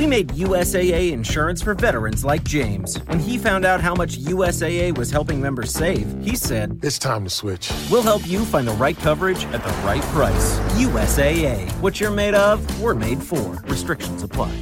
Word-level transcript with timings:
We 0.00 0.06
made 0.06 0.28
USAA 0.28 1.12
insurance 1.12 1.60
for 1.60 1.74
veterans 1.74 2.24
like 2.24 2.42
James. 2.42 2.96
When 3.00 3.18
he 3.18 3.36
found 3.36 3.66
out 3.66 3.82
how 3.82 3.94
much 3.94 4.16
USAA 4.16 4.96
was 4.96 5.10
helping 5.10 5.42
members 5.42 5.74
save, 5.74 6.06
he 6.24 6.36
said, 6.36 6.80
It's 6.82 6.98
time 6.98 7.24
to 7.24 7.28
switch. 7.28 7.70
We'll 7.90 8.00
help 8.02 8.26
you 8.26 8.46
find 8.46 8.66
the 8.66 8.72
right 8.72 8.96
coverage 8.96 9.44
at 9.44 9.62
the 9.62 9.70
right 9.84 10.00
price. 10.04 10.58
USAA. 10.78 11.70
What 11.82 12.00
you're 12.00 12.10
made 12.10 12.32
of, 12.32 12.80
we're 12.80 12.94
made 12.94 13.22
for. 13.22 13.62
Restrictions 13.66 14.22
apply. 14.22 14.56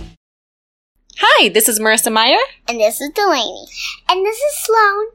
Hi, 1.18 1.50
this 1.50 1.68
is 1.68 1.79
Marissa 1.79 2.12
Meyer. 2.12 2.43
And 2.66 2.80
this 2.80 3.00
is 3.00 3.11
Delaney. 3.11 3.68
And 4.09 4.27
this 4.27 4.39
is 4.39 4.64
Sloan. 4.64 5.07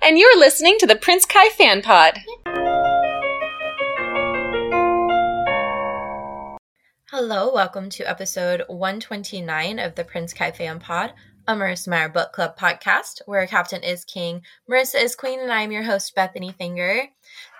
And 0.00 0.16
you're 0.16 0.38
listening 0.38 0.78
to 0.78 0.86
the 0.86 0.94
Prince 0.94 1.26
Kai 1.26 1.48
Fan 1.48 1.82
Pod. 1.82 2.20
Hello, 7.14 7.52
welcome 7.52 7.90
to 7.90 8.08
episode 8.08 8.62
129 8.68 9.78
of 9.78 9.94
the 9.96 10.02
Prince 10.02 10.32
Kai 10.32 10.50
Fan 10.50 10.80
Pod, 10.80 11.12
a 11.46 11.54
Marissa 11.54 11.88
Meyer 11.88 12.08
Book 12.08 12.32
Club 12.32 12.56
podcast, 12.56 13.20
where 13.26 13.46
Captain 13.46 13.82
is 13.82 14.06
King, 14.06 14.40
Marissa 14.66 14.94
is 14.94 15.14
Queen, 15.14 15.38
and 15.38 15.52
I 15.52 15.60
am 15.60 15.72
your 15.72 15.82
host, 15.82 16.16
Bethanie 16.16 16.56
Finger. 16.56 17.02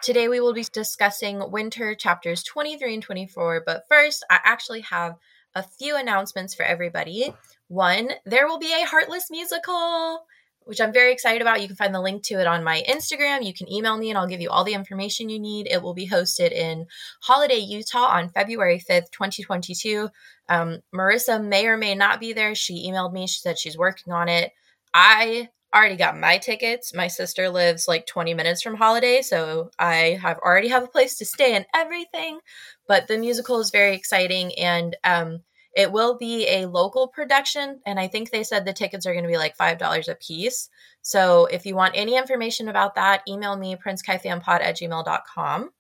Today 0.02 0.26
we 0.28 0.40
will 0.40 0.54
be 0.54 0.64
discussing 0.72 1.50
Winter 1.50 1.94
chapters 1.94 2.42
23 2.44 2.94
and 2.94 3.02
24, 3.02 3.64
but 3.66 3.84
first, 3.90 4.24
I 4.30 4.38
actually 4.42 4.80
have 4.80 5.16
a 5.54 5.62
few 5.62 5.98
announcements 5.98 6.54
for 6.54 6.62
everybody. 6.62 7.34
One, 7.68 8.08
there 8.24 8.46
will 8.46 8.58
be 8.58 8.72
a 8.72 8.86
Heartless 8.86 9.30
musical 9.30 10.24
which 10.64 10.80
I'm 10.80 10.92
very 10.92 11.12
excited 11.12 11.42
about. 11.42 11.60
You 11.60 11.66
can 11.66 11.76
find 11.76 11.94
the 11.94 12.00
link 12.00 12.22
to 12.24 12.40
it 12.40 12.46
on 12.46 12.64
my 12.64 12.82
Instagram. 12.88 13.44
You 13.44 13.54
can 13.54 13.70
email 13.70 13.96
me 13.96 14.10
and 14.10 14.18
I'll 14.18 14.26
give 14.26 14.40
you 14.40 14.50
all 14.50 14.64
the 14.64 14.74
information 14.74 15.28
you 15.28 15.38
need. 15.38 15.66
It 15.66 15.82
will 15.82 15.94
be 15.94 16.08
hosted 16.08 16.52
in 16.52 16.86
Holladay, 17.28 17.66
Utah 17.66 18.06
on 18.06 18.30
February 18.30 18.78
5th, 18.78 19.10
2022. 19.10 20.08
Um, 20.48 20.80
Marissa 20.94 21.42
may 21.42 21.66
or 21.66 21.76
may 21.76 21.94
not 21.94 22.20
be 22.20 22.32
there. 22.32 22.54
She 22.54 22.88
emailed 22.90 23.12
me. 23.12 23.26
She 23.26 23.40
said 23.40 23.58
she's 23.58 23.78
working 23.78 24.12
on 24.12 24.28
it. 24.28 24.52
I 24.94 25.48
already 25.74 25.96
got 25.96 26.18
my 26.18 26.38
tickets. 26.38 26.94
My 26.94 27.08
sister 27.08 27.48
lives 27.48 27.88
like 27.88 28.06
20 28.06 28.34
minutes 28.34 28.62
from 28.62 28.76
Holladay, 28.76 29.24
so 29.24 29.70
I 29.78 30.18
have 30.20 30.38
already 30.38 30.68
have 30.68 30.82
a 30.82 30.88
place 30.88 31.16
to 31.18 31.24
stay 31.24 31.54
and 31.54 31.66
everything. 31.74 32.40
But 32.86 33.08
the 33.08 33.18
musical 33.18 33.60
is 33.60 33.70
very 33.70 33.94
exciting 33.94 34.52
and 34.58 34.96
um, 35.04 35.40
it 35.74 35.90
will 35.90 36.18
be 36.18 36.46
a 36.48 36.66
local 36.66 37.08
production, 37.08 37.80
and 37.86 37.98
I 37.98 38.08
think 38.08 38.30
they 38.30 38.42
said 38.42 38.64
the 38.64 38.72
tickets 38.72 39.06
are 39.06 39.12
going 39.12 39.24
to 39.24 39.30
be 39.30 39.38
like 39.38 39.56
$5 39.56 40.08
a 40.08 40.14
piece. 40.14 40.68
So 41.00 41.46
if 41.46 41.64
you 41.66 41.74
want 41.74 41.94
any 41.96 42.16
information 42.16 42.68
about 42.68 42.94
that, 42.96 43.22
email 43.26 43.56
me, 43.56 43.76
princekaifanpod 43.76 44.60
at 44.60 44.76
gmail.com. 44.76 45.70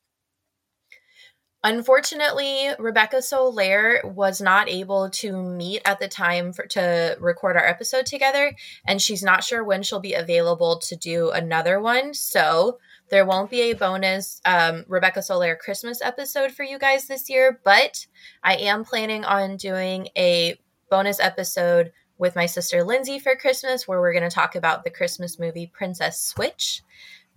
Unfortunately, 1.64 2.70
Rebecca 2.78 3.22
Soler 3.22 4.00
was 4.04 4.40
not 4.40 4.68
able 4.68 5.10
to 5.10 5.32
meet 5.40 5.80
at 5.84 6.00
the 6.00 6.08
time 6.08 6.52
for, 6.52 6.66
to 6.66 7.16
record 7.20 7.56
our 7.56 7.64
episode 7.64 8.04
together, 8.04 8.52
and 8.84 9.00
she's 9.00 9.22
not 9.22 9.44
sure 9.44 9.62
when 9.62 9.84
she'll 9.84 10.00
be 10.00 10.14
available 10.14 10.80
to 10.80 10.96
do 10.96 11.30
another 11.30 11.78
one. 11.78 12.14
So 12.14 12.78
there 13.12 13.26
won't 13.26 13.50
be 13.50 13.60
a 13.60 13.74
bonus 13.74 14.40
um, 14.46 14.86
Rebecca 14.88 15.20
Soler 15.20 15.54
Christmas 15.54 16.00
episode 16.00 16.50
for 16.50 16.62
you 16.62 16.78
guys 16.78 17.06
this 17.06 17.28
year, 17.28 17.60
but 17.62 18.06
I 18.42 18.56
am 18.56 18.86
planning 18.86 19.22
on 19.22 19.58
doing 19.58 20.08
a 20.16 20.58
bonus 20.88 21.20
episode 21.20 21.92
with 22.16 22.34
my 22.34 22.46
sister 22.46 22.82
Lindsay 22.82 23.18
for 23.18 23.36
Christmas 23.36 23.86
where 23.86 24.00
we're 24.00 24.14
going 24.14 24.28
to 24.28 24.34
talk 24.34 24.54
about 24.54 24.82
the 24.82 24.90
Christmas 24.90 25.38
movie 25.38 25.66
Princess 25.66 26.24
Switch. 26.24 26.80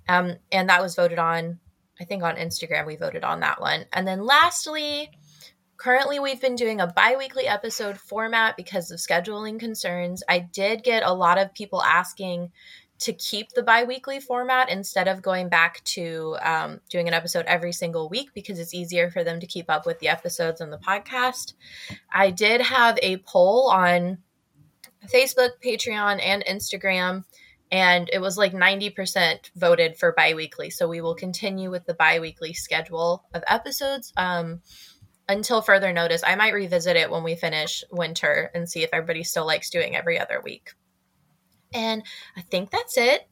Um, 0.07 0.37
and 0.49 0.69
that 0.69 0.81
was 0.81 0.95
voted 0.95 1.19
on, 1.19 1.59
I 1.99 2.05
think 2.05 2.23
on 2.23 2.37
Instagram, 2.37 2.87
we 2.87 2.95
voted 2.95 3.25
on 3.25 3.41
that 3.41 3.59
one. 3.59 3.83
And 3.91 4.07
then 4.07 4.25
lastly, 4.25 5.11
currently 5.75 6.21
we've 6.21 6.39
been 6.39 6.55
doing 6.55 6.79
a 6.79 6.87
bi 6.87 7.17
weekly 7.17 7.47
episode 7.47 7.97
format 7.97 8.55
because 8.55 8.91
of 8.91 8.99
scheduling 8.99 9.59
concerns. 9.59 10.23
I 10.29 10.39
did 10.39 10.85
get 10.85 11.03
a 11.03 11.13
lot 11.13 11.37
of 11.37 11.53
people 11.53 11.83
asking 11.83 12.53
to 12.97 13.13
keep 13.13 13.49
the 13.49 13.63
bi-weekly 13.63 14.19
format 14.19 14.69
instead 14.69 15.07
of 15.07 15.21
going 15.21 15.49
back 15.49 15.83
to 15.83 16.37
um, 16.41 16.79
doing 16.89 17.07
an 17.07 17.13
episode 17.13 17.45
every 17.45 17.73
single 17.73 18.07
week 18.07 18.29
because 18.33 18.57
it's 18.57 18.73
easier 18.73 19.11
for 19.11 19.23
them 19.23 19.39
to 19.39 19.47
keep 19.47 19.69
up 19.69 19.85
with 19.85 19.99
the 19.99 20.07
episodes 20.07 20.61
on 20.61 20.69
the 20.69 20.77
podcast. 20.77 21.53
I 22.13 22.31
did 22.31 22.61
have 22.61 22.97
a 23.01 23.17
poll 23.17 23.69
on 23.69 24.19
facebook 25.07 25.49
patreon 25.63 26.19
and 26.23 26.43
instagram 26.45 27.23
and 27.71 28.09
it 28.11 28.19
was 28.19 28.37
like 28.37 28.53
90% 28.53 29.51
voted 29.55 29.97
for 29.97 30.13
bi-weekly. 30.13 30.69
So 30.69 30.87
we 30.87 31.01
will 31.01 31.15
continue 31.15 31.69
with 31.69 31.85
the 31.85 31.93
bi-weekly 31.93 32.53
schedule 32.53 33.25
of 33.33 33.43
episodes 33.47 34.13
um, 34.17 34.61
until 35.27 35.61
further 35.61 35.91
notice. 35.91 36.23
I 36.25 36.35
might 36.35 36.53
revisit 36.53 36.95
it 36.95 37.09
when 37.09 37.23
we 37.23 37.35
finish 37.35 37.83
winter 37.91 38.49
and 38.55 38.69
see 38.69 38.83
if 38.83 38.89
everybody 38.93 39.23
still 39.23 39.45
likes 39.45 39.69
doing 39.69 39.95
every 39.95 40.19
other 40.19 40.41
week 40.43 40.73
and 41.75 42.01
I 42.35 42.41
think 42.41 42.71
that's 42.71 42.97
it 42.97 43.27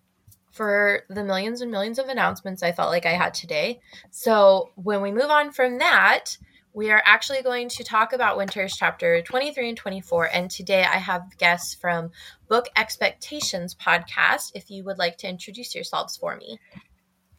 for 0.51 1.03
the 1.09 1.23
millions 1.23 1.61
and 1.61 1.71
millions 1.71 1.97
of 1.97 2.09
announcements 2.09 2.61
I 2.61 2.73
felt 2.73 2.91
like 2.91 3.07
I 3.07 3.13
had 3.13 3.33
today. 3.33 3.79
So 4.11 4.69
when 4.75 5.01
we 5.01 5.11
move 5.11 5.31
on 5.31 5.51
from 5.51 5.79
that, 5.79 6.37
we 6.73 6.91
are 6.91 7.01
actually 7.05 7.41
going 7.41 7.69
to 7.69 7.83
talk 7.83 8.13
about 8.13 8.37
Winter's 8.37 8.75
chapter 8.75 9.21
23 9.21 9.69
and 9.69 9.77
24. 9.77 10.29
And 10.33 10.51
today 10.51 10.83
I 10.83 10.97
have 10.97 11.37
guests 11.37 11.75
from 11.75 12.11
Book 12.49 12.67
Expectations 12.75 13.75
podcast. 13.75 14.51
If 14.53 14.69
you 14.69 14.83
would 14.83 14.97
like 14.97 15.17
to 15.19 15.27
introduce 15.27 15.73
yourselves 15.73 16.17
for 16.17 16.35
me. 16.35 16.59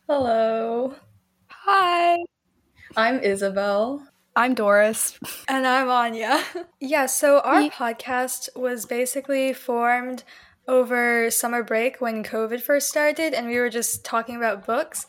Hello. 0.09 0.95
Hi. 1.49 2.19
I'm 2.97 3.21
Isabel. 3.21 4.07
I'm 4.37 4.55
Doris. 4.55 5.19
And 5.49 5.67
I'm 5.67 5.89
Anya. 5.89 6.43
yeah, 6.81 7.07
so 7.07 7.39
our 7.41 7.63
podcast 7.71 8.49
was 8.57 8.87
basically 8.87 9.53
formed 9.53 10.25
over 10.67 11.31
summer 11.31 11.63
break 11.63 12.01
when 12.01 12.25
COVID 12.25 12.61
first 12.61 12.89
started, 12.89 13.35
and 13.35 13.47
we 13.47 13.59
were 13.59 13.71
just 13.71 14.05
talking 14.05 14.37
about 14.37 14.67
books. 14.67 15.07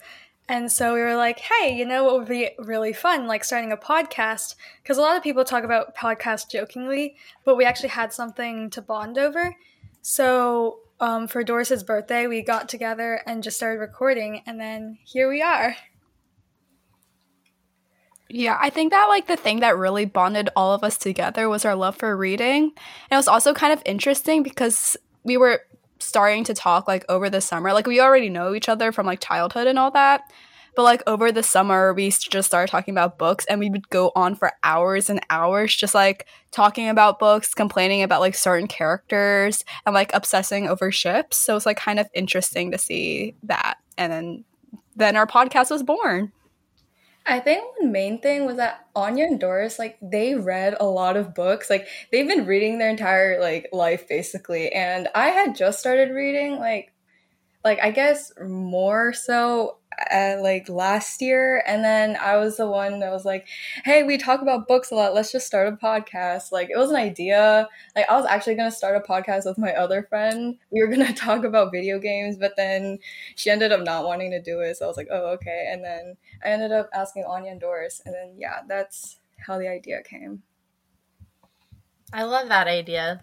And 0.47 0.71
so 0.71 0.93
we 0.93 1.01
were 1.01 1.15
like, 1.15 1.39
hey, 1.39 1.75
you 1.75 1.85
know 1.85 2.03
what 2.03 2.19
would 2.19 2.27
be 2.27 2.51
really 2.59 2.93
fun? 2.93 3.25
Like 3.25 3.43
starting 3.43 3.71
a 3.71 3.77
podcast. 3.77 4.55
Because 4.83 4.97
a 4.97 5.01
lot 5.01 5.17
of 5.17 5.23
people 5.23 5.43
talk 5.43 5.63
about 5.63 5.95
podcasts 5.95 6.49
jokingly, 6.49 7.15
but 7.43 7.55
we 7.55 7.65
actually 7.65 7.89
had 7.89 8.13
something 8.13 8.69
to 8.69 8.81
bond 8.81 9.17
over. 9.17 9.55
So 10.01 10.81
um, 10.99 11.27
for 11.27 11.43
Doris's 11.43 11.83
birthday, 11.83 12.27
we 12.27 12.43
got 12.43 12.69
together 12.69 13.21
and 13.25 13.41
just 13.41 13.57
started 13.57 13.79
recording, 13.79 14.43
and 14.45 14.59
then 14.59 14.99
here 15.03 15.27
we 15.27 15.41
are. 15.41 15.75
Yeah, 18.29 18.57
I 18.59 18.69
think 18.69 18.91
that 18.91 19.05
like 19.07 19.27
the 19.27 19.35
thing 19.35 19.59
that 19.59 19.77
really 19.77 20.05
bonded 20.05 20.49
all 20.55 20.73
of 20.73 20.83
us 20.83 20.97
together 20.97 21.47
was 21.47 21.63
our 21.63 21.75
love 21.75 21.95
for 21.95 22.15
reading. 22.17 22.63
And 22.63 23.11
it 23.11 23.15
was 23.15 23.27
also 23.27 23.53
kind 23.53 23.71
of 23.71 23.81
interesting 23.85 24.41
because 24.41 24.97
we 25.25 25.35
were 25.37 25.61
starting 25.99 26.43
to 26.45 26.53
talk 26.53 26.87
like 26.87 27.03
over 27.09 27.29
the 27.29 27.41
summer. 27.41 27.73
Like 27.73 27.87
we 27.87 27.99
already 27.99 28.29
know 28.29 28.53
each 28.53 28.69
other 28.69 28.91
from 28.91 29.05
like 29.05 29.19
childhood 29.19 29.67
and 29.67 29.77
all 29.77 29.91
that. 29.91 30.21
But 30.75 30.83
like 30.83 31.01
over 31.07 31.31
the 31.31 31.41
summer, 31.41 31.93
we 31.93 32.09
just 32.11 32.47
started 32.47 32.69
talking 32.69 32.93
about 32.93 33.17
books 33.17 33.45
and 33.45 33.59
we 33.59 33.69
would 33.69 33.89
go 33.89 34.11
on 34.13 34.35
for 34.35 34.51
hours 34.61 35.09
and 35.09 35.25
hours 35.29 35.73
just 35.73 35.95
like 35.95 36.27
talking 36.51 36.89
about 36.89 37.17
books, 37.17 37.53
complaining 37.53 38.03
about 38.03 38.19
like 38.19 38.35
certain 38.35 38.67
characters 38.67 39.63
and 39.85 39.95
like 39.95 40.11
obsessing 40.13 40.67
over 40.67 40.91
ships. 40.91 41.37
So 41.37 41.55
it's 41.55 41.65
like 41.65 41.77
kind 41.77 41.99
of 41.99 42.07
interesting 42.13 42.71
to 42.71 42.77
see 42.77 43.35
that. 43.43 43.77
And 43.97 44.11
then 44.11 44.43
then 44.97 45.15
our 45.15 45.27
podcast 45.27 45.71
was 45.71 45.83
born. 45.83 46.31
I 47.27 47.39
think 47.39 47.63
the 47.79 47.87
main 47.87 48.21
thing 48.21 48.45
was 48.45 48.57
that 48.57 48.87
Anya 48.95 49.25
and 49.25 49.39
Doris, 49.39 49.79
like, 49.79 49.97
they 50.01 50.35
read 50.35 50.75
a 50.79 50.85
lot 50.85 51.17
of 51.17 51.33
books. 51.33 51.69
Like, 51.69 51.87
they've 52.11 52.27
been 52.27 52.45
reading 52.45 52.77
their 52.77 52.89
entire 52.89 53.41
like 53.41 53.69
life 53.73 54.07
basically. 54.07 54.71
And 54.71 55.07
I 55.15 55.29
had 55.29 55.55
just 55.55 55.79
started 55.79 56.11
reading, 56.11 56.59
like, 56.59 56.91
like 57.63 57.79
I 57.81 57.89
guess 57.91 58.31
more 58.39 59.11
so 59.11 59.77
uh, 60.11 60.37
like 60.41 60.67
last 60.69 61.21
year 61.21 61.63
and 61.65 61.83
then 61.83 62.17
I 62.17 62.37
was 62.37 62.57
the 62.57 62.67
one 62.67 62.99
that 62.99 63.11
was 63.11 63.25
like, 63.25 63.47
"Hey, 63.83 64.03
we 64.03 64.17
talk 64.17 64.41
about 64.41 64.67
books 64.67 64.91
a 64.91 64.95
lot. 64.95 65.13
Let's 65.13 65.31
just 65.31 65.47
start 65.47 65.67
a 65.67 65.77
podcast." 65.77 66.51
Like 66.51 66.69
it 66.69 66.77
was 66.77 66.89
an 66.89 66.95
idea. 66.95 67.67
Like 67.95 68.09
I 68.09 68.15
was 68.15 68.25
actually 68.25 68.55
going 68.55 68.69
to 68.69 68.75
start 68.75 68.95
a 68.95 69.11
podcast 69.11 69.45
with 69.45 69.57
my 69.57 69.73
other 69.73 70.03
friend. 70.03 70.57
We 70.71 70.81
were 70.81 70.87
going 70.93 71.05
to 71.05 71.13
talk 71.13 71.43
about 71.43 71.71
video 71.71 71.99
games, 71.99 72.37
but 72.37 72.55
then 72.57 72.99
she 73.35 73.49
ended 73.49 73.71
up 73.71 73.81
not 73.81 74.05
wanting 74.05 74.31
to 74.31 74.41
do 74.41 74.59
it. 74.59 74.77
So 74.77 74.85
I 74.85 74.87
was 74.87 74.97
like, 74.97 75.09
"Oh, 75.11 75.33
okay." 75.33 75.69
And 75.71 75.83
then 75.83 76.17
I 76.43 76.49
ended 76.49 76.71
up 76.71 76.89
asking 76.93 77.25
Anya 77.25 77.51
and 77.51 77.61
Doris, 77.61 78.01
and 78.05 78.13
then 78.13 78.35
yeah, 78.37 78.61
that's 78.67 79.17
how 79.45 79.57
the 79.57 79.67
idea 79.67 80.01
came. 80.03 80.43
I 82.13 82.23
love 82.23 82.49
that 82.49 82.67
idea. 82.67 83.21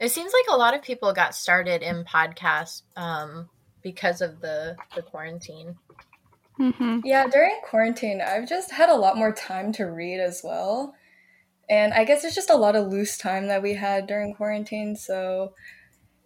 It 0.00 0.10
seems 0.10 0.32
like 0.32 0.54
a 0.54 0.58
lot 0.58 0.74
of 0.74 0.82
people 0.82 1.12
got 1.12 1.34
started 1.34 1.82
in 1.82 2.04
podcasts 2.04 2.82
um, 2.96 3.48
because 3.82 4.20
of 4.20 4.40
the 4.40 4.76
the 4.94 5.02
quarantine. 5.02 5.76
Mm-hmm. 6.58 7.00
Yeah, 7.04 7.26
during 7.28 7.58
quarantine, 7.64 8.20
I've 8.20 8.48
just 8.48 8.70
had 8.70 8.88
a 8.88 8.94
lot 8.94 9.16
more 9.16 9.32
time 9.32 9.72
to 9.72 9.84
read 9.84 10.20
as 10.20 10.42
well. 10.44 10.94
And 11.68 11.94
I 11.94 12.04
guess 12.04 12.24
it's 12.24 12.34
just 12.34 12.50
a 12.50 12.56
lot 12.56 12.76
of 12.76 12.88
loose 12.88 13.16
time 13.16 13.48
that 13.48 13.62
we 13.62 13.74
had 13.74 14.06
during 14.06 14.34
quarantine, 14.34 14.94
so 14.96 15.54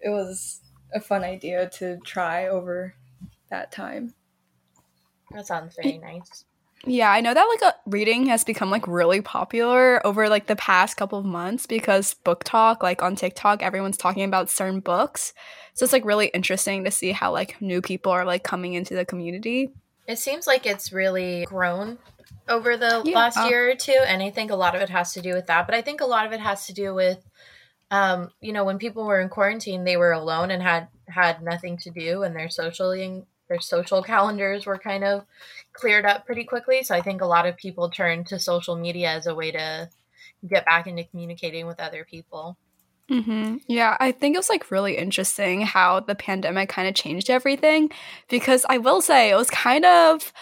it 0.00 0.10
was 0.10 0.60
a 0.94 1.00
fun 1.00 1.22
idea 1.24 1.68
to 1.70 1.98
try 2.04 2.48
over 2.48 2.94
that 3.50 3.70
time. 3.70 4.14
That 5.30 5.46
sounds 5.46 5.76
very 5.76 5.98
nice. 5.98 6.44
Yeah, 6.84 7.10
I 7.10 7.20
know 7.20 7.34
that 7.34 7.44
like 7.44 7.74
a, 7.74 7.90
reading 7.90 8.26
has 8.26 8.44
become 8.44 8.70
like 8.70 8.86
really 8.86 9.20
popular 9.20 10.04
over 10.06 10.28
like 10.28 10.46
the 10.46 10.56
past 10.56 10.96
couple 10.96 11.18
of 11.18 11.24
months 11.24 11.66
because 11.66 12.14
BookTok, 12.24 12.82
like 12.82 13.02
on 13.02 13.16
TikTok, 13.16 13.62
everyone's 13.62 13.96
talking 13.96 14.24
about 14.24 14.50
certain 14.50 14.80
books. 14.80 15.32
So 15.74 15.84
it's 15.84 15.92
like 15.92 16.04
really 16.04 16.28
interesting 16.28 16.84
to 16.84 16.90
see 16.90 17.12
how 17.12 17.32
like 17.32 17.60
new 17.60 17.82
people 17.82 18.12
are 18.12 18.24
like 18.24 18.44
coming 18.44 18.74
into 18.74 18.94
the 18.94 19.04
community. 19.04 19.70
It 20.06 20.18
seems 20.18 20.46
like 20.46 20.64
it's 20.66 20.92
really 20.92 21.44
grown 21.46 21.98
over 22.48 22.76
the 22.76 23.02
Yeah. 23.04 23.16
last 23.16 23.48
year 23.48 23.70
or 23.70 23.74
two, 23.74 23.98
and 24.06 24.22
I 24.22 24.30
think 24.30 24.52
a 24.52 24.56
lot 24.56 24.76
of 24.76 24.80
it 24.80 24.90
has 24.90 25.12
to 25.14 25.20
do 25.20 25.34
with 25.34 25.46
that. 25.48 25.66
But 25.66 25.74
I 25.74 25.82
think 25.82 26.00
a 26.00 26.06
lot 26.06 26.26
of 26.26 26.32
it 26.32 26.40
has 26.40 26.66
to 26.66 26.72
do 26.72 26.94
with, 26.94 27.18
um, 27.90 28.30
you 28.40 28.52
know, 28.52 28.64
when 28.64 28.78
people 28.78 29.04
were 29.04 29.20
in 29.20 29.28
quarantine, 29.28 29.82
they 29.82 29.96
were 29.96 30.12
alone 30.12 30.52
and 30.52 30.62
had 30.62 30.88
had 31.08 31.42
nothing 31.42 31.78
to 31.78 31.90
do, 31.90 32.22
and 32.22 32.36
their 32.36 32.48
socially 32.48 33.24
their 33.48 33.60
social 33.60 34.02
calendars 34.02 34.66
were 34.66 34.78
kind 34.78 35.04
of 35.04 35.24
cleared 35.72 36.06
up 36.06 36.26
pretty 36.26 36.44
quickly. 36.44 36.82
So 36.82 36.94
I 36.94 37.02
think 37.02 37.20
a 37.20 37.26
lot 37.26 37.46
of 37.46 37.56
people 37.56 37.90
turned 37.90 38.26
to 38.28 38.38
social 38.38 38.76
media 38.76 39.10
as 39.10 39.26
a 39.26 39.34
way 39.34 39.50
to 39.52 39.90
get 40.48 40.66
back 40.66 40.86
into 40.86 41.04
communicating 41.04 41.66
with 41.66 41.80
other 41.80 42.04
people. 42.04 42.58
hmm 43.08 43.56
Yeah, 43.68 43.96
I 44.00 44.10
think 44.12 44.34
it 44.34 44.38
was 44.38 44.48
like 44.50 44.70
really 44.70 44.96
interesting 44.96 45.60
how 45.60 46.00
the 46.00 46.16
pandemic 46.16 46.68
kind 46.68 46.88
of 46.88 46.94
changed 46.94 47.30
everything 47.30 47.90
because 48.28 48.66
I 48.68 48.78
will 48.78 49.00
say 49.00 49.30
it 49.30 49.36
was 49.36 49.48
kind 49.50 49.84
of 49.84 50.32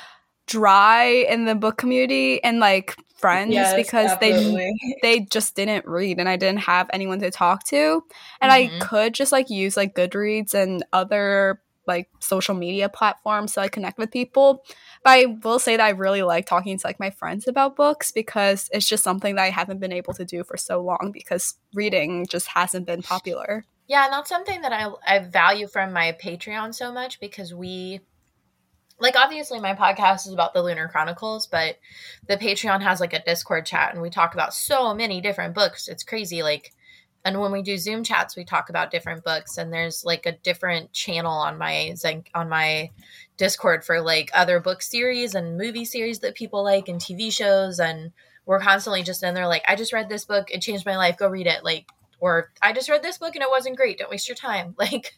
dry 0.47 1.05
in 1.07 1.45
the 1.47 1.55
book 1.55 1.79
community 1.79 2.43
and 2.45 2.61
like 2.61 2.97
friends 3.19 3.53
Yes, 3.53 3.75
because 3.75 4.17
they 4.19 4.33
absolutely. 4.33 4.75
they 5.03 5.21
just 5.21 5.57
didn't 5.57 5.87
read 5.87 6.19
and 6.21 6.29
I 6.29 6.37
didn't 6.37 6.61
have 6.61 6.89
anyone 6.93 7.21
to 7.21 7.31
talk 7.31 7.65
to. 7.69 8.03
And 8.41 8.51
Mhm. 8.51 8.53
I 8.53 8.69
could 8.81 9.15
just 9.15 9.33
like 9.33 9.51
use 9.51 9.77
like 9.77 9.95
Goodreads 9.95 10.55
and 10.55 10.85
other 10.93 11.61
like 11.87 12.09
social 12.21 12.55
media 12.55 12.89
platforms 12.89 13.53
to 13.53 13.61
like 13.61 13.73
connect 13.73 13.99
with 13.99 14.11
people. 14.11 14.65
But 15.03 15.11
I 15.11 15.27
will 15.43 15.59
say 15.59 15.77
that 15.77 15.85
I 15.85 15.91
really 15.91 16.23
like 16.23 16.47
talking 16.47 16.79
to 16.79 16.87
like 16.87 17.01
my 17.01 17.11
friends 17.11 17.47
about 17.47 17.77
books 17.77 18.13
because 18.13 18.69
it's 18.73 18.89
just 18.89 19.05
something 19.05 19.35
that 19.37 19.43
I 19.43 19.51
haven't 19.51 19.81
been 19.81 19.93
able 19.93 20.15
to 20.15 20.25
do 20.25 20.45
for 20.45 20.57
so 20.57 20.81
long 20.81 21.11
because 21.13 21.55
reading 21.75 22.27
just 22.27 22.49
hasn't 22.49 22.87
been 22.87 23.03
popular. 23.03 23.65
Yeah, 23.87 24.05
and 24.05 24.13
that's 24.13 24.31
something 24.31 24.63
that 24.63 24.73
I 24.73 24.89
I 25.07 25.19
value 25.21 25.67
from 25.67 25.93
my 25.93 26.17
Patreon 26.23 26.75
so 26.75 26.93
much 26.93 27.21
because 27.21 27.55
we 27.55 28.01
like 29.01 29.17
obviously 29.17 29.61
my 29.61 29.75
podcast 29.75 30.27
is 30.27 30.33
about 30.33 30.55
the 30.55 30.63
Lunar 30.63 30.89
Chronicles, 30.89 31.47
but 31.47 31.79
the 32.29 32.37
Patreon 32.37 32.83
has 32.83 33.01
like 33.01 33.13
a 33.13 33.23
Discord 33.23 33.67
chat 33.67 33.93
and 33.93 34.01
we 34.01 34.11
talk 34.11 34.35
about 34.35 34.55
so 34.55 34.95
many 34.95 35.21
different 35.21 35.55
books. 35.55 35.89
It's 35.89 36.05
crazy 36.05 36.43
like 36.43 36.73
and 37.25 37.41
when 37.41 37.53
we 37.53 37.63
do 37.63 37.79
Zoom 37.79 38.05
chats, 38.05 38.37
we 38.37 38.45
talk 38.45 38.69
about 38.69 38.91
different 38.91 39.25
books 39.25 39.57
and 39.57 39.73
there's 39.73 40.05
like 40.05 40.27
a 40.27 40.33
different 40.33 40.93
channel 40.93 41.33
on 41.33 41.57
my 41.57 41.95
on 42.35 42.49
my 42.49 42.91
Discord 43.37 43.85
for 43.85 44.01
like 44.01 44.31
other 44.35 44.61
book 44.61 44.83
series 44.83 45.35
and 45.35 45.57
movie 45.57 45.87
series 45.87 46.19
that 46.21 46.35
people 46.35 46.63
like 46.63 46.89
and 46.89 47.01
TV 47.01 47.33
shows 47.33 47.81
and 47.81 48.13
we're 48.47 48.61
constantly 48.61 49.03
just 49.03 49.23
in 49.23 49.35
there 49.35 49.49
like 49.49 49.65
I 49.67 49.75
just 49.75 49.93
read 49.93 50.09
this 50.09 50.27
book, 50.27 50.51
it 50.51 50.61
changed 50.61 50.85
my 50.85 50.97
life, 50.97 51.17
go 51.17 51.29
read 51.29 51.47
it. 51.47 51.65
Like 51.65 51.87
or 52.21 52.53
I 52.63 52.73
just 52.73 52.89
read 52.89 53.03
this 53.03 53.19
book 53.19 53.35
and 53.35 53.43
it 53.43 53.51
wasn't 53.51 53.77
great. 53.77 53.99
Don't 53.99 54.11
waste 54.11 54.29
your 54.29 54.37
time. 54.37 54.75
Like, 54.85 55.15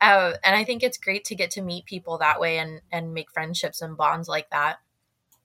uh, 0.00 0.32
and 0.44 0.56
I 0.56 0.64
think 0.64 0.82
it's 0.82 0.96
great 0.96 1.24
to 1.26 1.34
get 1.34 1.50
to 1.52 1.62
meet 1.62 1.84
people 1.84 2.18
that 2.18 2.40
way 2.40 2.58
and 2.58 2.80
and 2.90 3.12
make 3.12 3.30
friendships 3.32 3.82
and 3.82 3.96
bonds 3.96 4.28
like 4.28 4.50
that. 4.50 4.78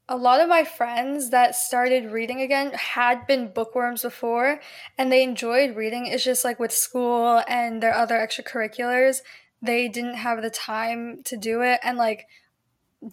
A 0.07 0.15
lot 0.17 0.39
of 0.39 0.47
my 0.47 0.63
friends 0.63 1.31
that 1.31 1.55
started 1.55 2.11
reading 2.11 2.41
again 2.41 2.71
had 2.73 3.25
been 3.25 3.51
bookworms 3.51 4.03
before 4.03 4.59
and 4.99 5.11
they 5.11 5.23
enjoyed 5.23 5.75
reading. 5.75 6.05
It's 6.05 6.23
just 6.23 6.43
like 6.45 6.59
with 6.59 6.71
school 6.71 7.41
and 7.47 7.81
their 7.81 7.93
other 7.93 8.15
extracurriculars, 8.15 9.21
they 9.63 9.87
didn't 9.87 10.15
have 10.15 10.43
the 10.43 10.51
time 10.51 11.23
to 11.25 11.37
do 11.37 11.61
it 11.61 11.79
and 11.81 11.97
like 11.97 12.27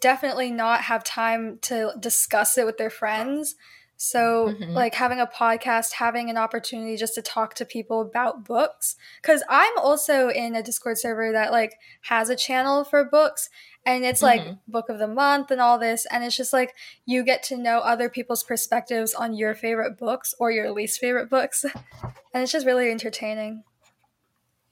definitely 0.00 0.50
not 0.50 0.82
have 0.82 1.02
time 1.02 1.58
to 1.62 1.94
discuss 1.98 2.58
it 2.58 2.66
with 2.66 2.76
their 2.76 2.90
friends. 2.90 3.54
So, 3.96 4.48
Mhm. 4.48 4.74
like 4.74 4.94
having 4.96 5.20
a 5.20 5.28
podcast, 5.28 5.92
having 5.92 6.28
an 6.28 6.36
opportunity 6.36 6.96
just 6.96 7.14
to 7.14 7.22
talk 7.22 7.54
to 7.54 7.64
people 7.64 8.00
about 8.00 8.44
books. 8.44 8.96
Because 9.20 9.44
I'm 9.48 9.78
also 9.78 10.28
in 10.28 10.56
a 10.56 10.62
Discord 10.62 10.98
server 10.98 11.30
that 11.30 11.52
like 11.52 11.78
has 12.02 12.28
a 12.28 12.34
channel 12.34 12.82
for 12.84 13.04
books, 13.04 13.48
and 13.84 14.04
it's 14.04 14.22
like 14.22 14.40
Mhm. 14.42 14.58
book 14.68 14.88
of 14.88 14.98
the 14.98 15.06
month 15.08 15.50
and 15.50 15.60
all 15.60 15.78
this, 15.78 16.06
and 16.06 16.22
it's 16.24 16.36
just 16.36 16.52
like 16.52 16.74
you 17.04 17.22
get 17.24 17.42
to 17.44 17.56
know 17.56 17.78
other 17.78 18.08
people's 18.08 18.42
perspectives 18.42 19.14
on 19.14 19.34
your 19.34 19.54
favorite 19.54 19.98
books 19.98 20.34
or 20.38 20.50
your 20.50 20.70
least 20.70 21.00
favorite 21.00 21.28
books, 21.30 21.64
and 22.32 22.42
it's 22.42 22.52
just 22.52 22.66
really 22.66 22.90
entertaining. 22.90 23.64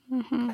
hmm 0.08 0.50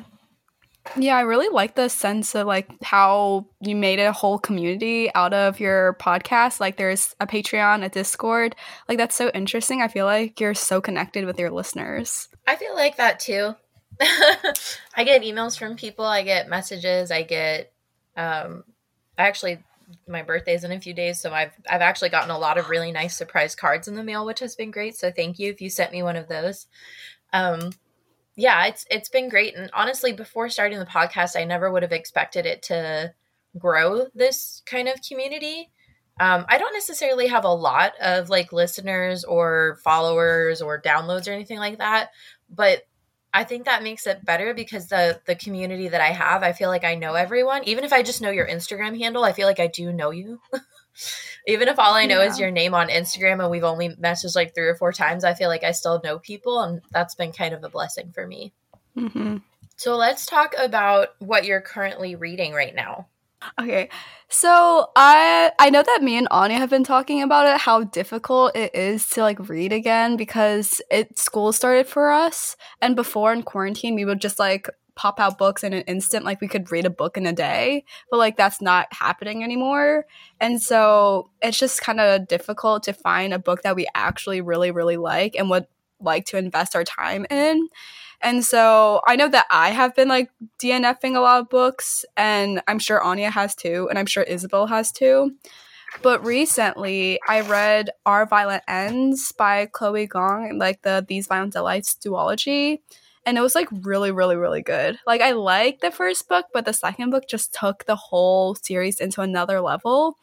Yeah, 0.95 1.17
I 1.17 1.21
really 1.21 1.49
like 1.49 1.75
the 1.75 1.89
sense 1.89 2.33
of 2.33 2.47
like 2.47 2.69
how 2.81 3.45
you 3.59 3.75
made 3.75 3.99
a 3.99 4.13
whole 4.13 4.39
community 4.39 5.13
out 5.13 5.33
of 5.33 5.59
your 5.59 5.95
podcast. 5.99 6.61
Like 6.61 6.77
there's 6.77 7.13
a 7.19 7.27
Patreon, 7.27 7.83
a 7.83 7.89
Discord. 7.89 8.55
Like 8.87 8.97
that's 8.97 9.15
so 9.15 9.29
interesting. 9.33 9.81
I 9.81 9.89
feel 9.89 10.05
like 10.05 10.39
you're 10.39 10.53
so 10.53 10.79
connected 10.79 11.25
with 11.25 11.37
your 11.39 11.51
listeners. 11.51 12.29
I 12.47 12.55
feel 12.55 12.73
like 12.73 12.95
that 12.95 13.19
too. 13.19 13.55
I 13.99 15.03
get 15.03 15.23
emails 15.23 15.59
from 15.59 15.75
people. 15.75 16.05
I 16.05 16.23
get 16.23 16.47
messages. 16.47 17.11
I 17.11 17.23
get. 17.23 17.73
Um, 18.17 18.63
I 19.17 19.27
actually, 19.27 19.59
my 20.07 20.23
birthday 20.23 20.55
is 20.55 20.63
in 20.63 20.71
a 20.71 20.79
few 20.81 20.93
days, 20.93 21.21
so 21.21 21.31
I've 21.31 21.53
I've 21.69 21.81
actually 21.81 22.09
gotten 22.09 22.31
a 22.31 22.37
lot 22.37 22.57
of 22.57 22.69
really 22.69 22.91
nice 22.91 23.15
surprise 23.15 23.55
cards 23.55 23.87
in 23.87 23.95
the 23.95 24.03
mail, 24.03 24.25
which 24.25 24.39
has 24.41 24.55
been 24.55 24.71
great. 24.71 24.97
So 24.97 25.11
thank 25.11 25.39
you 25.39 25.49
if 25.49 25.61
you 25.61 25.69
sent 25.69 25.91
me 25.91 26.03
one 26.03 26.17
of 26.17 26.27
those. 26.27 26.67
Um, 27.31 27.71
yeah, 28.35 28.65
it's 28.65 28.85
it's 28.91 29.09
been 29.09 29.29
great. 29.29 29.55
And 29.55 29.69
honestly, 29.73 30.13
before 30.13 30.49
starting 30.49 30.79
the 30.79 30.85
podcast, 30.85 31.39
I 31.39 31.45
never 31.45 31.71
would 31.71 31.83
have 31.83 31.91
expected 31.91 32.45
it 32.45 32.63
to 32.63 33.13
grow 33.57 34.07
this 34.13 34.61
kind 34.65 34.87
of 34.87 35.01
community. 35.07 35.71
Um, 36.19 36.45
I 36.49 36.57
don't 36.57 36.73
necessarily 36.73 37.27
have 37.27 37.45
a 37.45 37.53
lot 37.53 37.93
of 38.01 38.29
like 38.29 38.51
listeners 38.51 39.23
or 39.23 39.79
followers 39.83 40.61
or 40.61 40.81
downloads 40.81 41.27
or 41.27 41.31
anything 41.31 41.59
like 41.59 41.77
that, 41.77 42.09
but 42.49 42.83
I 43.37 43.43
think 43.43 43.65
that 43.65 43.83
makes 43.83 44.07
it 44.07 44.25
better 44.25 44.55
because 44.55 44.87
the 44.87 45.21
the 45.25 45.35
community 45.35 45.89
that 45.89 46.01
I 46.01 46.07
have, 46.07 46.41
I 46.41 46.53
feel 46.53 46.69
like 46.69 46.83
I 46.83 46.95
know 46.95 47.13
everyone. 47.13 47.63
Even 47.65 47.83
if 47.83 47.93
I 47.93 48.01
just 48.01 48.19
know 48.19 48.31
your 48.31 48.47
Instagram 48.47 48.97
handle, 48.97 49.23
I 49.23 49.31
feel 49.31 49.47
like 49.47 49.59
I 49.59 49.67
do 49.67 49.93
know 49.93 50.09
you. 50.09 50.39
Even 51.47 51.67
if 51.67 51.77
all 51.77 51.93
I 51.93 52.07
know 52.07 52.19
is 52.19 52.39
your 52.39 52.49
name 52.49 52.73
on 52.73 52.87
Instagram 52.89 53.39
and 53.39 53.51
we've 53.51 53.63
only 53.63 53.89
messaged 53.89 54.35
like 54.35 54.55
three 54.55 54.65
or 54.65 54.73
four 54.73 54.91
times, 54.91 55.23
I 55.23 55.35
feel 55.35 55.49
like 55.49 55.63
I 55.63 55.71
still 55.71 56.01
know 56.03 56.17
people, 56.17 56.59
and 56.61 56.81
that's 56.89 57.13
been 57.13 57.31
kind 57.31 57.53
of 57.53 57.63
a 57.63 57.69
blessing 57.69 58.11
for 58.11 58.25
me. 58.25 58.53
hmm 58.95 59.37
So 59.75 59.97
let's 59.97 60.25
talk 60.25 60.55
about 60.57 61.09
what 61.19 61.45
you're 61.45 61.61
currently 61.61 62.15
reading 62.15 62.53
right 62.53 62.73
now. 62.73 63.05
Okay, 63.59 63.89
so 64.29 64.89
I 64.95 65.51
I 65.59 65.69
know 65.69 65.83
that 65.83 66.03
me 66.03 66.17
and 66.17 66.27
Anya 66.31 66.57
have 66.57 66.69
been 66.69 66.83
talking 66.83 67.21
about 67.21 67.47
it, 67.47 67.59
how 67.59 67.83
difficult 67.83 68.55
it 68.55 68.73
is 68.75 69.07
to 69.11 69.21
like 69.21 69.49
read 69.49 69.71
again 69.73 70.15
because 70.17 70.81
it 70.91 71.17
school 71.17 71.51
started 71.53 71.87
for 71.87 72.11
us, 72.11 72.55
and 72.81 72.95
before 72.95 73.33
in 73.33 73.43
quarantine 73.43 73.95
we 73.95 74.05
would 74.05 74.21
just 74.21 74.39
like 74.39 74.69
pop 74.95 75.19
out 75.19 75.37
books 75.37 75.63
in 75.63 75.73
an 75.73 75.83
instant, 75.83 76.25
like 76.25 76.41
we 76.41 76.47
could 76.47 76.71
read 76.71 76.85
a 76.85 76.89
book 76.89 77.17
in 77.17 77.27
a 77.27 77.33
day, 77.33 77.83
but 78.09 78.17
like 78.17 78.35
that's 78.37 78.61
not 78.61 78.87
happening 78.91 79.43
anymore, 79.43 80.05
and 80.39 80.61
so 80.61 81.29
it's 81.41 81.59
just 81.59 81.81
kind 81.81 81.99
of 81.99 82.27
difficult 82.27 82.83
to 82.83 82.93
find 82.93 83.33
a 83.33 83.39
book 83.39 83.61
that 83.63 83.75
we 83.75 83.87
actually 83.95 84.41
really 84.41 84.71
really 84.71 84.97
like 84.97 85.35
and 85.35 85.49
would 85.49 85.65
like 85.99 86.25
to 86.25 86.37
invest 86.37 86.75
our 86.75 86.83
time 86.83 87.25
in. 87.29 87.67
And 88.21 88.43
so 88.43 89.01
I 89.05 89.15
know 89.15 89.29
that 89.29 89.45
I 89.51 89.69
have 89.69 89.95
been 89.95 90.07
like 90.07 90.29
DNFing 90.59 91.15
a 91.15 91.19
lot 91.19 91.41
of 91.41 91.49
books, 91.49 92.03
and 92.15 92.61
I'm 92.67 92.79
sure 92.79 93.01
Anya 93.01 93.29
has 93.29 93.55
too, 93.55 93.87
and 93.89 93.99
I'm 93.99 94.07
sure 94.07 94.23
Isabel 94.23 94.67
has 94.67 94.91
too. 94.91 95.35
But 96.01 96.23
recently, 96.25 97.19
I 97.27 97.41
read 97.41 97.89
Our 98.05 98.25
Violent 98.25 98.63
Ends 98.67 99.31
by 99.31 99.67
Chloe 99.67 100.07
Gong, 100.07 100.57
like 100.57 100.81
the 100.81 101.05
These 101.07 101.27
Violent 101.27 101.53
Delights 101.53 101.95
duology. 101.95 102.79
And 103.25 103.37
it 103.37 103.41
was 103.41 103.55
like 103.55 103.67
really, 103.71 104.11
really, 104.11 104.35
really 104.35 104.61
good. 104.61 104.99
Like, 105.05 105.21
I 105.21 105.31
liked 105.31 105.81
the 105.81 105.91
first 105.91 106.29
book, 106.29 106.45
but 106.53 106.65
the 106.65 106.73
second 106.73 107.09
book 107.09 107.25
just 107.27 107.53
took 107.53 107.85
the 107.85 107.95
whole 107.95 108.55
series 108.55 108.99
into 108.99 109.21
another 109.21 109.59
level. 109.59 110.17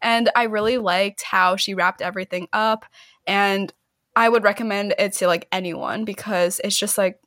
And 0.00 0.30
I 0.34 0.44
really 0.44 0.78
liked 0.78 1.22
how 1.22 1.56
she 1.56 1.74
wrapped 1.74 2.00
everything 2.00 2.48
up. 2.52 2.86
And 3.26 3.72
I 4.14 4.28
would 4.28 4.44
recommend 4.44 4.94
it 4.98 5.12
to 5.14 5.26
like 5.26 5.48
anyone 5.52 6.04
because 6.04 6.60
it's 6.64 6.78
just 6.78 6.96
like 6.96 7.18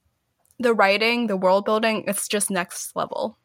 the 0.59 0.73
writing, 0.73 1.27
the 1.27 1.37
world 1.37 1.65
building, 1.65 2.03
it's 2.07 2.27
just 2.27 2.51
next 2.51 2.95
level. 2.95 3.37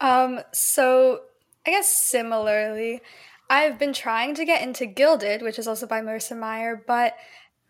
Um, 0.00 0.40
so 0.52 1.20
I 1.66 1.70
guess 1.70 1.88
similarly, 1.88 3.00
I've 3.48 3.78
been 3.78 3.92
trying 3.92 4.34
to 4.34 4.44
get 4.44 4.62
into 4.62 4.86
Gilded, 4.86 5.42
which 5.42 5.58
is 5.58 5.68
also 5.68 5.86
by 5.86 6.00
Marissa 6.00 6.36
Meyer, 6.36 6.82
but 6.86 7.14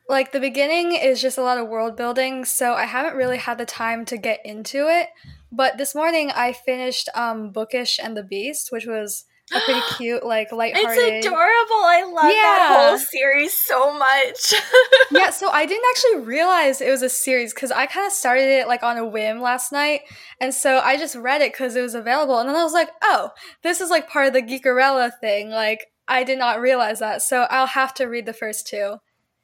like 0.08 0.32
the 0.32 0.40
beginning 0.40 0.92
is 0.92 1.20
just 1.20 1.38
a 1.38 1.42
lot 1.42 1.58
of 1.58 1.68
world 1.68 1.96
building, 1.96 2.44
so 2.44 2.74
I 2.74 2.84
haven't 2.84 3.16
really 3.16 3.38
had 3.38 3.58
the 3.58 3.66
time 3.66 4.04
to 4.06 4.16
get 4.16 4.40
into 4.44 4.88
it. 4.88 5.08
But 5.50 5.78
this 5.78 5.94
morning 5.94 6.30
I 6.30 6.52
finished 6.52 7.08
um 7.14 7.50
Bookish 7.50 7.98
and 8.02 8.16
the 8.16 8.22
Beast, 8.22 8.70
which 8.70 8.86
was 8.86 9.24
a 9.54 9.60
pretty 9.60 9.80
cute, 9.96 10.24
like 10.24 10.50
lighthearted. 10.50 10.98
It's 10.98 11.26
adorable. 11.26 11.44
I 11.84 12.02
love 12.04 12.32
that 12.32 12.88
whole 12.88 12.98
series 12.98 13.56
so 13.56 13.96
much. 13.96 14.54
yeah, 15.10 15.30
so 15.30 15.48
I 15.48 15.66
didn't 15.66 15.84
actually 15.90 16.26
realize 16.26 16.80
it 16.80 16.90
was 16.90 17.02
a 17.02 17.08
series 17.08 17.54
because 17.54 17.70
I 17.70 17.86
kind 17.86 18.06
of 18.06 18.12
started 18.12 18.48
it 18.48 18.66
like 18.66 18.82
on 18.82 18.96
a 18.96 19.06
whim 19.06 19.40
last 19.40 19.72
night, 19.72 20.00
and 20.40 20.52
so 20.52 20.78
I 20.80 20.96
just 20.96 21.14
read 21.14 21.42
it 21.42 21.52
because 21.52 21.76
it 21.76 21.82
was 21.82 21.94
available, 21.94 22.38
and 22.38 22.48
then 22.48 22.56
I 22.56 22.64
was 22.64 22.72
like, 22.72 22.90
oh, 23.02 23.30
this 23.62 23.80
is 23.80 23.90
like 23.90 24.08
part 24.10 24.26
of 24.26 24.32
the 24.32 24.42
Geekerella 24.42 25.12
thing. 25.20 25.50
Like 25.50 25.86
I 26.08 26.24
did 26.24 26.38
not 26.38 26.60
realize 26.60 26.98
that, 26.98 27.22
so 27.22 27.42
I'll 27.50 27.66
have 27.66 27.94
to 27.94 28.06
read 28.06 28.26
the 28.26 28.32
first 28.32 28.66
two. 28.66 28.96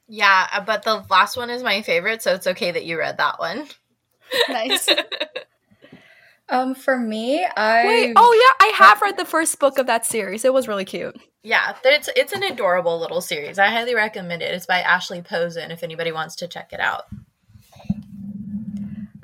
yeah, 0.09 0.49
uh, 0.53 0.61
but 0.61 0.83
the 0.83 1.05
last 1.11 1.37
one 1.37 1.49
is 1.51 1.63
my 1.63 1.81
favorite, 1.83 2.23
so 2.23 2.35
it's 2.35 2.47
okay 2.49 2.71
that 2.73 2.85
you 2.85 2.99
read 2.99 3.19
that 3.19 3.39
one. 3.39 3.67
Nice. 4.49 4.89
Um, 6.53 6.75
for 6.75 6.99
me, 6.99 7.43
I 7.57 7.87
Wait, 7.87 8.13
oh 8.15 8.55
yeah, 8.61 8.67
I 8.67 8.73
have 8.77 9.01
read 9.01 9.17
the 9.17 9.25
first 9.25 9.59
book 9.59 9.79
of 9.79 9.87
that 9.87 10.05
series. 10.05 10.45
It 10.45 10.53
was 10.53 10.69
really 10.69 10.85
cute. 10.85 11.19
Yeah, 11.43 11.75
it's 11.83 12.11
it's 12.15 12.35
an 12.35 12.43
adorable 12.43 13.01
little 13.01 13.23
series. 13.23 13.59
I 13.59 13.69
highly 13.69 13.95
recommend 13.95 14.43
it. 14.43 14.55
It's 14.55 14.67
by 14.67 14.81
Ashley 14.81 15.23
Poston 15.23 15.71
if 15.71 15.83
anybody 15.83 16.13
wants 16.13 16.37
to 16.37 16.47
check 16.47 16.75
it 16.75 16.79
out. 16.79 17.05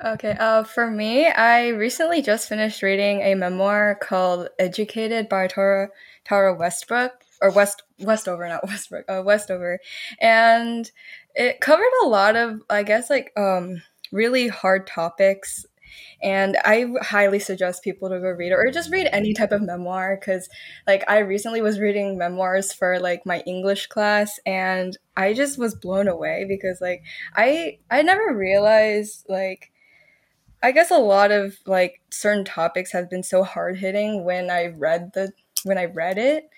Okay, 0.03 0.35
uh, 0.39 0.63
for 0.63 0.89
me, 0.89 1.27
I 1.27 1.67
recently 1.67 2.23
just 2.23 2.49
finished 2.49 2.81
reading 2.81 3.21
a 3.21 3.35
memoir 3.35 3.93
called 4.01 4.49
"Educated" 4.57 5.29
by 5.29 5.45
Tara 5.45 5.89
Tara 6.25 6.55
Westbrook 6.55 7.11
or 7.43 7.51
West 7.51 7.83
Westover, 7.99 8.47
not 8.47 8.63
Westbrook, 8.67 9.05
uh, 9.07 9.21
Westover, 9.23 9.79
and 10.19 10.89
it 11.35 11.61
covered 11.61 11.91
a 12.03 12.07
lot 12.07 12.35
of, 12.35 12.61
I 12.71 12.81
guess, 12.81 13.07
like 13.07 13.31
um, 13.37 13.83
really 14.11 14.47
hard 14.47 14.87
topics. 14.87 15.65
And 16.21 16.57
I 16.65 16.87
highly 17.01 17.39
suggest 17.39 17.83
people 17.83 18.09
to 18.09 18.19
go 18.19 18.29
read 18.29 18.51
it 18.51 18.55
or 18.55 18.69
just 18.71 18.91
read 18.91 19.07
any 19.11 19.33
type 19.33 19.51
of 19.51 19.61
memoir 19.61 20.17
because, 20.19 20.49
like, 20.87 21.03
I 21.07 21.19
recently 21.19 21.61
was 21.61 21.79
reading 21.79 22.17
memoirs 22.17 22.73
for 22.73 22.99
like 22.99 23.25
my 23.25 23.39
English 23.45 23.87
class, 23.87 24.39
and 24.45 24.97
I 25.17 25.33
just 25.33 25.57
was 25.57 25.75
blown 25.75 26.07
away 26.07 26.45
because, 26.47 26.81
like, 26.81 27.03
I 27.35 27.79
I 27.89 28.01
never 28.01 28.35
realized 28.35 29.25
like 29.29 29.71
I 30.61 30.71
guess 30.71 30.91
a 30.91 30.97
lot 30.97 31.31
of 31.31 31.57
like 31.65 32.01
certain 32.11 32.43
topics 32.43 32.91
have 32.91 33.09
been 33.09 33.23
so 33.23 33.43
hard 33.43 33.77
hitting 33.77 34.25
when 34.25 34.49
I 34.49 34.67
read 34.67 35.11
the 35.13 35.31
when 35.63 35.77
I 35.77 35.85
read 35.85 36.17
it. 36.17 36.49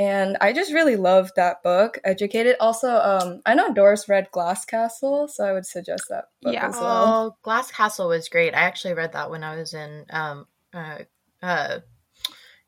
And 0.00 0.38
I 0.40 0.54
just 0.54 0.72
really 0.72 0.96
loved 0.96 1.32
that 1.36 1.62
book, 1.62 1.98
Educated. 2.04 2.56
Also, 2.58 2.88
um, 2.88 3.42
I 3.44 3.54
know 3.54 3.74
Doris 3.74 4.08
read 4.08 4.30
Glass 4.30 4.64
Castle, 4.64 5.28
so 5.28 5.44
I 5.44 5.52
would 5.52 5.66
suggest 5.66 6.04
that 6.08 6.28
book 6.40 6.54
Yeah. 6.54 6.68
as 6.68 6.74
well. 6.76 7.04
Oh, 7.06 7.36
Glass 7.42 7.70
Castle 7.70 8.08
was 8.08 8.28
great. 8.30 8.54
I 8.54 8.60
actually 8.60 8.94
read 8.94 9.12
that 9.12 9.30
when 9.30 9.44
I 9.44 9.56
was 9.56 9.74
in 9.74 10.06
um 10.08 10.46
uh, 10.72 11.00
uh 11.42 11.80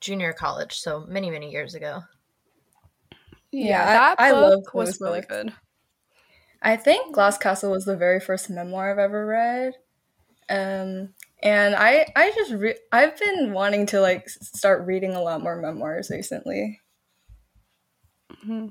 junior 0.00 0.34
college, 0.34 0.78
so 0.78 1.06
many 1.08 1.30
many 1.30 1.50
years 1.50 1.74
ago. 1.74 2.02
Yeah, 3.50 3.80
I- 3.82 3.92
that 3.94 4.20
I 4.20 4.30
book 4.32 4.50
love 4.66 4.74
was 4.74 5.00
really 5.00 5.20
books. 5.20 5.28
good. 5.28 5.52
I 6.60 6.76
think 6.76 7.14
Glass 7.14 7.38
Castle 7.38 7.70
was 7.70 7.86
the 7.86 7.96
very 7.96 8.20
first 8.20 8.50
memoir 8.50 8.92
I've 8.92 8.98
ever 8.98 9.24
read. 9.26 9.72
Um, 10.50 11.14
and 11.42 11.74
I 11.74 12.06
I 12.14 12.30
just 12.34 12.52
re- 12.52 12.78
I've 12.92 13.18
been 13.18 13.52
wanting 13.54 13.86
to 13.86 14.00
like 14.00 14.28
start 14.28 14.86
reading 14.86 15.14
a 15.14 15.22
lot 15.22 15.42
more 15.42 15.56
memoirs 15.56 16.10
recently. 16.10 16.80
Mm-hmm. 18.44 18.68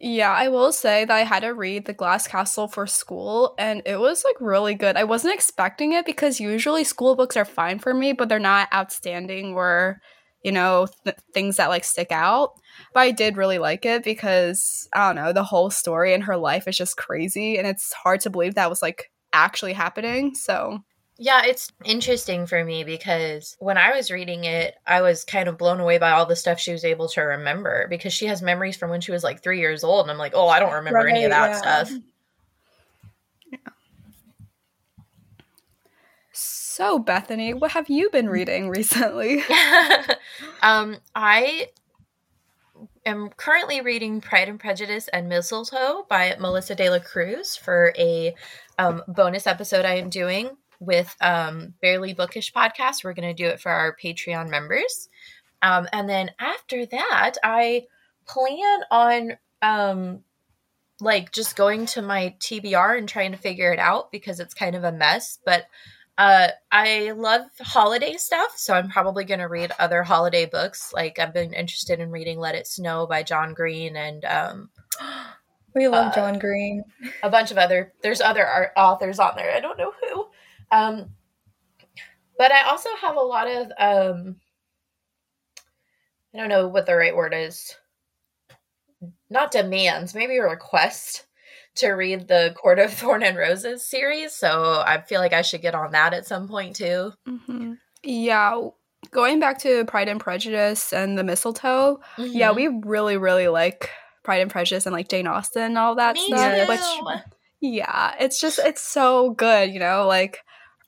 Yeah, 0.00 0.32
I 0.32 0.48
will 0.48 0.72
say 0.72 1.04
that 1.04 1.14
I 1.14 1.22
had 1.22 1.40
to 1.40 1.54
read 1.54 1.84
The 1.84 1.92
Glass 1.92 2.26
Castle 2.26 2.66
for 2.66 2.88
school 2.88 3.54
and 3.56 3.82
it 3.86 3.98
was 3.98 4.24
like 4.24 4.34
really 4.40 4.74
good. 4.74 4.96
I 4.96 5.04
wasn't 5.04 5.34
expecting 5.34 5.92
it 5.92 6.04
because 6.04 6.40
usually 6.40 6.82
school 6.82 7.14
books 7.14 7.36
are 7.36 7.44
fine 7.44 7.78
for 7.78 7.94
me, 7.94 8.12
but 8.12 8.28
they're 8.28 8.40
not 8.40 8.72
outstanding 8.74 9.54
or, 9.54 10.00
you 10.42 10.50
know, 10.50 10.88
th- 11.04 11.16
things 11.32 11.56
that 11.56 11.68
like 11.68 11.84
stick 11.84 12.10
out. 12.10 12.50
But 12.92 13.00
I 13.00 13.10
did 13.12 13.36
really 13.36 13.58
like 13.58 13.84
it 13.86 14.02
because 14.02 14.88
I 14.92 15.06
don't 15.06 15.22
know, 15.24 15.32
the 15.32 15.44
whole 15.44 15.70
story 15.70 16.14
in 16.14 16.22
her 16.22 16.36
life 16.36 16.66
is 16.66 16.76
just 16.76 16.96
crazy 16.96 17.56
and 17.56 17.66
it's 17.66 17.92
hard 17.92 18.20
to 18.22 18.30
believe 18.30 18.56
that 18.56 18.70
was 18.70 18.82
like 18.82 19.12
actually 19.32 19.72
happening. 19.72 20.34
So, 20.34 20.80
Yeah, 21.22 21.44
it's 21.44 21.70
interesting 21.84 22.48
for 22.48 22.64
me 22.64 22.82
because 22.82 23.56
when 23.60 23.78
I 23.78 23.94
was 23.94 24.10
reading 24.10 24.42
it, 24.42 24.74
I 24.84 25.02
was 25.02 25.22
kind 25.24 25.48
of 25.48 25.56
blown 25.56 25.78
away 25.78 25.98
by 25.98 26.10
all 26.10 26.26
the 26.26 26.34
stuff 26.34 26.58
she 26.58 26.72
was 26.72 26.84
able 26.84 27.06
to 27.10 27.20
remember 27.20 27.86
because 27.88 28.12
she 28.12 28.26
has 28.26 28.42
memories 28.42 28.76
from 28.76 28.90
when 28.90 29.00
she 29.00 29.12
was 29.12 29.22
like 29.22 29.40
three 29.40 29.60
years 29.60 29.84
old. 29.84 30.02
And 30.02 30.10
I'm 30.10 30.18
like, 30.18 30.32
oh, 30.34 30.48
I 30.48 30.58
don't 30.58 30.72
remember 30.72 31.06
any 31.06 31.22
of 31.22 31.30
that 31.30 31.50
yeah. 31.50 31.84
stuff. 31.84 31.92
so 36.32 36.98
Bethanie, 36.98 37.54
what 37.54 37.70
have 37.70 37.88
you 37.88 38.10
been 38.10 38.28
reading 38.28 38.68
recently? 38.68 39.44
um, 40.62 40.96
I 41.14 41.68
am 43.06 43.28
currently 43.36 43.80
reading 43.80 44.20
Pride 44.20 44.48
and 44.48 44.58
Prejudice 44.58 45.06
and 45.12 45.28
Mistletoe 45.28 46.04
by 46.08 46.34
Melissa 46.40 46.74
De 46.74 46.90
La 46.90 46.98
Cruz 46.98 47.54
for 47.54 47.94
a 47.96 48.34
um, 48.76 49.04
bonus 49.06 49.46
episode 49.46 49.84
I 49.84 49.98
am 49.98 50.10
doing 50.10 50.56
with 50.84 51.14
um, 51.20 51.74
Barely 51.80 52.12
Bookish 52.12 52.52
podcast. 52.52 53.04
We're 53.04 53.14
going 53.14 53.34
to 53.34 53.42
do 53.42 53.48
it 53.48 53.60
for 53.60 53.70
our 53.70 53.96
Patreon 54.02 54.50
members. 54.50 55.08
Um, 55.62 55.86
and 55.92 56.08
then 56.08 56.30
after 56.40 56.84
that, 56.86 57.34
I 57.42 57.86
plan 58.26 58.80
on 58.90 59.32
um, 59.62 60.20
like 61.00 61.32
just 61.32 61.56
going 61.56 61.86
to 61.86 62.02
my 62.02 62.34
TBR 62.40 62.98
and 62.98 63.08
trying 63.08 63.32
to 63.32 63.38
figure 63.38 63.72
it 63.72 63.78
out 63.78 64.10
because 64.10 64.40
it's 64.40 64.54
kind 64.54 64.74
of 64.74 64.84
a 64.84 64.92
mess. 64.92 65.38
But 65.44 65.66
uh, 66.18 66.48
I 66.70 67.12
love 67.12 67.42
holiday 67.60 68.14
stuff, 68.16 68.52
so 68.56 68.74
I'm 68.74 68.90
probably 68.90 69.24
going 69.24 69.40
to 69.40 69.48
read 69.48 69.72
other 69.78 70.02
holiday 70.02 70.46
books. 70.46 70.92
Like 70.92 71.18
I've 71.18 71.32
been 71.32 71.52
interested 71.54 72.00
in 72.00 72.10
reading 72.10 72.38
"Let 72.38 72.54
It 72.54 72.66
Snow" 72.66 73.06
by 73.06 73.22
John 73.22 73.54
Green 73.54 73.96
and 73.96 74.24
um, 74.24 74.70
We 75.74 75.88
love 75.88 76.08
Uh, 76.12 76.14
John 76.14 76.38
Green. 76.38 76.84
a 77.22 77.30
bunch 77.30 77.50
of 77.50 77.56
other. 77.56 77.94
There's 78.02 78.20
other 78.20 78.46
art 78.46 78.72
authors 78.76 79.18
on 79.18 79.32
there. 79.36 79.54
I 79.56 79.60
don't 79.60 79.78
know 79.78 79.90
who, 79.90 80.01
um, 80.72 81.10
but 82.38 82.50
I 82.50 82.62
also 82.62 82.88
have 83.00 83.16
a 83.16 83.20
lot 83.20 83.46
of. 83.48 83.66
Um, 83.78 84.36
I 86.34 86.38
don't 86.38 86.48
know 86.48 86.66
what 86.68 86.86
the 86.86 86.96
right 86.96 87.14
word 87.14 87.34
is. 87.34 87.76
Not 89.28 89.50
demands, 89.50 90.14
maybe 90.14 90.36
a 90.38 90.42
request 90.42 91.26
to 91.76 91.90
read 91.90 92.28
the 92.28 92.54
Court 92.56 92.78
of 92.78 92.92
Thorn 92.94 93.22
and 93.22 93.36
Roses 93.36 93.86
series. 93.86 94.32
So 94.32 94.82
I 94.86 95.00
feel 95.02 95.20
like 95.20 95.32
I 95.32 95.42
should 95.42 95.62
get 95.62 95.74
on 95.74 95.92
that 95.92 96.14
at 96.14 96.26
some 96.26 96.48
point 96.48 96.76
too. 96.76 97.12
hmm 97.26 97.74
Yeah, 98.02 98.68
going 99.10 99.40
back 99.40 99.58
to 99.60 99.84
Pride 99.86 100.08
and 100.08 100.20
Prejudice 100.20 100.92
and 100.92 101.18
the 101.18 101.24
mistletoe, 101.24 102.00
yeah, 102.18 102.52
Mhm. 102.52 102.56
we 102.56 102.68
really, 102.88 103.16
really 103.16 103.48
like 103.48 103.90
Pride 104.22 104.40
and 104.42 104.50
Prejudice 104.50 104.86
and 104.86 104.92
like 104.94 105.08
Jane 105.08 105.26
Austen 105.26 105.62
and 105.62 105.78
all 105.78 105.96
that 105.96 106.14
Me 106.14 106.26
stuff. 106.26 106.54
too. 106.54 106.66
Which, 106.68 107.24
yeah, 107.60 108.14
it's 108.20 108.40
just 108.40 108.58
it's 108.58 108.82
so 108.82 109.30
good, 109.30 109.70
you 109.70 109.80
know. 109.80 110.06
Like, 110.06 110.38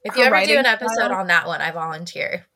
If 0.05 0.17
you 0.17 0.25
ever 0.25 0.45
do 0.45 0.59
an 0.59 0.67
episode 0.67 0.95
style- 0.95 1.15
on 1.15 1.27
that 1.29 1.47
one, 1.47 1.61
I 1.61 1.71
volunteer. 1.71 2.47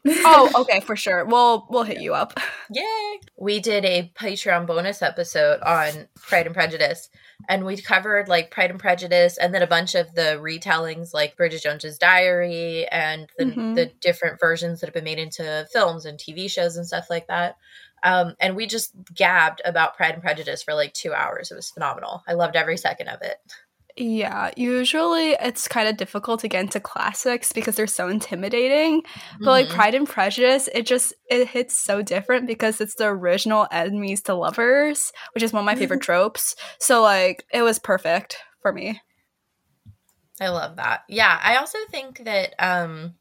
oh, 0.06 0.50
okay, 0.62 0.80
for 0.80 0.94
sure. 0.96 1.24
We'll 1.24 1.66
we'll 1.68 1.82
hit 1.82 2.00
you 2.00 2.14
up. 2.14 2.38
Yay! 2.70 3.18
We 3.36 3.60
did 3.60 3.84
a 3.84 4.10
Patreon 4.14 4.66
bonus 4.66 5.02
episode 5.02 5.60
on 5.60 6.08
Pride 6.14 6.46
and 6.46 6.54
Prejudice, 6.54 7.10
and 7.48 7.64
we 7.64 7.76
covered 7.82 8.28
like 8.28 8.50
Pride 8.50 8.70
and 8.70 8.78
Prejudice, 8.78 9.36
and 9.38 9.52
then 9.52 9.62
a 9.62 9.66
bunch 9.66 9.94
of 9.96 10.14
the 10.14 10.38
retellings, 10.40 11.12
like 11.12 11.36
Bridget 11.36 11.62
Jones's 11.62 11.98
Diary, 11.98 12.86
and 12.88 13.28
the 13.38 13.44
Mhm. 13.46 13.74
the 13.74 13.86
different 14.00 14.38
versions 14.40 14.80
that 14.80 14.86
have 14.86 14.94
been 14.94 15.04
made 15.04 15.18
into 15.18 15.66
films 15.72 16.06
and 16.06 16.18
TV 16.18 16.48
shows 16.48 16.76
and 16.76 16.86
stuff 16.86 17.08
like 17.10 17.26
that. 17.26 17.56
Um, 18.04 18.36
and 18.38 18.54
we 18.54 18.66
just 18.66 18.92
gabbed 19.12 19.60
about 19.64 19.96
Pride 19.96 20.14
and 20.14 20.22
Prejudice 20.22 20.62
for 20.62 20.74
like 20.74 20.94
two 20.94 21.12
hours. 21.12 21.50
It 21.50 21.56
was 21.56 21.70
phenomenal. 21.70 22.22
I 22.28 22.34
loved 22.34 22.54
every 22.54 22.76
second 22.76 23.08
of 23.08 23.20
it. 23.22 23.38
Yeah, 24.00 24.52
usually 24.56 25.30
it's 25.32 25.66
kind 25.66 25.88
of 25.88 25.96
difficult 25.96 26.38
to 26.40 26.48
get 26.48 26.60
into 26.60 26.78
classics 26.78 27.52
because 27.52 27.74
they're 27.74 27.88
so 27.88 28.06
intimidating. 28.08 29.02
But 29.40 29.50
like 29.50 29.66
Mhm. 29.66 29.70
Pride 29.74 29.94
and 29.96 30.08
Prejudice, 30.08 30.68
it 30.72 30.86
just 30.86 31.12
it 31.28 31.48
hits 31.48 31.76
so 31.76 32.00
different 32.00 32.46
because 32.46 32.80
it's 32.80 32.94
the 32.94 33.06
original 33.06 33.66
enemies 33.72 34.22
to 34.22 34.34
lovers, 34.34 35.12
which 35.34 35.42
is 35.42 35.52
one 35.52 35.62
of 35.62 35.66
my 35.66 35.74
favorite 35.74 36.00
tropes. 36.02 36.54
So 36.78 37.02
like 37.02 37.44
it 37.52 37.62
was 37.62 37.80
perfect 37.80 38.36
for 38.62 38.72
me. 38.72 39.00
I 40.40 40.50
love 40.50 40.76
that. 40.76 41.02
Yeah, 41.08 41.36
I 41.42 41.56
also 41.56 41.78
think 41.90 42.24
that 42.24 42.54
um 42.60 43.14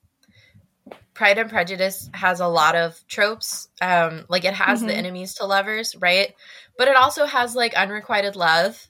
Pride 1.16 1.40
and 1.40 1.50
Prejudice 1.50 2.08
has 2.14 2.40
a 2.40 2.48
lot 2.48 2.76
of 2.76 3.00
tropes. 3.08 3.68
Um 3.82 4.26
like 4.30 4.46
it 4.46 4.54
has 4.54 4.82
the 4.82 4.92
Mhm. 4.92 4.98
enemies 4.98 5.34
to 5.36 5.46
lovers, 5.46 5.96
right? 5.96 6.36
But 6.78 6.88
it 6.88 6.96
also 6.96 7.26
has 7.26 7.56
like 7.56 7.74
unrequited 7.74 8.36
love 8.36 8.88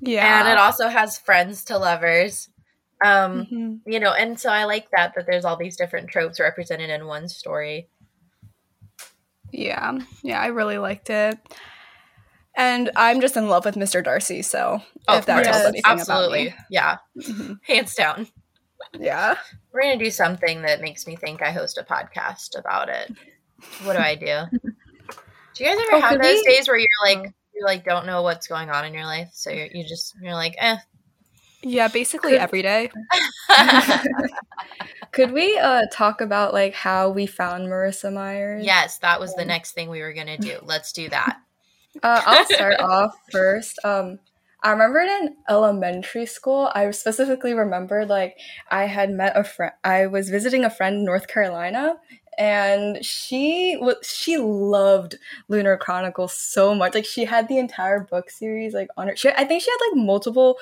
Yeah. 0.00 0.40
and 0.40 0.48
it 0.48 0.58
also 0.58 0.88
has 0.88 1.18
friends 1.18 1.64
to 1.64 1.78
lovers. 1.78 2.48
Um 3.04 3.46
Mhm. 3.46 3.80
you 3.86 4.00
know, 4.00 4.12
and 4.12 4.38
so 4.38 4.50
I 4.50 4.64
like 4.64 4.90
that 4.90 5.12
that 5.14 5.26
there's 5.26 5.44
all 5.44 5.56
these 5.56 5.76
different 5.76 6.08
tropes 6.10 6.40
represented 6.40 6.90
in 6.90 7.06
one 7.06 7.28
story. 7.28 7.88
Yeah. 9.52 9.98
Yeah, 10.22 10.40
I 10.40 10.46
really 10.48 10.78
liked 10.78 11.10
it. 11.10 11.38
And 12.56 12.90
I'm 12.96 13.20
just 13.20 13.36
in 13.36 13.48
love 13.48 13.64
with 13.64 13.76
Mr. 13.76 14.02
Darcy, 14.02 14.42
so 14.42 14.82
Oh, 15.06 15.18
if 15.18 15.26
that 15.26 15.44
yes, 15.44 15.54
tells 15.54 15.66
anything 15.68 15.82
absolutely. 15.86 16.54
Yeah, 16.70 16.94
about 16.94 17.00
me. 17.14 17.24
Mhm. 17.34 17.58
hands 17.64 17.94
down. 17.94 18.26
Yeah. 18.98 19.36
We're 19.72 19.82
going 19.82 19.98
to 19.98 20.04
do 20.04 20.10
something 20.10 20.62
that 20.62 20.80
makes 20.80 21.06
me 21.06 21.14
think 21.16 21.40
I 21.40 21.52
host 21.52 21.78
a 21.78 21.84
podcast 21.84 22.58
about 22.58 22.88
it. 22.88 23.12
What 23.84 23.92
do 23.94 23.98
I 24.00 24.14
do? 24.16 24.44
Do 25.54 25.64
you 25.64 25.70
guys 25.70 25.78
ever 25.88 25.96
Oh, 25.96 26.00
have 26.00 26.22
those 26.22 26.40
we- 26.46 26.54
days 26.54 26.68
where 26.68 26.78
you're 26.78 26.88
like 27.04 27.18
Oh. 27.18 27.32
You 27.58 27.64
like 27.64 27.84
don't 27.84 28.06
know 28.06 28.22
what's 28.22 28.46
going 28.46 28.70
on 28.70 28.84
in 28.84 28.94
your 28.94 29.04
life, 29.04 29.30
so 29.32 29.50
you're 29.50 29.66
you 29.72 29.84
just 29.86 30.14
you're 30.22 30.34
like, 30.34 30.54
eh. 30.58 30.76
Yeah, 31.62 31.88
basically 31.88 32.32
Could- 32.32 32.40
every 32.40 32.62
day. 32.62 32.90
Could 35.12 35.32
we 35.32 35.58
uh 35.58 35.82
talk 35.92 36.20
about 36.20 36.52
like 36.52 36.74
how 36.74 37.08
we 37.10 37.26
found 37.26 37.66
Marissa 37.68 38.12
Myers? 38.12 38.64
yes, 38.64 38.98
that 38.98 39.18
was 39.20 39.34
the 39.34 39.44
next 39.44 39.72
thing 39.72 39.88
we 39.90 40.00
were 40.02 40.12
gonna 40.12 40.38
do. 40.38 40.58
Let's 40.62 40.92
do 40.92 41.08
that. 41.10 41.38
Uh, 42.00 42.22
I'll 42.26 42.44
start 42.44 42.76
off 42.80 43.12
first. 43.32 43.76
Um, 43.82 44.20
I 44.62 44.70
remembered 44.70 45.08
in 45.08 45.34
elementary 45.48 46.26
school, 46.26 46.70
I 46.72 46.88
specifically 46.92 47.54
remembered 47.54 48.08
like 48.08 48.36
I 48.70 48.84
had 48.84 49.10
met 49.10 49.36
a 49.36 49.42
friend. 49.42 49.72
I 49.82 50.06
was 50.06 50.28
visiting 50.30 50.64
a 50.64 50.70
friend 50.70 50.96
in 50.96 51.04
North 51.04 51.26
Carolina, 51.26 51.96
and 52.38 53.04
she 53.04 53.76
was 53.80 53.96
she 54.02 54.38
loved 54.38 55.16
Lunar 55.48 55.76
Chronicles 55.76 56.32
so 56.32 56.74
much. 56.74 56.94
Like 56.94 57.04
she 57.04 57.24
had 57.24 57.48
the 57.48 57.58
entire 57.58 58.00
book 58.00 58.30
series 58.30 58.72
like 58.72 58.88
on 58.96 59.08
her. 59.08 59.16
She, 59.16 59.28
I 59.30 59.44
think 59.44 59.62
she 59.62 59.70
had 59.70 59.78
like 59.90 60.04
multiple 60.06 60.56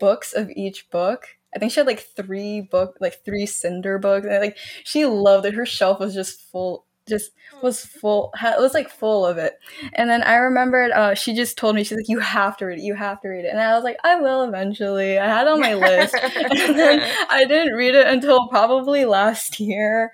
books 0.00 0.32
of 0.32 0.50
each 0.56 0.88
book. 0.90 1.26
I 1.54 1.58
think 1.58 1.72
she 1.72 1.80
had 1.80 1.86
like 1.86 2.00
three 2.00 2.62
book, 2.62 2.96
like 3.00 3.24
three 3.24 3.46
Cinder 3.46 3.98
books, 3.98 4.26
and 4.26 4.40
like 4.40 4.56
she 4.84 5.04
loved 5.06 5.46
it. 5.46 5.54
Her 5.54 5.66
shelf 5.66 6.00
was 6.00 6.14
just 6.14 6.42
full, 6.50 6.86
just 7.06 7.32
was 7.62 7.84
full. 7.84 8.32
It 8.42 8.60
was 8.60 8.74
like 8.74 8.88
full 8.88 9.26
of 9.26 9.36
it. 9.38 9.58
And 9.94 10.08
then 10.08 10.22
I 10.22 10.36
remembered 10.36 10.92
uh, 10.92 11.14
she 11.14 11.34
just 11.34 11.58
told 11.58 11.74
me 11.74 11.84
she's 11.84 11.98
like, 11.98 12.08
"You 12.08 12.20
have 12.20 12.56
to 12.58 12.66
read 12.66 12.78
it. 12.78 12.84
You 12.84 12.94
have 12.94 13.20
to 13.22 13.28
read 13.28 13.44
it." 13.44 13.48
And 13.48 13.60
I 13.60 13.74
was 13.74 13.84
like, 13.84 13.98
"I 14.04 14.16
will 14.16 14.44
eventually." 14.44 15.18
I 15.18 15.26
had 15.26 15.46
it 15.46 15.50
on 15.50 15.60
my 15.60 15.74
list, 15.74 16.14
and 16.22 16.78
then 16.78 17.00
I 17.28 17.44
didn't 17.44 17.74
read 17.74 17.94
it 17.94 18.06
until 18.06 18.48
probably 18.48 19.04
last 19.04 19.60
year. 19.60 20.12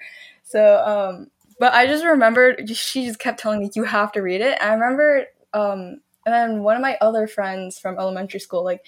So, 0.55 0.77
um, 0.85 1.31
but 1.59 1.73
I 1.75 1.87
just 1.87 2.05
remembered 2.05 2.69
she 2.71 3.07
just 3.07 3.19
kept 3.19 3.41
telling 3.41 3.61
me, 3.61 3.71
"You 3.75 3.85
have 3.85 4.13
to 4.13 4.23
read 4.23 4.41
it." 4.41 4.57
I 4.63 4.73
remember, 4.73 5.27
um, 5.53 6.01
and 6.27 6.35
then 6.35 6.63
one 6.63 6.77
of 6.77 6.83
my 6.83 6.97
other 7.01 7.27
friends 7.27 7.79
from 7.79 7.99
elementary 7.99 8.39
school, 8.41 8.65
like, 8.65 8.85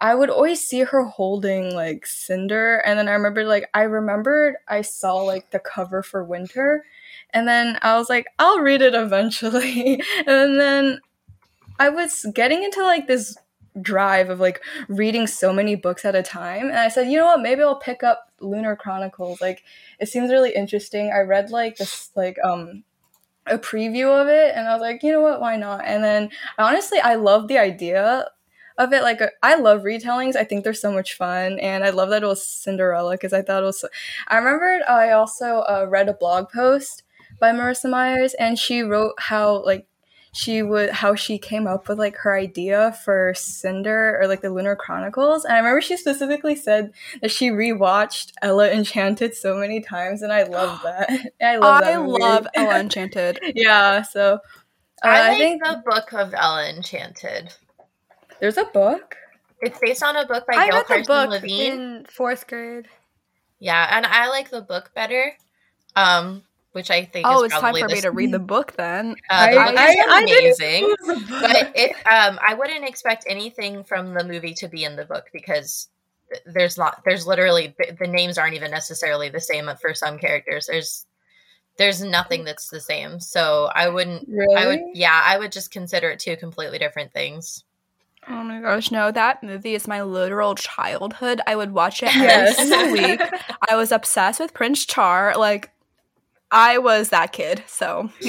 I 0.00 0.14
would 0.14 0.30
always 0.30 0.64
see 0.66 0.80
her 0.80 1.04
holding 1.04 1.74
like 1.74 2.06
Cinder, 2.06 2.78
and 2.78 2.98
then 2.98 3.08
I 3.08 3.12
remember 3.12 3.44
like, 3.44 3.68
I 3.74 3.82
remembered 3.82 4.56
I 4.68 4.82
saw 4.82 5.16
like 5.16 5.50
the 5.50 5.58
cover 5.58 6.02
for 6.04 6.22
Winter, 6.24 6.84
and 7.30 7.48
then 7.48 7.78
I 7.82 7.96
was 7.98 8.08
like, 8.08 8.26
I'll 8.38 8.60
read 8.60 8.82
it 8.82 8.94
eventually. 8.94 10.00
and 10.26 10.60
then 10.60 11.00
I 11.78 11.88
was 11.90 12.26
getting 12.34 12.62
into 12.64 12.82
like 12.82 13.06
this 13.06 13.36
drive 13.80 14.30
of 14.30 14.40
like 14.40 14.62
reading 14.88 15.26
so 15.26 15.52
many 15.52 15.76
books 15.76 16.04
at 16.04 16.14
a 16.14 16.22
time. 16.22 16.68
And 16.68 16.78
I 16.78 16.88
said, 16.88 17.08
you 17.10 17.18
know 17.18 17.26
what, 17.26 17.40
maybe 17.40 17.62
I'll 17.62 17.78
pick 17.78 18.02
up 18.02 18.27
Lunar 18.40 18.76
Chronicles. 18.76 19.40
Like 19.40 19.62
it 19.98 20.08
seems 20.08 20.30
really 20.30 20.54
interesting. 20.54 21.10
I 21.14 21.20
read 21.20 21.50
like 21.50 21.76
this 21.76 22.10
like 22.16 22.38
um 22.44 22.84
a 23.46 23.58
preview 23.58 24.08
of 24.20 24.28
it 24.28 24.54
and 24.54 24.68
I 24.68 24.74
was 24.74 24.82
like, 24.82 25.02
you 25.02 25.12
know 25.12 25.22
what, 25.22 25.40
why 25.40 25.56
not? 25.56 25.84
And 25.84 26.04
then 26.04 26.30
honestly 26.58 26.98
I 27.00 27.14
love 27.14 27.48
the 27.48 27.58
idea 27.58 28.28
of 28.76 28.92
it 28.92 29.02
like 29.02 29.20
I 29.42 29.56
love 29.56 29.82
retellings. 29.82 30.36
I 30.36 30.44
think 30.44 30.64
they're 30.64 30.74
so 30.74 30.92
much 30.92 31.14
fun 31.14 31.58
and 31.60 31.82
I 31.84 31.90
love 31.90 32.10
that 32.10 32.22
it 32.22 32.26
was 32.26 32.44
Cinderella 32.46 33.12
because 33.12 33.32
I 33.32 33.42
thought 33.42 33.62
it 33.62 33.66
was 33.66 33.80
so- 33.80 33.88
I 34.28 34.36
remembered 34.38 34.82
I 34.88 35.10
also 35.12 35.60
uh, 35.60 35.86
read 35.88 36.08
a 36.08 36.14
blog 36.14 36.50
post 36.50 37.02
by 37.40 37.52
Marissa 37.52 37.88
Myers, 37.90 38.34
and 38.34 38.58
she 38.58 38.80
wrote 38.82 39.14
how 39.18 39.64
like 39.64 39.86
she 40.32 40.62
would 40.62 40.90
how 40.90 41.14
she 41.14 41.38
came 41.38 41.66
up 41.66 41.88
with 41.88 41.98
like 41.98 42.16
her 42.18 42.36
idea 42.36 42.92
for 43.04 43.32
Cinder 43.34 44.18
or 44.20 44.26
like 44.28 44.42
the 44.42 44.50
Lunar 44.50 44.76
Chronicles. 44.76 45.44
And 45.44 45.54
I 45.54 45.58
remember 45.58 45.80
she 45.80 45.96
specifically 45.96 46.54
said 46.54 46.92
that 47.22 47.30
she 47.30 47.50
rewatched 47.50 48.32
Ella 48.42 48.70
Enchanted 48.70 49.34
so 49.34 49.56
many 49.56 49.80
times, 49.80 50.22
and 50.22 50.32
I 50.32 50.44
love 50.44 50.80
that. 50.84 51.10
I 51.42 51.56
love 51.56 51.82
I 51.82 51.92
that. 51.92 52.00
movie. 52.02 52.18
love 52.22 52.46
Ella 52.54 52.78
Enchanted. 52.80 53.40
yeah, 53.54 54.02
so 54.02 54.34
uh, 55.04 55.08
I 55.08 55.30
I, 55.30 55.38
think 55.38 55.62
the 55.64 55.82
book 55.84 56.12
of 56.12 56.34
Ella 56.34 56.68
Enchanted. 56.68 57.54
there's 58.40 58.56
a 58.58 58.64
book. 58.64 59.16
It's 59.60 59.78
based 59.80 60.02
on 60.04 60.14
a 60.16 60.24
book 60.26 60.46
by 60.46 60.54
I 60.56 60.68
Gail 60.70 60.78
the 60.80 60.84
Carson 60.84 61.06
book 61.06 61.30
Levine. 61.30 61.72
in 61.72 62.06
fourth 62.08 62.46
grade. 62.46 62.86
Yeah, 63.58 63.88
and 63.96 64.06
I 64.06 64.28
like 64.28 64.50
the 64.50 64.60
book 64.60 64.92
better. 64.94 65.32
Um, 65.96 66.44
which 66.72 66.90
I 66.90 67.04
think 67.04 67.26
Oh, 67.26 67.44
is 67.44 67.52
it's 67.52 67.60
time 67.60 67.74
for 67.74 67.88
me 67.88 68.00
to 68.02 68.10
read 68.10 68.32
the 68.32 68.38
book 68.54 68.72
then. 68.76 69.16
Uh, 69.30 69.50
the 69.50 69.58
I- 69.58 69.66
book 69.70 69.78
I- 69.78 70.06
I 70.08 70.20
amazing. 70.22 70.82
know 70.82 70.88
it 70.88 70.98
was 71.00 71.08
a 71.08 71.20
book. 71.26 71.40
but 71.40 71.72
it 71.74 71.92
um 72.06 72.38
I 72.46 72.54
wouldn't 72.54 72.84
expect 72.88 73.24
anything 73.26 73.84
from 73.84 74.14
the 74.14 74.24
movie 74.24 74.54
to 74.54 74.68
be 74.68 74.84
in 74.84 74.96
the 74.96 75.04
book 75.04 75.26
because 75.32 75.88
there's 76.46 76.76
not 76.76 77.02
there's 77.06 77.26
literally 77.26 77.74
the 77.98 78.06
names 78.06 78.36
aren't 78.38 78.54
even 78.54 78.70
necessarily 78.70 79.28
the 79.30 79.40
same 79.40 79.70
for 79.80 79.94
some 79.94 80.18
characters. 80.18 80.66
There's 80.66 81.06
there's 81.78 82.02
nothing 82.02 82.44
that's 82.44 82.68
the 82.68 82.80
same. 82.80 83.20
So 83.20 83.70
I 83.74 83.88
wouldn't 83.88 84.28
really? 84.28 84.56
I 84.56 84.66
would 84.66 84.80
yeah, 84.94 85.22
I 85.24 85.38
would 85.38 85.52
just 85.52 85.70
consider 85.70 86.10
it 86.10 86.18
two 86.18 86.36
completely 86.36 86.78
different 86.78 87.12
things. 87.12 87.64
Oh 88.28 88.42
my 88.42 88.60
gosh, 88.60 88.90
no, 88.90 89.10
that 89.12 89.42
movie 89.42 89.74
is 89.74 89.88
my 89.88 90.02
literal 90.02 90.54
childhood. 90.54 91.40
I 91.46 91.56
would 91.56 91.72
watch 91.72 92.02
it 92.02 92.14
Yes. 92.14 92.58
every 92.58 92.70
single 92.70 92.92
week. 92.92 93.20
I 93.70 93.76
was 93.76 93.90
obsessed 93.90 94.38
with 94.40 94.52
Prince 94.52 94.84
Char. 94.84 95.34
Like, 95.34 95.70
I 96.50 96.78
was 96.78 97.10
that 97.10 97.32
kid. 97.32 97.62
So, 97.66 98.10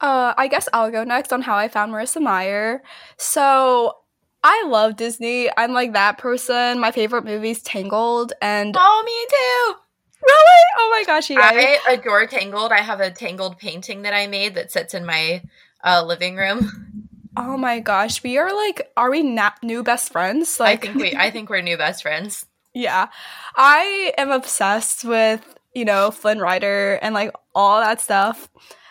uh, 0.00 0.34
I 0.36 0.48
guess 0.48 0.68
I'll 0.72 0.90
go 0.90 1.04
next 1.04 1.32
on 1.32 1.42
how 1.42 1.56
I 1.56 1.68
found 1.68 1.92
Marissa 1.92 2.20
Meyer. 2.20 2.82
So, 3.16 3.96
I 4.42 4.64
love 4.68 4.96
Disney. 4.96 5.48
I'm 5.56 5.72
like 5.72 5.94
that 5.94 6.18
person. 6.18 6.78
My 6.78 6.90
favorite 6.90 7.24
movie's 7.24 7.62
Tangled. 7.62 8.34
And 8.42 8.76
oh, 8.78 9.02
me 9.06 9.26
too. 9.30 9.74
really? 10.22 10.62
Oh 10.78 10.90
my 10.92 11.04
gosh, 11.06 11.30
you 11.30 11.36
guys. 11.36 11.78
I 11.86 11.94
adore 11.94 12.26
Tangled. 12.26 12.70
I 12.70 12.82
have 12.82 13.00
a 13.00 13.10
Tangled 13.10 13.58
painting 13.58 14.02
that 14.02 14.12
I 14.12 14.26
made 14.26 14.54
that 14.56 14.70
sits 14.70 14.92
in 14.92 15.06
my 15.06 15.42
uh, 15.82 16.04
living 16.04 16.36
room. 16.36 17.10
oh 17.38 17.56
my 17.56 17.80
gosh. 17.80 18.22
We 18.22 18.36
are 18.36 18.54
like, 18.54 18.92
are 18.98 19.10
we 19.10 19.22
new 19.62 19.82
best 19.82 20.12
friends? 20.12 20.60
Like, 20.60 20.84
I 20.84 20.92
think 20.92 21.02
we 21.02 21.16
I 21.16 21.30
think 21.30 21.48
we're 21.48 21.62
new 21.62 21.78
best 21.78 22.02
friends. 22.02 22.44
Yeah. 22.74 23.08
I 23.56 24.12
am 24.18 24.30
obsessed 24.30 25.04
with, 25.04 25.56
you 25.74 25.84
know, 25.84 26.10
Flynn 26.10 26.40
Rider 26.40 26.98
and 27.00 27.14
like 27.14 27.32
all 27.54 27.80
that 27.80 28.00
stuff. 28.00 28.50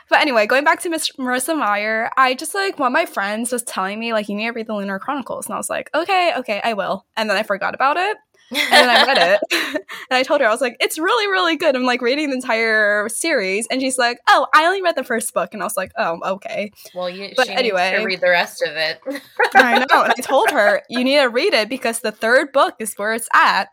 But 0.10 0.22
anyway, 0.22 0.46
going 0.46 0.64
back 0.64 0.82
to 0.82 0.90
Miss 0.90 1.12
Marissa 1.14 1.58
Meyer, 1.58 2.12
I 2.18 2.36
just 2.36 2.54
like 2.54 2.78
one 2.78 2.88
of 2.88 2.94
my 2.94 3.06
friends 3.06 3.52
was 3.52 3.64
telling 3.64 4.00
me 4.00 4.14
like 4.14 4.30
you 4.30 4.36
need 4.36 4.46
to 4.46 4.52
read 4.52 4.68
the 4.68 4.76
Lunar 4.76 5.00
Chronicles, 5.00 5.48
and 5.48 5.56
I 5.56 5.58
was 5.58 5.70
like, 5.70 5.90
okay, 5.96 6.34
okay, 6.38 6.62
I 6.64 6.74
will. 6.74 7.06
And 7.18 7.30
then 7.30 7.38
I 7.38 7.44
forgot 7.44 7.74
about 7.74 7.98
it, 7.98 8.18
and 8.56 8.72
then 8.72 8.90
I 8.90 9.06
read 9.06 9.18
it, 9.18 9.42
and 10.10 10.18
I 10.18 10.24
told 10.24 10.42
her 10.42 10.48
I 10.48 10.52
was 10.52 10.62
like, 10.62 10.78
it's 10.80 10.98
really, 10.98 11.28
really 11.28 11.56
good. 11.56 11.76
I'm 11.76 11.84
like 11.84 12.02
reading 12.02 12.30
the 12.30 12.36
entire 12.36 13.08
series, 13.10 13.68
and 13.70 13.82
she's 13.82 13.98
like, 13.98 14.20
oh, 14.30 14.48
I 14.54 14.66
only 14.66 14.82
read 14.82 14.96
the 14.96 15.04
first 15.04 15.34
book, 15.34 15.54
and 15.54 15.62
I 15.62 15.66
was 15.66 15.78
like, 15.78 15.92
oh, 15.98 16.20
okay. 16.36 16.72
Well, 16.94 17.10
you 17.10 17.34
But 17.36 17.50
anyway. 17.50 18.04
read 18.04 18.22
the 18.22 18.30
rest 18.30 18.62
of 18.62 18.76
it. 18.76 19.00
I 19.56 19.80
know. 19.80 20.04
And 20.04 20.14
I 20.18 20.22
told 20.22 20.50
her, 20.52 20.82
you 20.90 21.04
need 21.04 21.18
to 21.20 21.26
read 21.28 21.54
it 21.54 21.70
because 21.70 22.00
the 22.00 22.12
third 22.12 22.52
book 22.52 22.76
is 22.80 22.94
where 22.96 23.14
it's 23.14 23.30
at. 23.34 23.70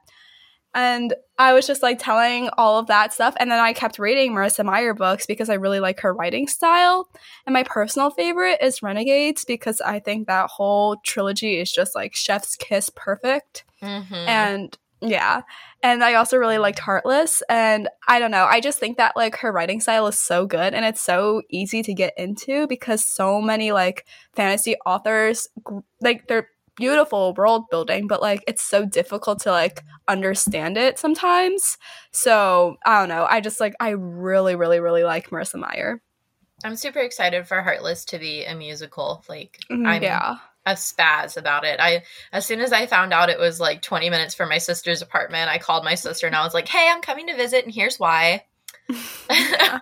And 0.72 1.14
I 1.36 1.52
was 1.52 1.66
just 1.66 1.82
like 1.82 1.98
telling 1.98 2.48
all 2.56 2.78
of 2.78 2.86
that 2.86 3.12
stuff. 3.12 3.34
And 3.40 3.50
then 3.50 3.58
I 3.58 3.72
kept 3.72 3.98
reading 3.98 4.32
Marissa 4.32 4.64
Meyer 4.64 4.94
books 4.94 5.26
because 5.26 5.50
I 5.50 5.54
really 5.54 5.80
like 5.80 5.98
her 6.00 6.14
writing 6.14 6.46
style. 6.46 7.08
And 7.44 7.52
my 7.52 7.64
personal 7.64 8.10
favorite 8.10 8.58
is 8.62 8.80
Renegades 8.82 9.44
because 9.44 9.80
I 9.80 9.98
think 9.98 10.28
that 10.28 10.48
whole 10.48 10.96
trilogy 11.04 11.58
is 11.58 11.72
just 11.72 11.96
like 11.96 12.14
Chef's 12.14 12.54
Kiss 12.54 12.88
perfect. 12.94 13.64
Mhm. 13.82 14.28
And 14.28 14.78
yeah. 15.02 15.42
And 15.82 16.04
I 16.04 16.14
also 16.14 16.36
really 16.36 16.58
liked 16.58 16.78
Heartless. 16.78 17.42
And 17.48 17.88
I 18.06 18.18
don't 18.18 18.30
know. 18.30 18.44
I 18.44 18.60
just 18.60 18.78
think 18.78 18.98
that 18.98 19.16
like 19.16 19.36
her 19.36 19.50
writing 19.50 19.80
style 19.80 20.06
is 20.08 20.18
so 20.18 20.46
good 20.46 20.74
and 20.74 20.84
it's 20.84 21.00
so 21.00 21.42
easy 21.50 21.82
to 21.82 21.94
get 21.94 22.12
into 22.18 22.66
because 22.66 23.04
so 23.04 23.40
many 23.40 23.72
like 23.72 24.04
fantasy 24.34 24.76
authors, 24.84 25.48
like 26.02 26.28
they're 26.28 26.48
beautiful 26.76 27.34
world 27.34 27.64
building, 27.70 28.06
but 28.06 28.20
like 28.20 28.44
it's 28.46 28.62
so 28.62 28.84
difficult 28.84 29.40
to 29.42 29.50
like 29.50 29.82
understand 30.08 30.76
it 30.76 30.98
sometimes. 30.98 31.78
So 32.12 32.76
I 32.84 33.00
don't 33.00 33.08
know. 33.08 33.26
I 33.28 33.40
just 33.40 33.60
like, 33.60 33.74
I 33.80 33.90
really, 33.90 34.54
really, 34.54 34.80
really 34.80 35.04
like 35.04 35.30
Marissa 35.30 35.56
Meyer. 35.58 36.02
I'm 36.62 36.76
super 36.76 36.98
excited 36.98 37.46
for 37.48 37.62
Heartless 37.62 38.04
to 38.06 38.18
be 38.18 38.44
a 38.44 38.54
musical. 38.54 39.24
Like 39.28 39.58
Mhm, 39.70 39.86
I'm 39.86 40.02
yeah. 40.02 40.36
A 40.66 40.72
spaz 40.72 41.36
about 41.36 41.64
it. 41.64 41.80
I 41.80 42.02
as 42.32 42.46
soon 42.46 42.60
as 42.60 42.72
I 42.72 42.86
found 42.86 43.12
out 43.12 43.30
it 43.30 43.38
was 43.38 43.60
like 43.60 43.82
20 43.82 44.10
minutes 44.10 44.34
from 44.34 44.48
my 44.48 44.58
sister's 44.58 45.02
apartment, 45.02 45.50
I 45.50 45.58
called 45.58 45.84
my 45.84 45.94
sister 45.94 46.26
and 46.26 46.36
I 46.36 46.44
was 46.44 46.54
like, 46.54 46.68
"Hey, 46.68 46.88
I'm 46.90 47.02
coming 47.02 47.26
to 47.28 47.36
visit 47.36 47.64
and 47.64 47.74
here's 47.74 47.98
why." 47.98 48.44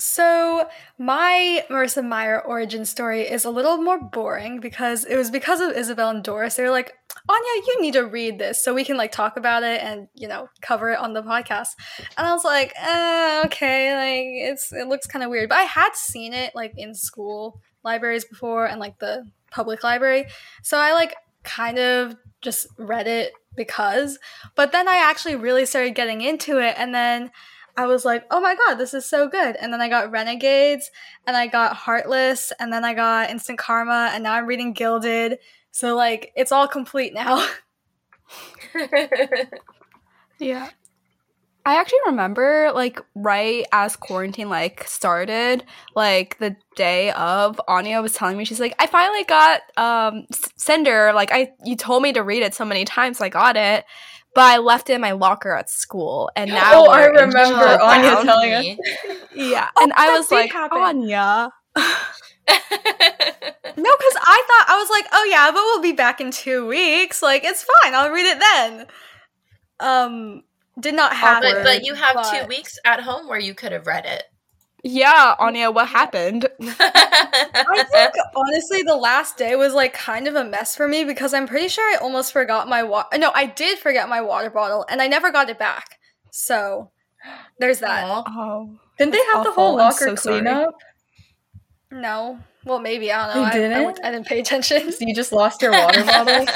So, 0.00 0.68
my 0.96 1.64
Marissa 1.68 2.06
Meyer 2.06 2.40
origin 2.40 2.84
story 2.84 3.22
is 3.22 3.44
a 3.44 3.50
little 3.50 3.78
more 3.78 4.00
boring 4.00 4.60
because 4.60 5.04
it 5.04 5.16
was 5.16 5.28
because 5.28 5.60
of 5.60 5.72
Isabel 5.72 6.10
and 6.10 6.22
Doris. 6.22 6.54
They 6.54 6.62
were 6.62 6.70
like, 6.70 6.94
Anya, 7.28 7.62
you 7.66 7.80
need 7.80 7.94
to 7.94 8.06
read 8.06 8.38
this 8.38 8.64
so 8.64 8.74
we 8.74 8.84
can 8.84 8.96
like 8.96 9.10
talk 9.10 9.36
about 9.36 9.64
it 9.64 9.82
and, 9.82 10.06
you 10.14 10.28
know, 10.28 10.48
cover 10.62 10.90
it 10.90 11.00
on 11.00 11.14
the 11.14 11.22
podcast. 11.22 11.70
And 12.16 12.28
I 12.28 12.32
was 12.32 12.44
like, 12.44 12.72
eh, 12.76 13.42
okay, 13.46 13.96
like 13.96 14.50
it's 14.52 14.72
it 14.72 14.86
looks 14.86 15.08
kind 15.08 15.24
of 15.24 15.30
weird. 15.30 15.48
But 15.48 15.58
I 15.58 15.62
had 15.62 15.94
seen 15.94 16.32
it 16.32 16.54
like 16.54 16.74
in 16.76 16.94
school 16.94 17.60
libraries 17.84 18.24
before 18.24 18.66
and 18.66 18.80
like 18.80 18.98
the 18.98 19.24
public 19.50 19.82
library. 19.82 20.26
So 20.62 20.78
I 20.78 20.92
like 20.92 21.14
kind 21.44 21.78
of 21.78 22.16
just 22.40 22.66
read 22.76 23.06
it 23.06 23.32
because. 23.56 24.18
But 24.54 24.72
then 24.72 24.88
I 24.88 24.96
actually 24.96 25.36
really 25.36 25.66
started 25.66 25.94
getting 25.94 26.20
into 26.20 26.58
it 26.58 26.74
and 26.78 26.94
then 26.94 27.30
I 27.76 27.86
was 27.86 28.04
like, 28.04 28.24
"Oh 28.30 28.40
my 28.40 28.56
god, 28.56 28.74
this 28.74 28.92
is 28.92 29.04
so 29.04 29.28
good." 29.28 29.56
And 29.56 29.72
then 29.72 29.80
I 29.80 29.88
got 29.88 30.10
Renegades 30.10 30.90
and 31.26 31.36
I 31.36 31.46
got 31.46 31.76
Heartless 31.76 32.52
and 32.58 32.72
then 32.72 32.84
I 32.84 32.92
got 32.94 33.30
Instant 33.30 33.58
Karma 33.58 34.10
and 34.12 34.24
now 34.24 34.34
I'm 34.34 34.46
reading 34.46 34.72
Gilded. 34.72 35.38
So 35.70 35.94
like 35.94 36.32
it's 36.36 36.52
all 36.52 36.66
complete 36.66 37.14
now. 37.14 37.46
Yeah. 40.38 40.70
I 41.68 41.74
actually 41.74 41.98
remember 42.06 42.72
like 42.74 42.98
right 43.14 43.66
as 43.72 43.94
quarantine 43.94 44.48
like 44.48 44.84
started, 44.84 45.64
like 45.94 46.38
the 46.38 46.56
day 46.76 47.10
of 47.10 47.60
Anya 47.68 48.00
was 48.00 48.14
telling 48.14 48.38
me 48.38 48.46
she's 48.46 48.58
like, 48.58 48.74
I 48.78 48.86
finally 48.86 49.22
got 49.24 49.60
um 49.76 50.24
Cinder, 50.56 51.12
like 51.14 51.30
I 51.30 51.50
you 51.66 51.76
told 51.76 52.02
me 52.02 52.14
to 52.14 52.22
read 52.22 52.42
it 52.42 52.54
so 52.54 52.64
many 52.64 52.86
times, 52.86 53.18
so 53.18 53.26
I 53.26 53.28
got 53.28 53.58
it. 53.58 53.84
But 54.34 54.44
I 54.44 54.56
left 54.56 54.88
it 54.88 54.94
in 54.94 55.02
my 55.02 55.12
locker 55.12 55.54
at 55.54 55.68
school, 55.68 56.30
and 56.34 56.50
now 56.50 56.70
Oh, 56.72 56.88
I 56.88 57.04
remember. 57.04 57.78
Anya 57.82 58.24
telling 58.24 58.54
us. 58.54 58.64
Yeah, 59.34 59.68
and 59.78 59.92
I 59.92 60.16
was 60.16 60.30
like, 60.30 60.50
happen. 60.50 60.78
Anya, 60.78 61.50
no, 61.76 61.82
cuz 62.46 62.56
I 63.76 64.42
thought 64.46 64.66
I 64.68 64.78
was 64.80 64.88
like, 64.88 65.06
"Oh 65.12 65.26
yeah, 65.28 65.50
but 65.50 65.60
we'll 65.60 65.82
be 65.82 65.92
back 65.92 66.22
in 66.22 66.30
2 66.30 66.66
weeks. 66.66 67.20
Like 67.20 67.44
it's 67.44 67.62
fine. 67.82 67.94
I'll 67.94 68.10
read 68.10 68.24
it 68.24 68.40
then." 68.40 68.86
Um 69.80 70.44
did 70.80 70.94
not 70.94 71.14
happen. 71.14 71.52
but, 71.54 71.62
but 71.64 71.84
you 71.84 71.94
have 71.94 72.30
two 72.30 72.46
weeks 72.48 72.78
at 72.84 73.00
home 73.00 73.28
where 73.28 73.38
you 73.38 73.54
could 73.54 73.72
have 73.72 73.86
read 73.86 74.04
it. 74.06 74.24
yeah, 74.84 75.34
Anya, 75.38 75.70
what 75.70 75.88
happened? 75.88 76.46
I 76.60 77.84
think 77.90 78.12
honestly, 78.36 78.82
the 78.82 78.96
last 78.96 79.36
day 79.36 79.56
was 79.56 79.74
like 79.74 79.92
kind 79.92 80.28
of 80.28 80.34
a 80.36 80.44
mess 80.44 80.76
for 80.76 80.86
me 80.86 81.04
because 81.04 81.34
I'm 81.34 81.46
pretty 81.48 81.68
sure 81.68 81.84
I 81.92 81.98
almost 82.00 82.32
forgot 82.32 82.68
my 82.68 82.82
water. 82.84 83.18
No, 83.18 83.30
I 83.34 83.46
did 83.46 83.78
forget 83.78 84.08
my 84.08 84.20
water 84.20 84.50
bottle, 84.50 84.84
and 84.88 85.02
I 85.02 85.08
never 85.08 85.30
got 85.32 85.50
it 85.50 85.58
back. 85.58 85.98
So 86.30 86.90
there's 87.58 87.80
that. 87.80 88.04
Aw. 88.04 88.22
Oh, 88.28 88.78
Didn't 88.98 89.12
they 89.12 89.18
That's 89.18 89.32
have 89.34 89.44
the 89.44 89.52
whole 89.52 89.76
locker 89.76 90.04
so 90.06 90.14
sorry. 90.14 90.40
cleanup? 90.42 90.74
No, 91.90 92.38
well 92.64 92.78
maybe 92.80 93.10
I 93.10 93.26
don't 93.26 93.34
know. 93.34 93.40
You 93.40 93.46
I, 93.46 93.50
I, 93.50 93.52
didn't? 93.52 93.84
went- 93.84 94.04
I 94.04 94.10
didn't 94.12 94.26
pay 94.26 94.40
attention. 94.40 94.92
So 94.92 95.04
you 95.06 95.14
just 95.14 95.32
lost 95.32 95.60
your 95.62 95.72
water 95.72 96.04
bottle? 96.04 96.46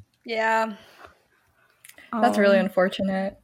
yeah, 0.26 0.74
That's 2.20 2.36
really 2.36 2.58
Um, 2.58 2.66
unfortunate. 2.66 3.38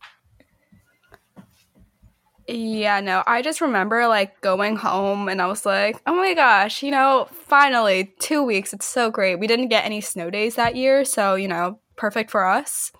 Yeah, 2.50 3.00
no, 3.00 3.22
I 3.26 3.42
just 3.42 3.60
remember 3.60 4.08
like 4.08 4.40
going 4.40 4.76
home 4.76 5.28
and 5.28 5.42
I 5.42 5.46
was 5.46 5.66
like, 5.66 6.00
oh 6.06 6.16
my 6.16 6.32
gosh, 6.32 6.82
you 6.82 6.90
know, 6.90 7.28
finally, 7.30 8.14
two 8.20 8.42
weeks. 8.42 8.72
It's 8.72 8.86
so 8.86 9.10
great. 9.10 9.38
We 9.38 9.46
didn't 9.46 9.68
get 9.68 9.84
any 9.84 10.00
snow 10.00 10.30
days 10.30 10.54
that 10.54 10.74
year, 10.74 11.04
so, 11.04 11.34
you 11.34 11.46
know, 11.46 11.78
perfect 11.96 12.30
for 12.30 12.46
us. 12.46 12.90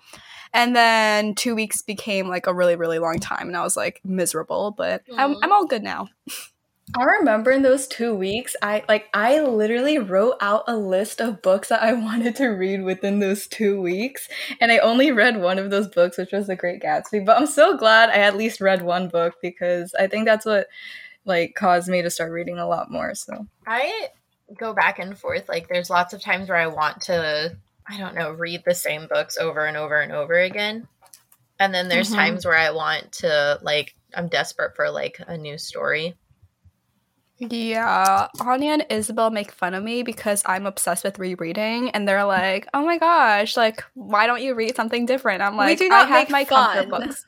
And 0.53 0.75
then 0.75 1.33
two 1.33 1.55
weeks 1.55 1.81
became 1.81 2.27
like 2.27 2.45
a 2.45 2.53
really, 2.53 2.75
really 2.75 2.99
long 2.99 3.19
time 3.19 3.47
and 3.47 3.57
I 3.57 3.63
was 3.63 3.75
like 3.75 4.01
miserable, 4.03 4.69
but 4.71 5.01
I'm, 5.17 5.35
I'm 5.43 5.51
all 5.51 5.65
good 5.65 5.83
now. 5.83 6.09
I 6.95 7.03
remember 7.03 7.51
in 7.51 7.61
those 7.61 7.87
two 7.87 8.15
weeks, 8.15 8.55
I 8.61 8.83
like 8.89 9.09
I 9.13 9.41
literally 9.41 9.99
wrote 9.99 10.37
out 10.41 10.63
a 10.67 10.75
list 10.75 11.21
of 11.21 11.41
books 11.41 11.69
that 11.69 11.83
I 11.83 11.93
wanted 12.07 12.35
to 12.37 12.47
read 12.47 12.83
within 12.83 13.19
those 13.19 13.47
two 13.47 13.79
weeks, 13.81 14.27
and 14.59 14.71
I 14.71 14.79
only 14.79 15.11
read 15.11 15.39
one 15.39 15.59
of 15.59 15.69
those 15.69 15.87
books, 15.87 16.17
which 16.17 16.31
was 16.31 16.47
The 16.47 16.55
Great 16.55 16.81
Gatsby. 16.81 17.25
But 17.25 17.37
I'm 17.37 17.47
so 17.47 17.77
glad 17.77 18.09
I 18.09 18.19
at 18.19 18.37
least 18.37 18.59
read 18.59 18.81
one 18.81 19.07
book 19.07 19.35
because 19.41 19.93
I 19.99 20.07
think 20.07 20.25
that's 20.25 20.45
what 20.45 20.67
like 21.25 21.53
caused 21.55 21.89
me 21.89 22.01
to 22.01 22.09
start 22.09 22.31
reading 22.31 22.57
a 22.57 22.67
lot 22.67 22.89
more. 22.91 23.13
So 23.13 23.45
I 23.67 24.07
go 24.57 24.73
back 24.73 24.99
and 24.99 25.17
forth. 25.17 25.47
Like, 25.47 25.67
there's 25.67 25.89
lots 25.89 26.13
of 26.13 26.21
times 26.21 26.49
where 26.49 26.57
I 26.57 26.67
want 26.67 27.01
to, 27.01 27.55
I 27.87 27.97
don't 27.97 28.15
know, 28.15 28.31
read 28.31 28.63
the 28.65 28.73
same 28.73 29.07
books 29.07 29.37
over 29.37 29.65
and 29.65 29.77
over 29.77 29.99
and 29.99 30.11
over 30.11 30.33
again. 30.33 30.87
And 31.59 31.73
then 31.73 31.89
there's 31.89 32.09
Mhm. 32.09 32.15
times 32.15 32.45
where 32.45 32.57
I 32.57 32.71
want 32.71 33.11
to, 33.13 33.59
like, 33.61 33.93
I'm 34.15 34.27
desperate 34.27 34.75
for, 34.75 34.89
like, 34.89 35.19
a 35.27 35.37
new 35.37 35.57
story. 35.57 36.15
Yeah, 37.39 38.27
Anya 38.41 38.73
and 38.73 38.85
Isabel 38.89 39.29
make 39.29 39.51
fun 39.53 39.73
of 39.73 39.81
me 39.83 40.03
because 40.03 40.43
I'm 40.45 40.65
obsessed 40.65 41.05
with 41.05 41.17
rereading, 41.19 41.89
and 41.91 42.05
they're 42.07 42.25
like, 42.25 42.67
"Oh 42.73 42.83
my 42.85 42.97
gosh, 42.97 43.55
like, 43.55 43.81
why 43.93 44.27
don't 44.27 44.41
you 44.41 44.55
read 44.55 44.75
something 44.75 45.05
different?" 45.05 45.41
I'm 45.41 45.55
like, 45.55 45.77
do 45.79 45.87
not 45.87 46.09
"I 46.09 46.19
have 46.19 46.29
my 46.29 46.43
comfort 46.43 46.89
books." 46.89 47.25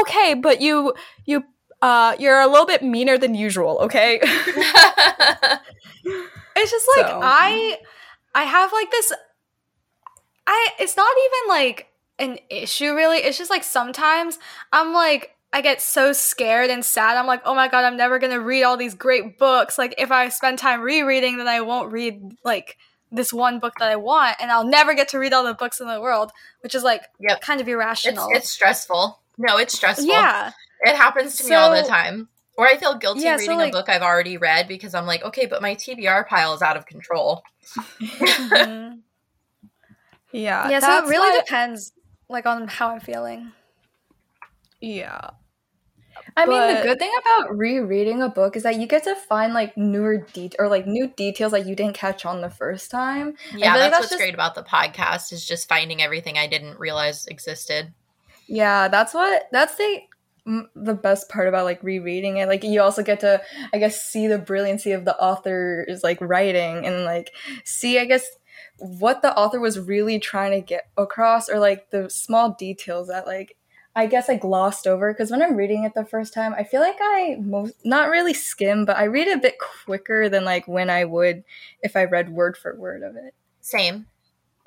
Okay, 0.00 0.32
but 0.32 0.62
you, 0.62 0.94
you, 1.26 1.44
uh, 1.82 2.16
you're 2.18 2.40
a 2.40 2.46
little 2.46 2.64
bit 2.64 2.82
meaner 2.82 3.18
than 3.18 3.34
usual. 3.34 3.80
Okay. 3.80 4.18
it's 4.22 5.60
just 6.70 6.88
like 6.96 7.06
So- 7.06 7.20
I, 7.22 7.76
I 8.34 8.44
have 8.44 8.72
like 8.72 8.90
this. 8.90 9.12
I 10.46 10.68
it's 10.78 10.96
not 10.96 11.14
even 11.26 11.48
like 11.48 11.88
an 12.18 12.38
issue 12.50 12.94
really. 12.94 13.18
It's 13.18 13.36
just 13.36 13.50
like 13.50 13.64
sometimes 13.64 14.38
I'm 14.72 14.94
like 14.94 15.33
I 15.54 15.60
get 15.60 15.80
so 15.80 16.12
scared 16.12 16.68
and 16.68 16.84
sad. 16.84 17.16
I'm 17.16 17.26
like, 17.26 17.40
oh 17.44 17.54
my 17.54 17.68
god, 17.68 17.84
I'm 17.84 17.96
never 17.96 18.18
gonna 18.18 18.40
read 18.40 18.64
all 18.64 18.76
these 18.76 18.94
great 18.94 19.38
books. 19.38 19.78
Like 19.78 19.94
if 19.98 20.10
I 20.10 20.28
spend 20.28 20.58
time 20.58 20.80
rereading, 20.80 21.36
then 21.38 21.46
I 21.48 21.60
won't 21.60 21.92
read 21.92 22.20
like 22.44 22.76
this 23.12 23.32
one 23.32 23.60
book 23.60 23.74
that 23.78 23.88
I 23.90 23.94
want, 23.96 24.36
and 24.40 24.50
I'll 24.50 24.66
never 24.66 24.92
get 24.94 25.08
to 25.10 25.18
read 25.20 25.32
all 25.32 25.44
the 25.44 25.54
books 25.54 25.78
in 25.80 25.86
the 25.86 26.00
world, 26.00 26.32
which 26.62 26.74
is 26.74 26.82
like 26.82 27.02
Yep. 27.20 27.40
kind 27.40 27.60
of 27.60 27.68
irrational. 27.68 28.26
it's 28.32 28.50
stressful. 28.50 29.20
No, 29.38 29.56
it's 29.56 29.74
stressful. 29.76 30.06
yeah, 30.06 30.50
It 30.82 30.96
happens 30.96 31.36
to 31.36 31.48
me 31.48 31.54
all 31.54 31.70
the 31.72 31.82
time. 31.88 32.28
Or 32.58 32.66
I 32.68 32.76
feel 32.76 32.96
guilty 32.96 33.20
Yeah, 33.22 33.36
so, 33.36 33.40
reading 33.42 33.58
like- 33.58 33.72
a 33.72 33.76
book 33.76 33.88
I've 33.88 34.02
already 34.02 34.36
read 34.36 34.66
because 34.68 34.94
I'm 34.94 35.06
like, 35.06 35.22
okay, 35.24 35.46
but 35.46 35.62
my 35.62 35.74
TBR 35.76 36.26
pile 36.28 36.54
is 36.54 36.62
out 36.62 36.76
of 36.76 36.86
control. 36.86 37.42
Mhm. 38.00 39.00
yeah. 40.32 40.68
yeah. 40.68 40.78
So 40.80 40.98
it 41.04 41.08
really 41.08 41.30
why- 41.30 41.40
depends, 41.40 41.92
like 42.28 42.46
on 42.46 42.66
how 42.68 42.90
I'm 42.90 43.00
feeling. 43.00 43.52
Yeah. 44.80 45.30
I 46.36 46.46
mean, 46.46 46.74
the 46.74 46.82
good 46.82 46.98
thing 46.98 47.12
about 47.20 47.56
rereading 47.56 48.22
a 48.22 48.28
book 48.28 48.56
is 48.56 48.62
that 48.64 48.76
you 48.80 48.86
get 48.86 49.04
to 49.04 49.14
find 49.14 49.54
like 49.54 49.76
newer 49.76 50.18
de- 50.32 50.52
or 50.58 50.68
like 50.68 50.86
new 50.86 51.08
details 51.08 51.52
that 51.52 51.66
you 51.66 51.76
didn't 51.76 51.94
catch 51.94 52.24
on 52.24 52.40
the 52.40 52.50
first 52.50 52.90
time. 52.90 53.34
Yeah, 53.54 53.72
feel 53.72 53.82
like 53.82 53.90
that's, 53.90 53.90
that's 53.90 54.00
what's 54.00 54.10
just- 54.10 54.20
great 54.20 54.34
about 54.34 54.54
the 54.54 54.62
podcast 54.62 55.32
is 55.32 55.46
just 55.46 55.68
finding 55.68 56.02
everything 56.02 56.38
I 56.38 56.46
didn't 56.46 56.78
realize 56.78 57.26
existed. 57.26 57.92
Yeah, 58.46 58.88
that's 58.88 59.14
what 59.14 59.48
that's 59.52 59.76
the 59.76 60.00
the 60.74 60.94
best 60.94 61.30
part 61.30 61.48
about 61.48 61.64
like 61.64 61.82
rereading 61.82 62.36
it. 62.36 62.48
Like 62.48 62.64
you 62.64 62.82
also 62.82 63.02
get 63.02 63.20
to 63.20 63.40
I 63.72 63.78
guess 63.78 64.02
see 64.02 64.26
the 64.26 64.38
brilliancy 64.38 64.92
of 64.92 65.04
the 65.04 65.16
author's 65.18 66.02
like 66.02 66.18
writing 66.20 66.84
and 66.84 67.04
like 67.04 67.30
see 67.64 67.98
I 67.98 68.04
guess 68.04 68.26
what 68.78 69.22
the 69.22 69.34
author 69.36 69.60
was 69.60 69.78
really 69.78 70.18
trying 70.18 70.50
to 70.50 70.60
get 70.60 70.88
across 70.96 71.48
or 71.48 71.58
like 71.58 71.90
the 71.90 72.10
small 72.10 72.50
details 72.58 73.08
that 73.08 73.26
like 73.26 73.56
I 73.96 74.06
guess 74.06 74.28
I 74.28 74.36
glossed 74.36 74.86
over 74.86 75.12
because 75.12 75.30
when 75.30 75.42
I'm 75.42 75.56
reading 75.56 75.84
it 75.84 75.94
the 75.94 76.04
first 76.04 76.34
time, 76.34 76.54
I 76.54 76.64
feel 76.64 76.80
like 76.80 76.96
I 77.00 77.36
most 77.40 77.74
not 77.84 78.08
really 78.10 78.34
skim, 78.34 78.84
but 78.84 78.96
I 78.96 79.04
read 79.04 79.28
a 79.28 79.38
bit 79.38 79.54
quicker 79.84 80.28
than 80.28 80.44
like 80.44 80.66
when 80.66 80.90
I 80.90 81.04
would 81.04 81.44
if 81.82 81.96
I 81.96 82.04
read 82.04 82.30
word 82.30 82.56
for 82.56 82.74
word 82.74 83.02
of 83.02 83.16
it. 83.16 83.34
Same. 83.60 84.06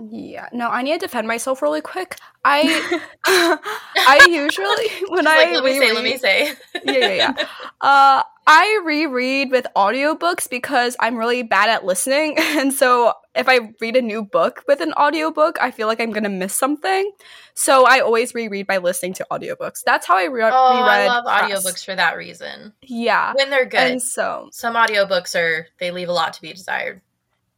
Yeah. 0.09 0.47
No, 0.53 0.69
I 0.69 0.83
need 0.83 0.93
to 0.99 1.07
defend 1.07 1.27
myself 1.27 1.61
really 1.61 1.81
quick. 1.81 2.17
I 2.45 3.01
I 3.25 4.27
usually 4.29 4.87
when 5.09 5.25
Just 5.25 5.35
I 5.35 5.45
like, 5.45 5.53
let 5.55 5.63
me 5.63 5.79
say, 5.79 5.91
let 5.93 6.03
me 6.03 6.17
say. 6.17 6.53
yeah, 6.85 6.91
yeah, 6.97 7.13
yeah. 7.13 7.47
Uh, 7.81 8.23
I 8.49 8.81
reread 8.85 9.51
with 9.51 9.67
audiobooks 9.75 10.49
because 10.49 10.95
I'm 11.01 11.17
really 11.17 11.43
bad 11.43 11.69
at 11.69 11.85
listening. 11.85 12.37
And 12.57 12.73
so 12.73 13.13
if 13.35 13.47
I 13.49 13.73
read 13.81 13.95
a 13.97 14.01
new 14.01 14.23
book 14.23 14.63
with 14.67 14.79
an 14.81 14.93
audiobook, 14.93 15.57
I 15.61 15.69
feel 15.69 15.85
like 15.87 15.99
I'm 15.99 16.11
going 16.11 16.23
to 16.23 16.29
miss 16.29 16.55
something. 16.55 17.11
So 17.53 17.85
I 17.85 17.99
always 17.99 18.33
reread 18.33 18.65
by 18.65 18.77
listening 18.77 19.13
to 19.15 19.27
audiobooks. 19.29 19.83
That's 19.85 20.07
how 20.07 20.17
I 20.17 20.23
re- 20.25 20.43
Oh, 20.45 20.49
I 20.49 21.05
love 21.07 21.25
Press. 21.25 21.65
audiobooks 21.65 21.85
for 21.85 21.95
that 21.95 22.17
reason. 22.17 22.73
Yeah. 22.81 23.33
When 23.35 23.49
they're 23.49 23.65
good. 23.65 23.79
And 23.79 24.01
so, 24.01 24.47
Some 24.51 24.75
audiobooks 24.75 25.35
are 25.35 25.67
they 25.79 25.91
leave 25.91 26.09
a 26.09 26.13
lot 26.13 26.33
to 26.33 26.41
be 26.41 26.51
desired. 26.53 27.01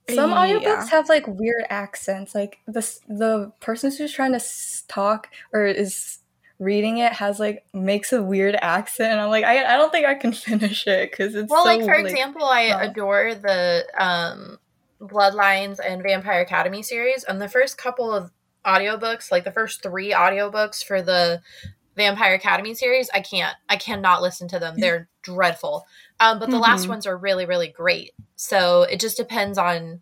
Some 0.10 0.32
Yeah. 0.32 0.38
audiobooks 0.38 0.90
have 0.90 1.08
like 1.08 1.28
weird 1.28 1.66
accents. 1.70 2.34
Like 2.34 2.58
the 2.68 2.82
the 3.08 3.52
person 3.60 3.92
who's 3.96 4.12
trying 4.12 4.34
to 4.34 4.44
talk 4.88 5.30
or 5.54 5.66
is 5.68 6.18
reading 6.60 6.98
it 7.00 7.14
has 7.14 7.40
like 7.40 7.66
makes 7.74 8.12
a 8.14 8.22
weird 8.22 8.56
accent, 8.62 9.12
and 9.12 9.22
I'm 9.22 9.30
like, 9.30 9.46
I, 9.46 9.74
I 9.74 9.78
don't 9.78 9.92
think 9.92 10.06
I 10.06 10.16
can 10.16 10.34
finish 10.34 10.88
it 10.88 11.12
because 11.12 11.36
it's 11.36 11.50
Well, 11.50 11.64
so, 11.64 11.70
like 11.70 11.84
for 11.86 11.94
example, 11.96 12.44
I 12.44 12.62
rough. 12.64 12.82
adore 12.82 13.36
the 13.36 13.86
um 13.98 14.58
Bloodlines 15.02 15.80
and 15.86 16.04
Vampire 16.04 16.42
Academy 16.42 16.84
series 16.84 17.24
and 17.24 17.42
the 17.42 17.48
first 17.50 17.78
couple 17.78 18.14
of 18.14 18.32
audiobooks, 18.66 19.32
like 19.32 19.46
the 19.46 19.52
first 19.52 19.82
3 19.82 20.12
audiobooks 20.12 20.84
for 20.84 21.02
the 21.02 21.42
Vampire 21.96 22.34
Academy 22.36 22.74
series, 22.76 23.10
I 23.14 23.22
can't 23.22 23.56
I 23.70 23.78
cannot 23.78 24.22
listen 24.22 24.48
to 24.50 24.60
them. 24.60 24.80
They're 24.80 25.10
dreadful. 25.24 25.86
Um 26.20 26.40
but 26.40 26.52
the 26.52 26.60
last 26.60 26.88
Mhm. 26.88 26.90
ones 26.90 27.08
are 27.08 27.18
really 27.18 27.46
really 27.46 27.70
great. 27.70 28.12
So 28.36 28.84
it 28.84 29.00
just 29.00 29.18
depends 29.18 29.58
on 29.58 30.02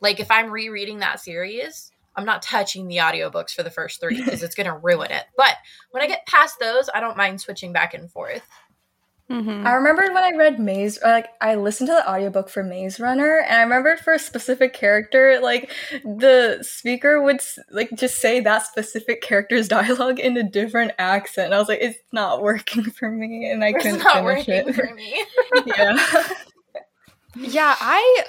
like 0.00 0.20
if 0.20 0.30
I'm 0.30 0.50
rereading 0.50 0.98
that 1.00 1.20
series, 1.20 1.90
I'm 2.16 2.24
not 2.24 2.42
touching 2.42 2.88
the 2.88 2.98
audiobooks 2.98 3.52
for 3.52 3.62
the 3.62 3.70
first 3.70 4.00
3 4.00 4.16
because 4.16 4.42
it's 4.42 4.54
going 4.54 4.66
to 4.66 4.76
ruin 4.76 5.10
it. 5.10 5.24
But 5.36 5.56
when 5.90 6.02
I 6.02 6.06
get 6.06 6.26
past 6.26 6.58
those, 6.60 6.90
I 6.92 7.00
don't 7.00 7.16
mind 7.16 7.40
switching 7.40 7.72
back 7.72 7.94
and 7.94 8.10
forth. 8.10 8.42
Mm-hmm. 9.30 9.64
I 9.64 9.74
remembered 9.74 10.12
when 10.12 10.24
I 10.24 10.36
read 10.36 10.58
Maze, 10.58 10.98
like 11.04 11.28
I 11.40 11.54
listened 11.54 11.86
to 11.86 11.92
the 11.92 12.10
audiobook 12.10 12.48
for 12.48 12.64
Maze 12.64 12.98
Runner, 12.98 13.38
and 13.38 13.60
I 13.60 13.62
remembered 13.62 14.00
for 14.00 14.12
a 14.12 14.18
specific 14.18 14.72
character, 14.72 15.38
like 15.40 15.70
the 16.02 16.58
speaker 16.62 17.22
would 17.22 17.40
like 17.70 17.90
just 17.94 18.18
say 18.18 18.40
that 18.40 18.66
specific 18.66 19.22
character's 19.22 19.68
dialogue 19.68 20.18
in 20.18 20.36
a 20.36 20.42
different 20.42 20.92
accent. 20.98 21.54
I 21.54 21.58
was 21.58 21.68
like, 21.68 21.78
it's 21.80 22.00
not 22.12 22.42
working 22.42 22.82
for 22.82 23.08
me, 23.08 23.48
and 23.48 23.62
I 23.62 23.68
it's 23.68 23.84
couldn't 23.84 24.00
finish 24.00 24.48
it. 24.48 24.74
for 24.74 24.92
me. 24.94 25.24
yeah, 25.66 26.24
yeah. 27.36 27.76
I 27.78 28.24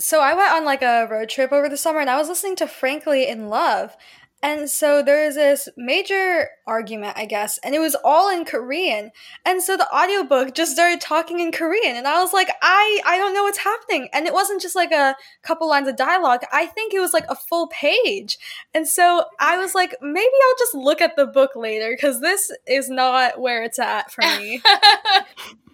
so 0.00 0.20
I 0.20 0.34
went 0.34 0.52
on 0.52 0.64
like 0.64 0.82
a 0.82 1.06
road 1.10 1.28
trip 1.28 1.52
over 1.52 1.68
the 1.68 1.76
summer, 1.76 2.00
and 2.00 2.10
I 2.10 2.18
was 2.18 2.28
listening 2.28 2.56
to 2.56 2.66
Frankly 2.66 3.28
in 3.28 3.48
Love, 3.48 3.96
and 4.42 4.70
so 4.70 5.02
there's 5.02 5.34
this 5.34 5.68
major 5.76 6.48
argument, 6.66 7.12
I 7.16 7.26
guess, 7.26 7.58
and 7.58 7.74
it 7.74 7.78
was 7.78 7.94
all 8.02 8.30
in 8.30 8.46
Korean. 8.46 9.10
And 9.44 9.62
so 9.62 9.76
the 9.76 9.94
audiobook 9.94 10.54
just 10.54 10.72
started 10.72 11.00
talking 11.00 11.40
in 11.40 11.52
Korean 11.52 11.94
and 11.96 12.06
I 12.06 12.22
was 12.22 12.32
like, 12.32 12.48
I 12.62 13.00
I 13.04 13.18
don't 13.18 13.34
know 13.34 13.42
what's 13.42 13.58
happening. 13.58 14.08
And 14.14 14.26
it 14.26 14.32
wasn't 14.32 14.62
just 14.62 14.74
like 14.74 14.92
a 14.92 15.14
couple 15.42 15.68
lines 15.68 15.88
of 15.88 15.96
dialogue. 15.96 16.40
I 16.52 16.66
think 16.66 16.94
it 16.94 17.00
was 17.00 17.12
like 17.12 17.26
a 17.28 17.36
full 17.36 17.68
page. 17.68 18.38
And 18.72 18.88
so 18.88 19.24
I 19.38 19.58
was 19.58 19.74
like, 19.74 19.94
maybe 20.00 20.20
I'll 20.48 20.58
just 20.58 20.74
look 20.74 21.02
at 21.02 21.16
the 21.16 21.26
book 21.26 21.50
later 21.54 21.94
cuz 22.00 22.20
this 22.20 22.50
is 22.66 22.88
not 22.88 23.40
where 23.40 23.62
it's 23.62 23.78
at 23.78 24.10
for 24.10 24.22
me. 24.22 24.62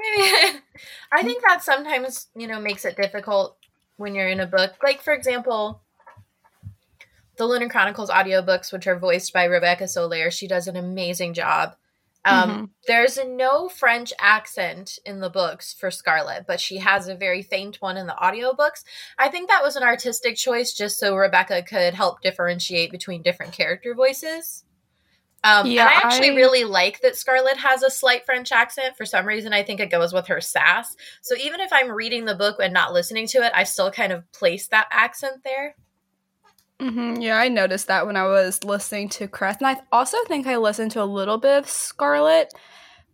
maybe 0.00 0.60
I 1.12 1.22
think 1.22 1.42
that 1.42 1.62
sometimes, 1.62 2.28
you 2.34 2.46
know, 2.46 2.60
makes 2.60 2.84
it 2.84 2.96
difficult 2.96 3.56
when 3.96 4.14
you're 4.14 4.28
in 4.28 4.40
a 4.40 4.46
book. 4.46 4.74
Like 4.82 5.02
for 5.02 5.12
example, 5.12 5.82
the 7.36 7.46
Lunar 7.46 7.68
Chronicles 7.68 8.10
audiobooks, 8.10 8.72
which 8.72 8.86
are 8.86 8.98
voiced 8.98 9.32
by 9.32 9.44
Rebecca 9.44 9.88
Soler, 9.88 10.30
she 10.30 10.46
does 10.46 10.68
an 10.68 10.76
amazing 10.76 11.34
job. 11.34 11.74
Um, 12.24 12.50
mm-hmm. 12.50 12.64
There's 12.86 13.18
no 13.24 13.68
French 13.68 14.12
accent 14.20 14.98
in 15.06 15.20
the 15.20 15.30
books 15.30 15.72
for 15.72 15.90
Scarlet, 15.90 16.44
but 16.46 16.60
she 16.60 16.78
has 16.78 17.08
a 17.08 17.14
very 17.14 17.42
faint 17.42 17.76
one 17.80 17.96
in 17.96 18.06
the 18.06 18.16
audiobooks. 18.20 18.84
I 19.18 19.28
think 19.28 19.48
that 19.48 19.62
was 19.62 19.76
an 19.76 19.82
artistic 19.82 20.36
choice 20.36 20.74
just 20.74 20.98
so 20.98 21.16
Rebecca 21.16 21.62
could 21.62 21.94
help 21.94 22.20
differentiate 22.20 22.90
between 22.90 23.22
different 23.22 23.52
character 23.52 23.94
voices. 23.94 24.64
Um, 25.42 25.66
yeah, 25.66 25.86
I 25.86 26.06
actually 26.06 26.30
I... 26.30 26.34
really 26.34 26.64
like 26.64 27.00
that 27.00 27.16
Scarlet 27.16 27.56
has 27.56 27.82
a 27.82 27.90
slight 27.90 28.26
French 28.26 28.52
accent. 28.52 28.96
For 28.96 29.06
some 29.06 29.26
reason, 29.26 29.52
I 29.52 29.62
think 29.62 29.80
it 29.80 29.90
goes 29.90 30.12
with 30.12 30.26
her 30.26 30.40
sass. 30.40 30.94
So 31.22 31.34
even 31.36 31.60
if 31.60 31.72
I'm 31.72 31.90
reading 31.90 32.26
the 32.26 32.34
book 32.34 32.56
and 32.62 32.74
not 32.74 32.92
listening 32.92 33.26
to 33.28 33.38
it, 33.38 33.52
I 33.54 33.64
still 33.64 33.90
kind 33.90 34.12
of 34.12 34.30
place 34.32 34.66
that 34.68 34.88
accent 34.90 35.42
there. 35.44 35.76
Mm-hmm. 36.78 37.20
Yeah, 37.20 37.36
I 37.36 37.48
noticed 37.48 37.88
that 37.88 38.06
when 38.06 38.16
I 38.16 38.24
was 38.24 38.64
listening 38.64 39.08
to 39.10 39.28
Cress. 39.28 39.58
And 39.58 39.66
I 39.66 39.80
also 39.92 40.16
think 40.26 40.46
I 40.46 40.56
listened 40.56 40.92
to 40.92 41.02
a 41.02 41.04
little 41.04 41.36
bit 41.38 41.58
of 41.58 41.68
Scarlet, 41.68 42.52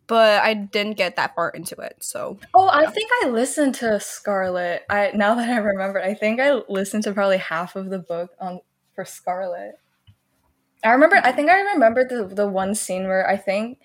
but 0.07 0.43
I 0.43 0.55
didn't 0.55 0.97
get 0.97 1.17
that 1.17 1.35
far 1.35 1.51
into 1.51 1.77
it. 1.77 1.97
So 2.01 2.39
Oh, 2.55 2.69
I 2.69 2.87
think 2.87 3.11
I 3.23 3.29
listened 3.29 3.75
to 3.77 3.99
Scarlet. 3.99 4.83
I 4.89 5.13
now 5.15 5.35
that 5.35 5.49
I 5.49 5.59
remember, 5.59 6.01
I 6.01 6.15
think 6.15 6.41
I 6.41 6.61
listened 6.69 7.05
to 7.05 7.13
probably 7.13 7.39
half 7.39 7.77
of 7.77 7.91
the 7.91 7.99
book 7.99 8.31
on 8.41 8.61
for 8.95 9.05
Scarlet. 9.05 9.79
I 10.87 10.93
remember 10.93 11.21
I 11.23 11.33
think 11.33 11.51
I 11.51 11.61
remember 11.61 12.05
the 12.05 12.27
the 12.27 12.49
one 12.49 12.75
scene 12.75 13.05
where 13.09 13.29
I 13.29 13.37
think 13.37 13.79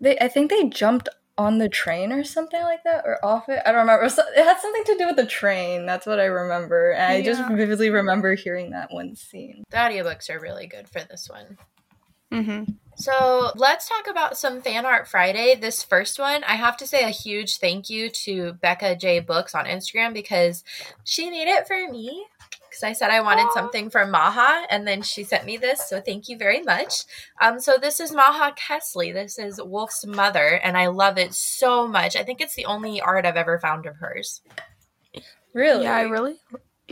they 0.00 0.18
I 0.18 0.28
think 0.28 0.50
they 0.50 0.68
jumped 0.68 1.08
on 1.40 1.56
the 1.56 1.70
train 1.70 2.12
or 2.12 2.22
something 2.22 2.60
like 2.60 2.84
that 2.84 3.02
or 3.06 3.18
off 3.24 3.48
it 3.48 3.62
i 3.64 3.72
don't 3.72 3.80
remember 3.80 4.04
it 4.04 4.44
had 4.44 4.60
something 4.60 4.84
to 4.84 4.96
do 4.98 5.06
with 5.06 5.16
the 5.16 5.24
train 5.24 5.86
that's 5.86 6.04
what 6.04 6.20
i 6.20 6.26
remember 6.26 6.92
and 6.92 7.12
i 7.14 7.22
just 7.22 7.42
vividly 7.48 7.88
remember 7.88 8.34
hearing 8.34 8.72
that 8.72 8.92
one 8.92 9.16
scene. 9.16 9.64
The 9.70 9.78
audiobooks 9.78 10.28
are 10.28 10.38
really 10.38 10.66
good 10.66 10.86
for 10.86 11.00
this 11.00 11.30
one. 11.30 11.56
Mm-hmm. 12.30 12.72
so 12.94 13.52
let's 13.56 13.88
talk 13.88 14.06
about 14.06 14.36
some 14.36 14.60
fan 14.60 14.84
art 14.84 15.08
friday 15.08 15.56
this 15.58 15.82
first 15.82 16.18
one. 16.18 16.44
I 16.44 16.56
have 16.56 16.76
to 16.76 16.86
say 16.86 17.04
a 17.04 17.10
huge 17.10 17.56
thank 17.56 17.88
you 17.88 18.10
to 18.24 18.52
becca 18.52 18.94
j 18.94 19.20
books 19.20 19.54
on 19.54 19.64
instagram 19.64 20.12
because 20.12 20.62
she 21.04 21.30
made 21.30 21.48
it 21.48 21.66
for 21.66 21.90
me 21.90 22.26
because 22.70 22.84
I 22.84 22.92
said 22.92 23.10
I 23.10 23.20
wanted 23.20 23.46
Aww. 23.46 23.54
something 23.54 23.90
from 23.90 24.10
Maha, 24.12 24.66
and 24.70 24.86
then 24.86 25.02
she 25.02 25.24
sent 25.24 25.44
me 25.44 25.56
this. 25.56 25.88
So 25.88 26.00
thank 26.00 26.28
you 26.28 26.38
very 26.38 26.62
much. 26.62 27.02
Um, 27.40 27.58
so 27.60 27.76
this 27.80 27.98
is 28.00 28.12
Maha 28.12 28.54
Kesley. 28.54 29.12
This 29.12 29.38
is 29.38 29.60
Wolf's 29.62 30.06
mother, 30.06 30.60
and 30.62 30.78
I 30.78 30.86
love 30.86 31.18
it 31.18 31.34
so 31.34 31.88
much. 31.88 32.16
I 32.16 32.22
think 32.22 32.40
it's 32.40 32.54
the 32.54 32.66
only 32.66 33.00
art 33.00 33.26
I've 33.26 33.36
ever 33.36 33.58
found 33.58 33.86
of 33.86 33.96
hers. 33.96 34.40
Really? 35.52 35.84
Yeah, 35.84 35.96
I 35.96 36.02
really, 36.02 36.36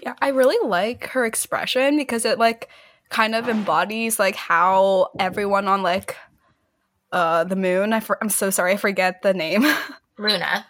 yeah, 0.03 0.15
I 0.21 0.29
really 0.29 0.59
like 0.69 1.09
her 1.11 1.25
expression 1.25 1.97
because 1.97 2.25
it 2.25 2.39
like 2.39 2.69
kind 3.09 3.35
of 3.35 3.49
embodies 3.49 4.19
like 4.19 4.35
how 4.35 5.11
everyone 5.19 5.67
on 5.69 5.83
like 5.83 6.17
uh 7.13 7.45
the 7.45 7.57
moon. 7.57 7.93
I 7.93 8.01
for- 8.01 8.19
I'm 8.21 8.29
so 8.29 8.51
sorry, 8.51 8.73
I 8.73 8.77
forget 8.77 9.23
the 9.23 9.33
name. 9.33 9.65
Luna. 10.19 10.67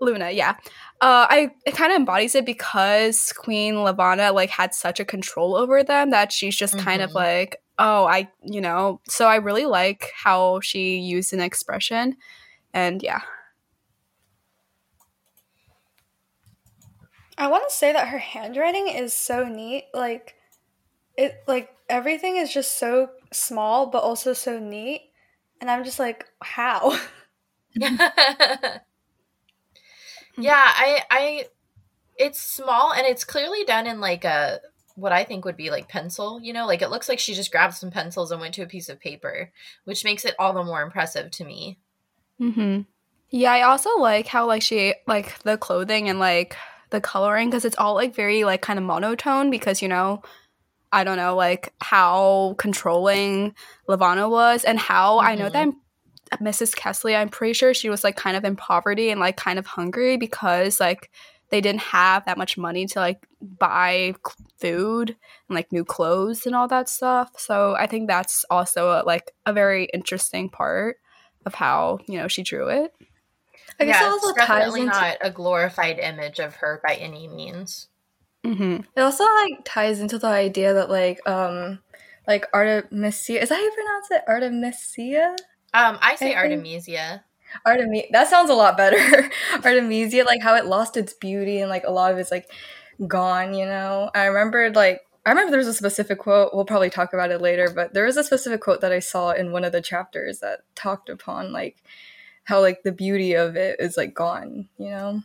Luna, 0.00 0.30
yeah. 0.30 0.56
Uh, 1.00 1.26
I 1.28 1.50
it 1.66 1.74
kind 1.74 1.92
of 1.92 1.96
embodies 1.96 2.34
it 2.34 2.46
because 2.46 3.32
Queen 3.34 3.80
Levana 3.80 4.32
like 4.32 4.48
had 4.48 4.74
such 4.74 4.98
a 4.98 5.04
control 5.04 5.54
over 5.54 5.82
them 5.82 6.10
that 6.10 6.32
she's 6.32 6.56
just 6.56 6.74
mm-hmm. 6.74 6.84
kind 6.84 7.02
of 7.02 7.10
mm-hmm. 7.10 7.18
like, 7.18 7.56
oh, 7.78 8.06
I, 8.06 8.30
you 8.42 8.62
know. 8.62 9.00
So 9.08 9.26
I 9.26 9.36
really 9.36 9.66
like 9.66 10.10
how 10.16 10.60
she 10.60 10.96
used 10.96 11.34
an 11.34 11.40
expression, 11.40 12.16
and 12.72 13.02
yeah. 13.02 13.20
I 17.36 17.48
want 17.48 17.68
to 17.68 17.74
say 17.74 17.92
that 17.92 18.08
her 18.08 18.18
handwriting 18.18 18.88
is 18.88 19.12
so 19.12 19.44
neat. 19.44 19.88
Like, 19.92 20.36
it 21.18 21.42
like 21.46 21.76
everything 21.90 22.36
is 22.36 22.50
just 22.50 22.78
so 22.78 23.10
small, 23.34 23.86
but 23.86 24.02
also 24.02 24.32
so 24.32 24.58
neat, 24.58 25.10
and 25.60 25.70
I'm 25.70 25.84
just 25.84 25.98
like, 25.98 26.24
how. 26.40 26.98
Yeah, 30.36 30.62
I 30.64 31.02
I 31.10 31.46
it's 32.18 32.40
small 32.40 32.92
and 32.92 33.06
it's 33.06 33.24
clearly 33.24 33.64
done 33.64 33.86
in 33.86 34.00
like 34.00 34.24
a 34.24 34.60
what 34.94 35.12
I 35.12 35.24
think 35.24 35.44
would 35.44 35.56
be 35.56 35.70
like 35.70 35.88
pencil, 35.88 36.40
you 36.40 36.52
know, 36.52 36.66
like 36.66 36.80
it 36.82 36.88
looks 36.88 37.08
like 37.08 37.18
she 37.18 37.34
just 37.34 37.52
grabbed 37.52 37.74
some 37.74 37.90
pencils 37.90 38.30
and 38.30 38.40
went 38.40 38.54
to 38.54 38.62
a 38.62 38.66
piece 38.66 38.88
of 38.88 38.98
paper, 38.98 39.52
which 39.84 40.04
makes 40.04 40.24
it 40.24 40.34
all 40.38 40.54
the 40.54 40.64
more 40.64 40.82
impressive 40.82 41.30
to 41.32 41.44
me. 41.44 41.78
Mhm. 42.40 42.86
Yeah, 43.30 43.52
I 43.52 43.62
also 43.62 43.90
like 43.98 44.26
how 44.26 44.46
like 44.46 44.62
she 44.62 44.94
like 45.06 45.38
the 45.40 45.58
clothing 45.58 46.08
and 46.08 46.18
like 46.18 46.56
the 46.90 47.00
coloring 47.00 47.50
because 47.50 47.64
it's 47.64 47.76
all 47.76 47.94
like 47.94 48.14
very 48.14 48.44
like 48.44 48.62
kind 48.62 48.78
of 48.78 48.84
monotone 48.84 49.50
because 49.50 49.82
you 49.82 49.88
know 49.88 50.22
I 50.92 51.04
don't 51.04 51.16
know 51.16 51.36
like 51.36 51.74
how 51.80 52.54
controlling 52.58 53.54
Levana 53.88 54.28
was 54.28 54.64
and 54.64 54.78
how 54.78 55.18
mm-hmm. 55.18 55.26
I 55.26 55.34
know 55.34 55.48
that 55.50 55.52
mm-hmm. 55.52 55.70
I'm 55.70 55.80
Mrs. 56.34 56.74
Kesley, 56.74 57.16
I'm 57.16 57.28
pretty 57.28 57.52
sure 57.52 57.74
she 57.74 57.88
was 57.88 58.04
like 58.04 58.16
kind 58.16 58.36
of 58.36 58.44
in 58.44 58.56
poverty 58.56 59.10
and 59.10 59.20
like 59.20 59.36
kind 59.36 59.58
of 59.58 59.66
hungry 59.66 60.16
because 60.16 60.80
like 60.80 61.10
they 61.50 61.60
didn't 61.60 61.80
have 61.80 62.24
that 62.24 62.38
much 62.38 62.58
money 62.58 62.86
to 62.86 62.98
like 62.98 63.26
buy 63.40 64.14
food 64.58 65.10
and 65.10 65.54
like 65.54 65.70
new 65.70 65.84
clothes 65.84 66.46
and 66.46 66.54
all 66.54 66.68
that 66.68 66.88
stuff. 66.88 67.30
So 67.38 67.76
I 67.76 67.86
think 67.86 68.08
that's 68.08 68.44
also 68.50 68.90
a, 68.90 69.02
like 69.04 69.32
a 69.44 69.52
very 69.52 69.88
interesting 69.94 70.48
part 70.48 70.96
of 71.44 71.54
how 71.54 72.00
you 72.08 72.18
know 72.18 72.28
she 72.28 72.42
drew 72.42 72.68
it. 72.68 72.92
I 73.78 73.84
guess 73.84 74.00
yeah, 74.00 74.08
also 74.08 74.28
it's 74.30 74.38
definitely 74.38 74.82
into- 74.82 74.92
not 74.92 75.18
a 75.20 75.30
glorified 75.30 75.98
image 75.98 76.38
of 76.40 76.56
her 76.56 76.80
by 76.86 76.94
any 76.94 77.28
means. 77.28 77.88
Mm-hmm. 78.44 78.82
It 78.96 79.00
also 79.00 79.24
like 79.24 79.60
ties 79.64 80.00
into 80.00 80.18
the 80.18 80.28
idea 80.28 80.74
that 80.74 80.90
like 80.90 81.26
um 81.28 81.80
like 82.26 82.46
Artemisia 82.52 83.40
is 83.40 83.48
that 83.48 83.56
how 83.56 83.62
you 83.62 83.72
pronounce 83.72 84.10
it 84.10 84.22
Artemisia 84.26 85.36
um, 85.74 85.98
I 86.00 86.16
say 86.16 86.34
I 86.34 86.38
Artemisia. 86.38 87.24
Artemisia. 87.64 88.06
That 88.12 88.28
sounds 88.28 88.50
a 88.50 88.54
lot 88.54 88.76
better. 88.76 89.30
Artemisia, 89.64 90.24
like 90.24 90.42
how 90.42 90.54
it 90.54 90.66
lost 90.66 90.96
its 90.96 91.12
beauty 91.12 91.60
and 91.60 91.70
like 91.70 91.84
a 91.86 91.92
lot 91.92 92.12
of 92.12 92.18
it's 92.18 92.30
like 92.30 92.50
gone. 93.06 93.54
You 93.54 93.66
know, 93.66 94.10
I 94.14 94.24
remembered 94.24 94.74
like 94.74 95.02
I 95.24 95.30
remember 95.30 95.50
there 95.50 95.58
was 95.58 95.68
a 95.68 95.74
specific 95.74 96.18
quote. 96.18 96.54
We'll 96.54 96.64
probably 96.64 96.90
talk 96.90 97.12
about 97.12 97.30
it 97.30 97.40
later, 97.40 97.70
but 97.74 97.94
there 97.94 98.04
was 98.04 98.16
a 98.16 98.24
specific 98.24 98.60
quote 98.60 98.80
that 98.80 98.92
I 98.92 99.00
saw 99.00 99.32
in 99.32 99.52
one 99.52 99.64
of 99.64 99.72
the 99.72 99.82
chapters 99.82 100.38
that 100.40 100.60
talked 100.74 101.08
upon 101.08 101.52
like 101.52 101.82
how 102.44 102.60
like 102.60 102.82
the 102.82 102.92
beauty 102.92 103.34
of 103.34 103.56
it 103.56 103.80
is 103.80 103.96
like 103.96 104.14
gone. 104.14 104.68
You 104.78 104.90
know. 104.90 105.22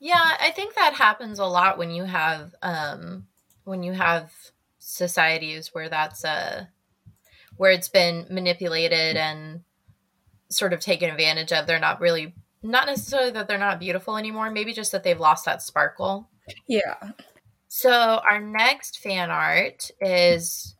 Yeah, 0.00 0.36
I 0.40 0.50
think 0.50 0.74
that 0.74 0.94
happens 0.94 1.38
a 1.38 1.46
lot 1.46 1.76
when 1.76 1.90
you 1.90 2.04
have 2.04 2.54
um 2.62 3.26
when 3.64 3.82
you 3.82 3.92
have 3.92 4.32
societies 4.78 5.74
where 5.74 5.88
that's 5.88 6.24
a 6.24 6.68
where 7.58 7.70
it's 7.70 7.88
been 7.88 8.26
manipulated 8.30 9.16
and 9.16 9.60
sort 10.48 10.72
of 10.72 10.80
taken 10.80 11.10
advantage 11.10 11.52
of. 11.52 11.66
They're 11.66 11.78
not 11.78 12.00
really, 12.00 12.34
not 12.62 12.86
necessarily 12.86 13.32
that 13.32 13.46
they're 13.46 13.58
not 13.58 13.78
beautiful 13.78 14.16
anymore, 14.16 14.50
maybe 14.50 14.72
just 14.72 14.92
that 14.92 15.04
they've 15.04 15.20
lost 15.20 15.44
that 15.44 15.60
sparkle. 15.60 16.30
Yeah. 16.66 16.96
So 17.68 17.90
our 17.90 18.40
next 18.40 18.98
fan 19.00 19.30
art 19.30 19.90
is 20.00 20.74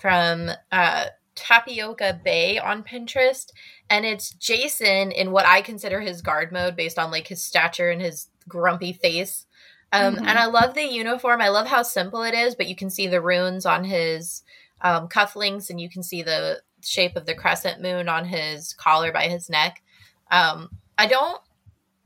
from 0.00 0.50
uh, 0.72 1.06
Tapioca 1.34 2.20
Bay 2.24 2.58
on 2.58 2.82
Pinterest, 2.82 3.50
and 3.88 4.04
it's 4.04 4.34
Jacin 4.34 5.12
in 5.12 5.30
what 5.30 5.46
I 5.46 5.62
consider 5.62 6.00
his 6.00 6.22
guard 6.22 6.52
mode 6.52 6.74
based 6.74 6.98
on 6.98 7.10
like 7.10 7.28
his 7.28 7.42
stature 7.42 7.90
and 7.90 8.00
his 8.00 8.28
grumpy 8.48 8.92
face. 8.92 9.46
Um, 9.92 10.16
mm-hmm. 10.16 10.26
And 10.26 10.38
I 10.38 10.46
love 10.46 10.74
the 10.74 10.82
uniform. 10.82 11.40
I 11.40 11.50
love 11.50 11.68
how 11.68 11.82
simple 11.82 12.22
it 12.24 12.34
is, 12.34 12.54
but 12.54 12.66
you 12.66 12.74
can 12.74 12.90
see 12.90 13.06
the 13.06 13.20
runes 13.20 13.64
on 13.64 13.84
his 13.84 14.42
um, 14.84 15.08
cufflinks, 15.08 15.68
and 15.70 15.80
you 15.80 15.88
can 15.90 16.04
see 16.04 16.22
the 16.22 16.60
shape 16.82 17.16
of 17.16 17.26
the 17.26 17.34
crescent 17.34 17.82
moon 17.82 18.08
on 18.08 18.26
his 18.26 18.72
collar 18.74 19.10
by 19.10 19.24
his 19.28 19.50
neck. 19.50 19.82
Um, 20.30 20.70
I 20.96 21.06
don't. 21.08 21.40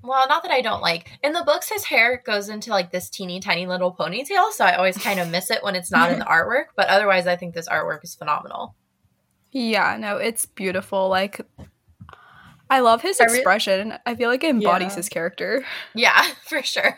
Well, 0.01 0.29
not 0.29 0.45
that 0.45 0.53
I 0.53 0.61
don't 0.61 0.81
like. 0.81 1.11
In 1.25 1.33
the 1.33 1.43
books, 1.45 1.69
his 1.69 1.85
hair 1.85 2.23
goes 2.25 2.49
into 2.49 2.71
like 2.71 2.93
this 2.93 3.11
teeny 3.11 3.41
tiny 3.41 3.67
little 3.67 3.93
ponytail, 3.93 4.53
so 4.53 4.65
I 4.65 4.77
always 4.77 4.97
kind 4.97 5.19
of 5.19 5.29
miss 5.29 5.51
it 5.51 5.63
when 5.65 5.75
it's 5.75 5.91
not 5.91 6.13
in 6.13 6.21
the 6.21 6.25
artwork. 6.31 6.67
But 6.77 6.87
otherwise, 6.89 7.27
I 7.27 7.35
think 7.37 7.55
this 7.55 7.69
artwork 7.69 8.05
is 8.05 8.15
phenomenal. 8.15 8.77
Yeah, 9.51 9.97
no, 9.99 10.19
it's 10.19 10.47
beautiful. 10.47 11.09
Like, 11.09 11.41
I 12.71 12.79
love 12.81 13.03
his 13.03 13.19
expression. 13.19 13.95
I 14.07 14.15
feel 14.15 14.29
like 14.29 14.45
it 14.45 14.51
embodies 14.51 14.93
Yeah. 14.93 14.97
his 14.97 15.09
character. 15.09 15.65
Yeah, 15.95 16.23
for 16.47 16.63
sure. 16.63 16.97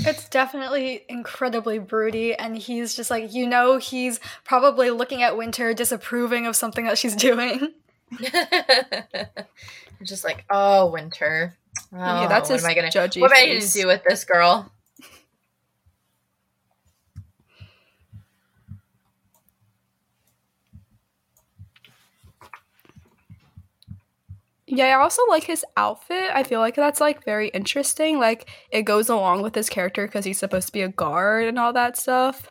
It's 0.00 0.28
definitely 0.28 1.04
incredibly 1.08 1.78
broody, 1.78 2.34
and 2.34 2.56
he's 2.56 2.94
just 2.94 3.10
like, 3.10 3.32
you 3.32 3.46
know, 3.46 3.78
he's 3.78 4.20
probably 4.44 4.90
looking 4.90 5.22
at 5.22 5.36
Winter, 5.36 5.74
disapproving 5.74 6.46
of 6.46 6.56
something 6.56 6.84
that 6.86 6.98
she's 6.98 7.16
doing. 7.28 7.72
just 10.02 10.24
like, 10.24 10.44
oh, 10.50 10.90
winter. 10.90 11.56
Oh, 11.92 11.96
yeah, 11.96 12.28
that's 12.28 12.48
oh, 12.48 12.54
what 12.54 12.60
his 12.60 12.64
am 12.64 12.70
I 12.70 12.74
gonna? 12.74 12.88
judgy 12.88 13.20
What 13.20 13.32
am 13.32 13.42
I 13.42 13.54
gonna 13.54 13.66
do 13.66 13.86
with 13.86 14.02
this 14.04 14.24
girl? 14.24 14.70
Yeah, 24.68 24.86
I 24.86 25.00
also 25.00 25.22
like 25.28 25.44
his 25.44 25.64
outfit. 25.76 26.30
I 26.34 26.42
feel 26.42 26.58
like 26.60 26.74
that's 26.74 27.00
like 27.00 27.24
very 27.24 27.48
interesting. 27.48 28.18
Like 28.18 28.50
it 28.70 28.82
goes 28.82 29.08
along 29.08 29.42
with 29.42 29.54
his 29.54 29.68
character 29.68 30.06
because 30.06 30.24
he's 30.24 30.38
supposed 30.38 30.66
to 30.66 30.72
be 30.72 30.82
a 30.82 30.88
guard 30.88 31.44
and 31.46 31.58
all 31.58 31.72
that 31.72 31.96
stuff. 31.96 32.50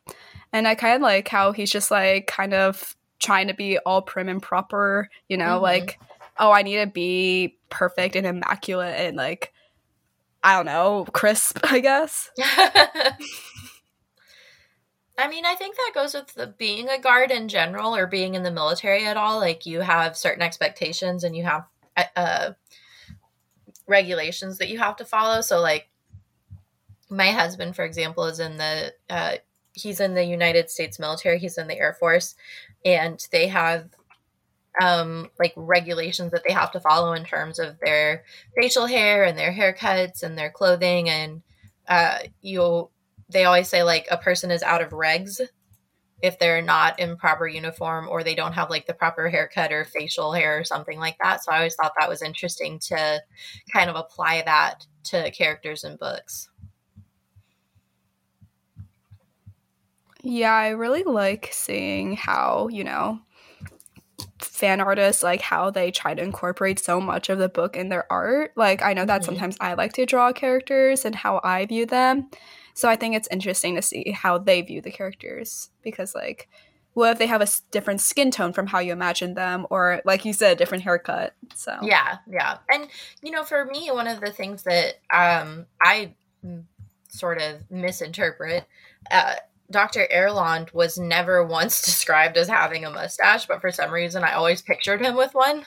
And 0.53 0.67
I 0.67 0.75
kind 0.75 0.95
of 0.95 1.01
like 1.01 1.27
how 1.27 1.51
he's 1.51 1.71
just 1.71 1.91
like 1.91 2.27
kind 2.27 2.53
of 2.53 2.95
trying 3.19 3.47
to 3.49 3.53
be 3.53 3.77
all 3.79 4.01
prim 4.01 4.29
and 4.29 4.41
proper, 4.41 5.09
you 5.27 5.35
know, 5.37 5.59
Mhm. 5.59 5.61
like 5.61 5.99
oh, 6.37 6.51
I 6.51 6.61
need 6.63 6.77
to 6.77 6.87
be 6.87 7.57
perfect 7.69 8.15
and 8.15 8.25
immaculate 8.27 8.95
and 8.99 9.17
like 9.17 9.51
I 10.43 10.55
don't 10.55 10.65
know, 10.67 11.05
crisp, 11.11 11.59
I 11.63 11.79
guess. 11.79 12.29
I 15.17 15.27
mean, 15.29 15.45
I 15.45 15.55
think 15.55 15.75
that 15.77 15.91
goes 15.95 16.13
with 16.13 16.33
the 16.33 16.47
being 16.47 16.89
a 16.89 16.99
guard 16.99 17.31
in 17.31 17.47
general 17.47 17.95
or 17.95 18.05
being 18.05 18.35
in 18.35 18.43
the 18.43 18.51
military 18.51 19.05
at 19.05 19.15
all. 19.15 19.39
Like, 19.39 19.65
you 19.65 19.79
have 19.79 20.17
certain 20.17 20.41
expectations 20.43 21.23
and 21.23 21.35
you 21.35 21.43
have 21.45 21.63
uh, 21.97 22.03
uh, 22.15 22.51
regulations 23.87 24.57
that 24.57 24.69
you 24.69 24.79
have 24.79 24.95
to 24.97 25.05
follow. 25.05 25.41
So, 25.41 25.59
like, 25.61 25.89
my 27.09 27.31
husband, 27.31 27.75
for 27.75 27.85
example, 27.85 28.25
is 28.25 28.39
in 28.39 28.57
the 28.57 28.93
uh, 29.09 29.35
he's 29.73 29.99
in 29.99 30.13
the 30.13 30.23
United 30.23 30.69
States 30.69 30.99
military. 30.99 31.39
He's 31.39 31.57
in 31.57 31.67
the 31.67 31.77
Air 31.77 31.93
Force, 31.93 32.35
and 32.83 33.19
they 33.31 33.47
have 33.47 33.89
um 34.81 35.29
like 35.39 35.53
regulations 35.55 36.31
that 36.31 36.43
they 36.45 36.53
have 36.53 36.71
to 36.71 36.79
follow 36.79 37.13
in 37.13 37.23
terms 37.23 37.59
of 37.59 37.79
their 37.79 38.23
facial 38.59 38.85
hair 38.85 39.23
and 39.23 39.37
their 39.37 39.53
haircuts 39.53 40.21
and 40.21 40.37
their 40.37 40.49
clothing 40.49 41.09
and 41.09 41.41
uh 41.87 42.17
you'll 42.41 42.91
they 43.29 43.45
always 43.45 43.69
say 43.69 43.83
like 43.83 44.05
a 44.11 44.17
person 44.17 44.51
is 44.51 44.63
out 44.63 44.81
of 44.81 44.89
regs 44.89 45.39
if 46.21 46.39
they're 46.39 46.61
not 46.61 46.99
in 46.99 47.17
proper 47.17 47.47
uniform 47.47 48.07
or 48.09 48.23
they 48.23 48.35
don't 48.35 48.53
have 48.53 48.69
like 48.69 48.87
the 48.87 48.93
proper 48.93 49.29
haircut 49.29 49.71
or 49.71 49.85
facial 49.85 50.31
hair 50.31 50.59
or 50.59 50.63
something 50.63 50.97
like 50.99 51.17
that. 51.21 51.43
So 51.43 51.51
I 51.51 51.57
always 51.57 51.75
thought 51.75 51.93
that 51.99 52.09
was 52.09 52.21
interesting 52.21 52.79
to 52.87 53.21
kind 53.71 53.89
of 53.89 53.95
apply 53.95 54.43
that 54.45 54.85
to 55.05 55.29
characters 55.31 55.83
in 55.83 55.97
books. 55.97 56.49
Yeah, 60.23 60.53
I 60.53 60.69
really 60.69 61.03
like 61.03 61.49
seeing 61.51 62.15
how, 62.15 62.67
you 62.71 62.83
know, 62.83 63.19
fan 64.39 64.81
artists 64.81 65.23
like 65.23 65.41
how 65.41 65.69
they 65.69 65.91
try 65.91 66.13
to 66.13 66.21
incorporate 66.23 66.79
so 66.79 66.99
much 67.01 67.29
of 67.29 67.37
the 67.37 67.49
book 67.49 67.75
in 67.75 67.89
their 67.89 68.11
art. 68.11 68.51
Like 68.55 68.81
I 68.81 68.93
know 68.93 69.05
that 69.05 69.21
Mhm. 69.21 69.25
sometimes 69.25 69.57
I 69.59 69.73
like 69.73 69.93
to 69.93 70.05
draw 70.05 70.31
characters 70.33 71.05
and 71.05 71.15
how 71.15 71.41
I 71.43 71.65
view 71.65 71.85
them. 71.85 72.29
So 72.75 72.87
I 72.89 72.95
think 72.97 73.15
it's 73.15 73.27
interesting 73.31 73.75
to 73.75 73.81
see 73.81 74.11
how 74.11 74.37
they 74.37 74.61
view 74.61 74.81
the 74.81 74.91
characters 74.91 75.69
because 75.81 76.13
like 76.13 76.47
what 76.93 77.11
if 77.11 77.17
they 77.17 77.27
have 77.27 77.41
a 77.41 77.47
different 77.71 77.99
skin 78.01 78.31
tone 78.31 78.53
from 78.53 78.67
how 78.67 78.79
you 78.79 78.91
imagine 78.91 79.33
them 79.33 79.65
or 79.69 80.01
like 80.05 80.23
you 80.25 80.33
said 80.33 80.51
a 80.51 80.55
different 80.55 80.83
haircut. 80.83 81.33
So 81.53 81.77
Yeah, 81.81 82.17
yeah. 82.29 82.57
And 82.69 82.87
you 83.23 83.31
know, 83.31 83.43
for 83.43 83.65
me, 83.65 83.89
one 83.91 84.07
of 84.07 84.21
the 84.21 84.31
things 84.31 84.63
that 84.63 84.95
um 85.11 85.65
I 85.81 86.13
sort 87.09 87.41
of 87.41 87.69
misinterpret, 87.71 88.65
uh 89.09 89.35
Dr. 89.71 90.07
Erland 90.13 90.69
was 90.73 90.97
never 90.97 91.43
once 91.43 91.81
described 91.85 92.37
as 92.37 92.47
having 92.47 92.85
a 92.85 92.91
mustache, 92.91 93.45
but 93.45 93.61
for 93.61 93.71
some 93.71 93.91
reason 93.91 94.23
I 94.23 94.33
always 94.33 94.61
pictured 94.61 95.01
him 95.01 95.15
with 95.15 95.33
one. 95.33 95.65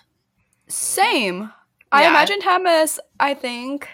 Same. 0.68 1.52
I 1.90 2.02
Yeah. 2.02 2.10
imagined 2.10 2.42
him 2.42 2.66
as 2.66 3.00
I 3.18 3.32
think 3.34 3.88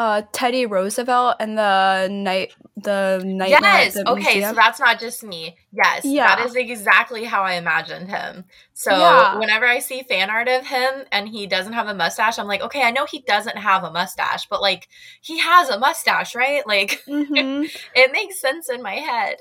uh 0.00 0.22
Teddy 0.32 0.64
Roosevelt 0.64 1.36
and 1.40 1.58
the 1.58 2.08
night 2.10 2.54
the 2.74 3.22
night 3.22 3.50
yes. 3.50 3.92
the 3.92 4.08
Okay, 4.08 4.40
so 4.40 4.54
that's 4.54 4.80
not 4.80 4.98
just 4.98 5.22
me. 5.22 5.58
Yes. 5.72 6.06
Yeah. 6.06 6.36
That 6.36 6.46
is 6.46 6.56
exactly 6.56 7.24
how 7.24 7.42
I 7.42 7.56
imagined 7.56 8.08
him. 8.08 8.46
So 8.72 8.96
Yeah. 8.96 9.36
whenever 9.38 9.66
I 9.66 9.78
see 9.80 10.02
fan 10.08 10.30
art 10.30 10.48
of 10.48 10.66
him 10.66 11.04
and 11.12 11.28
he 11.28 11.46
doesn't 11.46 11.74
have 11.74 11.86
a 11.86 11.92
mustache, 11.94 12.38
I'm 12.38 12.46
like, 12.46 12.62
okay, 12.62 12.82
I 12.82 12.92
know 12.92 13.04
he 13.04 13.20
doesn't 13.20 13.58
have 13.58 13.84
a 13.84 13.90
mustache, 13.90 14.46
but 14.48 14.62
like 14.62 14.88
he 15.20 15.36
has 15.38 15.68
a 15.68 15.78
mustache, 15.78 16.34
right? 16.34 16.66
Like 16.66 17.02
hmm 17.06 17.64
it 17.94 18.10
makes 18.10 18.40
sense 18.40 18.70
in 18.70 18.82
my 18.82 18.94
head. 18.94 19.36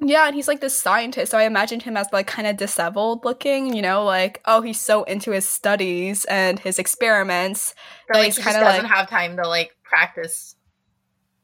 Yeah, 0.00 0.26
and 0.26 0.34
he's 0.36 0.46
like 0.46 0.60
this 0.60 0.78
scientist, 0.78 1.32
so 1.32 1.38
I 1.38 1.42
imagined 1.42 1.82
him 1.82 1.96
as 1.96 2.06
like 2.12 2.28
kind 2.28 2.46
of 2.46 2.56
disheveled 2.56 3.24
looking, 3.24 3.74
you 3.74 3.82
know, 3.82 4.04
like 4.04 4.40
oh 4.44 4.60
he's 4.60 4.78
so 4.80 5.02
into 5.04 5.32
his 5.32 5.48
studies 5.48 6.24
and 6.26 6.58
his 6.60 6.78
experiments. 6.78 7.74
But 8.06 8.18
like 8.18 8.34
he 8.36 8.42
kinda, 8.42 8.60
doesn't 8.60 8.84
like- 8.84 8.92
have 8.92 9.08
time 9.10 9.36
to 9.38 9.48
like 9.48 9.74
practice. 9.88 10.54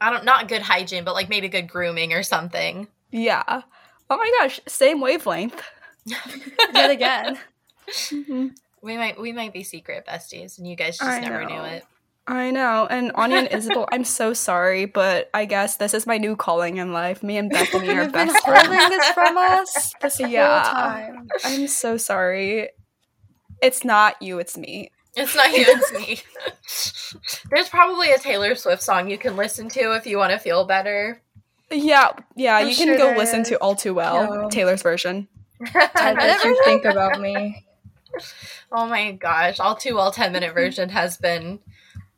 I 0.01 0.11
don't 0.11 0.25
not 0.25 0.49
good 0.49 0.63
hygiene, 0.63 1.05
but 1.05 1.15
like 1.15 1.29
maybe 1.29 1.49
good 1.49 1.69
grooming 1.69 2.13
or 2.13 2.23
something. 2.23 2.89
Yeah. 3.11 3.63
Oh 4.11 4.17
my 4.17 4.31
gosh, 4.41 4.61
same 4.69 5.01
wavelength. 5.01 5.61
Yet 6.75 6.91
again. 6.91 7.39
hmm 8.11 8.49
We 8.83 8.97
might 8.97 9.21
we 9.21 9.33
might 9.33 9.53
be 9.53 9.63
secret 9.63 10.05
besties, 10.07 10.59
and 10.59 10.67
you 10.69 10.77
guys 10.77 10.99
just 10.99 11.09
I 11.09 11.21
never 11.21 11.45
knew 11.45 11.63
it. 11.63 11.85
I 12.27 12.51
know. 12.51 12.87
And 12.91 13.13
Anya 13.17 13.39
and 13.41 13.49
Isabel, 13.53 13.87
I'm 13.93 14.05
so 14.05 14.33
sorry, 14.33 14.87
but 14.87 15.29
I 15.35 15.45
guess 15.45 15.77
this 15.77 15.93
is 15.93 16.07
my 16.07 16.17
new 16.17 16.37
calling 16.37 16.79
in 16.79 16.93
life. 16.93 17.23
Me 17.23 17.37
and 17.37 17.51
Bethany 17.53 17.89
are 17.91 18.05
You've 18.05 18.13
been 18.13 18.29
best 18.29 18.45
holding 18.45 18.89
this 18.89 19.07
from 19.11 19.37
us 19.37 19.95
this 20.01 20.21
Yeah. 20.21 20.63
whole 20.65 20.75
time. 20.81 21.29
I'm 21.45 21.67
so 21.67 21.97
sorry. 21.99 22.71
It's 23.63 23.85
not 23.85 24.21
you, 24.23 24.39
it's 24.39 24.57
me. 24.57 24.91
It's 25.17 25.35
not 25.37 25.53
you, 25.53 25.65
it's 25.69 25.93
me. 25.93 26.21
There's 27.51 27.69
probably 27.69 28.11
a 28.13 28.19
Taylor 28.19 28.55
Swift 28.55 28.83
song 28.83 29.09
you 29.09 29.19
can 29.19 29.37
listen 29.37 29.69
to 29.71 29.95
if 29.95 30.07
you 30.07 30.19
want 30.19 30.33
to 30.33 30.39
feel 30.39 30.65
better. 30.65 31.21
Yeah, 31.71 32.13
yeah, 32.35 32.57
I'm 32.57 32.69
you 32.69 32.75
sure 32.75 32.87
can 32.87 32.99
go 32.99 33.17
listen 33.19 33.41
is. 33.43 33.49
to 33.49 33.57
All 33.59 33.75
Too 33.77 33.95
Well, 33.95 34.43
Yeah. 34.43 34.49
Taylor's 34.51 34.83
version. 34.83 35.29
Ted, 35.67 36.17
what 36.17 36.45
you 36.45 36.61
think 36.65 36.85
about 36.85 37.21
me? 37.21 37.65
oh 38.73 38.87
my 38.87 39.13
gosh, 39.13 39.61
all 39.61 39.75
too 39.77 39.95
well 39.95 40.11
10 40.13 40.33
minute 40.33 40.53
version 40.53 40.89
has 40.89 41.17
been 41.17 41.61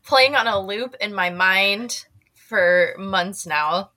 playing 0.04 0.34
on 0.34 0.46
a 0.46 0.58
loop 0.58 0.94
in 1.00 1.14
my 1.14 1.30
mind 1.30 2.04
for 2.34 2.94
months 2.98 3.46
now. 3.46 3.90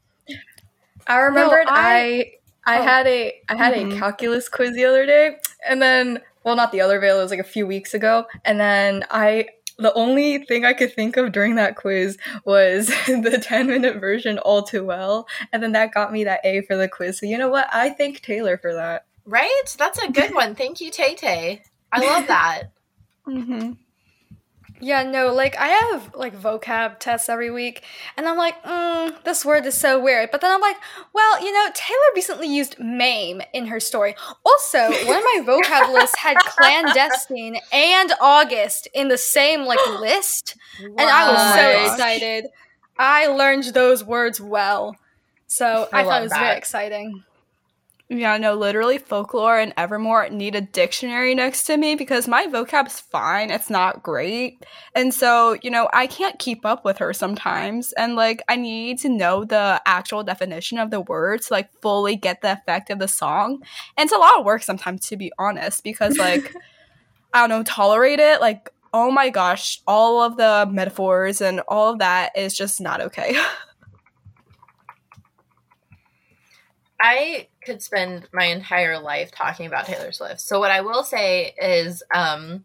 I 1.07 1.17
remembered 1.19 1.65
I- 1.67 2.31
I 2.65 2.75
I 2.75 2.79
Oh. 2.79 2.83
had 2.83 3.07
a 3.07 3.41
I 3.49 3.55
had 3.55 3.73
Mhm. 3.73 3.95
a 3.95 3.99
calculus 3.99 4.47
quiz 4.49 4.75
the 4.75 4.85
other 4.85 5.05
day, 5.05 5.37
and 5.67 5.81
then 5.81 6.21
well, 6.43 6.55
not 6.55 6.71
the 6.71 6.81
other 6.81 6.99
veil, 6.99 7.19
it 7.19 7.23
was 7.23 7.31
like 7.31 7.39
a 7.39 7.43
few 7.43 7.67
weeks 7.67 7.93
ago, 7.93 8.25
and 8.45 8.59
then 8.59 9.05
I 9.09 9.49
the 9.79 9.93
only 9.93 10.39
thing 10.39 10.65
I 10.65 10.73
could 10.73 10.93
think 10.93 11.15
of 11.15 11.31
during 11.31 11.55
that 11.55 11.77
quiz 11.77 12.17
was 12.43 12.87
the 13.07 13.41
10 13.41 13.67
minute 13.67 13.99
version 13.99 14.37
all 14.37 14.61
too 14.61 14.83
well. 14.83 15.25
And 15.53 15.63
then 15.63 15.71
that 15.71 15.93
got 15.93 16.11
me 16.11 16.25
that 16.25 16.41
A 16.43 16.61
for 16.63 16.75
the 16.75 16.89
quiz. 16.89 17.17
So 17.17 17.25
you 17.25 17.37
know 17.37 17.49
what? 17.49 17.67
I 17.71 17.89
thank 17.91 18.21
Taylor 18.21 18.57
for 18.57 18.73
that. 18.73 19.05
Right? 19.25 19.75
That's 19.77 19.97
a 19.99 20.11
good 20.11 20.35
one. 20.35 20.53
Thank 20.53 20.81
you, 20.81 20.91
Tay 20.91 21.15
Tay. 21.15 21.63
I 21.91 22.05
love 22.05 22.27
that. 22.27 22.63
Mm-hmm. 23.27 23.73
Yeah, 24.81 25.03
no, 25.03 25.33
like 25.33 25.57
I 25.57 25.67
have 25.67 26.15
like 26.15 26.33
vocab 26.35 26.99
tests 26.99 27.27
every 27.27 27.51
week, 27.51 27.83
and 28.15 28.27
I'm 28.27 28.37
like, 28.37 28.61
mm, 28.63 29.23
this 29.23 29.43
word 29.43 29.65
is 29.65 29.75
so 29.75 29.99
weird. 29.99 30.31
But 30.31 30.41
then 30.41 30.51
I'm 30.51 30.61
like, 30.61 30.77
well, 31.13 31.43
you 31.43 31.51
know, 31.51 31.69
Taylor 31.73 31.99
recently 32.15 32.47
used 32.47 32.79
MAME 32.79 33.41
in 33.53 33.67
her 33.67 33.79
story. 33.79 34.15
Also, 34.45 34.79
one 34.79 35.17
of 35.17 35.23
my 35.23 35.43
vocab 35.45 35.91
lists 35.93 36.17
had 36.17 36.37
clandestine 36.37 37.57
and 37.73 38.13
August 38.21 38.87
in 38.93 39.09
the 39.09 39.17
same 39.17 39.65
like 39.65 39.79
list, 39.99 40.55
and 40.79 41.09
I 41.09 41.29
was 41.31 41.39
Oh 41.39 41.55
so 41.55 41.91
excited. 41.93 42.45
I 42.97 43.27
learned 43.27 43.65
those 43.73 44.03
words 44.03 44.39
well, 44.39 44.95
so 45.47 45.89
I 45.91 46.01
I, 46.01 46.03
thought 46.03 46.21
it 46.21 46.23
was 46.23 46.31
that. 46.31 46.39
very 46.39 46.57
exciting. 46.57 47.23
Yeah, 48.11 48.37
no, 48.37 48.55
literally 48.55 48.97
folklore 48.97 49.59
and 49.59 49.71
Evermore 49.77 50.29
need 50.29 50.55
a 50.55 50.61
dictionary 50.61 51.35
next 51.35 51.65
to 51.65 51.77
me 51.77 51.93
because 51.93 52.27
my 52.27 52.47
vocab's 52.47 52.99
fine. 52.99 53.51
It's 53.51 53.69
not 53.69 54.01
great. 54.01 54.65
And 54.95 55.13
so, 55.13 55.55
you 55.61 55.69
know, 55.69 55.87
I 55.93 56.07
can't 56.07 56.39
keep 56.39 56.65
up 56.65 56.83
with 56.83 56.97
her 56.97 57.13
sometimes. 57.13 57.93
And 57.93 58.15
like 58.15 58.41
I 58.49 58.55
need 58.55 58.97
to 59.01 59.09
know 59.09 59.43
the 59.45 59.79
actual 59.85 60.23
definition 60.23 60.79
of 60.79 60.89
the 60.89 61.01
words 61.01 61.47
to 61.47 61.53
like 61.53 61.69
fully 61.83 62.15
get 62.15 62.41
the 62.41 62.53
effect 62.53 62.89
of 62.89 62.97
the 62.97 63.07
song. 63.07 63.61
And 63.95 64.05
it's 64.07 64.13
a 64.13 64.17
lot 64.17 64.39
of 64.39 64.45
work 64.45 64.63
sometimes 64.63 65.01
to 65.09 65.15
be 65.17 65.31
honest, 65.37 65.83
because 65.83 66.17
like 66.17 66.51
I 67.33 67.41
don't 67.41 67.49
know, 67.49 67.63
tolerate 67.63 68.19
it. 68.19 68.41
Like, 68.41 68.71
oh 68.93 69.11
my 69.11 69.29
gosh, 69.29 69.81
all 69.87 70.23
of 70.23 70.37
the 70.37 70.67
metaphors 70.71 71.41
and 71.41 71.61
all 71.67 71.93
of 71.93 71.99
that 71.99 72.31
is 72.37 72.55
just 72.57 72.81
not 72.81 73.01
okay. 73.01 73.37
I 77.01 77.48
could 77.63 77.81
spend 77.81 78.27
my 78.33 78.45
entire 78.45 78.99
life 78.99 79.31
talking 79.31 79.65
about 79.65 79.85
Taylor 79.85 80.11
Swift. 80.11 80.41
So 80.41 80.59
what 80.59 80.71
I 80.71 80.81
will 80.81 81.03
say 81.03 81.53
is 81.61 82.03
um 82.13 82.63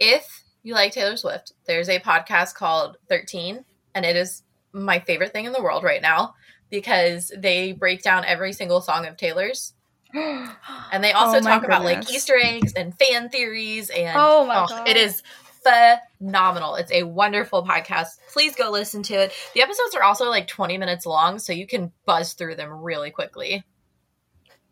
if 0.00 0.42
you 0.62 0.74
like 0.74 0.92
Taylor 0.92 1.16
Swift, 1.16 1.52
there's 1.66 1.88
a 1.88 2.00
podcast 2.00 2.54
called 2.54 2.96
13 3.08 3.64
and 3.94 4.04
it 4.04 4.16
is 4.16 4.42
my 4.72 4.98
favorite 4.98 5.32
thing 5.32 5.44
in 5.44 5.52
the 5.52 5.62
world 5.62 5.84
right 5.84 6.02
now 6.02 6.34
because 6.70 7.32
they 7.36 7.72
break 7.72 8.02
down 8.02 8.24
every 8.24 8.52
single 8.52 8.80
song 8.80 9.06
of 9.06 9.16
Taylor's. 9.16 9.74
and 10.14 11.04
they 11.04 11.12
also 11.12 11.38
Oh 11.38 11.40
talk 11.40 11.64
about 11.64 11.84
like. 11.84 12.10
Easter 12.12 12.36
eggs 12.36 12.72
and 12.72 12.96
fan 12.98 13.28
theories 13.28 13.90
and 13.90 14.16
Oh 14.16 14.44
my 14.46 14.66
God. 14.68 14.88
it 14.88 14.96
is 14.96 15.22
phenomenal. 15.64 16.74
It's 16.76 16.92
a 16.92 17.04
wonderful 17.04 17.64
podcast. 17.64 18.18
Please 18.32 18.54
go 18.54 18.70
listen 18.70 19.02
to 19.04 19.14
it. 19.14 19.32
The 19.54 19.62
episodes 19.62 19.94
are 19.94 20.02
also 20.02 20.28
like 20.28 20.46
20 20.46 20.78
minutes 20.78 21.06
long, 21.06 21.38
so 21.38 21.52
you 21.52 21.66
can 21.66 21.92
buzz 22.06 22.34
through 22.34 22.56
them 22.56 22.70
really 22.82 23.10
quickly. 23.10 23.64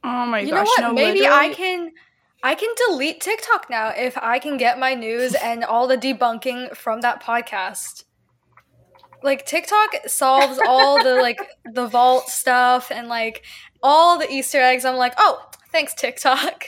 Oh 0.05 0.27
my 0.27 0.41
you 0.41 0.51
gosh. 0.51 0.57
know 0.57 0.65
what? 0.65 0.81
no, 0.81 0.93
Maybe 0.93 1.27
I 1.27 1.51
can 1.51 1.93
I 2.43 2.55
can 2.55 2.75
delete 2.89 3.21
TikTok 3.21 3.71
now 3.71 3.89
if 3.89 4.19
I 4.19 4.39
can 4.39 4.57
get 4.57 4.79
my 4.79 4.95
news 4.95 5.35
and 5.35 5.63
all 5.65 5.87
the 5.87 5.97
debunking 5.97 6.77
from 6.77 7.01
that 7.03 7.23
podcast. 7.23 8.05
Like 9.23 9.47
TikTok 9.47 10.09
solves 10.09 10.59
all 10.67 11.03
the 11.03 11.15
like 11.15 11.39
the 11.73 11.87
vault 11.87 12.29
stuff 12.29 12.91
and 12.91 13.09
like 13.09 13.45
all 13.83 14.19
the 14.19 14.31
Easter 14.31 14.61
eggs. 14.61 14.85
I'm 14.85 14.97
like, 14.97 15.15
oh, 15.19 15.49
thanks 15.71 15.95
TikTok. 15.95 16.67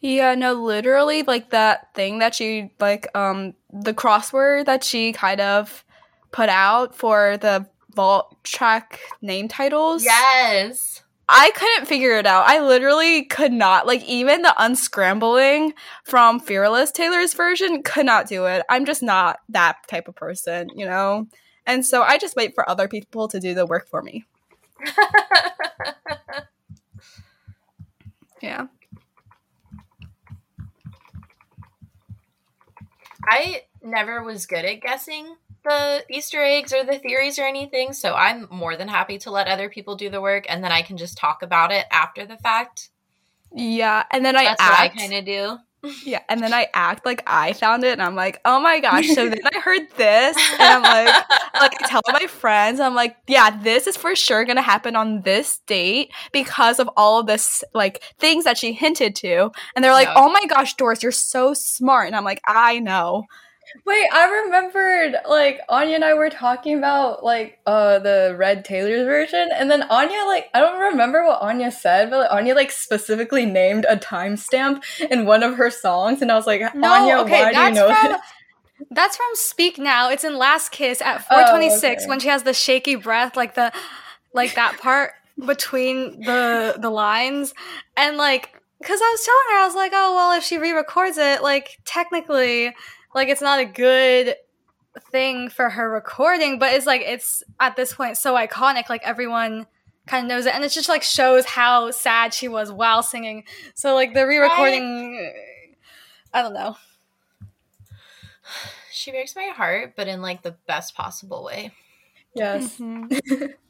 Yeah, 0.00 0.34
no, 0.34 0.54
literally 0.54 1.22
like 1.22 1.50
that 1.50 1.94
thing 1.94 2.18
that 2.18 2.34
she 2.34 2.72
like 2.80 3.06
um 3.16 3.54
the 3.72 3.94
crossword 3.94 4.66
that 4.66 4.82
she 4.82 5.12
kind 5.12 5.40
of 5.40 5.84
put 6.32 6.48
out 6.48 6.94
for 6.94 7.36
the 7.36 7.66
vault 7.94 8.42
track 8.42 9.00
name 9.20 9.48
titles. 9.48 10.02
Yes. 10.04 11.01
I 11.34 11.50
couldn't 11.54 11.86
figure 11.86 12.12
it 12.18 12.26
out. 12.26 12.44
I 12.46 12.60
literally 12.60 13.24
could 13.24 13.52
not. 13.52 13.86
Like 13.86 14.04
even 14.04 14.42
the 14.42 14.54
unscrambling 14.58 15.72
from 16.04 16.38
Fearless 16.40 16.92
Taylor's 16.92 17.32
version 17.34 17.82
could 17.82 18.04
not 18.06 18.28
do 18.28 18.44
it. 18.44 18.64
I'm 18.68 18.84
just 18.84 19.02
not 19.02 19.38
that 19.48 19.78
type 19.88 20.08
of 20.08 20.14
person, 20.14 20.68
you 20.76 20.84
know? 20.84 21.26
And 21.66 21.86
so 21.86 22.02
I 22.02 22.18
just 22.18 22.36
wait 22.36 22.54
for 22.54 22.68
other 22.68 22.86
people 22.86 23.28
to 23.28 23.40
do 23.40 23.54
the 23.54 23.66
work 23.66 23.88
for 23.88 24.02
me. 24.02 24.26
Yeah. 28.42 28.66
I 33.28 33.62
never 33.82 34.22
was 34.22 34.46
good 34.46 34.64
at 34.64 34.80
guessing 34.80 35.36
the 35.64 36.04
Easter 36.10 36.42
eggs 36.42 36.72
or 36.72 36.84
the 36.84 36.98
theories 36.98 37.38
or 37.38 37.42
anything, 37.44 37.92
so 37.92 38.14
I'm 38.14 38.48
more 38.50 38.76
than 38.76 38.88
happy 38.88 39.18
to 39.18 39.30
let 39.30 39.46
other 39.48 39.68
people 39.68 39.96
do 39.96 40.10
the 40.10 40.20
work 40.20 40.44
and 40.48 40.62
then 40.62 40.72
I 40.72 40.82
can 40.82 40.96
just 40.96 41.16
talk 41.16 41.42
about 41.42 41.70
it 41.72 41.86
after 41.90 42.26
the 42.26 42.36
fact. 42.36 42.88
Yeah, 43.54 44.04
and 44.10 44.24
then 44.24 44.36
I 44.36 44.44
That's 44.44 44.62
what 44.62 44.80
I 44.80 44.84
act. 44.86 44.98
kind 44.98 45.12
of 45.14 45.24
do. 45.24 45.58
Yeah, 46.04 46.20
and 46.28 46.40
then 46.40 46.54
I 46.54 46.68
act 46.74 47.04
like 47.04 47.24
I 47.26 47.54
found 47.54 47.82
it, 47.82 47.90
and 47.90 48.00
I'm 48.00 48.14
like, 48.14 48.40
oh 48.44 48.60
my 48.60 48.78
gosh. 48.78 49.08
So 49.08 49.28
then 49.28 49.40
I 49.52 49.58
heard 49.58 49.90
this, 49.96 50.36
and 50.60 50.62
I'm 50.62 50.82
like, 50.82 51.24
like 51.54 51.82
I 51.82 51.86
tell 51.88 52.02
my 52.06 52.28
friends, 52.28 52.78
I'm 52.78 52.94
like, 52.94 53.16
yeah, 53.26 53.50
this 53.64 53.88
is 53.88 53.96
for 53.96 54.14
sure 54.14 54.44
gonna 54.44 54.62
happen 54.62 54.94
on 54.94 55.22
this 55.22 55.58
date 55.66 56.12
because 56.30 56.78
of 56.78 56.88
all 56.96 57.18
of 57.18 57.26
this 57.26 57.64
like 57.74 58.00
things 58.20 58.44
that 58.44 58.58
she 58.58 58.72
hinted 58.72 59.16
to, 59.16 59.50
and 59.74 59.84
they're 59.84 59.90
like, 59.90 60.06
Yeah. 60.06 60.14
oh 60.18 60.30
my 60.30 60.44
gosh, 60.46 60.74
Doris, 60.74 61.02
you're 61.02 61.10
so 61.10 61.52
smart, 61.52 62.06
and 62.06 62.14
I'm 62.14 62.22
like, 62.24 62.40
I 62.46 62.78
know. 62.78 63.24
Wait, 63.86 64.06
I 64.12 64.42
remembered 64.44 65.16
like 65.28 65.60
Anya 65.68 65.96
and 65.96 66.04
I 66.04 66.14
were 66.14 66.30
talking 66.30 66.76
about 66.78 67.24
like 67.24 67.58
uh 67.66 67.98
the 67.98 68.34
Red 68.38 68.64
Taylor's 68.64 69.06
version, 69.06 69.50
and 69.52 69.70
then 69.70 69.82
Anya 69.84 70.24
like 70.26 70.48
I 70.54 70.60
don't 70.60 70.80
remember 70.80 71.24
what 71.24 71.40
Anya 71.42 71.70
said, 71.70 72.10
but 72.10 72.18
like, 72.20 72.32
Anya 72.32 72.54
like 72.54 72.70
specifically 72.70 73.46
named 73.46 73.86
a 73.88 73.96
timestamp 73.96 74.82
in 75.10 75.26
one 75.26 75.42
of 75.42 75.56
her 75.56 75.70
songs, 75.70 76.22
and 76.22 76.30
I 76.30 76.36
was 76.36 76.46
like, 76.46 76.74
No, 76.74 76.92
Anya, 76.92 77.16
okay, 77.18 77.42
why 77.42 77.52
do 77.52 77.60
you 77.60 77.70
know 77.72 77.94
from 77.94 78.12
this? 78.12 78.20
that's 78.90 79.16
from 79.16 79.28
Speak 79.34 79.78
Now. 79.78 80.10
It's 80.10 80.24
in 80.24 80.36
Last 80.36 80.70
Kiss 80.70 81.00
at 81.00 81.18
Oh, 81.30 81.36
426 81.36 82.02
okay. 82.02 82.08
when 82.08 82.20
she 82.20 82.28
has 82.28 82.42
the 82.42 82.54
shaky 82.54 82.96
breath, 82.96 83.36
like 83.36 83.54
the 83.54 83.72
like 84.34 84.54
that 84.54 84.78
part 84.80 85.12
between 85.46 86.20
the 86.20 86.76
the 86.78 86.90
lines, 86.90 87.54
and 87.96 88.16
like 88.16 88.60
because 88.80 89.00
I 89.00 89.10
was 89.10 89.24
telling 89.24 89.40
her, 89.50 89.62
I 89.62 89.66
was 89.66 89.74
like, 89.76 89.92
oh 89.94 90.14
well, 90.14 90.36
if 90.36 90.42
she 90.44 90.58
re-records 90.58 91.16
it, 91.16 91.42
like 91.42 91.78
technically, 91.84 92.74
like 93.14 93.28
it's 93.28 93.42
not 93.42 93.60
a 93.60 93.64
good 93.64 94.36
thing 95.10 95.48
for 95.48 95.70
her 95.70 95.90
recording, 95.90 96.58
but 96.58 96.72
it's 96.72 96.86
like 96.86 97.02
it's 97.02 97.42
at 97.60 97.76
this 97.76 97.94
point 97.94 98.16
so 98.16 98.34
iconic, 98.34 98.88
like 98.88 99.02
everyone 99.04 99.66
kind 100.06 100.24
of 100.24 100.28
knows 100.28 100.46
it, 100.46 100.54
and 100.54 100.64
it 100.64 100.70
just 100.70 100.88
like 100.88 101.02
shows 101.02 101.44
how 101.44 101.90
sad 101.90 102.34
she 102.34 102.48
was 102.48 102.72
while 102.72 103.02
singing. 103.02 103.44
So 103.74 103.94
like 103.94 104.14
the 104.14 104.26
re-recording, 104.26 105.32
I 106.32 106.42
don't 106.42 106.54
know. 106.54 106.76
She 108.94 109.10
breaks 109.10 109.34
my 109.34 109.50
heart, 109.56 109.94
but 109.96 110.06
in 110.06 110.22
like 110.22 110.42
the 110.42 110.54
best 110.68 110.94
possible 110.94 111.42
way. 111.42 111.72
Yes. 112.34 112.78
Mm-hmm. 112.78 113.46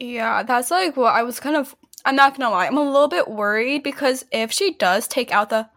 Yeah, 0.00 0.42
that's 0.42 0.70
like 0.70 0.96
what 0.96 1.14
I 1.14 1.22
was 1.22 1.40
kind 1.40 1.56
of. 1.56 1.74
I'm 2.04 2.14
not 2.14 2.36
gonna 2.36 2.50
lie, 2.50 2.66
I'm 2.66 2.78
a 2.78 2.82
little 2.82 3.08
bit 3.08 3.28
worried 3.28 3.82
because 3.82 4.24
if 4.30 4.52
she 4.52 4.74
does 4.74 5.08
take 5.08 5.32
out 5.32 5.50
the, 5.50 5.68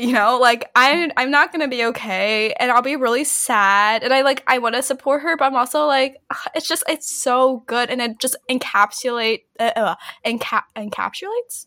you 0.00 0.12
know, 0.12 0.38
like 0.38 0.70
I'm, 0.74 1.12
I'm 1.16 1.30
not 1.30 1.52
gonna 1.52 1.68
be 1.68 1.84
okay, 1.86 2.52
and 2.58 2.70
I'll 2.70 2.82
be 2.82 2.96
really 2.96 3.24
sad, 3.24 4.02
and 4.02 4.12
I 4.12 4.22
like, 4.22 4.42
I 4.46 4.58
want 4.58 4.74
to 4.74 4.82
support 4.82 5.22
her, 5.22 5.36
but 5.36 5.44
I'm 5.44 5.56
also 5.56 5.86
like, 5.86 6.16
it's 6.54 6.66
just, 6.68 6.84
it's 6.88 7.10
so 7.10 7.62
good, 7.66 7.90
and 7.90 8.00
it 8.00 8.18
just 8.18 8.36
encapsulate, 8.48 9.42
uh, 9.58 9.72
uh, 9.76 9.94
enca- 10.24 10.62
encapsulates, 10.76 11.66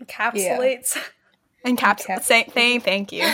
Encapsulates. 0.00 0.96
encapsulates. 1.66 2.06
Encap- 2.06 2.22
Say, 2.22 2.44
thank, 2.44 2.84
thank 2.84 3.12
you. 3.12 3.24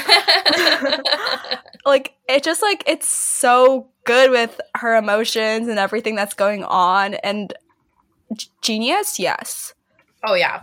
like 1.85 2.14
it 2.28 2.43
just 2.43 2.62
like 2.62 2.85
it's 2.87 3.09
so 3.09 3.89
good 4.05 4.30
with 4.30 4.61
her 4.76 4.97
emotions 4.97 5.68
and 5.68 5.78
everything 5.78 6.14
that's 6.14 6.35
going 6.35 6.64
on 6.64 7.14
and 7.14 7.53
g- 8.35 8.49
genius 8.62 9.18
yes 9.18 9.74
oh 10.24 10.35
yeah. 10.35 10.62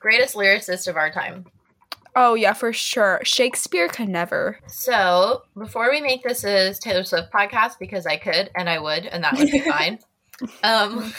Greatest 0.00 0.34
lyricist 0.34 0.88
of 0.88 0.96
our 0.96 1.10
time. 1.10 1.46
Oh 2.16 2.34
yeah 2.34 2.52
for 2.52 2.72
sure 2.72 3.20
shakespeare 3.24 3.88
could 3.88 4.08
never 4.08 4.58
So 4.66 5.42
before 5.56 5.90
we 5.90 6.00
make 6.00 6.22
this 6.22 6.44
a 6.44 6.74
Taylor 6.74 7.04
Swift 7.04 7.32
podcast, 7.32 7.78
because 7.78 8.06
I 8.06 8.16
could 8.16 8.50
and 8.54 8.68
I 8.68 8.78
would, 8.78 9.06
and 9.06 9.24
that 9.24 9.36
would 9.36 9.50
be 9.50 9.60
fine. 9.70 9.98
Um, 10.62 11.12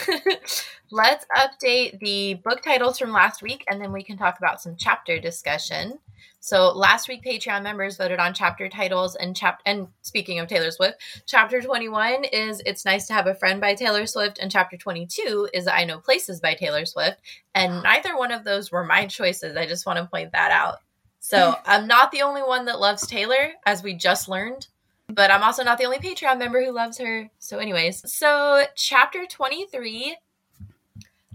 let's 0.90 1.26
update 1.36 1.98
the 2.00 2.34
book 2.34 2.62
titles 2.62 2.98
from 2.98 3.12
last 3.12 3.42
week, 3.42 3.64
and 3.68 3.80
then 3.80 3.92
we 3.92 4.02
can 4.02 4.16
talk 4.16 4.38
about 4.38 4.60
some 4.60 4.76
chapter 4.78 5.18
discussion. 5.18 5.98
So 6.40 6.70
last 6.70 7.08
week, 7.08 7.24
Patreon 7.24 7.62
members 7.62 7.96
voted 7.96 8.20
on 8.20 8.34
chapter 8.34 8.68
titles, 8.68 9.16
and 9.16 9.36
chap. 9.36 9.60
And 9.66 9.88
speaking 10.02 10.38
of 10.38 10.48
Taylor 10.48 10.70
Swift, 10.70 10.98
chapter 11.26 11.60
twenty 11.60 11.88
one 11.88 12.24
is 12.24 12.62
"It's 12.66 12.84
Nice 12.84 13.06
to 13.08 13.14
Have 13.14 13.26
a 13.26 13.34
Friend" 13.34 13.60
by 13.60 13.74
Taylor 13.74 14.06
Swift, 14.06 14.38
and 14.38 14.50
chapter 14.50 14.76
twenty 14.76 15.06
two 15.06 15.48
is 15.52 15.66
"I 15.66 15.84
Know 15.84 15.98
Places" 15.98 16.40
by 16.40 16.54
Taylor 16.54 16.86
Swift. 16.86 17.20
And 17.54 17.82
neither 17.82 18.16
one 18.16 18.32
of 18.32 18.44
those 18.44 18.70
were 18.70 18.84
my 18.84 19.06
choices. 19.06 19.56
I 19.56 19.66
just 19.66 19.86
want 19.86 19.98
to 19.98 20.06
point 20.06 20.32
that 20.32 20.52
out. 20.52 20.76
So 21.28 21.56
I'm 21.66 21.88
not 21.88 22.12
the 22.12 22.22
only 22.22 22.42
one 22.42 22.66
that 22.66 22.78
loves 22.78 23.04
Taylor, 23.04 23.54
as 23.66 23.82
we 23.82 23.94
just 23.94 24.28
learned, 24.28 24.68
but 25.08 25.28
I'm 25.28 25.42
also 25.42 25.64
not 25.64 25.76
the 25.76 25.84
only 25.84 25.98
Patreon 25.98 26.38
member 26.38 26.64
who 26.64 26.70
loves 26.70 26.98
her. 26.98 27.28
So, 27.40 27.58
anyways, 27.58 28.08
so 28.12 28.62
chapter 28.76 29.26
23. 29.26 30.16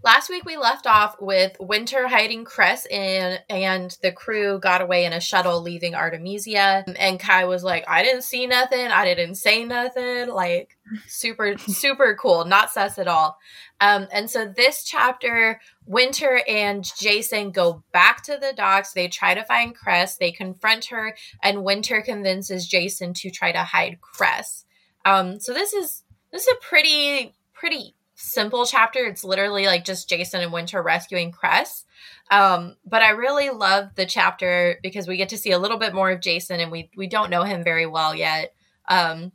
Last 0.04 0.32
week 0.32 0.46
we 0.46 0.58
left 0.58 0.88
off 0.88 1.16
with 1.20 1.56
Winter 1.60 2.08
hiding 2.08 2.44
Cress 2.44 2.88
in, 2.88 3.38
and 3.52 3.96
the 4.02 4.12
crew 4.12 4.60
got 4.60 4.82
away 4.82 5.06
in 5.06 5.14
a 5.14 5.22
shuttle 5.22 5.62
leaving 5.62 5.94
Artemisia. 5.94 6.84
And 6.98 7.20
Kai 7.20 7.46
was 7.46 7.64
like, 7.64 7.84
I 7.88 8.02
didn't 8.02 8.24
see 8.24 8.48
nothing. 8.48 8.88
I 8.88 9.06
didn't 9.06 9.36
say 9.36 9.64
nothing. 9.64 10.30
Like, 10.30 10.76
super, 11.06 11.56
super 11.68 12.16
cool. 12.20 12.46
Not 12.46 12.72
sus 12.72 12.98
at 12.98 13.08
all. 13.08 13.38
Um, 13.80 14.08
and 14.12 14.28
so 14.28 14.48
this 14.48 14.84
chapter, 14.84 15.62
Winter 15.86 16.42
and 16.48 16.84
Jacin 16.84 17.54
go 17.54 17.84
back 17.94 18.24
to 18.24 18.40
the 18.42 18.54
docks. 18.58 18.94
They 18.94 19.08
try 19.08 19.36
to 19.36 19.44
find 19.44 19.76
Cress. 19.76 20.18
They 20.18 20.32
confront 20.32 20.86
her, 20.86 21.16
and 21.44 21.64
Winter 21.64 22.02
convinces 22.02 22.68
Jacin 22.68 23.14
to 23.18 23.30
try 23.30 23.52
to 23.52 23.64
hide 23.64 24.02
Cress. 24.02 24.66
Um, 25.06 25.40
so 25.40 25.54
this 25.54 25.74
is 25.74 26.04
this 26.32 26.48
is 26.48 26.54
a 26.54 26.66
pretty 26.66 27.36
pretty 27.54 27.94
simple 28.22 28.66
chapter. 28.66 29.06
It's 29.06 29.24
literally 29.24 29.66
like 29.66 29.86
just 29.86 30.10
Jacin 30.10 30.42
and 30.42 30.54
Winter 30.54 30.82
rescuing 30.82 31.32
Cress. 31.32 31.86
Um, 32.30 32.78
but 32.86 33.02
I 33.02 33.12
really 33.12 33.50
love 33.50 33.96
the 33.96 34.06
chapter 34.06 34.80
because 34.82 35.08
we 35.08 35.18
get 35.18 35.30
to 35.30 35.38
see 35.38 35.52
a 35.52 35.60
little 35.60 35.78
bit 35.78 35.94
more 35.94 36.12
of 36.12 36.22
Jacin 36.22 36.62
and 36.62 36.72
we 36.72 36.90
we 36.96 37.08
don't 37.08 37.30
know 37.30 37.44
him 37.44 37.64
very 37.64 37.86
well 37.86 38.16
yet. 38.16 38.54
Um, 38.88 39.32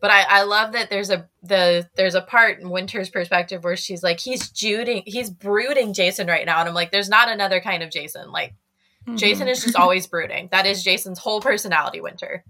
but 0.00 0.10
I, 0.10 0.22
I 0.22 0.42
love 0.42 0.72
that 0.72 0.90
there's 0.90 1.10
a 1.10 1.28
the 1.42 1.88
there's 1.96 2.14
a 2.14 2.20
part 2.20 2.60
in 2.60 2.70
Winter's 2.70 3.10
perspective 3.10 3.64
where 3.64 3.76
she's 3.76 4.02
like 4.02 4.20
he's 4.20 4.50
juding 4.50 5.02
he's 5.06 5.30
brooding 5.30 5.92
Jacin 5.92 6.28
right 6.28 6.46
now 6.46 6.60
and 6.60 6.68
I'm 6.68 6.74
like 6.74 6.92
there's 6.92 7.08
not 7.08 7.30
another 7.30 7.60
kind 7.60 7.82
of 7.82 7.90
Jacin 7.90 8.32
like 8.32 8.54
mm-hmm. 9.06 9.16
Jacin 9.16 9.48
is 9.48 9.62
just 9.62 9.76
always 9.76 10.06
brooding 10.06 10.48
that 10.52 10.66
is 10.66 10.84
Jacin's 10.84 11.18
whole 11.18 11.40
personality 11.40 12.00
Winter 12.00 12.44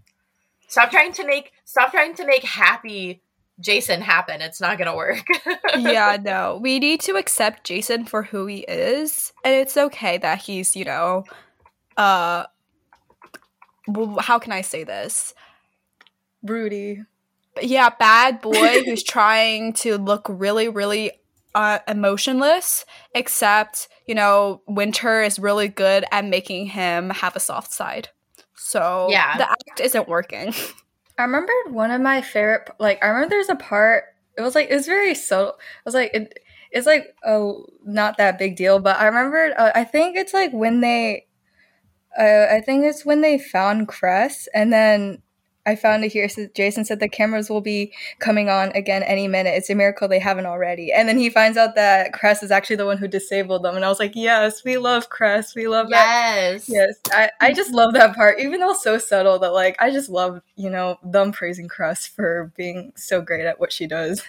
stop 0.69 0.91
trying 0.91 1.13
to 1.15 1.27
make 1.27 1.53
stop 1.65 1.91
trying 1.91 2.15
to 2.15 2.27
make 2.27 2.45
happy 2.45 3.23
Jacin 3.61 4.01
happen 4.01 4.41
it's 4.41 4.61
not 4.61 4.79
gonna 4.79 4.97
work 4.97 5.25
yeah 5.77 6.17
no 6.21 6.59
we 6.63 6.79
need 6.79 7.01
to 7.01 7.17
accept 7.17 7.67
Jacin 7.67 8.09
for 8.09 8.23
who 8.23 8.47
he 8.47 8.59
is 8.69 9.33
and 9.45 9.55
it's 9.55 9.77
okay 9.77 10.19
that 10.19 10.43
he's 10.43 10.77
you 10.77 10.85
know 10.85 11.25
uh 11.97 12.45
how 14.19 14.39
can 14.39 14.53
I 14.53 14.61
say 14.61 14.85
this 14.85 15.35
broody 16.43 17.03
yeah, 17.63 17.91
bad 17.91 18.41
boy 18.43 18.83
who's 18.85 19.03
trying 19.03 19.73
to 19.75 19.99
look 19.99 20.27
really, 20.29 20.69
really 20.69 21.13
uh, 21.55 21.79
emotionless, 21.89 22.85
except, 23.15 23.89
you 24.07 24.15
know, 24.15 24.63
Winter 24.67 25.23
is 25.23 25.39
really 25.39 25.69
good 25.69 26.05
at 26.13 26.25
making 26.25 26.67
him 26.67 27.11
have 27.11 27.37
a 27.37 27.41
soft 27.41 27.73
side. 27.73 28.09
So 28.55 29.09
yeah. 29.11 29.39
the 29.39 29.51
act 29.51 29.81
isn't 29.81 30.09
working. 30.09 30.53
I 31.19 31.23
remember 31.25 31.53
one 31.71 31.91
of 31.91 32.01
my 32.01 32.23
favorite, 32.23 32.71
like, 32.79 33.03
I 33.03 33.09
remember 33.09 33.31
there's 33.31 33.49
a 33.49 33.57
part, 33.57 34.05
it 34.37 34.43
was 34.43 34.55
like, 34.55 34.71
it 34.71 34.75
was 34.75 34.87
very 34.87 35.15
subtle. 35.15 35.55
I 35.59 35.83
was 35.85 35.95
like, 35.95 36.13
it, 36.15 36.39
it's 36.71 36.87
like, 36.87 37.15
oh, 37.27 37.67
not 37.85 38.19
that 38.19 38.39
big 38.39 38.57
deal, 38.57 38.79
but 38.79 38.97
I 38.99 39.07
remember, 39.07 39.53
uh, 39.59 39.73
I 39.75 39.85
think 39.85 40.17
it's 40.17 40.35
like 40.35 40.53
when 40.53 40.81
they, 40.81 41.27
uh, 42.19 42.47
I 42.51 42.61
think 42.65 42.85
it's 42.85 43.05
when 43.05 43.21
they 43.21 43.39
found 43.39 43.89
Cress 43.89 44.49
and 44.55 44.73
then 44.73 45.23
I 45.69 45.77
found 45.77 46.03
it 46.03 46.13
here. 46.13 46.31
So 46.31 46.47
Jacin 46.47 46.87
said 46.87 46.99
the 46.99 47.11
cameras 47.11 47.51
will 47.51 47.61
be 47.61 47.93
coming 48.21 48.49
on 48.49 48.71
again 48.71 49.03
any 49.03 49.29
minute. 49.29 49.51
It's 49.55 49.69
a 49.69 49.75
miracle 49.75 50.09
they 50.09 50.19
haven't 50.19 50.47
already. 50.47 50.91
And 50.95 51.07
then 51.07 51.19
he 51.19 51.29
finds 51.29 51.59
out 51.59 51.75
that 51.75 52.15
Cress 52.15 52.43
is 52.43 52.51
actually 52.51 52.77
the 52.77 52.87
one 52.87 52.97
who 52.97 53.07
disabled 53.07 53.65
them. 53.65 53.77
And 53.77 53.85
I 53.85 53.89
was 53.89 53.99
like, 53.99 54.13
yes, 54.15 54.65
we 54.65 54.79
love 54.79 55.11
Cress. 55.11 55.55
We 55.55 55.69
love 55.69 55.89
yes. 55.91 56.65
that. 56.67 56.73
Yes. 56.73 56.99
I, 57.13 57.49
I 57.49 57.53
just 57.53 57.75
love 57.75 57.93
that 57.93 58.17
part, 58.17 58.41
even 58.41 58.61
though 58.61 58.71
it's 58.71 58.83
so 58.83 58.97
subtle 58.97 59.39
that 59.41 59.53
like 59.53 59.77
I 59.79 59.91
just 59.91 60.09
love, 60.09 60.41
you 60.57 60.71
know, 60.71 60.97
them 61.05 61.33
praising 61.33 61.69
Cress 61.69 62.07
for 62.07 62.51
being 62.57 62.95
so 62.97 63.21
great 63.21 63.45
at 63.45 63.61
what 63.61 63.71
she 63.71 63.87
does. 63.87 64.23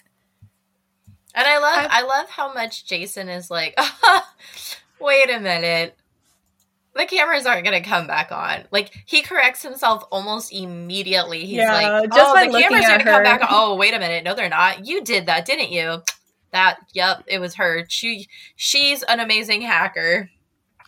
And 1.33 1.47
I 1.47 1.57
love 1.57 1.87
I, 1.89 1.99
I 1.99 2.01
love 2.01 2.29
how 2.29 2.53
much 2.53 2.85
Jacin 2.85 3.33
is 3.33 3.49
like, 3.49 3.79
wait 4.99 5.29
a 5.29 5.39
minute 5.39 5.95
the 6.95 7.05
cameras 7.05 7.45
aren't 7.45 7.63
going 7.63 7.81
to 7.81 7.87
come 7.87 8.07
back 8.07 8.31
on. 8.31 8.65
Like 8.71 9.03
he 9.05 9.21
corrects 9.21 9.61
himself 9.61 10.03
almost 10.11 10.53
immediately. 10.53 11.41
He's 11.41 11.57
yeah, 11.57 11.73
like, 11.73 12.11
"Oh, 12.11 12.45
the 12.45 12.59
cameras 12.59 12.85
are 12.85 12.87
going 12.89 12.99
to 12.99 13.05
come 13.05 13.23
back." 13.23 13.41
Oh, 13.49 13.75
wait 13.75 13.93
a 13.93 13.99
minute. 13.99 14.23
No, 14.23 14.35
they're 14.35 14.49
not. 14.49 14.85
You 14.85 15.03
did 15.03 15.27
that, 15.27 15.45
didn't 15.45 15.71
you? 15.71 16.01
That. 16.51 16.79
Yep, 16.93 17.23
it 17.27 17.39
was 17.39 17.55
her. 17.55 17.85
She. 17.89 18.27
She's 18.55 19.03
an 19.03 19.19
amazing 19.19 19.61
hacker. 19.61 20.29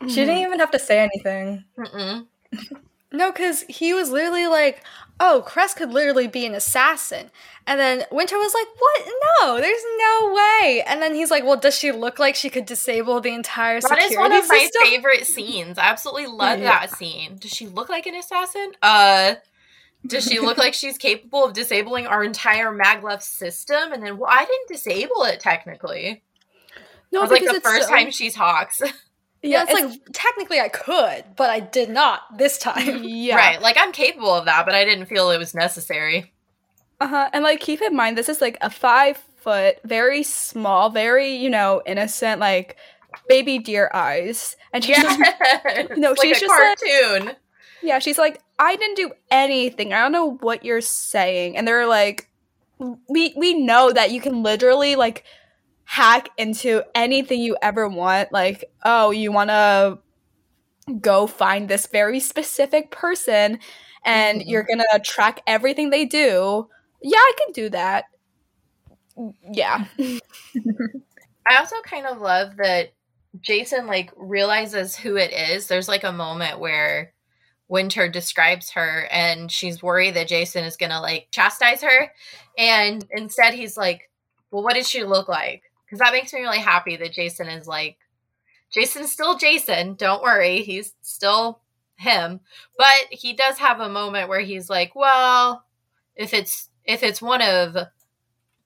She 0.02 0.16
didn't 0.16 0.36
mm-hmm. 0.36 0.46
even 0.46 0.60
have 0.60 0.72
to 0.72 0.80
say 0.80 1.00
anything. 1.00 1.64
Mm-mm. 1.78 2.26
no, 3.12 3.32
because 3.32 3.62
he 3.70 3.94
was 3.94 4.10
literally 4.10 4.48
like, 4.48 4.84
"Oh, 5.20 5.44
Cress 5.46 5.74
could 5.74 5.92
literally 5.92 6.28
be 6.28 6.46
an 6.46 6.56
assassin," 6.56 7.32
And 7.68 7.80
then 7.80 8.06
Winter 8.12 8.38
was 8.38 8.54
like, 8.54 8.68
"What? 8.78 9.12
No, 9.42 9.58
there's 9.62 9.84
no 9.98 10.34
way." 10.34 10.84
And 10.86 11.02
then 11.02 11.14
he's 11.14 11.30
like, 11.30 11.44
"Well, 11.44 11.58
does 11.58 11.78
she 11.78 11.92
look 11.92 12.18
like 12.20 12.36
she 12.36 12.50
could 12.50 12.66
disable 12.66 13.22
the 13.22 13.34
entire 13.34 13.80
that 13.80 13.84
security 13.84 14.08
That 14.08 14.12
is 14.12 14.18
one 14.18 14.32
of 14.32 14.46
system? 14.46 14.82
my 14.84 14.90
favorite 14.90 15.28
scenes. 15.28 15.78
I 15.78 15.84
absolutely 15.84 16.28
love 16.28 16.60
yeah. 16.60 16.80
that 16.80 16.98
scene. 16.98 17.38
Does 17.38 17.52
she 17.52 17.68
look 17.68 17.90
like 17.90 18.08
an 18.08 18.16
assassin? 18.16 18.72
Uh, 18.82 19.36
does 20.06 20.26
she 20.26 20.40
look 20.40 20.58
like 20.58 20.74
she's 20.74 20.98
capable 20.98 21.46
of 21.46 21.54
disabling 21.54 22.08
our 22.08 22.24
entire 22.24 22.72
maglev 22.72 23.22
system? 23.22 23.92
And 23.94 24.02
then, 24.04 24.18
well, 24.18 24.32
I 24.32 24.46
didn't 24.46 24.68
disable 24.68 25.24
it 25.24 25.40
technically. 25.40 26.24
No, 27.12 27.20
it 27.20 27.30
was 27.30 27.32
like 27.32 27.46
the 27.46 27.62
first 27.62 27.88
so- 27.88 27.94
time 27.94 28.12
she 28.12 28.32
talks. 28.32 28.82
Yeah, 29.44 29.64
it's, 29.64 29.72
it's, 29.72 29.82
like 29.82 30.02
technically 30.14 30.60
I 30.60 30.70
could, 30.70 31.24
but 31.36 31.50
I 31.50 31.60
did 31.60 31.90
not 31.90 32.38
this 32.38 32.58
time. 32.58 33.04
Yeah. 33.12 33.36
Right. 33.36 33.62
Like 33.62 33.78
I'm 33.80 33.92
capable 33.92 34.34
of 34.34 34.46
that, 34.46 34.66
but 34.66 34.76
I 34.76 34.86
didn't 34.86 35.08
feel 35.08 35.32
it 35.32 35.38
was 35.38 35.56
necessary. 35.56 36.32
Uh 37.00 37.08
huh. 37.08 37.30
And 37.34 37.44
like, 37.44 37.60
keep 37.60 37.82
in 37.82 37.96
mind, 37.96 38.18
this 38.18 38.30
is 38.30 38.42
like 38.42 38.58
a 38.62 38.70
five 38.70 39.18
foot, 39.38 39.78
very 39.84 40.24
small, 40.24 40.90
very 40.90 41.36
you 41.36 41.50
know 41.50 41.82
innocent, 41.86 42.40
like 42.40 42.78
baby 43.28 43.58
deer 43.58 43.90
eyes, 43.94 44.56
and 44.74 44.84
she's 44.84 44.98
yeah. 44.98 45.18
just, 45.18 45.92
no, 45.98 46.14
she's 46.22 46.40
just 46.40 46.54
cartoon. 46.54 47.26
Like, 47.28 47.38
yeah, 47.82 48.00
she's 48.00 48.18
like, 48.18 48.42
I 48.60 48.76
didn't 48.76 48.96
do 48.96 49.12
anything. 49.32 49.94
I 49.94 50.02
don't 50.02 50.12
know 50.12 50.38
what 50.42 50.64
you're 50.64 50.82
saying, 50.82 51.58
and 51.58 51.68
they're 51.68 51.88
like, 51.88 52.30
we 53.10 53.34
we 53.36 53.56
know 53.56 53.92
that 53.92 54.12
you 54.12 54.22
can 54.22 54.44
literally 54.44 54.96
like 54.96 55.24
hack 55.92 56.30
into 56.38 56.84
anything 56.96 57.42
you 57.42 57.58
ever 57.62 57.88
want. 57.88 58.32
Like, 58.32 58.66
oh, 58.84 59.12
you 59.12 59.32
want 59.32 59.50
to 59.50 60.00
go 61.00 61.28
find 61.28 61.68
this 61.68 61.88
very 61.88 62.20
specific 62.20 62.92
person 62.92 63.60
and 64.04 64.40
mm-hmm. 64.40 64.50
you're 64.50 64.64
gonna 64.64 65.00
track 65.04 65.42
everything 65.46 65.90
they 65.90 66.06
do 66.06 66.68
yeah, 67.02 67.18
I 67.18 67.34
can 67.38 67.54
do 67.54 67.70
that. 67.70 68.06
Yeah. 69.52 69.86
I 70.00 71.58
also 71.58 71.76
kind 71.84 72.06
of 72.06 72.20
love 72.20 72.58
that 72.58 72.94
Jacin 73.40 73.88
like 73.88 74.12
realizes 74.16 74.96
who 74.96 75.18
it 75.18 75.34
is. 75.34 75.68
There's 75.68 75.88
like 75.88 76.04
a 76.04 76.12
moment 76.12 76.60
where 76.60 77.14
Winter 77.68 78.08
describes 78.08 78.72
her 78.72 79.08
and 79.12 79.52
she's 79.52 79.82
worried 79.82 80.14
that 80.16 80.30
Jacin 80.30 80.66
is 80.66 80.78
going 80.78 80.92
to 80.92 81.00
like 81.00 81.28
chastise 81.32 81.82
her 81.82 82.12
and 82.58 83.06
instead 83.12 83.54
he's 83.54 83.78
like, 83.78 84.10
"Well, 84.52 84.64
what 84.64 84.76
does 84.76 84.90
she 84.90 85.04
look 85.04 85.28
like?" 85.28 85.64
Cuz 85.92 86.00
that 86.00 86.14
makes 86.14 86.34
me 86.34 86.40
really 86.40 86.60
happy 86.60 86.96
that 86.96 87.14
Jacin 87.14 87.56
is 87.60 87.68
like 87.68 87.98
Jacin's 88.76 89.12
still 89.12 89.38
Jacin. 89.38 89.96
Don't 89.98 90.24
worry. 90.24 90.64
He's 90.64 90.94
still 91.02 91.62
him. 91.98 92.40
But 92.78 93.08
he 93.12 93.34
does 93.34 93.60
have 93.60 93.80
a 93.80 93.90
moment 93.90 94.30
where 94.30 94.40
he's 94.40 94.70
like, 94.70 94.96
"Well, 94.96 95.66
if 96.16 96.34
it's 96.34 96.70
if 96.86 97.04
it's 97.04 97.22
one 97.22 97.42
of 97.42 97.76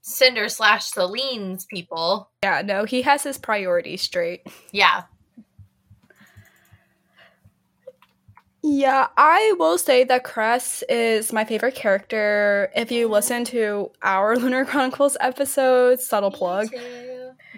Cinder 0.07 0.49
slash 0.49 0.91
Selene's 0.91 1.65
people. 1.65 2.29
Yeah, 2.43 2.61
no, 2.63 2.85
he 2.85 3.01
has 3.01 3.23
his 3.23 3.39
priorities 3.39 4.03
straight. 4.03 4.45
Yeah. 4.71 5.05
Yeah, 8.61 9.07
I 9.17 9.55
will 9.57 9.79
say 9.79 10.03
that 10.03 10.23
Cress 10.23 10.83
is 10.89 11.33
my 11.33 11.43
favorite 11.43 11.73
character. 11.73 12.71
If 12.75 12.91
you 12.91 13.07
listen 13.07 13.45
to 13.45 13.91
our 14.03 14.35
Lunar 14.37 14.63
Chronicles 14.63 15.17
episodes, 15.19 16.05
subtle 16.05 16.31
plug. 16.31 16.67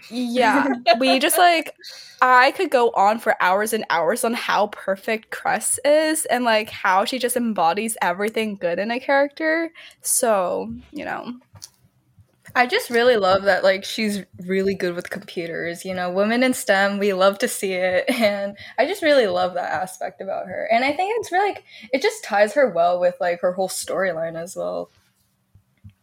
Yeah, 0.09 0.67
we 0.99 1.19
just 1.19 1.37
like 1.37 1.75
I 2.21 2.51
could 2.51 2.71
go 2.71 2.89
on 2.91 3.19
for 3.19 3.35
hours 3.41 3.73
and 3.73 3.85
hours 3.89 4.23
on 4.23 4.33
how 4.33 4.67
perfect 4.67 5.29
Cress 5.29 5.79
is 5.85 6.25
and 6.25 6.43
like 6.43 6.69
how 6.69 7.05
she 7.05 7.19
just 7.19 7.37
embodies 7.37 7.97
everything 8.01 8.55
good 8.55 8.79
in 8.79 8.91
a 8.91 8.99
character. 8.99 9.71
So, 10.01 10.73
you 10.91 11.05
know. 11.05 11.33
I 12.55 12.65
just 12.65 12.89
really 12.89 13.17
love 13.17 13.43
that 13.43 13.63
like 13.63 13.83
she's 13.83 14.23
really 14.45 14.73
good 14.73 14.95
with 14.95 15.11
computers, 15.11 15.85
you 15.85 15.93
know, 15.93 16.09
women 16.09 16.41
in 16.41 16.55
STEM, 16.55 16.97
we 16.97 17.13
love 17.13 17.37
to 17.39 17.47
see 17.47 17.73
it 17.73 18.05
and 18.09 18.57
I 18.79 18.87
just 18.87 19.03
really 19.03 19.27
love 19.27 19.53
that 19.53 19.71
aspect 19.71 20.21
about 20.21 20.47
her. 20.47 20.67
And 20.71 20.83
I 20.83 20.93
think 20.93 21.13
it's 21.19 21.31
really 21.31 21.55
it 21.93 22.01
just 22.01 22.23
ties 22.23 22.53
her 22.53 22.69
well 22.69 22.99
with 22.99 23.15
like 23.19 23.41
her 23.41 23.51
whole 23.51 23.69
storyline 23.69 24.35
as 24.35 24.55
well. 24.55 24.89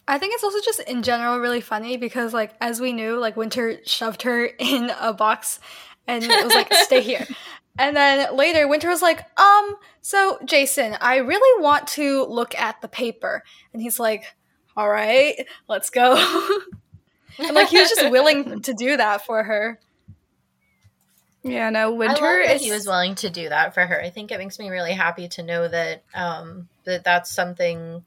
I 0.06 0.18
think 0.18 0.34
it's 0.34 0.44
also 0.44 0.60
just 0.60 0.80
in 0.80 1.02
general 1.02 1.38
really 1.38 1.60
funny 1.60 1.96
because 1.96 2.34
like 2.34 2.54
as 2.60 2.80
we 2.80 2.92
knew, 2.92 3.18
like 3.18 3.36
Winter 3.36 3.78
shoved 3.84 4.22
her 4.22 4.44
in 4.58 4.90
a 5.00 5.12
box 5.12 5.60
and 6.06 6.22
it 6.22 6.44
was 6.44 6.54
like, 6.54 6.72
stay 6.74 7.00
here. 7.00 7.26
And 7.76 7.96
then 7.96 8.36
later, 8.36 8.68
Winter 8.68 8.88
was 8.88 9.02
like, 9.02 9.18
um, 9.36 9.74
so 10.00 10.38
Jacin, 10.44 10.96
I 11.00 11.16
really 11.16 11.60
want 11.60 11.88
to 11.88 12.24
look 12.26 12.54
at 12.54 12.80
the 12.80 12.86
paper. 12.86 13.42
And 13.72 13.82
he's 13.82 13.98
like, 13.98 14.32
all 14.76 14.88
right, 14.88 15.44
let's 15.68 15.90
go. 15.90 16.14
and 17.38 17.52
like, 17.52 17.70
he 17.70 17.80
was 17.80 17.88
just 17.88 18.10
willing 18.12 18.62
to 18.62 18.74
do 18.74 18.96
that 18.96 19.26
for 19.26 19.42
her. 19.42 19.80
Yeah, 21.42 21.68
no, 21.70 21.92
Winter 21.92 22.38
is. 22.40 22.62
He 22.62 22.70
was 22.70 22.86
willing 22.86 23.16
to 23.16 23.28
do 23.28 23.48
that 23.48 23.74
for 23.74 23.84
her. 23.84 24.00
I 24.00 24.10
think 24.10 24.30
it 24.30 24.38
makes 24.38 24.58
me 24.58 24.70
really 24.70 24.92
happy 24.92 25.28
to 25.28 25.42
know 25.42 25.68
that 25.68 26.02
um, 26.14 26.68
that 26.84 27.04
that's 27.04 27.30
something 27.30 28.04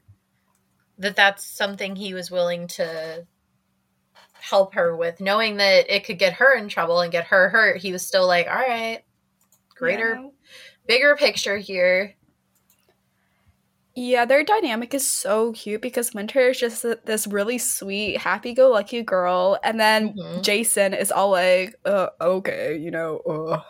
that 0.98 1.16
that's 1.16 1.44
something 1.44 1.96
he 1.96 2.14
was 2.14 2.30
willing 2.30 2.66
to 2.68 3.26
help 4.32 4.74
her 4.74 4.96
with, 4.96 5.20
knowing 5.20 5.56
that 5.58 5.94
it 5.94 6.04
could 6.04 6.18
get 6.18 6.34
her 6.34 6.56
in 6.56 6.68
trouble 6.68 7.00
and 7.00 7.12
get 7.12 7.26
her 7.26 7.48
hurt. 7.48 7.78
He 7.78 7.92
was 7.92 8.06
still 8.06 8.26
like, 8.26 8.46
all 8.48 8.54
right, 8.54 9.02
greater, 9.74 10.14
yeah. 10.20 10.28
bigger 10.86 11.16
picture 11.16 11.58
here. 11.58 12.14
Yeah, 13.94 14.24
their 14.26 14.44
dynamic 14.44 14.94
is 14.94 15.08
so 15.08 15.52
cute 15.52 15.82
because 15.82 16.14
Winter 16.14 16.50
is 16.50 16.60
just 16.60 16.86
this 17.04 17.26
really 17.26 17.58
sweet, 17.58 18.16
happy-go-lucky 18.18 19.02
girl, 19.02 19.58
and 19.64 19.80
then 19.80 20.14
Mhm. 20.14 20.42
Jacin 20.44 20.96
is 20.96 21.10
all 21.10 21.30
like, 21.30 21.74
uh, 21.84 22.08
"Okay, 22.20 22.76
you 22.76 22.92
know, 22.92 23.18
uh, 23.26 23.60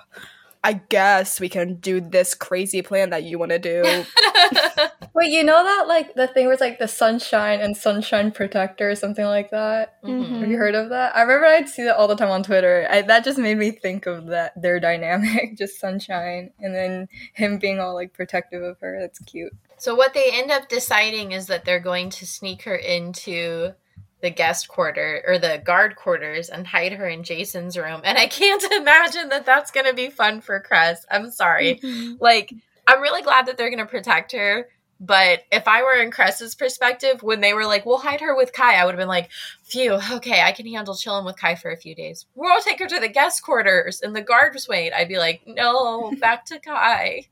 I 0.63 0.75
guess 0.75 1.41
we 1.41 1.49
can 1.49 1.77
do 1.77 2.01
this 2.01 2.35
crazy 2.35 2.83
plan 2.83 3.09
that 3.11 3.23
you 3.25 3.39
want 3.39 3.53
to 3.53 3.59
do." 3.59 4.05
Wait, 5.19 5.33
you 5.33 5.43
know 5.43 5.65
that 5.65 5.89
like 5.89 6.15
the 6.15 6.29
thing 6.29 6.47
was 6.47 6.61
like 6.61 6.79
the 6.79 6.87
sunshine 6.87 7.61
and 7.61 7.77
sunshine 7.77 8.31
protector 8.31 8.89
or 8.89 8.95
something 8.95 9.25
like 9.25 9.51
that? 9.51 10.01
Mhm. 10.05 10.39
Have 10.39 10.49
you 10.49 10.57
heard 10.57 10.77
of 10.77 10.91
that? 10.91 11.17
I 11.17 11.23
remember 11.23 11.45
I'd 11.45 11.69
see 11.69 11.83
that 11.83 11.97
all 11.97 12.07
the 12.07 12.15
time 12.15 12.31
on 12.31 12.45
Twitter. 12.45 12.87
I, 12.89 13.03
that 13.03 13.25
just 13.25 13.37
made 13.37 13.59
me 13.59 13.73
think 13.73 14.07
of 14.07 14.27
that 14.27 14.53
their 14.63 14.79
dynamic, 14.89 15.59
just 15.59 15.81
sunshine, 15.81 16.53
and 16.61 16.73
then 16.73 17.09
him 17.33 17.59
being 17.59 17.81
all 17.81 17.95
like 17.95 18.13
protective 18.13 18.63
of 18.63 18.79
her. 18.79 18.97
That's 19.01 19.19
cute. 19.19 19.53
So 19.77 19.97
what 19.97 20.15
they 20.15 20.31
end 20.33 20.53
up 20.53 20.69
deciding 20.69 21.33
is 21.33 21.49
that 21.49 21.65
they're 21.65 21.81
going 21.81 22.11
to 22.11 22.25
sneak 22.25 22.63
her 22.63 22.77
into 22.77 23.73
the 24.21 24.31
guest 24.31 24.69
quarter 24.69 25.25
or 25.27 25.37
the 25.41 25.61
guard 25.65 25.97
quarters 25.97 26.49
and 26.49 26.65
hide 26.65 26.93
her 26.93 27.09
in 27.09 27.25
Jacin's 27.25 27.77
room. 27.77 28.03
And 28.05 28.17
I 28.19 28.29
can't 28.29 28.63
imagine 28.73 29.31
that 29.31 29.47
that's 29.47 29.73
going 29.73 29.87
to 29.87 29.95
be 29.95 30.11
fun 30.11 30.43
for 30.43 30.61
Cress. 30.61 31.05
I'm 31.11 31.33
sorry. 31.33 31.81
Like 32.21 32.53
I'm 32.89 33.03
really 33.03 33.23
glad 33.23 33.47
that 33.47 33.59
they're 33.59 33.69
going 33.69 33.85
to 33.85 33.87
protect 33.87 34.33
her, 34.33 34.67
but 35.01 35.45
if 35.53 35.69
I 35.69 35.83
were 35.83 35.95
in 35.95 36.11
Cress's 36.11 36.55
perspective 36.55 37.23
when 37.23 37.41
they 37.41 37.55
were 37.55 37.67
like, 37.67 37.87
"We'll 37.87 37.99
hide 37.99 38.21
her 38.21 38.35
with 38.37 38.53
Kai," 38.53 38.75
I 38.75 38.85
would 38.85 38.95
have 38.95 38.99
been 38.99 39.09
like, 39.09 39.31
"Phew, 39.63 39.99
okay, 40.13 40.43
I 40.43 40.53
can 40.53 40.67
handle 40.67 40.97
chilling 40.97 41.25
with 41.25 41.37
Kai 41.39 41.55
for 41.55 41.71
a 41.71 41.77
few 41.77 41.95
days. 41.95 42.27
We'll 42.35 42.61
take 42.61 42.81
her 42.81 42.89
to 42.89 42.99
the 43.01 43.09
guest 43.09 43.43
quarters 43.43 44.01
and 44.01 44.15
the 44.15 44.23
guards 44.23 44.67
wait." 44.69 44.93
I'd 44.93 45.09
be 45.09 45.19
like, 45.19 45.43
"No, 45.47 46.13
back 46.21 46.45
to 46.47 46.59
Kai." 46.59 47.27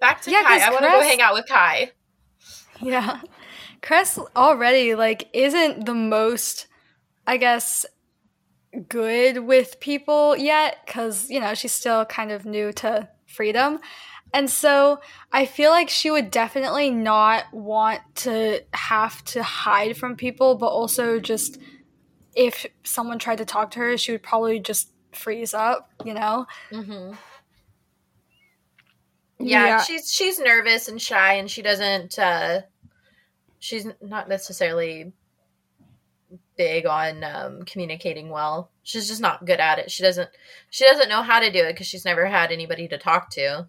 Back 0.00 0.22
to 0.22 0.30
Yeah, 0.30 0.42
Kai. 0.42 0.66
I 0.66 0.70
want 0.70 0.84
to 0.84 0.90
go 0.90 1.02
hang 1.02 1.20
out 1.20 1.34
with 1.34 1.46
Kai. 1.46 1.92
Yeah. 2.80 3.20
Cress 3.82 4.18
already 4.34 4.94
like 4.94 5.28
isn't 5.32 5.86
the 5.86 5.94
most 5.94 6.66
I 7.26 7.36
guess 7.36 7.84
good 8.88 9.38
with 9.38 9.80
people 9.80 10.36
yet 10.36 10.86
cuz 10.86 11.30
you 11.30 11.40
know, 11.40 11.54
she's 11.54 11.72
still 11.72 12.04
kind 12.06 12.32
of 12.32 12.44
new 12.44 12.72
to 12.74 13.08
freedom. 13.26 13.80
And 14.32 14.48
so 14.48 15.00
I 15.32 15.44
feel 15.46 15.70
like 15.70 15.88
she 15.90 16.10
would 16.10 16.30
definitely 16.30 16.90
not 16.90 17.52
want 17.52 18.00
to 18.16 18.62
have 18.72 19.24
to 19.26 19.42
hide 19.42 19.96
from 19.96 20.16
people, 20.16 20.54
but 20.54 20.68
also 20.68 21.18
just 21.18 21.58
if 22.36 22.64
someone 22.84 23.18
tried 23.18 23.38
to 23.38 23.44
talk 23.44 23.72
to 23.72 23.80
her, 23.80 23.96
she 23.98 24.12
would 24.12 24.22
probably 24.22 24.60
just 24.60 24.90
freeze 25.12 25.52
up, 25.52 25.90
you 26.04 26.14
know? 26.14 26.46
Mm-hmm. 26.70 27.14
Yeah, 29.38 29.66
Yeah. 29.66 29.82
she's 29.82 30.12
she's 30.12 30.38
nervous 30.38 30.88
and 30.88 31.00
shy, 31.00 31.34
and 31.34 31.50
she 31.50 31.62
doesn't. 31.62 32.18
uh 32.18 32.62
She's 33.62 33.86
not 34.00 34.26
necessarily 34.28 35.12
big 36.56 36.86
on 36.86 37.22
um, 37.24 37.62
communicating 37.64 38.30
well. 38.30 38.70
She's 38.84 39.06
just 39.08 39.20
not 39.20 39.44
good 39.44 39.60
at 39.60 39.78
it. 39.78 39.90
She 39.90 40.02
doesn't. 40.02 40.30
She 40.70 40.84
doesn't 40.84 41.10
know 41.10 41.22
how 41.22 41.40
to 41.40 41.50
do 41.52 41.64
it 41.64 41.74
because 41.74 41.86
she's 41.86 42.06
never 42.06 42.24
had 42.26 42.52
anybody 42.52 42.88
to 42.88 42.96
talk 42.96 43.28
to. 43.32 43.66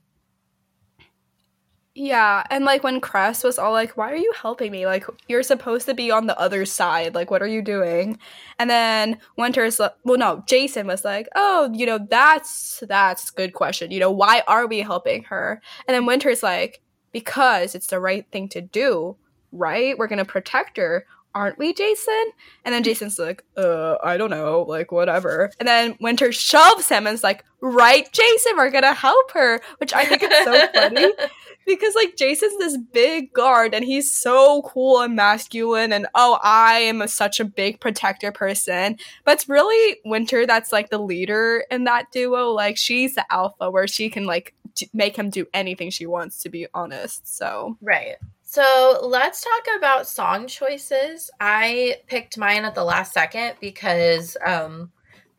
Yeah, 1.94 2.44
and 2.50 2.64
like 2.64 2.84
when 2.86 3.02
Cress 3.02 3.44
was 3.44 3.60
all 3.60 3.74
like, 3.74 3.98
"Why 3.98 4.14
are 4.14 4.16
you 4.16 4.32
helping 4.42 4.72
me? 4.72 4.86
Like 4.86 5.06
you're 5.28 5.44
supposed 5.44 5.86
to 5.88 5.94
be 5.94 6.10
on 6.10 6.26
the 6.26 6.39
other 6.39 6.66
side. 6.66 7.14
Like 7.16 7.30
what 7.30 7.42
are 7.42 7.48
you 7.48 7.62
doing?" 7.62 8.18
And 8.60 8.70
then 8.70 9.20
Winter's 9.38 9.78
like, 9.78 9.92
well, 10.06 10.18
no, 10.18 10.42
Jacin 10.48 10.86
was 10.86 11.04
like, 11.04 11.28
"Oh, 11.36 11.70
you 11.74 11.86
know, 11.86 12.00
that's 12.10 12.82
that's 12.88 13.30
good 13.30 13.54
question. 13.54 13.92
You 13.92 14.00
know, 14.00 14.12
why 14.12 14.42
are 14.48 14.68
we 14.68 14.80
helping 14.80 15.24
her?" 15.26 15.62
And 15.86 15.94
then 15.94 16.06
Winter's 16.06 16.42
like, 16.42 16.80
"Because 17.12 17.76
it's 17.76 17.88
the 17.88 18.00
right 18.00 18.26
thing 18.32 18.48
to 18.50 18.62
do, 18.62 19.18
right? 19.52 19.98
We're 19.98 20.08
gonna 20.08 20.26
protect 20.26 20.78
her." 20.78 21.06
Aren't 21.34 21.58
we, 21.58 21.74
Jacin? 21.74 22.26
And 22.66 22.76
then 22.76 22.84
Jacin's 22.84 23.18
like, 23.18 23.42
uh, 23.56 23.96
I 24.04 24.18
don't 24.18 24.32
know, 24.32 24.64
like, 24.68 24.92
whatever. 24.92 25.50
And 25.62 25.68
then 25.68 25.96
Winter 26.02 26.34
shoves 26.34 26.89
him 26.89 27.08
and 27.08 27.14
is 27.14 27.24
like, 27.24 27.46
right, 27.62 28.12
Jacin, 28.12 28.58
we're 28.58 28.70
gonna 28.70 28.94
help 28.94 29.32
her, 29.32 29.62
which 29.78 29.94
I 29.94 30.04
think 30.04 30.24
is 30.24 30.44
so 30.44 30.68
funny 30.74 31.14
because 31.76 31.95
like 31.95 32.15
Jacin's 32.15 32.57
this 32.57 32.78
big 32.78 33.34
guard 33.34 33.74
and 33.74 33.86
he's 33.86 34.13
so 34.13 34.61
cool 34.63 35.01
and 35.01 35.15
masculine 35.15 35.91
and 35.93 36.07
oh 36.15 36.39
I 36.41 36.80
am 36.80 37.01
a, 37.01 37.07
such 37.07 37.39
a 37.39 37.45
big 37.45 37.80
protector 37.80 38.32
person 38.32 38.97
but 39.26 39.34
it's 39.34 39.49
really 39.49 39.99
Winter 40.05 40.45
that's 40.45 40.72
like 40.72 40.89
the 40.89 40.99
leader 40.99 41.65
in 41.69 41.86
that 41.86 42.11
duo 42.11 42.51
like 42.51 42.78
she's 42.78 43.15
the 43.15 43.26
alpha 43.32 43.69
where 43.69 43.88
she 43.88 44.09
can 44.09 44.26
like 44.26 44.53
make 44.93 45.17
him 45.17 45.30
do 45.30 45.45
anything 45.53 45.89
she 45.89 46.05
wants 46.05 46.39
to 46.39 46.49
be 46.49 46.67
honest 46.74 47.28
so 47.28 47.78
Right. 47.82 48.15
So 48.43 48.99
let's 49.03 49.43
talk 49.43 49.76
about 49.78 50.07
song 50.07 50.47
choices. 50.47 51.32
I 51.39 51.97
picked 52.07 52.38
mine 52.38 52.65
at 52.65 52.76
the 52.76 52.84
last 52.84 53.13
second 53.13 53.53
because 53.61 54.36
um, 54.45 54.91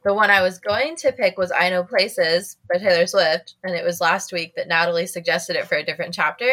the 0.05 0.15
one 0.15 0.31
I 0.31 0.43
was 0.43 0.59
going 0.59 0.97
to 0.97 1.13
pick 1.13 1.39
was 1.39 1.53
I 1.53 1.71
Know 1.71 1.85
Places 1.85 2.57
by 2.73 2.79
Taylor 2.79 3.07
Swift, 3.07 3.55
and 3.63 3.75
it 3.75 3.85
was 3.85 4.01
last 4.01 4.33
week 4.33 4.55
that 4.57 4.69
Natalie 4.69 5.07
suggested 5.07 5.57
it 5.57 5.67
for 5.67 5.77
a 5.77 5.85
different 5.85 6.15
chapter. 6.15 6.51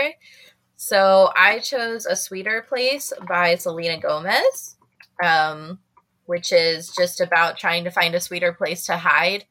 So 0.76 1.32
I 1.36 1.60
chose 1.60 2.06
A 2.06 2.16
Sweeter 2.16 2.66
Place 2.68 3.12
by 3.28 3.56
Selena 3.56 4.00
Gomez, 4.00 4.78
um, 5.24 5.80
which 6.26 6.54
is 6.54 6.93
just 6.95 7.22
about 7.22 7.58
trying 7.58 7.84
to 7.84 7.91
find 7.91 8.16
a 8.16 8.22
sweeter 8.22 8.54
place 8.54 8.86
to 8.86 8.97
hide 8.97 9.45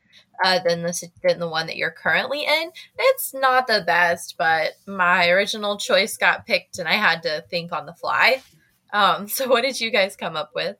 uh, 0.45 0.61
than 0.65 0.83
the 0.83 1.09
than 1.23 1.41
the 1.41 1.49
one 1.49 1.67
that 1.67 1.77
you're 1.77 1.91
currently 1.91 2.45
in. 2.45 2.71
It's 2.99 3.35
not 3.35 3.67
the 3.67 3.83
best, 3.85 4.37
but 4.39 4.73
my 4.87 5.29
original 5.29 5.77
choice 5.77 6.17
got 6.17 6.47
picked, 6.47 6.79
and 6.79 6.89
I 6.89 6.95
had 6.95 7.23
to 7.25 7.45
think 7.51 7.73
on 7.73 7.87
the 7.87 7.95
fly. 7.95 8.43
Um, 8.93 9.29
so, 9.29 9.49
what 9.49 9.63
did 9.63 9.81
you 9.81 9.91
guys 9.91 10.17
come 10.17 10.37
up 10.37 10.53
with? 10.55 10.77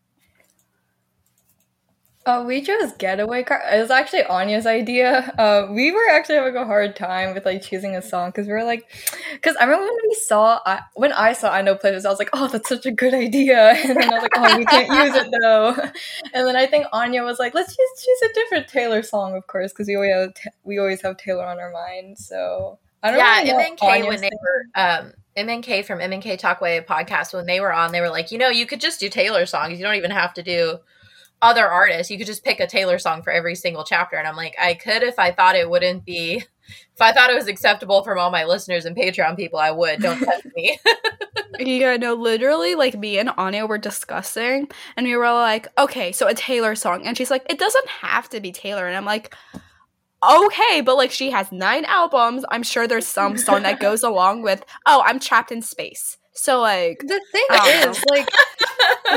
Uh, 2.27 2.45
we 2.47 2.61
chose 2.61 2.93
Getaway 2.93 3.43
Car. 3.43 3.63
It 3.73 3.81
was 3.81 3.91
actually 3.91 4.25
Anya's 4.25 4.67
idea. 4.67 5.33
Uh, 5.39 5.67
we 5.71 5.91
were 5.93 6.11
actually 6.11 6.35
having 6.35 6.57
a 6.57 6.65
hard 6.67 6.95
time 6.95 7.33
with 7.33 7.47
like 7.47 7.63
choosing 7.63 7.97
a 7.97 8.03
song 8.03 8.29
because 8.31 8.47
we 8.47 8.53
were 8.53 8.65
like, 8.65 8.87
because 9.33 9.57
I 9.57 9.65
remember 9.65 9.87
when 9.87 10.01
we 10.07 10.15
saw, 10.15 10.61
I, 10.67 10.81
when 10.95 11.13
I 11.13 11.33
saw 11.33 11.51
I 11.51 11.63
Know 11.63 11.75
Places, 11.75 12.05
I 12.05 12.11
was 12.11 12.19
like, 12.19 12.29
oh, 12.35 12.49
that's 12.49 12.69
such 12.69 12.85
a 12.85 12.91
good 12.91 13.15
idea. 13.15 13.75
And 13.89 13.97
then 13.97 14.13
I 14.13 14.15
was 14.15 14.23
like, 14.23 14.33
oh, 14.37 14.59
we 14.59 14.65
can't 14.67 14.89
use 14.89 15.17
it 15.17 15.35
though. 15.41 15.71
And 16.35 16.47
then 16.47 16.57
I 16.57 16.67
think 16.67 16.87
Anya 16.93 17.23
was 17.23 17.39
like, 17.39 17.55
let's 17.55 17.75
just 17.75 18.05
choose 18.05 18.31
a 18.31 18.35
different 18.35 18.69
Taylor 18.69 19.03
song, 19.03 19.35
of 19.35 19.47
course, 19.47 19.73
because 19.73 19.87
we 19.89 19.97
always 19.97 20.13
have 20.13 20.35
we 20.65 20.79
always 20.79 21.01
have 21.01 21.17
Taylor 21.17 21.47
on 21.47 21.59
our 21.59 21.73
mind. 21.73 22.19
So 22.19 22.79
I 23.03 23.11
don't 23.11 23.21
yeah, 23.21 23.39
really 23.39 23.53
know 23.53 23.59
MNK 23.59 23.83
Anya's 23.83 24.07
when 24.07 24.21
they 24.21 24.31
were 24.43 24.65
um, 24.75 25.13
MNK 25.35 25.85
from 25.87 26.01
MNK 26.01 26.39
Talkway 26.39 26.85
podcast 26.85 27.33
when 27.33 27.47
they 27.47 27.61
were 27.61 27.73
on, 27.73 27.93
they 27.93 28.03
were 28.03 28.11
like, 28.11 28.33
you 28.33 28.39
know, 28.39 28.49
you 28.49 28.67
could 28.67 28.81
just 28.81 29.01
do 29.01 29.09
Taylor 29.09 29.47
songs. 29.47 29.79
You 29.79 29.85
don't 29.85 29.95
even 29.95 30.11
have 30.11 30.35
to 30.35 30.43
do 30.43 30.79
other 31.41 31.67
artists. 31.67 32.11
You 32.11 32.19
could 32.19 32.27
just 32.27 32.45
pick 32.45 32.61
a 32.61 32.67
Taylor 32.67 32.99
song 32.99 33.23
for 33.23 33.33
every 33.33 33.55
single 33.55 33.85
chapter. 33.85 34.17
And 34.17 34.27
I'm 34.27 34.37
like, 34.37 34.55
I 34.61 34.75
could 34.75 35.03
if 35.03 35.19
I 35.19 35.31
thought 35.31 35.57
it 35.57 35.71
wouldn't 35.71 36.05
be. 36.05 36.45
If 36.95 37.01
I 37.01 37.13
thought 37.13 37.31
it 37.31 37.37
was 37.37 37.47
acceptable 37.47 38.05
from 38.05 38.19
all 38.19 38.31
my 38.31 38.45
listeners 38.45 38.85
and 38.85 38.95
Patreon 38.95 39.37
people, 39.37 39.59
I 39.59 39.71
would. 39.71 40.01
Don't 40.01 40.19
touch 40.19 40.45
me. 40.55 40.79
yeah 41.59 41.97
no 41.97 42.15
literally 42.15 42.75
like 42.75 42.95
me 42.95 43.19
and 43.19 43.31
Anya 43.37 43.67
were 43.67 43.79
discussing 43.79 44.69
and 44.97 45.07
we 45.07 45.17
were 45.17 45.33
like 45.33 45.67
okay 45.79 46.13
so 46.13 46.29
a 46.29 46.35
Taylor 46.35 46.75
song 46.75 47.07
and 47.07 47.17
she's 47.17 47.31
like 47.31 47.45
it 47.51 47.59
doesn't 47.59 47.89
have 47.89 48.29
to 48.31 48.41
be 48.41 48.53
Taylor 48.53 48.87
and 48.87 48.97
I'm 48.97 49.05
like 49.05 49.35
okay 50.23 50.81
but 50.81 50.97
like 50.97 51.11
she 51.11 51.31
has 51.31 51.51
nine 51.51 51.85
albums 51.87 52.45
I'm 52.51 52.63
sure 52.63 52.87
there's 52.87 53.07
some 53.07 53.37
song 53.39 53.63
that 53.63 53.81
goes 53.81 54.03
along 54.03 54.43
with 54.43 54.65
oh 54.87 55.03
I'm 55.05 55.19
trapped 55.19 55.51
in 55.53 55.63
space 55.63 56.18
so 56.39 56.61
like 56.61 57.01
The 57.01 57.21
thing 57.33 57.47
is, 57.91 58.05
like, 58.11 58.29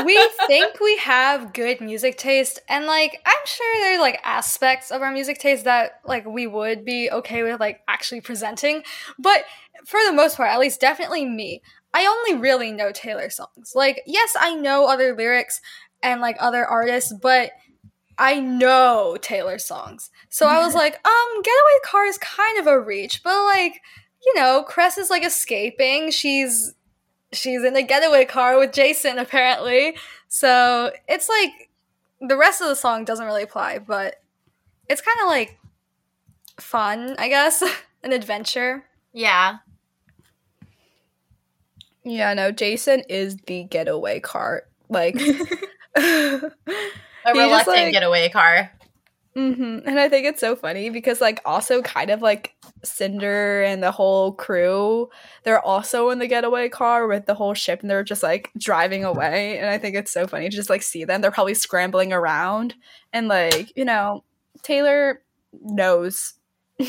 we 0.04 0.28
think 0.46 0.80
we 0.80 0.96
have 0.98 1.52
good 1.52 1.80
music 1.80 2.18
taste, 2.18 2.60
and 2.68 2.86
like, 2.86 3.20
I'm 3.24 3.46
sure 3.46 3.80
there 3.80 3.96
are 3.96 4.00
like 4.00 4.20
aspects 4.24 4.90
of 4.90 5.02
our 5.02 5.12
music 5.12 5.38
taste 5.38 5.64
that 5.64 6.00
like 6.04 6.26
we 6.26 6.46
would 6.46 6.84
be 6.84 7.10
okay 7.10 7.42
with 7.42 7.60
like 7.60 7.80
actually 7.88 8.20
presenting. 8.20 8.82
But 9.18 9.44
for 9.86 10.00
the 10.06 10.12
most 10.12 10.36
part, 10.36 10.50
at 10.50 10.58
least 10.60 10.80
definitely 10.80 11.24
me, 11.24 11.62
I 11.94 12.06
only 12.06 12.40
really 12.40 12.72
know 12.72 12.90
Taylor 12.92 13.30
songs. 13.30 13.72
Like, 13.74 14.02
yes, 14.06 14.34
I 14.38 14.54
know 14.54 14.86
other 14.86 15.14
lyrics 15.14 15.60
and 16.02 16.20
like 16.20 16.36
other 16.40 16.64
artists, 16.66 17.12
but 17.22 17.52
I 18.18 18.40
know 18.40 19.16
Taylor 19.20 19.58
songs. 19.58 20.10
So 20.28 20.46
I 20.46 20.64
was 20.64 20.74
like, 20.74 20.94
um, 21.06 21.42
Getaway 21.42 21.78
Car 21.84 22.04
is 22.06 22.18
kind 22.18 22.58
of 22.58 22.66
a 22.66 22.80
reach, 22.80 23.22
but 23.22 23.44
like, 23.44 23.80
you 24.24 24.34
know, 24.34 24.64
Cress 24.66 24.98
is 24.98 25.10
like 25.10 25.24
escaping. 25.24 26.10
She's 26.10 26.74
she's 27.32 27.62
in 27.64 27.76
a 27.76 27.82
getaway 27.82 28.24
car 28.24 28.58
with 28.58 28.72
Jacin 28.72 29.18
apparently. 29.20 29.96
So 30.28 30.92
it's 31.08 31.28
like 31.28 31.70
the 32.20 32.36
rest 32.36 32.60
of 32.60 32.68
the 32.68 32.76
song 32.76 33.04
doesn't 33.04 33.26
really 33.26 33.42
apply, 33.42 33.78
but 33.80 34.20
it's 34.88 35.00
kind 35.00 35.18
of 35.22 35.26
like 35.28 35.58
fun, 36.60 37.14
I 37.18 37.28
guess, 37.28 37.62
an 38.02 38.12
adventure. 38.12 38.84
yeah. 39.12 39.58
yeah 42.04 42.34
no 42.34 42.50
Jacin 42.52 43.04
is 43.08 43.36
the 43.46 43.64
getaway 43.64 44.18
car 44.20 44.64
like 44.88 45.14
A 45.20 45.20
He 47.24 47.34
just, 47.34 47.36
reluctant 47.38 47.66
like- 47.76 47.92
getaway 47.92 48.28
car. 48.28 48.72
Mm-hmm. 49.36 49.88
And 49.88 49.98
I 49.98 50.08
think 50.08 50.26
it's 50.26 50.40
so 50.40 50.54
funny 50.54 50.90
because, 50.90 51.20
like, 51.20 51.40
also 51.44 51.80
kind 51.80 52.10
of 52.10 52.20
like 52.20 52.54
Cinder 52.82 53.62
and 53.62 53.82
the 53.82 53.90
whole 53.90 54.32
crew, 54.32 55.08
they're 55.44 55.60
also 55.60 56.10
in 56.10 56.18
the 56.18 56.26
getaway 56.26 56.68
car 56.68 57.06
with 57.06 57.24
the 57.26 57.34
whole 57.34 57.54
ship 57.54 57.80
and 57.80 57.90
they're 57.90 58.04
just 58.04 58.22
like 58.22 58.50
driving 58.58 59.04
away. 59.04 59.58
And 59.58 59.68
I 59.68 59.78
think 59.78 59.96
it's 59.96 60.12
so 60.12 60.26
funny 60.26 60.50
to 60.50 60.56
just 60.56 60.68
like 60.70 60.82
see 60.82 61.04
them. 61.04 61.22
They're 61.22 61.30
probably 61.30 61.54
scrambling 61.54 62.12
around 62.12 62.74
and, 63.12 63.28
like, 63.28 63.74
you 63.76 63.84
know, 63.84 64.22
Taylor 64.62 65.22
knows. 65.52 66.34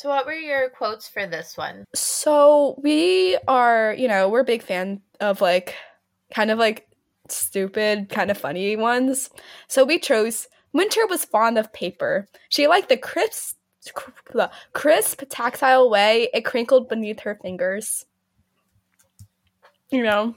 So, 0.00 0.08
what 0.08 0.24
were 0.24 0.32
your 0.32 0.70
quotes 0.70 1.06
for 1.06 1.26
this 1.26 1.58
one? 1.58 1.84
So, 1.94 2.80
we 2.82 3.36
are, 3.46 3.94
you 3.98 4.08
know, 4.08 4.30
we're 4.30 4.40
a 4.40 4.44
big 4.44 4.62
fan 4.62 5.02
of 5.20 5.42
like 5.42 5.74
kind 6.32 6.50
of 6.50 6.58
like 6.58 6.88
stupid, 7.28 8.08
kind 8.08 8.30
of 8.30 8.38
funny 8.38 8.76
ones. 8.76 9.28
So, 9.68 9.84
we 9.84 9.98
chose 9.98 10.48
Winter 10.72 11.06
was 11.06 11.24
fond 11.24 11.58
of 11.58 11.72
paper. 11.72 12.28
She 12.48 12.68
liked 12.68 12.88
the 12.88 12.96
crisp, 12.96 13.56
crisp, 14.72 15.22
tactile 15.28 15.90
way 15.90 16.28
it 16.32 16.44
crinkled 16.44 16.88
beneath 16.88 17.20
her 17.20 17.38
fingers. 17.42 18.06
You 19.90 20.04
know, 20.04 20.34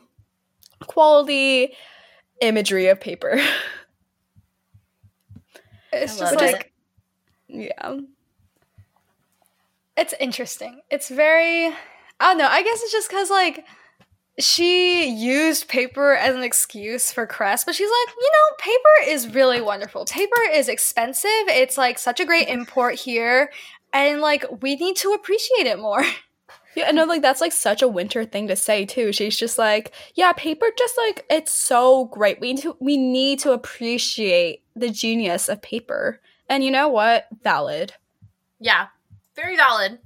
quality 0.88 1.74
imagery 2.42 2.88
of 2.88 3.00
paper. 3.00 3.40
It's 5.96 6.18
just 6.18 6.36
like, 6.36 6.72
it. 7.48 7.72
yeah. 7.80 7.98
It's 9.96 10.16
interesting. 10.20 10.82
It's 10.90 11.10
very, 11.10 11.68
I 11.68 11.74
don't 12.20 12.40
know. 12.40 12.48
I 12.48 12.64
guess 12.64 12.82
it's 12.82 12.92
just 12.92 13.10
because, 13.10 13.30
like, 13.30 13.64
she 14.40 15.10
used 15.10 15.68
paper 15.68 16.14
as 16.14 16.36
an 16.36 16.44
excuse 16.44 17.12
for 17.12 17.28
Cress, 17.28 17.64
but 17.64 17.76
she's 17.76 17.90
like, 17.90 18.16
you 18.20 18.32
know, 18.32 18.56
paper 18.58 19.12
is 19.12 19.34
really 19.34 19.62
wonderful. 19.62 20.06
Paper 20.06 20.42
is 20.52 20.70
expensive. 20.70 21.30
It's 21.48 21.78
like 21.78 22.00
such 22.00 22.20
a 22.20 22.26
great 22.26 22.48
import 22.48 22.96
here, 22.96 23.52
and 23.92 24.22
like 24.22 24.46
we 24.62 24.76
need 24.76 24.96
to 24.98 25.12
appreciate 25.12 25.68
it 25.68 25.80
more. 25.80 26.04
Yeah, 26.76 26.88
I 26.88 26.92
know 26.92 27.06
like 27.06 27.22
that's 27.22 27.42
like 27.42 27.52
such 27.52 27.84
a 27.84 27.88
winter 27.88 28.26
thing 28.26 28.48
to 28.48 28.56
say 28.56 28.86
too. 28.86 29.12
She's 29.14 29.38
just 29.38 29.60
like, 29.60 29.94
yeah, 30.16 30.34
paper 30.34 30.66
just 30.76 30.98
like 30.98 31.24
it's 31.30 31.54
so 31.54 32.06
great. 32.06 32.40
We 32.40 32.54
need 32.54 32.62
to 32.64 32.76
we 32.80 32.98
need 32.98 33.40
to 33.40 33.52
appreciate 33.52 34.64
the 34.76 34.90
genius 34.90 35.50
of 35.50 35.62
paper. 35.62 36.20
And 36.50 36.64
you 36.64 36.72
know 36.72 36.90
what? 36.90 37.28
Valid. 37.44 37.94
Yeah. 38.60 38.88
Very 39.36 39.56
valid. 39.56 40.00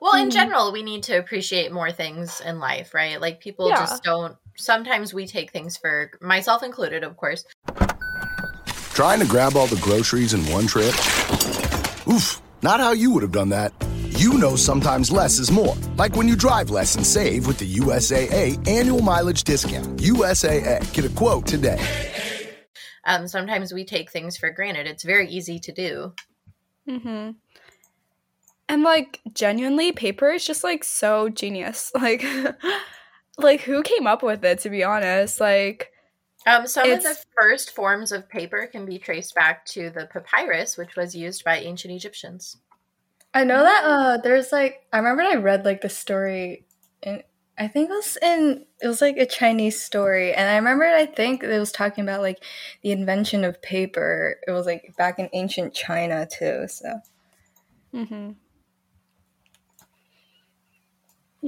Well, 0.00 0.14
in 0.14 0.28
mm-hmm. 0.28 0.30
general, 0.30 0.72
we 0.72 0.82
need 0.82 1.02
to 1.04 1.18
appreciate 1.18 1.72
more 1.72 1.90
things 1.90 2.40
in 2.40 2.58
life, 2.60 2.94
right? 2.94 3.20
Like 3.20 3.40
people 3.40 3.68
yeah. 3.68 3.76
just 3.76 4.02
don't. 4.02 4.36
Sometimes 4.56 5.12
we 5.12 5.26
take 5.26 5.50
things 5.50 5.76
for 5.76 6.10
myself 6.20 6.62
included, 6.62 7.04
of 7.04 7.16
course. 7.16 7.44
Trying 8.94 9.20
to 9.20 9.26
grab 9.26 9.56
all 9.56 9.66
the 9.66 9.80
groceries 9.82 10.32
in 10.32 10.40
one 10.50 10.66
trip? 10.66 10.94
Oof, 12.08 12.40
not 12.62 12.80
how 12.80 12.92
you 12.92 13.10
would 13.10 13.22
have 13.22 13.32
done 13.32 13.50
that. 13.50 13.72
You 14.18 14.38
know 14.38 14.56
sometimes 14.56 15.12
less 15.12 15.38
is 15.38 15.50
more. 15.50 15.76
Like 15.96 16.16
when 16.16 16.26
you 16.26 16.36
drive 16.36 16.70
less 16.70 16.96
and 16.96 17.06
save 17.06 17.46
with 17.46 17.58
the 17.58 17.70
USAA 17.74 18.66
annual 18.66 19.02
mileage 19.02 19.44
discount. 19.44 19.98
USAA. 19.98 20.92
Get 20.94 21.04
a 21.04 21.10
quote 21.10 21.46
today. 21.46 21.78
Um, 23.04 23.28
sometimes 23.28 23.72
we 23.72 23.84
take 23.84 24.10
things 24.10 24.36
for 24.36 24.50
granted. 24.50 24.86
It's 24.86 25.04
very 25.04 25.28
easy 25.28 25.58
to 25.60 25.72
do. 25.72 26.14
Mm-hmm. 26.88 27.30
And 28.68 28.82
like 28.82 29.20
genuinely, 29.32 29.92
paper 29.92 30.30
is 30.30 30.44
just 30.44 30.64
like 30.64 30.84
so 30.84 31.28
genius. 31.28 31.92
Like 32.00 32.24
like 33.38 33.60
who 33.60 33.82
came 33.82 34.06
up 34.06 34.22
with 34.22 34.44
it 34.44 34.60
to 34.60 34.70
be 34.70 34.82
honest? 34.82 35.40
Like 35.40 35.92
um 36.46 36.66
some 36.66 36.90
of 36.90 37.02
the 37.02 37.18
first 37.38 37.74
forms 37.74 38.12
of 38.12 38.28
paper 38.28 38.66
can 38.66 38.86
be 38.86 38.98
traced 38.98 39.34
back 39.34 39.64
to 39.66 39.90
the 39.90 40.06
papyrus, 40.06 40.76
which 40.76 40.96
was 40.96 41.14
used 41.14 41.44
by 41.44 41.58
ancient 41.58 41.92
Egyptians. 41.94 42.56
I 43.34 43.44
know 43.44 43.62
that 43.62 43.82
uh 43.84 44.16
there's 44.22 44.52
like 44.52 44.86
I 44.92 44.98
remember 44.98 45.22
I 45.22 45.34
read 45.36 45.64
like 45.64 45.82
the 45.82 45.88
story 45.88 46.64
and 47.02 47.22
I 47.58 47.68
think 47.68 47.90
it 47.90 47.92
was 47.92 48.18
in 48.22 48.64
it 48.80 48.88
was 48.88 49.00
like 49.00 49.16
a 49.16 49.26
Chinese 49.26 49.80
story 49.80 50.32
and 50.32 50.48
I 50.48 50.56
remember 50.56 50.84
I 50.84 51.06
think 51.06 51.42
it 51.42 51.58
was 51.58 51.72
talking 51.72 52.02
about 52.04 52.22
like 52.22 52.42
the 52.82 52.92
invention 52.92 53.44
of 53.44 53.60
paper. 53.62 54.36
It 54.46 54.52
was 54.52 54.66
like 54.66 54.94
back 54.96 55.18
in 55.18 55.28
ancient 55.32 55.74
China 55.74 56.26
too, 56.26 56.66
so 56.68 57.00
Mm 57.94 58.08
Mhm. 58.08 58.34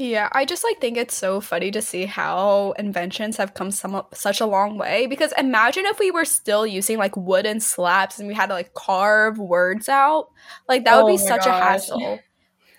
Yeah, 0.00 0.28
I 0.30 0.44
just 0.44 0.62
like 0.62 0.80
think 0.80 0.96
it's 0.96 1.16
so 1.16 1.40
funny 1.40 1.72
to 1.72 1.82
see 1.82 2.04
how 2.04 2.72
inventions 2.78 3.36
have 3.38 3.54
come 3.54 3.72
some 3.72 4.00
such 4.14 4.40
a 4.40 4.46
long 4.46 4.78
way 4.78 5.08
because 5.08 5.32
imagine 5.36 5.86
if 5.86 5.98
we 5.98 6.12
were 6.12 6.24
still 6.24 6.64
using 6.64 6.98
like 6.98 7.16
wooden 7.16 7.58
slabs 7.58 8.20
and 8.20 8.28
we 8.28 8.34
had 8.34 8.46
to 8.46 8.52
like 8.52 8.74
carve 8.74 9.38
words 9.38 9.88
out. 9.88 10.28
Like 10.68 10.84
that 10.84 10.94
oh 10.94 11.04
would 11.04 11.10
be 11.10 11.18
such 11.18 11.44
gosh. 11.44 11.48
a 11.48 11.50
hassle. 11.50 12.20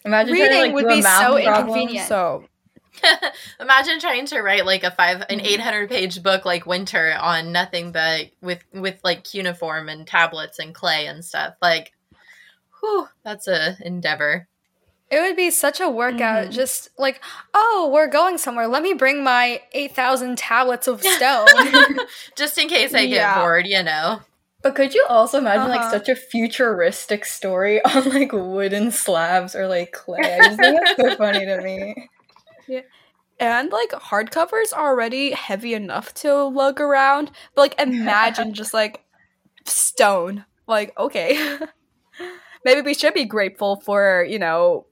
Imagine 0.06 0.34
reading 0.34 0.50
to, 0.50 0.60
like, 0.60 0.74
would 0.74 0.88
be 0.88 1.02
so 1.02 1.38
inconvenient. 1.38 2.08
So 2.08 2.46
imagine 3.60 4.00
trying 4.00 4.26
to 4.28 4.42
write 4.42 4.66
like 4.66 4.86
a 4.86 4.92
five 4.92 5.22
an 5.30 5.40
mm-hmm. 5.40 5.46
800 5.46 5.90
page 5.90 6.24
book 6.24 6.46
like 6.46 6.66
winter 6.66 7.18
on 7.20 7.52
nothing 7.52 7.92
but 7.92 8.28
with 8.42 8.64
with 8.74 8.98
like 9.04 9.26
cuneiform 9.26 9.90
and 9.90 10.08
tablets 10.08 10.58
and 10.60 10.74
clay 10.74 11.08
and 11.08 11.26
stuff. 11.26 11.56
Like 11.62 11.92
whew, 12.80 13.10
that's 13.26 13.50
a 13.50 13.76
endeavor. 13.82 14.48
It 15.12 15.22
would 15.22 15.36
be 15.36 15.50
such 15.50 15.80
a 15.80 15.90
workout. 15.90 16.46
Mm-hmm. 16.46 16.52
Just 16.52 16.90
like, 16.98 17.22
oh, 17.54 17.90
we're 17.92 18.08
going 18.08 18.38
somewhere. 18.38 18.68
Let 18.68 18.84
me 18.84 18.94
bring 18.94 19.24
my 19.24 19.62
8,000 19.74 20.38
tablets 20.38 20.88
of 20.88 21.02
stone. 21.02 21.48
just 22.36 22.58
in 22.58 22.68
case 22.68 22.94
I 22.94 23.08
get 23.08 23.16
yeah. 23.16 23.40
bored, 23.40 23.66
you 23.66 23.82
know. 23.82 24.22
But 24.62 24.76
could 24.76 24.94
you 24.94 25.06
also 25.08 25.38
imagine 25.38 25.72
uh-huh. 25.72 25.82
like 25.82 25.92
such 25.92 26.10
a 26.10 26.16
futuristic 26.16 27.26
story 27.26 27.84
on 27.86 28.10
like 28.10 28.32
wooden 28.34 28.92
slabs 28.92 29.56
or 29.56 29.68
like 29.68 29.94
clay? 29.94 30.38
I 30.40 30.48
just 30.48 30.60
think 30.60 30.80
that's 30.84 31.02
so 31.02 31.16
funny 31.18 31.46
to 31.46 31.62
me. 31.62 32.10
Yeah. 32.68 32.82
And 33.40 33.72
like 33.72 33.92
hardcovers 33.92 34.74
are 34.76 34.90
already 34.90 35.32
heavy 35.32 35.74
enough 35.74 36.14
to 36.16 36.44
lug 36.44 36.82
around, 36.82 37.32
but 37.56 37.62
like 37.62 37.80
imagine 37.80 38.54
just 38.54 38.74
like 38.74 39.06
stone. 39.66 40.46
Like, 40.68 40.94
okay. 41.00 41.58
Maybe 42.66 42.82
we 42.82 42.94
should 42.94 43.14
be 43.14 43.24
grateful 43.24 43.78
for, 43.78 44.26
you 44.30 44.38
know, 44.38 44.86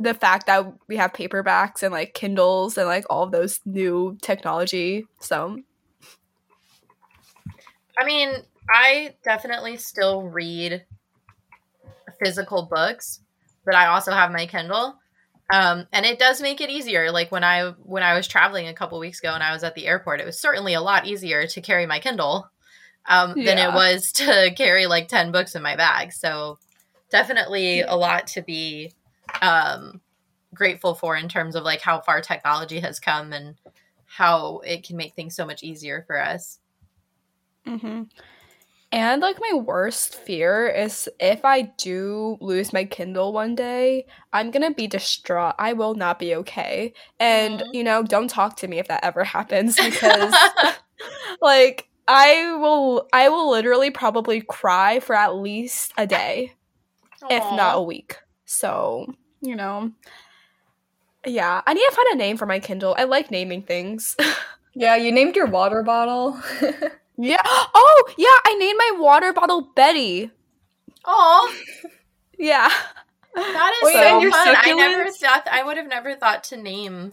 the 0.00 0.14
fact 0.14 0.46
that 0.46 0.72
we 0.88 0.96
have 0.96 1.12
paperbacks 1.12 1.82
and 1.82 1.92
like 1.92 2.14
Kindles 2.14 2.78
and 2.78 2.88
like 2.88 3.04
all 3.10 3.24
of 3.24 3.32
those 3.32 3.60
new 3.66 4.16
technology. 4.22 5.06
So, 5.20 5.58
I 7.98 8.04
mean, 8.06 8.30
I 8.72 9.14
definitely 9.22 9.76
still 9.76 10.22
read 10.22 10.84
physical 12.18 12.66
books, 12.66 13.20
but 13.64 13.74
I 13.74 13.86
also 13.86 14.12
have 14.12 14.32
my 14.32 14.46
Kindle. 14.46 14.96
Um, 15.52 15.86
and 15.92 16.06
it 16.06 16.18
does 16.18 16.40
make 16.40 16.60
it 16.60 16.70
easier. 16.70 17.10
Like 17.10 17.30
when 17.30 17.44
I 17.44 17.72
when 17.82 18.02
I 18.02 18.14
was 18.14 18.26
traveling 18.26 18.68
a 18.68 18.74
couple 18.74 18.98
weeks 19.00 19.18
ago 19.18 19.34
and 19.34 19.42
I 19.42 19.52
was 19.52 19.64
at 19.64 19.74
the 19.74 19.86
airport, 19.86 20.20
it 20.20 20.26
was 20.26 20.40
certainly 20.40 20.74
a 20.74 20.80
lot 20.80 21.06
easier 21.06 21.46
to 21.48 21.60
carry 21.60 21.86
my 21.86 21.98
Kindle 21.98 22.48
um, 23.06 23.34
yeah. 23.36 23.44
than 23.44 23.58
it 23.58 23.74
was 23.74 24.12
to 24.12 24.52
carry 24.56 24.86
like 24.86 25.08
ten 25.08 25.32
books 25.32 25.54
in 25.54 25.62
my 25.62 25.76
bag. 25.76 26.12
So 26.12 26.58
definitely 27.10 27.80
a 27.80 27.96
lot 27.96 28.28
to 28.28 28.42
be 28.42 28.92
um, 29.40 30.00
grateful 30.54 30.94
for 30.94 31.16
in 31.16 31.28
terms 31.28 31.54
of 31.54 31.64
like 31.64 31.80
how 31.80 32.00
far 32.00 32.20
technology 32.20 32.80
has 32.80 33.00
come 33.00 33.32
and 33.32 33.54
how 34.06 34.58
it 34.58 34.84
can 34.84 34.96
make 34.96 35.14
things 35.14 35.36
so 35.36 35.46
much 35.46 35.62
easier 35.62 36.04
for 36.06 36.20
us. 36.20 36.58
Mm-hmm. 37.66 38.02
And 38.92 39.22
like 39.22 39.38
my 39.38 39.56
worst 39.56 40.16
fear 40.16 40.66
is 40.66 41.08
if 41.20 41.44
I 41.44 41.62
do 41.62 42.36
lose 42.40 42.72
my 42.72 42.84
Kindle 42.84 43.32
one 43.32 43.54
day, 43.54 44.06
I'm 44.32 44.50
gonna 44.50 44.72
be 44.72 44.88
distraught. 44.88 45.54
I 45.60 45.74
will 45.74 45.94
not 45.94 46.18
be 46.18 46.34
okay. 46.36 46.92
And 47.20 47.60
mm-hmm. 47.60 47.70
you 47.72 47.84
know, 47.84 48.02
don't 48.02 48.28
talk 48.28 48.56
to 48.56 48.68
me 48.68 48.80
if 48.80 48.88
that 48.88 49.04
ever 49.04 49.22
happens 49.22 49.76
because 49.84 50.34
like 51.40 51.88
I 52.08 52.56
will 52.56 53.06
I 53.12 53.28
will 53.28 53.48
literally 53.48 53.92
probably 53.92 54.40
cry 54.40 54.98
for 54.98 55.14
at 55.14 55.36
least 55.36 55.92
a 55.96 56.06
day. 56.06 56.54
Aww. 57.22 57.30
If 57.30 57.56
not 57.56 57.76
a 57.76 57.82
week. 57.82 58.16
So, 58.44 59.14
you 59.40 59.56
know, 59.56 59.92
yeah, 61.26 61.60
I 61.66 61.74
need 61.74 61.84
to 61.88 61.94
find 61.94 62.08
a 62.12 62.16
name 62.16 62.36
for 62.36 62.46
my 62.46 62.60
Kindle. 62.60 62.94
I 62.98 63.04
like 63.04 63.30
naming 63.30 63.62
things. 63.62 64.16
yeah, 64.74 64.96
you 64.96 65.12
named 65.12 65.36
your 65.36 65.46
water 65.46 65.82
bottle. 65.82 66.40
yeah. 67.18 67.36
Oh, 67.44 68.14
yeah, 68.16 68.28
I 68.44 68.56
named 68.58 68.78
my 68.78 69.00
water 69.00 69.32
bottle 69.32 69.70
Betty. 69.74 70.30
Oh. 71.04 71.54
yeah. 72.38 72.70
That 73.34 73.72
is 73.82 73.92
so 73.92 74.30
fun. 74.30 74.56
I 74.58 74.72
never 74.72 75.10
thought 75.10 75.46
I 75.50 75.62
would 75.62 75.76
have 75.76 75.88
never 75.88 76.14
thought 76.16 76.44
to 76.44 76.56
name 76.56 77.12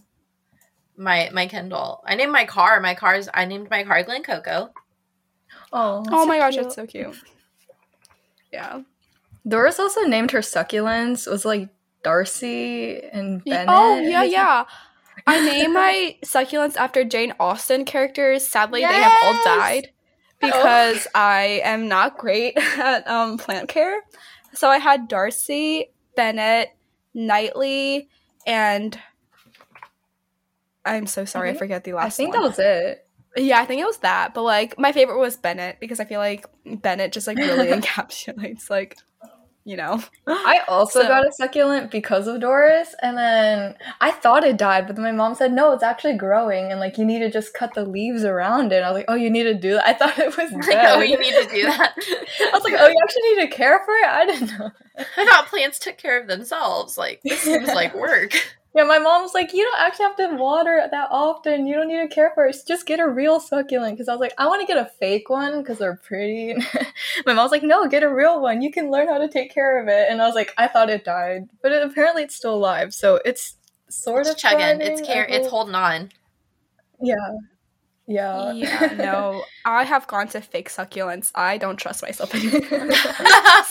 my 0.97 1.29
my 1.31 1.47
Kindle. 1.47 2.01
I 2.05 2.15
named 2.15 2.31
my 2.31 2.45
car. 2.45 2.79
My 2.79 2.95
car's 2.95 3.29
I 3.33 3.45
named 3.45 3.69
my 3.69 3.83
car 3.83 4.03
Glen 4.03 4.23
Coco. 4.23 4.71
Oh. 5.71 6.03
Oh 6.09 6.25
my 6.25 6.37
so 6.37 6.41
gosh, 6.41 6.53
cute. 6.53 6.63
that's 6.63 6.75
so 6.75 6.87
cute. 6.87 7.15
Yeah. 8.51 8.81
Doris 9.47 9.79
also 9.79 10.01
named 10.01 10.31
her 10.31 10.39
succulents. 10.39 11.27
It 11.27 11.29
was 11.29 11.45
like 11.45 11.69
Darcy 12.03 13.01
and 13.11 13.43
Bennett. 13.43 13.67
Oh 13.69 13.99
yeah, 13.99 14.23
yeah. 14.23 14.65
I 15.27 15.41
named 15.45 15.73
my 15.73 16.15
succulents 16.23 16.77
after 16.77 17.03
Jane 17.03 17.33
Austen 17.39 17.83
characters. 17.85 18.47
Sadly, 18.47 18.81
yes! 18.81 18.91
they 18.93 19.01
have 19.01 19.35
all 19.35 19.43
died. 19.57 19.91
because 20.41 21.07
I 21.15 21.61
am 21.63 21.87
not 21.87 22.17
great 22.17 22.55
at 22.77 23.07
um, 23.07 23.37
plant 23.37 23.67
care. 23.69 24.01
So 24.53 24.69
I 24.69 24.77
had 24.77 25.07
Darcy, 25.07 25.91
Bennett, 26.15 26.69
Knightley, 27.13 28.07
and 28.45 28.97
I'm 30.85 31.07
so 31.07 31.25
sorry, 31.25 31.49
I, 31.49 31.51
think- 31.53 31.59
forget 31.59 31.83
the 31.83 31.93
last 31.93 32.05
I 32.05 32.09
think 32.15 32.33
one. 32.33 32.43
that 32.43 32.47
was 32.49 32.59
it. 32.59 33.03
Yeah, 33.35 33.59
I 33.59 33.65
think 33.65 33.81
it 33.81 33.85
was 33.85 33.97
that. 33.99 34.33
But 34.33 34.43
like 34.43 34.79
my 34.79 34.91
favorite 34.91 35.19
was 35.19 35.35
Bennett 35.37 35.79
because 35.79 35.99
I 35.99 36.05
feel 36.05 36.19
like 36.19 36.45
Bennett 36.65 37.11
just 37.11 37.27
like 37.27 37.37
really 37.37 37.67
encapsulates 37.67 38.69
like 38.69 38.97
you 39.67 39.75
know. 39.75 40.01
I 40.25 40.61
also 40.67 41.01
So- 41.01 41.07
got 41.07 41.27
a 41.27 41.31
succulent 41.33 41.91
because 41.91 42.25
of 42.27 42.39
Doris, 42.39 42.95
and 43.01 43.17
then 43.17 43.75
I 44.01 44.11
thought 44.11 44.43
it 44.45 44.57
died, 44.57 44.87
but 44.87 44.95
then 44.95 45.03
my 45.03 45.11
mom 45.11 45.35
said 45.35 45.51
no, 45.51 45.73
it's 45.73 45.83
actually 45.83 46.15
growing, 46.15 46.71
and 46.71 46.79
like 46.79 46.97
you 46.97 47.03
need 47.05 47.19
to 47.19 47.29
just 47.29 47.53
cut 47.53 47.73
the 47.73 47.83
leaves 47.85 48.23
around 48.23 48.71
it. 48.71 48.81
I 48.81 48.89
was 48.89 48.95
like, 48.95 49.05
oh, 49.09 49.15
you 49.15 49.29
need 49.29 49.43
to 49.43 49.53
do 49.53 49.73
that. 49.73 49.85
I 49.87 49.93
thought 49.93 50.17
it 50.17 50.35
was 50.37 50.51
Like, 50.51 50.65
dead. 50.65 50.85
oh, 50.97 51.01
you 51.01 51.19
need 51.19 51.33
to 51.33 51.47
do 51.51 51.63
that. 51.63 51.93
I 52.41 52.49
was 52.53 52.63
like, 52.63 52.75
oh, 52.79 52.87
you 52.87 52.95
actually 53.03 53.35
need 53.35 53.41
to 53.49 53.55
care 53.55 53.81
for 53.85 53.93
it. 53.93 54.07
I 54.07 54.25
didn't 54.25 54.57
know. 54.57 54.71
I 55.17 55.25
thought 55.25 55.47
plants 55.47 55.79
took 55.79 55.97
care 55.97 56.19
of 56.19 56.27
themselves. 56.27 56.97
Like 56.97 57.19
this 57.23 57.41
seems 57.41 57.67
like 57.67 57.93
work. 58.07 58.31
Yeah, 58.77 58.83
my 58.83 58.99
mom's 58.99 59.33
like, 59.33 59.53
you 59.53 59.63
don't 59.63 59.79
actually 59.79 60.05
have 60.05 60.15
to 60.17 60.35
water 60.35 60.87
that 60.91 61.07
often. 61.09 61.65
You 61.65 61.73
don't 61.73 61.87
need 61.87 61.97
to 61.97 62.07
care 62.07 62.31
for 62.35 62.45
it. 62.45 62.55
Just 62.67 62.85
get 62.85 62.99
a 62.99 63.09
real 63.09 63.39
succulent. 63.39 63.95
Because 63.95 64.07
I 64.07 64.11
was 64.11 64.19
like, 64.19 64.35
I 64.37 64.45
want 64.45 64.61
to 64.61 64.67
get 64.71 64.77
a 64.77 64.91
fake 64.99 65.31
one 65.31 65.63
because 65.63 65.79
they're 65.79 65.95
pretty. 65.95 66.53
my 67.25 67.33
mom's 67.33 67.49
like, 67.49 67.63
no, 67.63 67.87
get 67.87 68.03
a 68.03 68.13
real 68.13 68.39
one. 68.39 68.61
You 68.61 68.71
can 68.71 68.91
learn 68.91 69.07
how 69.07 69.17
to 69.17 69.27
take 69.27 69.51
care 69.51 69.81
of 69.81 69.87
it. 69.87 70.11
And 70.11 70.21
I 70.21 70.27
was 70.27 70.35
like, 70.35 70.53
I 70.59 70.67
thought 70.67 70.91
it 70.91 71.03
died, 71.03 71.49
but 71.63 71.71
it, 71.71 71.81
apparently 71.81 72.21
it's 72.21 72.35
still 72.35 72.53
alive. 72.53 72.93
So 72.93 73.19
it's 73.25 73.55
sort 73.89 74.21
It's 74.21 74.29
of 74.29 74.37
chugging. 74.37 74.79
It's 74.79 75.01
thriving, 75.01 75.05
care. 75.05 75.25
It's 75.25 75.47
holding 75.47 75.73
on. 75.73 76.11
Yeah. 77.01 77.15
Yeah. 78.05 78.51
yeah, 78.51 78.93
no. 78.95 79.43
I 79.65 79.85
have 79.85 80.05
gone 80.05 80.27
to 80.27 80.41
fake 80.41 80.69
succulents. 80.69 81.31
I 81.33 81.57
don't 81.57 81.77
trust 81.77 82.03
myself 82.03 82.35
anymore. 82.35 82.61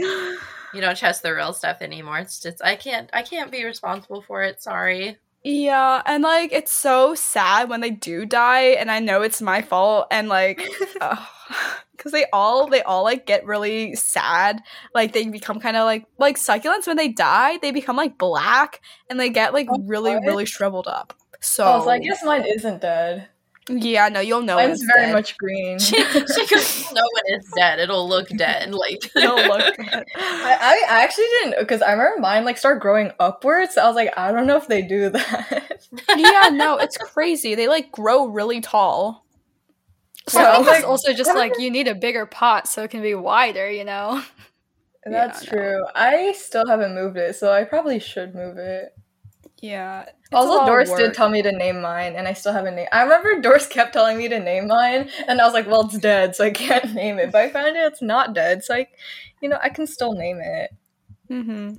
so 0.00 0.38
You 0.76 0.82
don't 0.82 0.96
trust 0.96 1.22
the 1.22 1.34
real 1.34 1.54
stuff 1.54 1.78
anymore. 1.80 2.18
It's 2.18 2.38
just 2.38 2.62
I 2.62 2.76
can't. 2.76 3.08
I 3.14 3.22
can't 3.22 3.50
be 3.50 3.64
responsible 3.64 4.20
for 4.20 4.42
it. 4.42 4.62
Sorry. 4.62 5.16
Yeah, 5.42 6.02
and 6.04 6.22
like 6.22 6.52
it's 6.52 6.72
so 6.72 7.14
sad 7.14 7.68
when 7.68 7.80
they 7.80 7.90
do 7.90 8.26
die, 8.26 8.74
and 8.80 8.90
I 8.90 8.98
know 8.98 9.22
it's 9.22 9.40
my 9.40 9.62
fault, 9.62 10.08
and 10.10 10.28
like, 10.28 10.58
because 11.92 12.12
they 12.12 12.26
all 12.32 12.66
they 12.66 12.82
all 12.82 13.04
like 13.04 13.26
get 13.26 13.46
really 13.46 13.94
sad, 13.94 14.60
like 14.94 15.12
they 15.12 15.28
become 15.28 15.60
kind 15.60 15.76
of 15.76 15.84
like 15.84 16.04
like 16.18 16.36
succulents 16.36 16.86
when 16.86 16.96
they 16.96 17.08
die, 17.08 17.58
they 17.62 17.70
become 17.70 17.96
like 17.96 18.18
black, 18.18 18.80
and 19.08 19.18
they 19.20 19.30
get 19.30 19.52
like 19.54 19.68
Oh, 19.70 19.78
really 19.86 20.14
what? 20.14 20.24
really 20.24 20.46
shriveled 20.46 20.88
up. 20.88 21.14
So 21.40 21.64
I 21.64 21.76
was 21.76 21.86
like, 21.86 22.02
I 22.02 22.04
guess 22.04 22.24
mine 22.24 22.44
isn't 22.44 22.80
dead. 22.80 23.28
Yeah, 23.68 24.08
no, 24.08 24.20
you'll 24.20 24.42
know. 24.42 24.56
Mine's 24.56 24.80
it's 24.80 24.84
very 24.84 25.06
dead. 25.06 25.12
much 25.12 25.36
green. 25.38 25.78
She, 25.78 25.96
she 25.96 26.46
could 26.46 26.66
know 26.92 27.02
when 27.12 27.24
it's 27.26 27.50
dead. 27.56 27.80
It'll 27.80 28.08
look 28.08 28.28
dead. 28.30 28.72
Like 28.74 29.10
You'll 29.16 29.46
look 29.48 29.76
dead. 29.90 30.04
I, 30.16 30.84
I 30.88 31.02
actually 31.04 31.26
didn't 31.42 31.58
because 31.60 31.82
I 31.82 31.92
remember 31.92 32.20
mine 32.20 32.44
like 32.44 32.58
start 32.58 32.80
growing 32.80 33.12
upwards. 33.18 33.76
I 33.76 33.86
was 33.86 33.96
like, 33.96 34.16
I 34.16 34.32
don't 34.32 34.46
know 34.46 34.56
if 34.56 34.68
they 34.68 34.82
do 34.82 35.10
that. 35.10 35.88
yeah, 36.16 36.50
no, 36.52 36.78
it's 36.78 36.96
crazy. 36.96 37.54
They 37.54 37.68
like 37.68 37.90
grow 37.92 38.26
really 38.26 38.60
tall. 38.60 39.26
So 40.28 40.42
Well, 40.42 40.46
I 40.46 40.54
I 40.54 40.58
think 40.58 40.66
was 40.66 40.68
it's 40.68 40.80
like, 40.80 40.84
also 40.84 41.12
just 41.14 41.34
like 41.34 41.58
you 41.58 41.70
need 41.70 41.88
a 41.88 41.94
bigger 41.94 42.26
pot 42.26 42.68
so 42.68 42.82
it 42.84 42.90
can 42.90 43.02
be 43.02 43.14
wider, 43.14 43.70
you 43.70 43.84
know? 43.84 44.22
That's 45.04 45.42
Yeah, 45.42 45.50
no. 45.52 45.56
true. 45.58 45.86
I 45.94 46.32
still 46.32 46.66
haven't 46.66 46.94
moved 46.94 47.16
it, 47.16 47.36
so 47.36 47.52
I 47.52 47.64
probably 47.64 48.00
should 48.00 48.34
move 48.34 48.58
it. 48.58 48.94
Yeah. 49.60 50.06
It's 50.26 50.32
a 50.32 50.36
lot 50.36 50.46
Also, 50.60 50.66
Doris 50.66 50.92
did 50.92 51.14
tell 51.14 51.28
me 51.28 51.42
to 51.42 51.52
name 51.52 51.80
mine, 51.80 52.14
and 52.16 52.26
I 52.26 52.32
still 52.32 52.52
haven't 52.52 52.74
named. 52.76 52.88
I 52.92 53.02
remember 53.02 53.40
Doris 53.40 53.66
kept 53.66 53.92
telling 53.92 54.18
me 54.18 54.28
to 54.28 54.38
name 54.40 54.66
mine, 54.66 55.08
and 55.28 55.40
I 55.40 55.44
was 55.44 55.54
like, 55.54 55.66
"Well, 55.68 55.86
it's 55.86 55.98
dead, 55.98 56.34
so 56.36 56.44
I 56.44 56.50
can't 56.50 56.92
name 57.02 57.18
it." 57.18 57.30
But 57.32 57.42
I 57.42 57.48
found 57.50 57.76
it 57.76 57.80
it's 57.80 58.02
not 58.02 58.34
dead, 58.34 58.64
so 58.64 58.74
I, 58.74 58.88
you 59.40 59.48
know, 59.48 59.58
I 59.62 59.68
can 59.68 59.86
still 59.86 60.12
name 60.14 60.40
it. 60.42 60.70
Mm-hmm. 61.30 61.74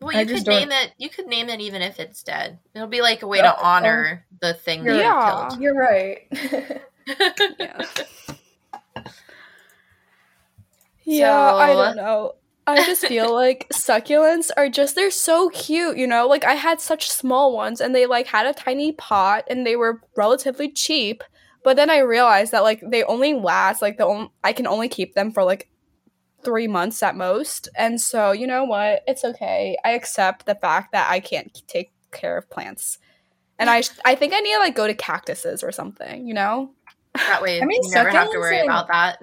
Well, 0.00 0.18
you 0.18 0.24
just 0.26 0.44
could 0.46 0.50
name 0.52 0.68
don't- 0.70 0.82
it. 0.86 0.92
You 0.98 1.08
could 1.08 1.26
name 1.26 1.48
it 1.48 1.60
even 1.60 1.80
if 1.82 2.00
it's 2.00 2.22
dead. 2.22 2.58
It'll 2.74 2.88
be 2.88 3.02
like 3.02 3.22
a 3.22 3.26
way 3.28 3.38
Oh, 3.40 3.42
to 3.42 3.60
honor 3.62 4.26
the 4.40 4.52
thing 4.54 4.82
that 4.84 4.96
Yeah. 4.96 5.54
you 5.54 5.62
You're 5.62 5.74
right. 5.78 6.28
killed. 6.30 6.80
Yeah. 7.58 7.82
Yeah, 11.04 11.54
I 11.54 11.72
don't 11.72 11.96
know. 11.96 12.34
I 12.66 12.84
just 12.84 13.06
feel 13.06 13.32
like 13.34 13.68
succulents 13.72 14.50
are 14.56 14.68
just 14.68 14.94
they're 14.94 15.10
so 15.10 15.48
cute, 15.50 15.96
you 15.96 16.06
know? 16.06 16.26
Like 16.28 16.44
I 16.44 16.54
had 16.54 16.80
such 16.80 17.10
small 17.10 17.54
ones 17.54 17.80
and 17.80 17.94
they 17.94 18.06
like 18.06 18.26
had 18.26 18.46
a 18.46 18.54
tiny 18.54 18.92
pot 18.92 19.44
and 19.48 19.66
they 19.66 19.76
were 19.76 20.00
relatively 20.16 20.70
cheap, 20.70 21.22
but 21.64 21.76
then 21.76 21.90
I 21.90 21.98
realized 21.98 22.52
that 22.52 22.62
like 22.62 22.82
they 22.86 23.02
only 23.04 23.34
last 23.34 23.82
like 23.82 23.98
the 23.98 24.06
on- 24.06 24.30
I 24.44 24.52
can 24.52 24.66
only 24.66 24.88
keep 24.88 25.14
them 25.14 25.30
for 25.32 25.44
like 25.44 25.68
3 26.44 26.66
months 26.68 27.02
at 27.02 27.16
most. 27.16 27.68
And 27.76 28.00
so, 28.00 28.32
you 28.32 28.46
know 28.46 28.64
what? 28.64 29.02
It's 29.06 29.24
okay. 29.24 29.76
I 29.84 29.90
accept 29.90 30.46
the 30.46 30.56
fact 30.56 30.92
that 30.92 31.10
I 31.10 31.20
can't 31.20 31.52
take 31.68 31.92
care 32.10 32.36
of 32.36 32.50
plants. 32.50 32.98
And 33.58 33.70
I 33.70 33.80
sh- 33.82 33.90
I 34.04 34.14
think 34.14 34.32
I 34.34 34.40
need 34.40 34.54
to 34.54 34.58
like 34.58 34.74
go 34.74 34.86
to 34.86 34.94
cactuses 34.94 35.62
or 35.62 35.72
something, 35.72 36.26
you 36.26 36.34
know? 36.34 36.72
that 37.14 37.42
way, 37.42 37.60
I 37.60 37.64
mean, 37.66 37.82
you 37.82 37.90
never 37.90 38.08
have 38.08 38.30
to 38.30 38.38
worry 38.38 38.58
and- 38.60 38.68
about 38.68 38.88
that. 38.88 39.18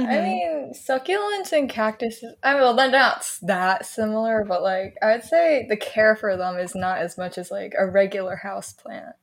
I 0.00 0.14
Mhm. 0.16 0.22
mean, 0.24 0.72
succulents 0.74 1.52
and 1.52 1.68
cactuses. 1.68 2.34
I 2.42 2.52
mean, 2.54 2.62
well, 2.62 2.74
they're 2.74 2.90
not 2.90 3.24
that 3.42 3.86
similar, 3.86 4.44
but 4.44 4.62
like 4.62 4.96
I'd 5.02 5.24
say 5.24 5.66
the 5.68 5.76
care 5.76 6.16
for 6.16 6.36
them 6.36 6.58
is 6.58 6.74
not 6.74 6.98
as 6.98 7.16
much 7.18 7.38
as 7.38 7.50
like 7.50 7.74
a 7.78 7.86
regular 7.86 8.36
house 8.36 8.72
plant. 8.72 9.14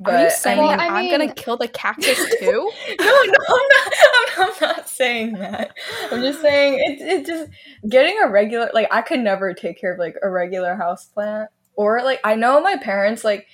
But 0.00 0.14
Are 0.14 0.22
you 0.24 0.30
saying 0.30 0.58
mean- 0.60 0.76
that 0.76 0.80
I 0.80 1.00
I'm 1.00 1.10
gonna 1.10 1.32
kill 1.34 1.56
the 1.56 1.66
cactus 1.66 2.18
too? 2.38 2.70
no, 3.00 3.04
no, 3.04 3.38
I'm 3.48 3.68
not. 3.68 3.92
I'm, 4.38 4.44
I'm 4.44 4.52
not 4.60 4.88
saying 4.88 5.32
that. 5.34 5.72
I'm 6.12 6.20
just 6.22 6.40
saying 6.40 6.74
it. 6.78 7.00
It 7.00 7.26
just 7.26 7.50
getting 7.88 8.16
a 8.22 8.28
regular 8.28 8.70
like 8.72 8.86
I 8.92 9.02
could 9.02 9.20
never 9.20 9.52
take 9.54 9.80
care 9.80 9.92
of 9.92 9.98
like 9.98 10.14
a 10.22 10.30
regular 10.30 10.76
house 10.76 11.06
plant 11.06 11.50
or 11.74 12.00
like 12.02 12.20
I 12.22 12.36
know 12.36 12.60
my 12.60 12.76
parents 12.76 13.24
like 13.24 13.48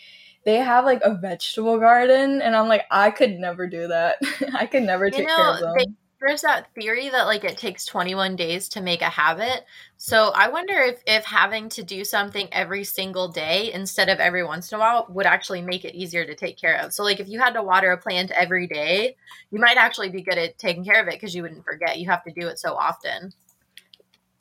they 0.45 0.57
have 0.57 0.85
like 0.85 1.01
a 1.03 1.15
vegetable 1.15 1.79
garden 1.79 2.43
and 2.43 2.55
I'm 2.55 2.69
like 2.69 2.85
I 2.91 3.11
could 3.11 3.33
never 3.39 3.67
do 3.67 3.89
that. 3.89 4.17
I 4.55 4.67
could 4.67 4.83
never 4.83 5.07
You 5.07 5.13
take 5.13 5.29
care 5.35 5.47
know, 5.47 5.55
of 5.55 5.61
them. 5.61 5.75
they, 5.77 5.87
there's 6.21 6.43
that 6.43 6.73
theory 6.75 7.09
that 7.11 7.25
like 7.25 7.45
it 7.45 7.59
takes 7.59 7.85
21 7.85 8.37
days 8.37 8.69
to 8.71 8.81
make 8.81 9.03
a 9.03 9.11
habit. 9.11 9.65
So 9.97 10.33
I 10.35 10.49
wonder 10.49 10.75
if 10.75 11.03
if 11.07 11.25
having 11.25 11.69
to 11.71 11.83
do 11.83 12.05
something 12.05 12.49
every 12.53 12.85
single 12.85 13.29
day 13.29 13.73
instead 13.73 14.09
of 14.09 14.19
every 14.21 14.45
once 14.45 14.73
in 14.73 14.77
a 14.77 14.79
while 14.79 15.07
would 15.11 15.27
actually 15.27 15.63
make 15.63 15.85
it 15.85 15.95
easier 15.95 16.25
to 16.25 16.35
take 16.35 16.59
care 16.59 16.77
of. 16.77 16.93
So 16.93 17.05
like 17.05 17.21
if 17.21 17.29
you 17.29 17.41
had 17.41 17.55
to 17.55 17.63
water 17.63 17.93
a 17.93 17.99
plant 17.99 18.31
every 18.31 18.67
day, 18.67 19.17
you 19.51 19.61
might 19.61 19.77
actually 19.77 20.11
be 20.11 20.23
good 20.23 20.39
at 20.39 20.59
taking 20.59 20.85
care 20.85 21.01
of 21.03 21.09
it 21.09 21.15
because 21.15 21.35
you 21.35 21.43
wouldn't 21.43 21.65
forget. 21.65 21.99
You 21.99 22.09
have 22.09 22.25
to 22.25 22.33
do 22.33 22.49
it 22.49 22.59
so 22.59 22.75
often. 22.75 23.33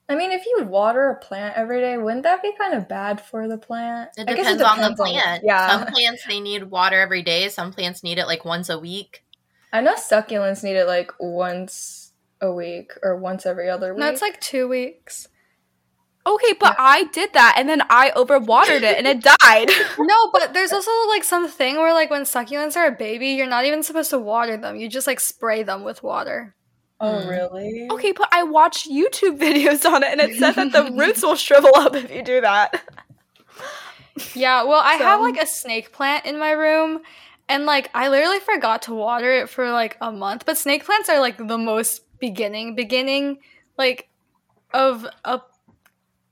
I 0.10 0.16
mean, 0.16 0.32
if 0.32 0.46
you 0.46 0.66
water 0.66 1.10
a 1.10 1.16
plant 1.16 1.56
every 1.56 1.80
day, 1.80 1.98
wouldn't 1.98 2.24
that 2.24 2.42
be 2.42 2.52
kind 2.58 2.74
of 2.74 2.90
bad 2.90 3.22
for 3.22 3.48
the 3.48 3.58
plant? 3.58 4.10
It 4.18 4.30
I 4.30 4.34
guess 4.34 4.46
depends, 4.52 4.62
on 4.64 4.80
the 4.82 4.96
plant. 4.96 5.44
yeah, 5.46 5.70
Some 5.70 5.94
plants 5.94 6.26
they 6.28 6.42
need 6.42 6.64
water 6.66 7.00
every 7.00 7.24
day. 7.24 7.48
Some 7.50 7.72
plants 7.72 8.04
need 8.04 8.18
it 8.18 8.26
like 8.26 8.44
once 8.44 8.70
a 8.70 8.78
week. 8.78 9.24
I 9.72 9.82
know 9.82 9.96
succulents 9.96 10.64
need 10.64 10.76
it 10.76 10.88
like 10.88 11.12
once 11.20 12.12
a 12.42 12.52
week 12.52 12.92
or 13.02 13.16
once 13.16 13.46
every 13.46 13.70
other 13.70 13.94
week. 13.94 14.02
No, 14.02 14.10
it's 14.10 14.22
like 14.22 14.40
two 14.42 14.68
weeks. 14.68 15.30
Okay, 16.26 16.54
but 16.60 16.76
I 16.80 17.06
did 17.06 17.34
that 17.34 17.56
and 17.58 17.68
then 17.68 17.82
I 17.90 18.12
overwatered 18.12 18.82
it 18.84 18.98
and 18.98 19.08
it 19.08 19.22
died. 19.22 19.70
No, 20.00 20.32
but 20.32 20.54
there's 20.54 20.72
also 20.72 20.92
like 21.08 21.24
something 21.24 21.78
where 21.78 21.94
like 21.94 22.10
when 22.10 22.24
succulents 22.24 22.76
are 22.76 22.88
a 22.88 22.92
baby, 22.92 23.30
you're 23.30 23.48
not 23.48 23.66
even 23.66 23.84
supposed 23.84 24.10
to 24.12 24.20
water 24.20 24.58
them. 24.58 24.76
You 24.78 24.90
just 24.90 25.08
like 25.08 25.20
spray 25.20 25.64
them 25.64 25.84
with 25.84 26.04
water. 26.04 26.56
Oh, 27.00 27.22
Hmm. 27.22 27.28
really? 27.28 27.88
okay, 27.92 28.12
but 28.12 28.30
I 28.32 28.44
watched 28.44 28.90
YouTube 28.90 29.38
videos 29.40 29.86
on 29.90 30.04
it 30.04 30.12
and 30.12 30.22
it 30.22 30.38
said 30.38 30.54
that 30.56 30.72
the 30.72 30.92
roots 30.98 31.22
will 31.24 31.36
shrivel 31.36 31.72
up 31.76 31.96
if 31.96 32.12
you 32.12 32.24
do 32.24 32.42
that. 32.42 32.82
Yeah, 34.36 34.64
well, 34.64 34.80
I 34.84 34.94
have 34.96 35.22
like 35.22 35.38
a 35.42 35.46
snake 35.48 35.92
plant 35.92 36.26
in 36.26 36.38
my 36.40 36.52
room, 36.52 37.02
and 37.50 37.66
like 37.66 37.90
I 37.96 38.10
literally 38.10 38.40
forgot 38.40 38.84
to 38.84 38.94
water 38.94 39.32
it 39.34 39.50
for 39.50 39.72
like 39.72 39.98
a 40.02 40.12
month. 40.12 40.46
But 40.46 40.58
snake 40.58 40.86
plants 40.86 41.10
are 41.10 41.20
like 41.20 41.38
the 41.38 41.58
most 41.58 42.04
beginning, 42.20 42.76
beginning, 42.76 43.40
like 43.78 44.10
of 44.72 45.08
a 45.26 45.42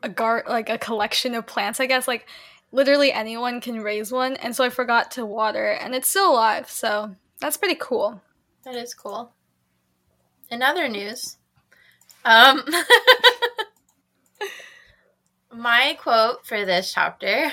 a 0.04 0.10
gar 0.10 0.44
like 0.48 0.70
a 0.70 0.78
collection 0.78 1.34
of 1.34 1.48
plants. 1.48 1.80
I 1.80 1.88
guess 1.88 2.08
like 2.08 2.28
literally 2.72 3.12
anyone 3.12 3.62
can 3.62 3.82
raise 3.82 4.12
one, 4.12 4.36
and 4.38 4.56
so 4.56 4.64
I 4.64 4.70
forgot 4.70 5.10
to 5.12 5.26
water 5.26 5.72
it, 5.72 5.82
and 5.82 5.96
it's 5.96 6.08
still 6.08 6.32
alive. 6.34 6.70
So 6.70 7.16
that's 7.40 7.58
pretty 7.58 7.78
cool. 7.80 8.22
That 8.64 8.76
is 8.76 8.94
cool. 8.94 9.34
In 10.52 10.62
other 10.62 10.90
news, 10.90 11.38
um, 12.26 12.62
my 15.54 15.98
quote 15.98 16.46
for 16.46 16.66
this 16.66 16.94
chapter 16.94 17.50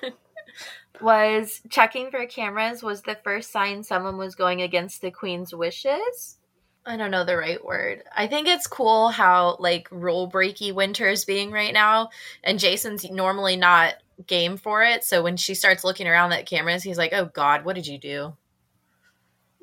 was 1.00 1.60
checking 1.68 2.12
for 2.12 2.24
cameras 2.26 2.84
was 2.84 3.02
the 3.02 3.18
first 3.24 3.50
sign 3.50 3.82
someone 3.82 4.16
was 4.16 4.36
going 4.36 4.62
against 4.62 5.02
the 5.02 5.10
queen's 5.10 5.52
wishes. 5.52 6.38
I 6.86 6.96
don't 6.96 7.10
know 7.10 7.24
the 7.24 7.36
right 7.36 7.62
word. 7.64 8.04
I 8.16 8.28
think 8.28 8.46
it's 8.46 8.68
cool 8.68 9.08
how 9.08 9.56
like 9.58 9.88
rule 9.90 10.30
breaky 10.30 10.72
Winter 10.72 11.08
is 11.08 11.24
being 11.24 11.50
right 11.50 11.74
now, 11.74 12.10
and 12.44 12.60
Jacin's 12.60 13.10
normally 13.10 13.56
not 13.56 13.94
game 14.28 14.56
for 14.56 14.84
it. 14.84 15.02
So 15.02 15.20
when 15.20 15.36
she 15.36 15.56
starts 15.56 15.82
looking 15.82 16.06
around 16.06 16.32
at 16.32 16.46
cameras, 16.46 16.84
he's 16.84 16.96
like, 16.96 17.12
"Oh 17.12 17.24
God, 17.24 17.64
what 17.64 17.74
did 17.74 17.88
you 17.88 17.98
do?" 17.98 18.36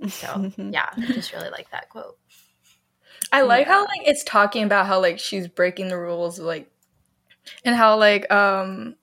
So 0.09 0.51
yeah, 0.57 0.89
I 0.97 1.13
just 1.13 1.31
really 1.31 1.49
like 1.49 1.71
that 1.71 1.87
quote. 1.87 2.17
I 3.31 3.41
like 3.41 3.67
how 3.67 3.81
like 3.85 4.01
it's 4.05 4.23
talking 4.23 4.63
about 4.63 4.85
how 4.87 4.99
like 5.01 5.19
she's 5.19 5.47
breaking 5.47 5.87
the 5.87 5.97
rules, 5.97 6.39
like, 6.39 6.69
and 7.65 7.75
how 7.75 7.97
like 7.97 8.31
um, 8.31 8.95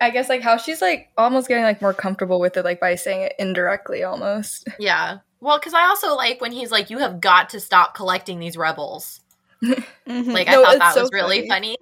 I 0.00 0.10
guess 0.10 0.28
like 0.28 0.42
how 0.42 0.56
she's 0.56 0.80
like 0.80 1.10
almost 1.18 1.48
getting 1.48 1.64
like 1.64 1.82
more 1.82 1.92
comfortable 1.94 2.40
with 2.40 2.56
it, 2.56 2.64
like 2.64 2.80
by 2.80 2.94
saying 2.94 3.22
it 3.22 3.34
indirectly, 3.38 4.02
almost. 4.02 4.68
Yeah. 4.78 5.18
Well, 5.42 5.58
because 5.58 5.72
I 5.74 5.84
also 5.86 6.14
like 6.16 6.40
when 6.40 6.52
he's 6.52 6.70
like, 6.70 6.90
"You 6.90 6.98
have 6.98 7.20
got 7.20 7.50
to 7.50 7.60
stop 7.60 7.94
collecting 7.94 8.38
these 8.38 8.56
rebels." 8.56 9.20
Mhm. 9.62 9.84
Like 10.34 10.48
I 10.48 10.52
No, 10.52 10.62
thought 10.62 10.78
that 10.78 10.94
so 10.94 11.02
was 11.02 11.10
really 11.12 11.48
funny. 11.48 11.76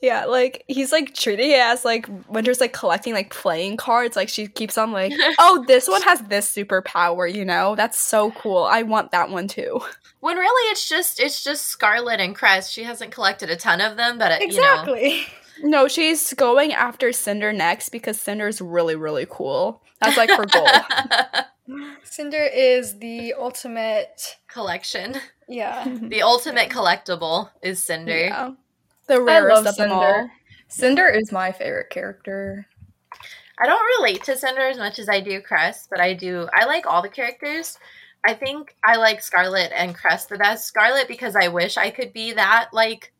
Yeah, 0.00 0.26
like 0.26 0.64
he's 0.68 0.92
like 0.92 1.14
treating 1.14 1.50
it 1.50 1.58
as 1.60 1.84
like 1.84 2.08
Winter's 2.28 2.60
like 2.60 2.72
collecting 2.72 3.14
like 3.14 3.30
playing 3.30 3.76
cards. 3.76 4.14
Like 4.16 4.28
she 4.28 4.46
keeps 4.46 4.76
on 4.78 4.92
like, 4.92 5.12
oh, 5.38 5.64
this 5.66 5.88
one 5.88 6.02
has 6.02 6.20
this 6.22 6.50
superpower. 6.52 7.32
You 7.32 7.44
know, 7.44 7.74
that's 7.74 8.00
so 8.00 8.30
cool. 8.32 8.64
I 8.64 8.82
want 8.82 9.10
that 9.12 9.30
one 9.30 9.48
too. 9.48 9.80
When 10.20 10.36
really 10.36 10.70
it's 10.70 10.88
just 10.88 11.20
it's 11.20 11.42
just 11.44 11.66
Scarlet 11.66 12.20
and 12.20 12.34
Cress. 12.34 12.70
She 12.70 12.84
hasn't 12.84 13.12
collected 13.12 13.50
a 13.50 13.56
ton 13.56 13.80
of 13.80 13.96
them, 13.96 14.18
but 14.18 14.32
uh, 14.32 14.36
you 14.40 14.48
know, 14.60 14.80
Exactly. 14.80 15.26
No, 15.62 15.88
she's 15.88 16.34
going 16.34 16.72
after 16.72 17.12
Cinder 17.12 17.52
next 17.52 17.88
because 17.88 18.20
Cinder's 18.20 18.60
really 18.60 18.96
really 18.96 19.26
cool. 19.28 19.82
That's 20.02 20.16
like 20.16 20.30
her 20.30 20.44
goal. 20.46 20.68
Cinder 22.04 22.42
is 22.42 22.98
the 22.98 23.34
ultimate. 23.34 24.36
collection. 24.48 25.16
Yeah. 25.48 25.84
The 26.02 26.22
ultimate 26.22 26.70
collectible 26.70 27.50
is 27.62 27.82
Cinder. 27.82 28.16
yeah, 28.18 28.50
the 29.06 29.14
I 29.14 29.18
rarest 29.40 29.66
of 29.66 29.76
them 29.76 29.92
all. 29.92 30.28
Cinder. 30.68 31.06
Is 31.08 31.30
my 31.30 31.52
favorite 31.52 31.90
character. 31.90 32.66
I 33.58 33.66
don't 33.66 33.98
relate 33.98 34.24
to 34.24 34.36
Cinder 34.36 34.66
as 34.66 34.78
much 34.78 34.98
as 34.98 35.08
I 35.08 35.20
do 35.20 35.40
Cress, 35.40 35.86
but 35.88 36.00
I 36.00 36.12
do. 36.12 36.48
I 36.52 36.66
like 36.66 36.86
all 36.86 37.02
the 37.02 37.08
characters. 37.08 37.78
I 38.26 38.34
think 38.34 38.74
I 38.84 38.96
like 38.96 39.22
Scarlet 39.22 39.72
and 39.74 39.94
Cress 39.94 40.26
the 40.26 40.36
best. 40.36 40.66
Scarlet 40.66 41.08
because 41.08 41.36
I 41.36 41.48
wish 41.48 41.76
I 41.76 41.90
could 41.90 42.12
be 42.12 42.32
that 42.32 42.70
like 42.72 43.12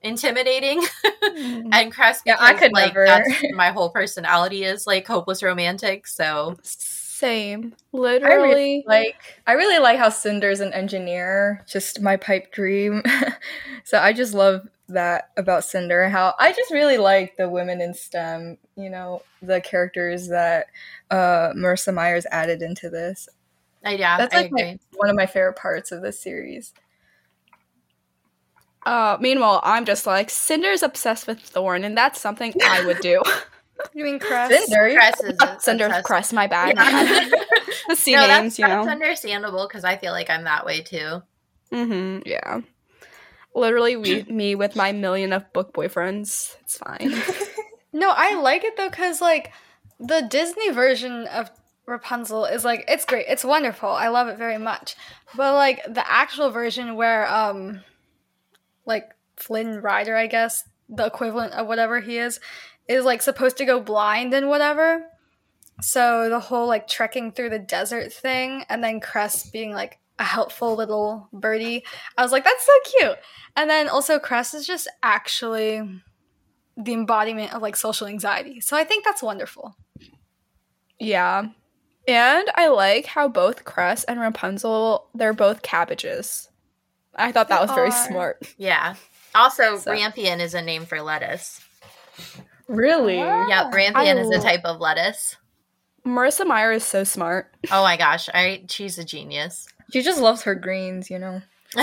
intimidating, 0.00 0.82
mm-hmm. 1.04 1.68
and 1.72 1.92
Cress 1.92 2.22
Yeah, 2.24 2.36
I 2.38 2.54
could 2.54 2.72
like 2.72 2.94
never. 2.94 3.06
that's 3.06 3.28
my 3.54 3.70
whole 3.70 3.90
personality 3.90 4.64
is 4.64 4.86
like 4.86 5.06
hopeless 5.06 5.42
romantic. 5.42 6.06
So 6.06 6.56
Same, 6.62 7.74
I 7.92 7.96
literally. 7.96 8.48
really 8.48 8.84
like 8.86 9.16
I 9.46 9.52
really 9.52 9.78
like 9.78 9.98
how 9.98 10.08
Cinder's 10.08 10.60
an 10.60 10.72
engineer, 10.72 11.64
just 11.68 12.00
my 12.00 12.16
pipe 12.16 12.52
dream. 12.52 13.02
so 13.84 13.98
I 13.98 14.12
just 14.12 14.32
love 14.32 14.68
that 14.92 15.30
about 15.36 15.64
Cinder. 15.64 16.08
How 16.08 16.34
I 16.38 16.52
just 16.52 16.70
really 16.70 16.98
like 16.98 17.36
the 17.36 17.48
women 17.48 17.80
in 17.80 17.94
STEM. 17.94 18.58
You 18.76 18.90
know, 18.90 19.22
the 19.42 19.60
characters 19.60 20.28
that 20.28 20.66
uh, 21.10 21.52
Marissa 21.56 21.92
Myers 21.94 22.26
added 22.30 22.62
into 22.62 22.88
this. 22.90 23.28
I 23.84 23.94
yeah, 23.96 24.16
That's 24.16 24.34
I 24.34 24.38
like 24.38 24.46
agree. 24.46 24.62
my, 24.62 24.78
one 24.94 25.10
of 25.10 25.16
my 25.16 25.26
favorite 25.26 25.56
parts 25.56 25.90
of 25.92 26.02
this 26.02 26.20
series. 26.20 26.72
Uh, 28.84 29.16
meanwhile, 29.20 29.60
I'm 29.62 29.84
just 29.84 30.06
like 30.06 30.28
Cinder's 30.30 30.82
obsessed 30.82 31.26
with 31.26 31.40
Thorn, 31.40 31.84
and 31.84 31.96
that's 31.96 32.20
something 32.20 32.52
I 32.62 32.84
would 32.84 33.00
do. 33.00 33.22
You 33.94 34.04
mean 34.04 34.20
Cress? 34.20 34.66
Cinder, 34.68 34.94
Cress 34.94 35.20
is 35.24 35.36
a- 35.42 35.56
Cinder 35.58 35.86
obsessed- 35.86 36.04
Cress, 36.04 36.32
my 36.32 36.46
bad. 36.46 36.74
Yeah. 36.76 37.28
the 37.88 37.96
C 37.96 38.12
no, 38.12 38.20
names, 38.20 38.28
that's, 38.28 38.58
you 38.60 38.66
that's 38.66 38.86
know. 38.86 38.92
understandable 38.92 39.66
because 39.66 39.82
I 39.82 39.96
feel 39.96 40.12
like 40.12 40.30
I'm 40.30 40.44
that 40.44 40.64
way 40.64 40.82
too. 40.82 41.20
Mm-hmm. 41.72 42.20
Yeah. 42.24 42.60
Literally, 43.54 43.96
we, 43.96 44.22
me 44.24 44.54
with 44.54 44.76
my 44.76 44.92
million 44.92 45.32
of 45.32 45.52
book 45.52 45.72
boyfriends. 45.72 46.56
It's 46.62 46.78
fine. 46.78 47.14
No, 47.92 48.12
I 48.14 48.40
like 48.40 48.64
it 48.64 48.76
though 48.76 48.88
because 48.88 49.20
like 49.20 49.52
the 50.00 50.26
Disney 50.28 50.70
version 50.70 51.26
of 51.26 51.50
Rapunzel 51.86 52.46
is 52.46 52.64
like 52.64 52.84
it's 52.88 53.04
great, 53.04 53.26
it's 53.28 53.44
wonderful, 53.44 53.90
I 53.90 54.08
love 54.08 54.28
it 54.28 54.38
very 54.38 54.58
much. 54.58 54.96
But 55.36 55.54
like 55.54 55.82
the 55.92 56.10
actual 56.10 56.50
version 56.50 56.96
where 56.96 57.30
um, 57.32 57.82
like 58.86 59.10
Flynn 59.36 59.82
Rider, 59.82 60.16
I 60.16 60.26
guess 60.26 60.64
the 60.88 61.06
equivalent 61.06 61.52
of 61.52 61.66
whatever 61.66 62.00
he 62.00 62.18
is, 62.18 62.40
is 62.88 63.04
like 63.04 63.20
supposed 63.20 63.58
to 63.58 63.64
go 63.64 63.80
blind 63.80 64.32
and 64.32 64.48
whatever. 64.48 65.04
So 65.80 66.28
the 66.28 66.40
whole 66.40 66.66
like 66.66 66.88
trekking 66.88 67.32
through 67.32 67.50
the 67.50 67.58
desert 67.58 68.12
thing, 68.12 68.64
and 68.68 68.82
then 68.82 69.00
Cress 69.00 69.50
being 69.50 69.72
like 69.72 69.98
a 70.22 70.24
helpful 70.24 70.74
little 70.76 71.28
birdie, 71.32 71.84
I 72.16 72.22
was 72.22 72.32
like, 72.32 72.44
that's 72.44 72.64
so 72.64 72.72
cute. 72.98 73.18
And 73.56 73.68
then 73.68 73.88
also 73.88 74.18
Cress 74.18 74.54
is 74.54 74.66
just 74.66 74.88
actually 75.02 75.82
the 76.76 76.92
embodiment 76.94 77.52
of 77.52 77.60
like 77.60 77.76
social 77.76 78.06
anxiety. 78.06 78.60
So 78.60 78.76
I 78.76 78.84
think 78.84 79.04
that's 79.04 79.22
wonderful. 79.22 79.76
yeah. 80.98 81.46
And 82.08 82.50
I 82.56 82.66
like 82.68 83.06
how 83.06 83.28
both 83.28 83.64
Cress 83.64 84.02
and 84.04 84.18
Rapunzel, 84.18 85.06
they're 85.14 85.32
both 85.32 85.62
cabbages. 85.62 86.48
I 87.14 87.30
thought 87.30 87.48
that 87.48 87.58
They 87.60 87.66
was 87.66 87.74
very 87.74 87.88
are. 87.90 88.06
smart. 88.08 88.54
Yeah. 88.58 88.94
Also, 89.34 89.78
So- 89.78 89.92
rampion 89.92 90.40
is 90.40 90.54
a 90.54 90.62
name 90.62 90.84
for 90.86 91.00
lettuce. 91.00 91.60
really? 92.68 93.18
Yeah, 93.18 93.70
rampion 93.72 94.18
is 94.18 94.30
a 94.30 94.40
type 94.42 94.64
of 94.64 94.80
lettuce. 94.80 95.36
Marissa 96.04 96.44
Meyer 96.44 96.72
is 96.72 96.84
so 96.84 97.04
smart. 97.04 97.54
Oh 97.70 97.82
my 97.82 97.96
gosh, 97.96 98.28
I 98.34 98.64
she's 98.68 98.98
a 98.98 99.04
genius. 99.04 99.68
She 99.92 100.02
just 100.02 100.20
loves 100.20 100.42
her 100.42 100.54
greens, 100.54 101.10
you 101.10 101.18
know. 101.18 101.42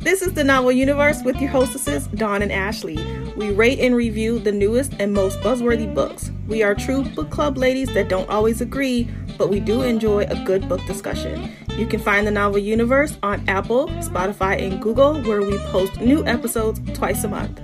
This 0.00 0.22
is 0.22 0.32
the 0.32 0.42
Novel 0.42 0.72
Universe 0.72 1.22
with 1.22 1.38
your 1.42 1.50
hostesses, 1.50 2.06
Dawn 2.06 2.40
and 2.40 2.50
Ashley. 2.50 2.96
We 3.36 3.50
rate 3.50 3.80
and 3.80 3.94
review 3.94 4.38
the 4.38 4.50
newest 4.50 4.94
and 4.98 5.12
most 5.12 5.38
buzzworthy 5.40 5.94
books. 5.94 6.30
We 6.48 6.62
are 6.62 6.74
true 6.74 7.04
book 7.04 7.28
club 7.28 7.58
ladies 7.58 7.92
that 7.92 8.08
don't 8.08 8.28
always 8.30 8.62
agree, 8.62 9.10
but 9.36 9.50
we 9.50 9.60
do 9.60 9.82
enjoy 9.82 10.22
a 10.22 10.42
good 10.46 10.70
book 10.70 10.80
discussion. 10.86 11.54
You 11.76 11.86
can 11.86 12.00
find 12.00 12.26
the 12.26 12.30
Novel 12.30 12.60
Universe 12.60 13.18
on 13.22 13.46
Apple, 13.46 13.88
Spotify, 14.00 14.60
and 14.60 14.80
Google, 14.80 15.20
where 15.22 15.42
we 15.42 15.58
post 15.68 16.00
new 16.00 16.24
episodes 16.24 16.80
twice 16.94 17.22
a 17.22 17.28
month. 17.28 17.60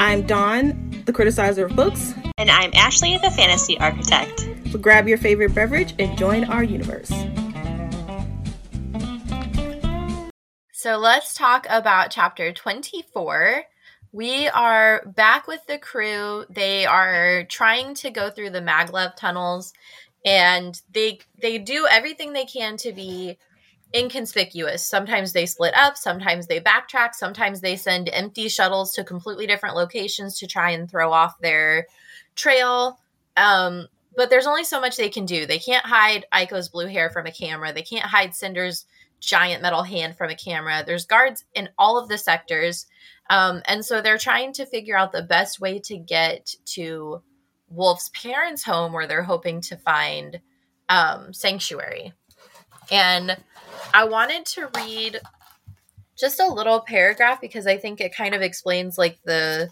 I'm 0.00 0.26
Dawn, 0.26 0.90
the 1.06 1.12
criticizer 1.12 1.70
of 1.70 1.76
books. 1.76 2.14
And 2.36 2.50
I'm 2.50 2.72
Ashley, 2.74 3.16
the 3.18 3.30
fantasy 3.30 3.78
architect. 3.78 4.55
So 4.70 4.78
grab 4.78 5.08
your 5.08 5.18
favorite 5.18 5.54
beverage 5.54 5.94
and 5.98 6.16
join 6.18 6.44
our 6.44 6.62
universe. 6.62 7.12
So 10.72 10.98
let's 10.98 11.34
talk 11.34 11.66
about 11.68 12.10
chapter 12.10 12.52
24. 12.52 13.64
We 14.12 14.48
are 14.48 15.04
back 15.16 15.46
with 15.46 15.66
the 15.66 15.78
crew. 15.78 16.44
They 16.48 16.86
are 16.86 17.44
trying 17.44 17.94
to 17.96 18.10
go 18.10 18.30
through 18.30 18.50
the 18.50 18.60
maglev 18.60 19.16
tunnels 19.16 19.72
and 20.24 20.80
they 20.92 21.20
they 21.40 21.58
do 21.58 21.86
everything 21.90 22.32
they 22.32 22.44
can 22.44 22.76
to 22.78 22.92
be 22.92 23.36
inconspicuous. 23.94 24.86
Sometimes 24.86 25.32
they 25.32 25.46
split 25.46 25.74
up, 25.74 25.96
sometimes 25.96 26.46
they 26.46 26.60
backtrack, 26.60 27.14
sometimes 27.14 27.60
they 27.60 27.76
send 27.76 28.08
empty 28.12 28.48
shuttles 28.48 28.92
to 28.94 29.04
completely 29.04 29.46
different 29.46 29.76
locations 29.76 30.38
to 30.38 30.46
try 30.46 30.70
and 30.70 30.90
throw 30.90 31.12
off 31.12 31.38
their 31.40 31.86
trail. 32.34 32.98
Um, 33.36 33.88
but 34.16 34.30
there's 34.30 34.46
only 34.46 34.64
so 34.64 34.80
much 34.80 34.96
they 34.96 35.08
can 35.08 35.26
do. 35.26 35.46
They 35.46 35.58
can't 35.58 35.84
hide 35.84 36.24
Aiko's 36.32 36.68
blue 36.68 36.86
hair 36.86 37.10
from 37.10 37.26
a 37.26 37.32
camera. 37.32 37.72
They 37.72 37.82
can't 37.82 38.06
hide 38.06 38.34
Cinder's 38.34 38.86
giant 39.20 39.62
metal 39.62 39.82
hand 39.82 40.16
from 40.16 40.30
a 40.30 40.34
camera. 40.34 40.82
There's 40.84 41.06
guards 41.06 41.44
in 41.54 41.68
all 41.78 41.98
of 41.98 42.08
the 42.08 42.18
sectors. 42.18 42.86
Um, 43.28 43.62
and 43.66 43.84
so 43.84 44.00
they're 44.00 44.18
trying 44.18 44.52
to 44.54 44.66
figure 44.66 44.96
out 44.96 45.12
the 45.12 45.22
best 45.22 45.60
way 45.60 45.78
to 45.80 45.96
get 45.96 46.54
to 46.66 47.22
Wolf's 47.68 48.10
parents' 48.10 48.64
home 48.64 48.92
where 48.92 49.06
they're 49.06 49.22
hoping 49.22 49.60
to 49.62 49.76
find 49.76 50.40
um, 50.88 51.32
sanctuary. 51.32 52.12
And 52.90 53.36
I 53.92 54.04
wanted 54.04 54.46
to 54.46 54.68
read 54.76 55.20
just 56.16 56.40
a 56.40 56.46
little 56.46 56.80
paragraph 56.80 57.40
because 57.40 57.66
I 57.66 57.76
think 57.76 58.00
it 58.00 58.14
kind 58.14 58.34
of 58.34 58.42
explains 58.42 58.96
like 58.96 59.18
the 59.24 59.68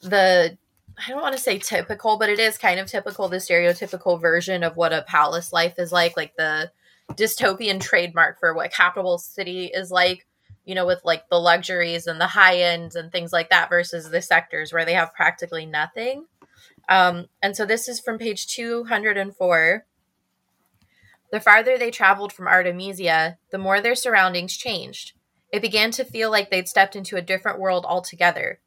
the 0.00 0.56
I 0.98 1.10
don't 1.10 1.22
want 1.22 1.36
to 1.36 1.42
say 1.42 1.58
typical, 1.58 2.18
but 2.18 2.28
it 2.28 2.40
is 2.40 2.58
kind 2.58 2.80
of 2.80 2.88
typical 2.88 3.28
the 3.28 3.36
stereotypical 3.36 4.20
version 4.20 4.64
of 4.64 4.76
what 4.76 4.92
a 4.92 5.02
palace 5.02 5.52
life 5.52 5.78
is 5.78 5.92
like, 5.92 6.16
like 6.16 6.36
the 6.36 6.72
dystopian 7.12 7.80
trademark 7.80 8.40
for 8.40 8.52
what 8.54 8.72
capital 8.72 9.18
city 9.18 9.66
is 9.66 9.90
like, 9.90 10.26
you 10.64 10.74
know, 10.74 10.86
with 10.86 11.00
like 11.04 11.28
the 11.28 11.38
luxuries 11.38 12.06
and 12.06 12.20
the 12.20 12.26
high 12.26 12.58
ends 12.58 12.96
and 12.96 13.12
things 13.12 13.32
like 13.32 13.50
that 13.50 13.68
versus 13.68 14.10
the 14.10 14.20
sectors 14.20 14.72
where 14.72 14.84
they 14.84 14.94
have 14.94 15.14
practically 15.14 15.66
nothing. 15.66 16.26
Um, 16.88 17.26
and 17.42 17.56
so 17.56 17.64
this 17.64 17.88
is 17.88 18.00
from 18.00 18.18
page 18.18 18.46
204. 18.48 19.84
The 21.30 21.40
farther 21.40 21.78
they 21.78 21.90
traveled 21.90 22.32
from 22.32 22.48
Artemisia, 22.48 23.38
the 23.52 23.58
more 23.58 23.80
their 23.80 23.94
surroundings 23.94 24.56
changed. 24.56 25.12
It 25.52 25.62
began 25.62 25.90
to 25.92 26.04
feel 26.04 26.30
like 26.30 26.50
they'd 26.50 26.68
stepped 26.68 26.96
into 26.96 27.16
a 27.16 27.22
different 27.22 27.58
world 27.58 27.84
altogether. 27.86 28.60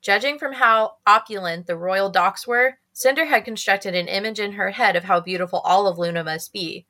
Judging 0.00 0.38
from 0.38 0.54
how 0.54 0.94
opulent 1.06 1.66
the 1.66 1.76
royal 1.76 2.10
docks 2.10 2.46
were, 2.46 2.78
Cinder 2.92 3.26
had 3.26 3.44
constructed 3.44 3.94
an 3.94 4.08
image 4.08 4.40
in 4.40 4.52
her 4.52 4.70
head 4.70 4.96
of 4.96 5.04
how 5.04 5.20
beautiful 5.20 5.60
all 5.60 5.86
of 5.86 5.98
Luna 5.98 6.24
must 6.24 6.52
be. 6.52 6.86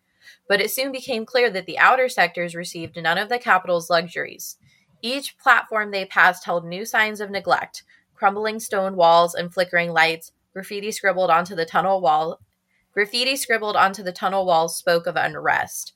But 0.49 0.61
it 0.61 0.71
soon 0.71 0.93
became 0.93 1.27
clear 1.27 1.51
that 1.51 1.67
the 1.67 1.79
outer 1.79 2.09
sectors 2.09 2.55
received 2.55 2.97
none 2.97 3.19
of 3.19 3.29
the 3.29 3.39
capital's 3.39 3.91
luxuries. 3.91 4.57
Each 5.03 5.39
platform 5.39 5.91
they 5.91 6.05
passed 6.05 6.45
held 6.45 6.67
new 6.67 6.85
signs 6.85 7.21
of 7.21 7.31
neglect 7.31 7.83
crumbling 8.15 8.59
stone 8.59 8.97
walls 8.97 9.33
and 9.33 9.55
flickering 9.55 9.93
lights, 9.93 10.33
graffiti 10.53 10.91
scribbled 10.91 11.31
onto 11.31 11.55
the 11.55 11.65
tunnel 11.65 12.01
wall, 12.01 12.41
Graffiti 12.99 13.37
scribbled 13.37 13.77
onto 13.77 14.03
the 14.03 14.11
tunnel 14.11 14.45
walls 14.45 14.77
spoke 14.77 15.07
of 15.07 15.15
unrest. 15.15 15.93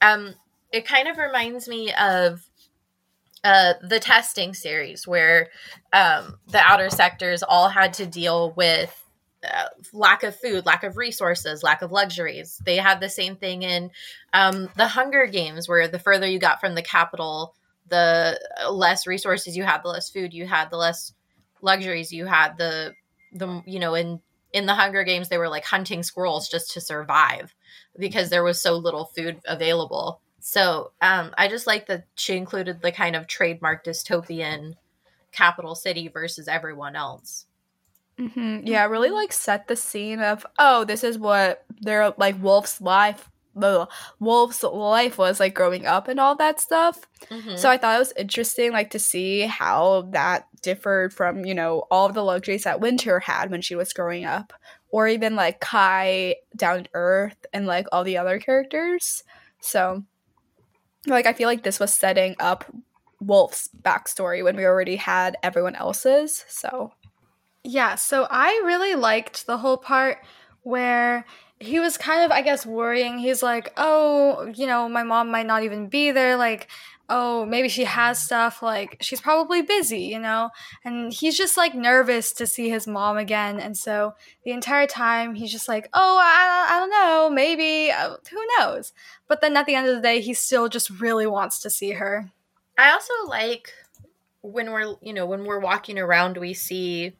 Um, 0.00 0.34
it 0.72 0.86
kind 0.86 1.06
of 1.06 1.18
reminds 1.18 1.68
me 1.68 1.92
of 1.92 2.48
uh, 3.44 3.74
the 3.82 4.00
testing 4.00 4.54
series 4.54 5.06
where 5.06 5.48
um, 5.92 6.38
the 6.48 6.58
outer 6.58 6.90
sectors 6.90 7.42
all 7.42 7.68
had 7.68 7.94
to 7.94 8.06
deal 8.06 8.52
with 8.56 8.96
uh, 9.42 9.68
lack 9.92 10.22
of 10.22 10.36
food, 10.36 10.66
lack 10.66 10.84
of 10.84 10.96
resources, 10.96 11.62
lack 11.62 11.80
of 11.80 11.92
luxuries. 11.92 12.60
They 12.64 12.76
had 12.76 13.00
the 13.00 13.08
same 13.08 13.36
thing 13.36 13.62
in 13.62 13.90
um, 14.34 14.68
the 14.76 14.86
Hunger 14.86 15.26
Games, 15.26 15.68
where 15.68 15.88
the 15.88 15.98
further 15.98 16.26
you 16.26 16.38
got 16.38 16.60
from 16.60 16.74
the 16.74 16.82
capital, 16.82 17.54
the 17.88 18.38
less 18.70 19.06
resources 19.06 19.56
you 19.56 19.64
had, 19.64 19.82
the 19.82 19.88
less 19.88 20.10
food 20.10 20.34
you 20.34 20.46
had, 20.46 20.70
the 20.70 20.76
less 20.76 21.14
luxuries 21.62 22.12
you 22.12 22.26
had. 22.26 22.58
The 22.58 22.94
the 23.32 23.62
you 23.64 23.78
know 23.78 23.94
in 23.94 24.20
in 24.52 24.66
the 24.66 24.74
Hunger 24.74 25.04
Games 25.04 25.28
they 25.28 25.38
were 25.38 25.48
like 25.48 25.64
hunting 25.64 26.02
squirrels 26.02 26.48
just 26.48 26.72
to 26.72 26.80
survive 26.80 27.54
because 27.98 28.28
there 28.28 28.44
was 28.44 28.60
so 28.60 28.76
little 28.76 29.06
food 29.06 29.40
available. 29.46 30.20
So 30.50 30.90
um, 31.00 31.30
I 31.38 31.46
just 31.46 31.68
like 31.68 31.86
that 31.86 32.06
she 32.16 32.36
included 32.36 32.82
the 32.82 32.90
kind 32.90 33.14
of 33.14 33.28
trademark 33.28 33.84
dystopian 33.84 34.74
capital 35.30 35.76
city 35.76 36.08
versus 36.08 36.48
everyone 36.48 36.96
else. 36.96 37.46
Mm-hmm. 38.18 38.66
Yeah, 38.66 38.84
really 38.86 39.10
like 39.10 39.32
set 39.32 39.68
the 39.68 39.76
scene 39.76 40.18
of 40.18 40.44
oh, 40.58 40.82
this 40.82 41.04
is 41.04 41.16
what 41.16 41.64
their 41.80 42.12
like 42.18 42.42
Wolf's 42.42 42.80
life, 42.80 43.30
the 43.54 43.86
Wolf's 44.18 44.64
life 44.64 45.18
was 45.18 45.38
like 45.38 45.54
growing 45.54 45.86
up 45.86 46.08
and 46.08 46.18
all 46.18 46.34
that 46.34 46.58
stuff. 46.58 47.06
Mm-hmm. 47.30 47.54
So 47.54 47.70
I 47.70 47.76
thought 47.76 47.94
it 47.94 48.00
was 48.00 48.12
interesting, 48.16 48.72
like 48.72 48.90
to 48.90 48.98
see 48.98 49.42
how 49.42 50.08
that 50.10 50.48
differed 50.62 51.14
from 51.14 51.44
you 51.44 51.54
know 51.54 51.86
all 51.92 52.06
of 52.06 52.14
the 52.14 52.24
luxuries 52.24 52.64
that 52.64 52.80
Winter 52.80 53.20
had 53.20 53.52
when 53.52 53.62
she 53.62 53.76
was 53.76 53.92
growing 53.92 54.24
up, 54.24 54.52
or 54.88 55.06
even 55.06 55.36
like 55.36 55.60
Kai 55.60 56.34
down 56.56 56.82
to 56.82 56.90
Earth 56.92 57.46
and 57.52 57.68
like 57.68 57.86
all 57.92 58.02
the 58.02 58.18
other 58.18 58.40
characters. 58.40 59.22
So, 59.60 60.04
like 61.06 61.26
I 61.26 61.32
feel 61.32 61.48
like 61.48 61.62
this 61.62 61.80
was 61.80 61.94
setting 61.94 62.36
up 62.38 62.64
Wolf's 63.20 63.68
backstory 63.82 64.42
when 64.44 64.56
we 64.56 64.64
already 64.64 64.96
had 64.96 65.36
everyone 65.42 65.74
else's. 65.76 66.44
So 66.48 66.92
Yeah, 67.64 67.96
so 67.96 68.26
I 68.30 68.62
really 68.64 68.94
liked 68.94 69.46
the 69.46 69.58
whole 69.58 69.76
part 69.76 70.18
where 70.62 71.24
he 71.58 71.78
was 71.78 71.98
kind 71.98 72.24
of, 72.24 72.30
I 72.32 72.42
guess, 72.42 72.64
worrying. 72.64 73.18
He's 73.18 73.42
like, 73.42 73.72
oh, 73.76 74.50
you 74.54 74.66
know, 74.66 74.88
my 74.88 75.02
mom 75.02 75.30
might 75.30 75.46
not 75.46 75.62
even 75.62 75.88
be 75.88 76.10
there. 76.10 76.36
Like, 76.36 76.68
oh, 77.10 77.44
maybe 77.44 77.68
she 77.68 77.84
has 77.84 78.18
stuff. 78.18 78.62
Like, 78.62 78.96
she's 79.00 79.20
probably 79.20 79.60
busy, 79.60 80.02
you 80.02 80.18
know? 80.18 80.50
And 80.84 81.12
he's 81.12 81.36
just 81.36 81.56
like 81.56 81.74
nervous 81.74 82.32
to 82.34 82.46
see 82.46 82.70
his 82.70 82.86
mom 82.86 83.18
again. 83.18 83.60
And 83.60 83.76
so 83.76 84.14
the 84.44 84.52
entire 84.52 84.86
time, 84.86 85.34
he's 85.34 85.52
just 85.52 85.68
like, 85.68 85.88
oh, 85.92 86.18
I, 86.18 86.68
I 86.70 86.78
don't 86.78 86.90
know, 86.90 87.30
maybe, 87.30 87.90
uh, 87.90 88.16
who 88.30 88.46
knows? 88.58 88.92
But 89.28 89.40
then 89.42 89.56
at 89.56 89.66
the 89.66 89.74
end 89.74 89.88
of 89.88 89.96
the 89.96 90.02
day, 90.02 90.20
he 90.20 90.32
still 90.32 90.68
just 90.68 90.88
really 90.88 91.26
wants 91.26 91.60
to 91.60 91.70
see 91.70 91.90
her. 91.90 92.30
I 92.78 92.92
also 92.92 93.12
like 93.28 93.74
when 94.42 94.70
we're 94.72 94.96
you 95.02 95.12
know 95.12 95.26
when 95.26 95.44
we're 95.44 95.60
walking 95.60 95.98
around 95.98 96.36
we 96.36 96.54
see 96.54 97.12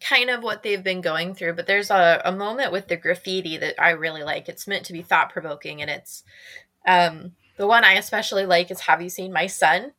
kind 0.00 0.28
of 0.28 0.42
what 0.42 0.62
they've 0.62 0.82
been 0.82 1.00
going 1.00 1.34
through 1.34 1.54
but 1.54 1.66
there's 1.66 1.90
a, 1.90 2.20
a 2.24 2.32
moment 2.32 2.72
with 2.72 2.88
the 2.88 2.96
graffiti 2.96 3.56
that 3.56 3.80
i 3.80 3.90
really 3.90 4.22
like 4.22 4.48
it's 4.48 4.66
meant 4.66 4.84
to 4.84 4.92
be 4.92 5.02
thought 5.02 5.30
provoking 5.30 5.80
and 5.80 5.90
it's 5.90 6.22
um 6.86 7.32
the 7.56 7.66
one 7.66 7.84
i 7.84 7.94
especially 7.94 8.46
like 8.46 8.70
is 8.70 8.80
have 8.80 9.02
you 9.02 9.08
seen 9.08 9.32
my 9.32 9.46
son? 9.46 9.92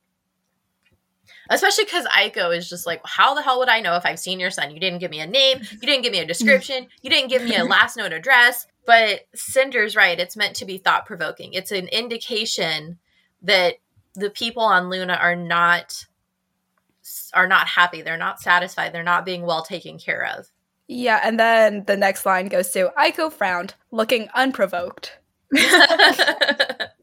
Especially 1.50 1.86
because 1.86 2.06
aiko 2.06 2.56
is 2.56 2.70
just 2.70 2.86
like 2.86 3.02
how 3.06 3.34
the 3.34 3.42
hell 3.42 3.60
would 3.60 3.70
i 3.70 3.80
know 3.80 3.96
if 3.96 4.06
i've 4.06 4.20
seen 4.20 4.40
your 4.40 4.52
son? 4.52 4.72
You 4.72 4.80
didn't 4.80 5.00
give 5.00 5.12
me 5.12 5.20
a 5.20 5.28
name. 5.28 5.60
You 5.72 5.80
didn't 5.80 6.04
give 6.04 6.12
me 6.12 6.20
a 6.20 6.26
description. 6.26 6.88
You 7.02 7.10
didn't 7.10 7.30
give 7.30 7.44
me 7.44 7.56
a 7.56 7.66
last 7.66 7.98
known 7.98 8.14
address. 8.14 8.68
But 8.86 9.22
cinder's 9.34 9.96
right. 9.96 10.20
It's 10.20 10.38
meant 10.38 10.56
to 10.58 10.66
be 10.66 10.78
thought 10.78 11.06
provoking 11.06 11.54
it's 11.54 11.72
an 11.72 11.88
indication 11.88 13.00
that 13.42 13.76
the 14.16 14.30
people 14.30 14.64
on 14.64 14.90
luna 14.90 15.14
are 15.14 15.36
not 15.36 16.06
are 17.34 17.48
not 17.48 17.68
happy. 17.68 18.02
They're 18.02 18.18
not 18.18 18.42
satisfied. 18.42 18.94
They're 18.94 19.04
not 19.04 19.26
being 19.26 19.44
well 19.44 19.62
taken 19.62 19.98
care 20.00 20.26
of. 20.38 20.50
Yeah, 20.88 21.20
and 21.24 21.40
then 21.40 21.84
the 21.86 21.98
next 21.98 22.26
line 22.26 22.48
goes 22.48 22.70
to 22.72 22.92
Aiko 22.98 23.32
frowned, 23.32 23.74
looking 23.92 24.30
unprovoked. 24.36 25.18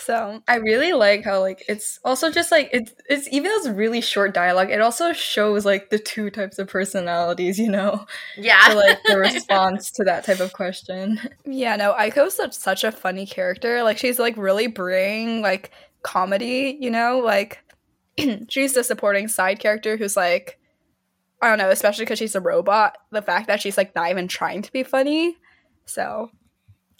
So 0.00 0.42
I 0.48 0.56
really 0.56 0.94
like 0.94 1.24
how 1.24 1.40
like 1.40 1.62
it's 1.68 2.00
also 2.04 2.30
just 2.30 2.50
like 2.50 2.70
it's 2.72 2.92
it's 3.08 3.28
even 3.30 3.50
though 3.50 3.56
it's 3.58 3.68
really 3.68 4.00
short 4.00 4.32
dialogue, 4.32 4.70
it 4.70 4.80
also 4.80 5.12
shows 5.12 5.66
like 5.66 5.90
the 5.90 5.98
two 5.98 6.30
types 6.30 6.58
of 6.58 6.68
personalities, 6.68 7.58
you 7.58 7.70
know. 7.70 8.06
yeah 8.36 8.68
So 8.68 8.76
like 8.76 8.98
the 9.04 9.18
response 9.18 9.90
to 9.92 10.04
that 10.04 10.24
type 10.24 10.40
of 10.40 10.54
question. 10.54 11.20
Yeah, 11.44 11.76
no, 11.76 11.92
Aiko's 11.92 12.34
such 12.34 12.54
such 12.54 12.82
a 12.82 12.90
funny 12.90 13.26
character. 13.26 13.82
Like 13.82 13.98
she's 13.98 14.18
like 14.18 14.36
really 14.38 14.68
bringing 14.68 15.42
like 15.42 15.70
comedy, 16.02 16.78
you 16.80 16.90
know, 16.90 17.18
like 17.18 17.62
she's 18.48 18.72
the 18.72 18.82
supporting 18.82 19.28
side 19.28 19.60
character 19.60 19.98
who's 19.98 20.16
like 20.16 20.58
I 21.42 21.48
don't 21.48 21.58
know, 21.58 21.70
especially 21.70 22.06
because 22.06 22.18
she's 22.18 22.34
a 22.34 22.40
robot. 22.40 22.96
The 23.10 23.22
fact 23.22 23.48
that 23.48 23.60
she's 23.60 23.76
like 23.76 23.94
not 23.94 24.10
even 24.10 24.28
trying 24.28 24.62
to 24.62 24.72
be 24.72 24.82
funny. 24.82 25.36
So 25.84 26.30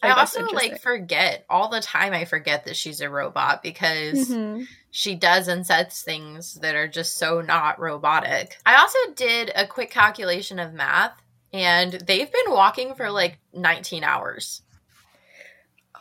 I 0.03 0.09
think 0.25 0.47
also 0.47 0.55
like 0.57 0.81
forget 0.81 1.45
all 1.51 1.69
the 1.69 1.81
time. 1.81 2.13
I 2.13 2.25
forget 2.25 2.65
that 2.65 2.77
she's 2.77 3.01
a 3.01 3.11
robot 3.11 3.63
because 3.63 4.29
Mhm. 4.31 4.67
she 4.91 5.15
does 5.15 5.47
and 5.49 5.67
says 5.67 6.03
things 6.03 6.55
that 6.57 6.75
are 6.75 6.89
just 6.89 7.17
so 7.19 7.41
not 7.41 7.79
robotic. 7.79 8.57
I 8.65 8.77
also 8.77 8.99
did 9.15 9.53
a 9.55 9.67
quick 9.67 9.91
calculation 9.91 10.59
of 10.59 10.73
math, 10.73 11.13
and 11.53 11.93
they've 11.93 12.31
been 12.33 12.51
walking 12.53 12.95
for 12.95 13.11
like 13.11 13.39
19 13.53 14.03
hours. 14.05 14.63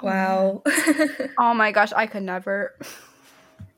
Wow. 0.02 0.64
Oh 1.41 1.54
my 1.54 1.72
gosh, 1.72 1.91
I 1.93 2.06
could 2.08 2.24
never. 2.24 2.76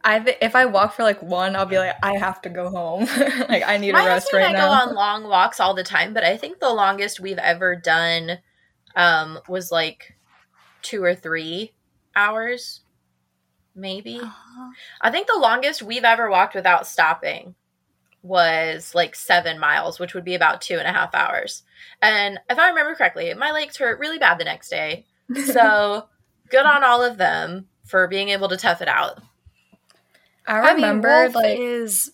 I 0.03 0.19
th- 0.19 0.37
if 0.41 0.55
I 0.55 0.65
walk 0.65 0.93
for 0.93 1.03
like 1.03 1.21
one, 1.21 1.55
I'll 1.55 1.65
be 1.67 1.77
like, 1.77 1.95
I 2.01 2.17
have 2.17 2.41
to 2.41 2.49
go 2.49 2.69
home. 2.71 3.05
like 3.49 3.63
I 3.67 3.77
need 3.77 3.91
My 3.93 4.03
a 4.03 4.07
rest 4.07 4.33
right 4.33 4.45
and 4.45 4.55
I 4.55 4.59
now. 4.59 4.67
go 4.67 4.89
on 4.89 4.95
long 4.95 5.23
walks 5.29 5.59
all 5.59 5.75
the 5.75 5.83
time, 5.83 6.13
but 6.13 6.23
I 6.23 6.37
think 6.37 6.59
the 6.59 6.73
longest 6.73 7.19
we've 7.19 7.37
ever 7.37 7.75
done 7.75 8.39
um, 8.95 9.39
was 9.47 9.71
like 9.71 10.15
two 10.81 11.03
or 11.03 11.15
three 11.15 11.73
hours, 12.15 12.81
maybe. 13.75 14.21
I 15.01 15.11
think 15.11 15.27
the 15.27 15.39
longest 15.39 15.81
we've 15.83 16.03
ever 16.03 16.29
walked 16.29 16.55
without 16.55 16.87
stopping 16.87 17.55
was 18.23 18.93
like 18.93 19.15
seven 19.15 19.59
miles, 19.59 19.99
which 19.99 20.13
would 20.13 20.25
be 20.25 20.35
about 20.35 20.61
two 20.61 20.77
and 20.77 20.87
a 20.87 20.91
half 20.91 21.15
hours. 21.15 21.63
And 22.01 22.39
if 22.49 22.59
I 22.59 22.69
remember 22.69 22.95
correctly, 22.95 23.33
my 23.33 23.51
legs 23.51 23.77
hurt 23.77 23.99
really 23.99 24.19
bad 24.19 24.39
the 24.39 24.45
next 24.45 24.69
day. 24.69 25.05
So 25.45 26.09
good 26.49 26.65
on 26.65 26.83
all 26.83 27.01
of 27.01 27.17
them 27.17 27.67
for 27.85 28.07
being 28.09 28.29
able 28.29 28.49
to 28.49 28.57
tough 28.57 28.81
it 28.81 28.89
out. 28.89 29.21
I 30.45 30.59
I 30.59 30.73
mean, 30.73 30.75
remember 30.83 31.23
Wolf 31.23 31.35
like 31.35 31.57
is 31.57 32.11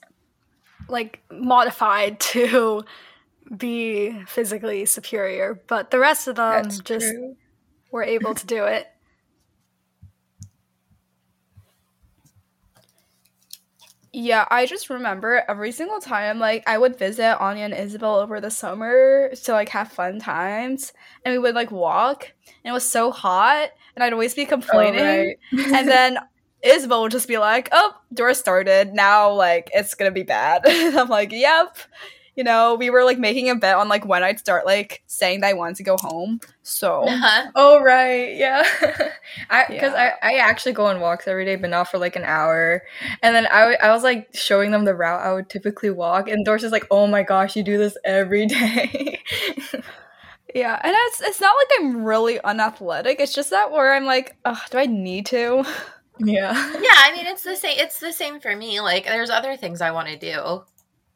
like 0.87 1.21
modified 1.31 2.19
to 2.31 2.83
be 3.55 4.23
physically 4.25 4.85
superior, 4.85 5.61
but 5.67 5.91
the 5.91 5.99
rest 5.99 6.27
of 6.27 6.35
them 6.35 6.63
that's 6.63 6.79
just 6.79 7.11
true. 7.11 7.35
were 7.91 8.03
able 8.03 8.35
to 8.35 8.45
do 8.45 8.65
it. 8.65 8.87
Yeah, 14.13 14.47
I 14.49 14.65
just 14.65 14.89
remember 14.89 15.43
every 15.47 15.71
single 15.71 15.99
time, 15.99 16.39
like 16.39 16.63
I 16.65 16.77
would 16.77 16.97
visit 16.97 17.39
Anya 17.39 17.65
and 17.65 17.73
Isabel 17.73 18.15
over 18.15 18.41
the 18.41 18.49
summer 18.49 19.29
to 19.43 19.51
like 19.51 19.69
have 19.69 19.91
fun 19.91 20.19
times, 20.19 20.91
and 21.23 21.33
we 21.33 21.37
would 21.37 21.53
like 21.53 21.69
walk, 21.69 22.33
and 22.63 22.71
it 22.71 22.73
was 22.73 22.83
so 22.83 23.11
hot, 23.11 23.69
and 23.95 24.03
I'd 24.03 24.13
always 24.13 24.33
be 24.33 24.45
oh, 24.45 24.49
complaining, 24.49 25.35
right. 25.53 25.67
and 25.71 25.87
then 25.87 26.17
Isabel 26.63 27.03
would 27.03 27.11
just 27.11 27.27
be 27.27 27.37
like, 27.37 27.69
"Oh, 27.71 27.95
door 28.11 28.33
started. 28.33 28.93
Now, 28.93 29.31
like 29.31 29.69
it's 29.73 29.93
gonna 29.93 30.09
be 30.09 30.23
bad." 30.23 30.63
I'm 30.65 31.09
like, 31.09 31.31
"Yep." 31.31 31.77
You 32.37 32.45
know, 32.45 32.75
we 32.75 32.89
were 32.89 33.03
like 33.03 33.19
making 33.19 33.49
a 33.49 33.55
bet 33.55 33.75
on 33.75 33.89
like 33.89 34.05
when 34.05 34.23
I'd 34.23 34.39
start 34.39 34.65
like 34.65 35.03
saying 35.07 35.41
that 35.41 35.47
I 35.49 35.53
wanted 35.53 35.75
to 35.77 35.83
go 35.83 35.97
home. 35.99 36.39
So 36.63 37.03
Uh-huh. 37.07 37.51
Oh 37.55 37.81
right, 37.81 38.35
yeah. 38.37 38.63
I 39.49 39.65
because 39.67 39.91
Yeah. 39.93 40.13
I, 40.21 40.35
I 40.35 40.37
actually 40.37 40.73
go 40.73 40.85
on 40.85 41.01
walks 41.01 41.27
every 41.27 41.43
day, 41.45 41.57
but 41.57 41.69
not 41.69 41.89
for 41.89 41.97
like 41.97 42.15
an 42.15 42.23
hour. 42.23 42.83
And 43.21 43.35
then 43.35 43.47
I 43.47 43.59
w- 43.61 43.77
I 43.81 43.89
was 43.91 44.03
like 44.03 44.29
showing 44.33 44.71
them 44.71 44.85
the 44.85 44.95
route 44.95 45.21
I 45.25 45.33
would 45.33 45.49
typically 45.49 45.89
walk, 45.89 46.29
and 46.29 46.45
Doris 46.45 46.63
is 46.63 46.71
like, 46.71 46.87
"Oh 46.91 47.07
my 47.07 47.23
gosh, 47.23 47.55
you 47.57 47.63
do 47.63 47.77
this 47.77 47.97
every 48.05 48.45
day." 48.57 49.19
yeah, 50.55 50.79
and 50.83 50.93
it's 50.95 51.21
it's 51.21 51.41
not 51.41 51.55
like 51.55 51.79
I'm 51.79 52.03
really 52.03 52.39
unathletic. 52.41 53.19
It's 53.19 53.33
just 53.33 53.49
that 53.49 53.71
where 53.71 53.93
I'm 53.93 54.05
like, 54.05 54.37
Ugh, 54.45 54.57
do 54.71 54.77
I 54.77 54.85
need 54.85 55.25
to? 55.27 55.65
yeah. 56.19 56.53
Yeah, 56.73 56.97
I 57.03 57.11
mean 57.15 57.27
it's 57.27 57.43
the 57.43 57.55
same. 57.55 57.77
It's 57.79 57.99
the 57.99 58.13
same 58.13 58.39
for 58.39 58.55
me. 58.55 58.79
Like 58.81 59.05
there's 59.05 59.29
other 59.29 59.55
things 59.57 59.81
I 59.81 59.91
want 59.91 60.07
to 60.09 60.17
do. 60.17 60.63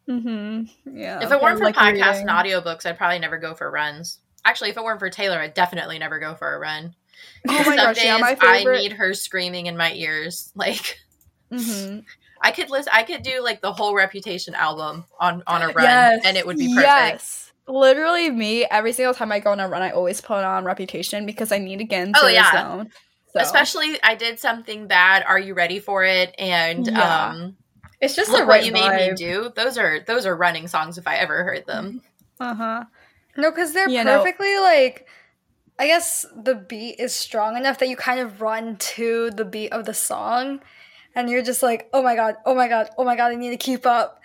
Mm-hmm. 0.10 0.98
Yeah. 0.98 1.24
If 1.24 1.32
it 1.32 1.42
weren't 1.42 1.58
for 1.58 1.66
like 1.66 1.76
podcasts 1.76 2.22
reading. 2.24 2.30
and 2.30 2.30
audiobooks, 2.30 2.86
I'd 2.86 2.98
probably 2.98 3.20
never 3.20 3.38
go 3.38 3.54
for 3.54 3.70
runs. 3.70 4.20
Actually, 4.44 4.72
if 4.72 4.78
it 4.78 4.84
weren't 4.84 5.00
for 5.00 5.10
Taylor, 5.10 5.40
I'd 5.40 5.54
definitely 5.54 6.00
never 6.00 6.20
go 6.20 6.36
for 6.36 6.54
a 6.54 6.60
run. 6.60 6.96
Oh 7.48 7.64
my 7.66 7.76
gosh, 7.76 8.04
yeah, 8.04 8.18
my 8.18 8.36
I 8.40 8.64
need 8.64 8.94
her 8.94 9.14
screaming 9.14 9.68
in 9.68 9.78
my 9.78 9.94
ears. 9.94 10.52
Like 10.56 10.98
hmm 11.52 12.00
I 12.42 12.52
could 12.52 12.70
list, 12.72 12.88
I 12.92 13.04
could 13.04 13.22
do 13.24 13.44
like 13.44 13.62
the 13.62 13.72
whole 13.74 13.94
Reputation 13.94 14.56
album 14.56 15.06
on 15.20 15.44
on 15.46 15.62
a 15.62 15.68
run, 15.68 15.84
Yes. 15.84 16.22
and 16.26 16.38
it 16.38 16.48
would 16.48 16.58
be 16.58 16.68
perfect. 16.74 16.88
Yes. 16.88 17.52
literally 17.68 18.32
me. 18.32 18.66
Every 18.66 18.94
single 18.94 19.14
time 19.14 19.32
I 19.32 19.40
go 19.40 19.52
on 19.52 19.60
a 19.60 19.68
run, 19.68 19.82
I 19.84 19.92
always 19.92 20.22
put 20.22 20.44
on 20.44 20.66
Reputation 20.66 21.26
because 21.28 21.52
I 21.52 21.60
need 21.60 21.80
again 21.82 21.82
to 21.82 21.86
get 21.86 22.08
into 22.08 22.20
Oh, 22.24 22.28
the 22.28 22.34
yeah. 22.34 22.52
zone. 22.52 22.90
So. 23.34 23.40
Especially, 23.42 24.02
I 24.04 24.16
did 24.16 24.40
something 24.40 24.88
bad. 24.88 25.24
Are 25.24 25.40
you 25.40 25.54
ready 25.54 25.80
for 25.80 26.04
it? 26.04 26.34
And 26.40 26.88
Yeah. 26.88 27.28
um, 27.30 27.58
It's 28.02 28.16
just 28.16 28.30
look 28.32 28.40
the 28.42 28.46
what 28.48 28.52
right 28.54 28.66
you 28.66 28.72
made 28.72 29.10
me 29.10 29.14
do. 29.16 29.52
Those 29.56 29.78
are 29.78 30.00
those 30.00 30.26
are 30.26 30.36
running 30.36 30.68
songs 30.68 30.98
if 30.98 31.08
I 31.08 31.16
ever 31.18 31.44
heard 31.44 31.66
them. 31.68 32.02
uh 32.40 32.54
huh. 32.56 32.84
No, 33.38 33.52
because 33.52 33.74
they're 33.74 33.88
You 33.90 34.04
know- 34.04 34.18
perfectly 34.20 34.58
like. 34.58 35.08
I 35.80 35.88
guess 35.88 36.26
the 36.36 36.54
beat 36.54 37.00
is 37.00 37.12
strong 37.16 37.58
enough 37.58 37.80
that 37.80 37.90
you 37.90 37.96
kind 37.96 38.20
of 38.20 38.40
run 38.40 38.76
to 38.78 39.32
the 39.32 39.46
beat 39.46 39.72
of 39.74 39.86
the 39.86 39.96
song, 39.96 40.62
and 41.16 41.28
you're 41.28 41.42
just 41.42 41.64
like, 41.64 41.90
oh 41.92 42.04
my 42.04 42.16
god, 42.16 42.36
oh 42.46 42.54
my 42.54 42.68
god, 42.68 42.90
oh 43.00 43.04
my 43.04 43.16
god, 43.16 43.32
I 43.32 43.36
need 43.36 43.50
to 43.50 43.58
keep 43.58 43.86
up. 43.88 44.22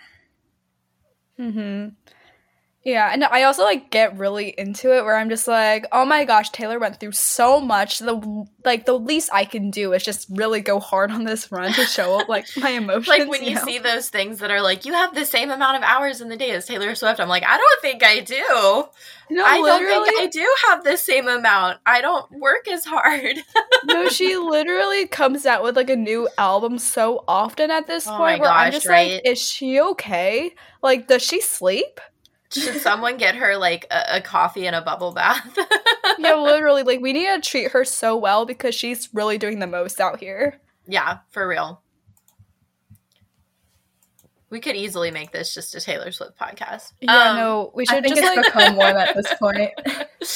Mm-hmm. 1.39 1.89
Yeah, 2.87 3.09
and 3.11 3.21
I 3.25 3.43
also 3.43 3.65
like 3.65 3.91
get 3.91 4.17
really 4.17 4.55
into 4.57 4.95
it 4.95 5.03
where 5.03 5.17
I'm 5.17 5.27
just 5.27 5.45
like, 5.45 5.85
oh 5.91 6.05
my 6.05 6.23
gosh, 6.23 6.51
Taylor 6.51 6.79
went 6.79 7.01
through 7.01 7.11
so 7.11 7.59
much. 7.59 7.99
The 7.99 8.47
like 8.63 8.85
the 8.85 8.97
least 8.97 9.29
I 9.33 9.43
can 9.43 9.71
do 9.71 9.91
is 9.91 10.05
just 10.05 10.25
really 10.29 10.61
go 10.61 10.79
hard 10.79 11.11
on 11.11 11.25
this 11.25 11.51
run 11.51 11.73
to 11.73 11.83
show 11.85 12.17
up 12.17 12.29
like 12.29 12.45
my 12.55 12.69
emotions. 12.77 13.09
Like 13.09 13.27
when 13.27 13.43
you 13.43 13.55
know? 13.55 13.65
see 13.65 13.79
those 13.79 14.07
things 14.07 14.39
that 14.39 14.51
are 14.51 14.61
like, 14.61 14.85
you 14.85 14.93
have 14.93 15.13
the 15.13 15.25
same 15.25 15.51
amount 15.51 15.75
of 15.75 15.83
hours 15.83 16.21
in 16.21 16.29
the 16.29 16.37
day 16.37 16.51
as 16.51 16.65
Taylor 16.65 16.95
Swift. 16.95 17.19
I'm 17.19 17.27
like, 17.27 17.43
I 17.45 17.57
don't 17.57 17.81
think 17.81 18.05
I 18.05 18.21
do. 18.21 18.85
no, 19.35 19.43
I 19.43 19.57
don't 19.57 20.05
think 20.05 20.21
I 20.21 20.27
do 20.27 20.55
have 20.69 20.85
the 20.85 20.95
same 20.95 21.27
amount. 21.27 21.79
I 21.85 21.99
don't 21.99 22.31
work 22.39 22.69
as 22.69 22.85
hard. 22.85 23.35
no, 23.83 24.07
she 24.07 24.37
literally 24.37 25.07
comes 25.07 25.45
out 25.45 25.61
with 25.61 25.75
like 25.75 25.89
a 25.89 25.97
new 25.97 26.29
album 26.37 26.79
so 26.79 27.25
often 27.27 27.69
at 27.69 27.85
this 27.85 28.07
Oh 28.07 28.11
point 28.11 28.39
my 28.39 28.47
where 28.47 28.49
I'm 28.49 28.71
just 28.71 28.87
right? 28.87 29.15
like, 29.15 29.21
is 29.25 29.41
she 29.41 29.81
okay? 29.81 30.55
Like, 30.81 31.07
does 31.07 31.21
she 31.21 31.41
sleep? 31.41 31.99
Should 32.51 32.81
someone 32.81 33.17
get 33.17 33.35
her 33.35 33.57
like 33.57 33.85
a, 33.91 34.17
a 34.17 34.21
coffee 34.21 34.65
and 34.67 34.75
a 34.75 34.81
bubble 34.81 35.11
bath? 35.11 35.57
yeah, 36.17 36.35
literally, 36.35 36.83
like 36.83 37.01
we 37.01 37.13
need 37.13 37.27
to 37.27 37.41
treat 37.49 37.71
her 37.71 37.83
so 37.83 38.15
well 38.15 38.45
because 38.45 38.73
she's 38.73 39.09
really 39.13 39.37
doing 39.37 39.59
the 39.59 39.67
most 39.67 39.99
out 39.99 40.19
here. 40.19 40.59
yeah, 40.87 41.17
for 41.29 41.47
real. 41.47 41.81
We 44.49 44.61
could 44.61 44.77
easily 44.77 45.11
make 45.11 45.31
this 45.33 45.53
just 45.53 45.75
a 45.75 45.81
Taylor 45.81 46.09
Swift 46.13 46.39
podcast. 46.39 46.93
Yeah, 47.01 47.31
Um, 47.31 47.35
no, 47.35 47.71
we 47.75 47.83
I 47.89 47.95
should 47.95 48.03
think 48.05 48.15
just 48.15 48.25
it's 48.33 48.37
like 48.37 48.45
become 48.53 48.75
one 48.77 48.95
at 48.95 49.15
this 49.15 49.33
point. 49.39 49.71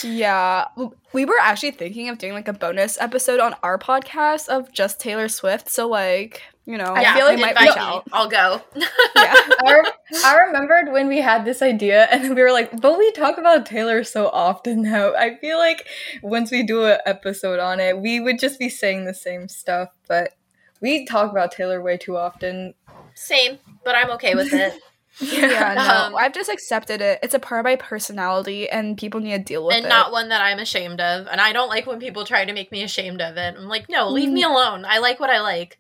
Yeah, 0.04 0.68
we 1.12 1.26
were 1.26 1.38
actually 1.42 1.72
thinking 1.72 2.08
of 2.08 2.18
doing 2.18 2.32
like 2.34 2.48
a 2.48 2.54
bonus 2.54 2.98
episode 3.02 3.42
on 3.42 3.56
our 3.62 3.78
podcast 3.78 4.48
of 4.48 4.72
just 4.72 5.02
Taylor 5.02 5.28
Swift. 5.28 5.70
So 5.70 5.88
like, 5.88 6.42
you 6.72 6.78
know, 6.78 6.94
I 6.96 7.02
yeah, 7.02 7.14
feel 7.16 7.26
like 7.26 7.36
we 7.36 7.42
might 7.42 7.50
invite 7.52 7.68
reach 7.68 7.76
me. 7.76 7.82
out. 7.82 8.08
I'll 8.14 8.30
go. 8.30 8.62
Yeah, 8.76 8.84
I, 9.66 9.74
rem- 9.74 9.94
I 10.26 10.36
remembered 10.48 10.92
when 10.94 11.08
we 11.08 11.20
had 11.22 11.44
this 11.46 11.62
idea, 11.62 12.06
and 12.12 12.24
then 12.24 12.36
we 12.36 12.42
were 12.42 12.52
like, 12.52 12.80
"But 12.80 12.98
we 12.98 13.12
talk 13.12 13.38
about 13.38 13.66
Taylor 13.66 14.04
so 14.04 14.30
often 14.30 14.84
now." 14.84 15.14
I 15.16 15.36
feel 15.36 15.58
like 15.58 15.86
once 16.24 16.50
we 16.52 16.64
do 16.64 16.86
an 16.86 17.00
episode 17.06 17.60
on 17.60 17.80
it, 17.80 18.00
we 18.00 18.20
would 18.20 18.40
just 18.40 18.58
be 18.58 18.70
saying 18.70 19.06
the 19.06 19.14
same 19.14 19.48
stuff. 19.50 19.90
But 20.08 20.34
we 20.82 21.06
talk 21.06 21.30
about 21.32 21.52
Taylor 21.52 21.82
way 21.82 21.98
too 21.98 22.18
often. 22.18 22.74
Same, 23.14 23.60
but 23.84 23.96
I'm 23.96 24.10
okay 24.12 24.34
with 24.36 24.54
it. 24.54 24.74
yeah, 25.20 25.72
Um, 26.06 26.14
no, 26.14 26.18
I've 26.18 26.34
just 26.34 26.50
accepted 26.50 27.02
it. 27.02 27.20
It's 27.22 27.34
a 27.34 27.40
part 27.40 27.60
of 27.60 27.66
my 27.66 27.76
personality, 27.76 28.70
and 28.70 28.98
people 28.98 29.20
need 29.20 29.32
to 29.34 29.40
deal 29.40 29.66
with 29.66 29.76
and 29.76 29.84
it. 29.86 29.88
And 29.88 29.90
not 29.90 30.12
one 30.14 30.30
that 30.30 30.42
I'm 30.42 30.58
ashamed 30.60 31.02
of. 31.02 31.28
And 31.28 31.42
I 31.42 31.52
don't 31.52 31.68
like 31.68 31.86
when 31.86 32.00
people 32.00 32.24
try 32.26 32.46
to 32.46 32.54
make 32.54 32.72
me 32.72 32.82
ashamed 32.84 33.22
of 33.22 33.36
it. 33.36 33.56
I'm 33.58 33.68
like, 33.68 33.90
no, 33.90 34.10
leave 34.10 34.30
Mm. 34.30 34.34
me 34.34 34.44
alone. 34.44 34.86
I 34.88 35.00
like 35.00 35.20
what 35.20 35.30
I 35.30 35.42
like. 35.42 35.78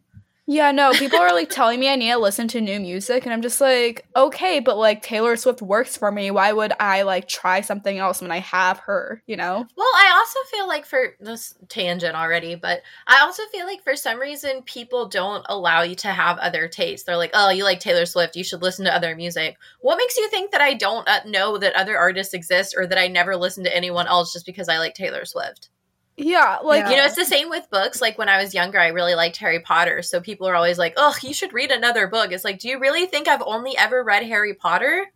Yeah, 0.47 0.71
no, 0.71 0.91
people 0.91 1.19
are 1.19 1.33
like 1.33 1.49
telling 1.49 1.79
me 1.79 1.87
I 1.87 1.95
need 1.95 2.11
to 2.11 2.17
listen 2.17 2.47
to 2.49 2.61
new 2.61 2.79
music, 2.79 3.23
and 3.23 3.33
I'm 3.33 3.43
just 3.43 3.61
like, 3.61 4.07
okay, 4.15 4.59
but 4.59 4.75
like 4.77 5.03
Taylor 5.03 5.35
Swift 5.35 5.61
works 5.61 5.95
for 5.95 6.11
me. 6.11 6.31
Why 6.31 6.51
would 6.51 6.73
I 6.79 7.03
like 7.03 7.27
try 7.27 7.61
something 7.61 7.97
else 7.99 8.21
when 8.21 8.31
I 8.31 8.39
have 8.39 8.79
her? 8.79 9.21
You 9.27 9.37
know? 9.37 9.65
Well, 9.77 9.87
I 9.95 10.11
also 10.17 10.39
feel 10.49 10.67
like 10.67 10.85
for 10.85 11.15
this 11.19 11.53
tangent 11.69 12.15
already, 12.15 12.55
but 12.55 12.81
I 13.05 13.21
also 13.21 13.43
feel 13.51 13.67
like 13.67 13.83
for 13.83 13.95
some 13.95 14.19
reason 14.19 14.63
people 14.63 15.07
don't 15.07 15.45
allow 15.47 15.83
you 15.83 15.95
to 15.95 16.09
have 16.09 16.39
other 16.39 16.67
tastes. 16.67 17.05
They're 17.05 17.17
like, 17.17 17.31
"Oh, 17.33 17.49
you 17.51 17.63
like 17.63 17.79
Taylor 17.79 18.07
Swift, 18.07 18.35
you 18.35 18.43
should 18.43 18.63
listen 18.63 18.85
to 18.85 18.95
other 18.95 19.15
music." 19.15 19.57
What 19.79 19.97
makes 19.97 20.17
you 20.17 20.27
think 20.29 20.51
that 20.51 20.61
I 20.61 20.73
don't 20.73 21.07
uh, 21.07 21.21
know 21.25 21.59
that 21.59 21.75
other 21.75 21.97
artists 21.97 22.33
exist 22.33 22.73
or 22.75 22.87
that 22.87 22.97
I 22.97 23.07
never 23.07 23.35
listen 23.35 23.63
to 23.65 23.75
anyone 23.75 24.07
else 24.07 24.33
just 24.33 24.47
because 24.47 24.69
I 24.69 24.79
like 24.79 24.95
Taylor 24.95 25.23
Swift? 25.23 25.69
Yeah, 26.17 26.59
like 26.63 26.87
You 26.87 26.95
know, 26.97 27.05
it's 27.05 27.15
the 27.15 27.25
same 27.25 27.49
with 27.49 27.69
books. 27.69 27.99
Like 28.01 28.17
when 28.17 28.29
I 28.29 28.41
was 28.41 28.53
younger, 28.53 28.79
I 28.79 28.87
really 28.89 29.15
liked 29.15 29.37
Harry 29.37 29.59
Potter, 29.59 30.01
so 30.01 30.21
people 30.21 30.47
are 30.47 30.55
always 30.55 30.77
like, 30.77 30.93
"Oh, 30.97 31.15
you 31.21 31.33
should 31.33 31.53
read 31.53 31.71
another 31.71 32.07
book." 32.07 32.31
It's 32.31 32.43
like, 32.45 32.59
"Do 32.59 32.69
you 32.69 32.79
really 32.79 33.05
think 33.07 33.27
I've 33.27 33.41
only 33.41 33.75
ever 33.77 34.03
read 34.03 34.23
Harry 34.23 34.53
Potter?" 34.53 35.07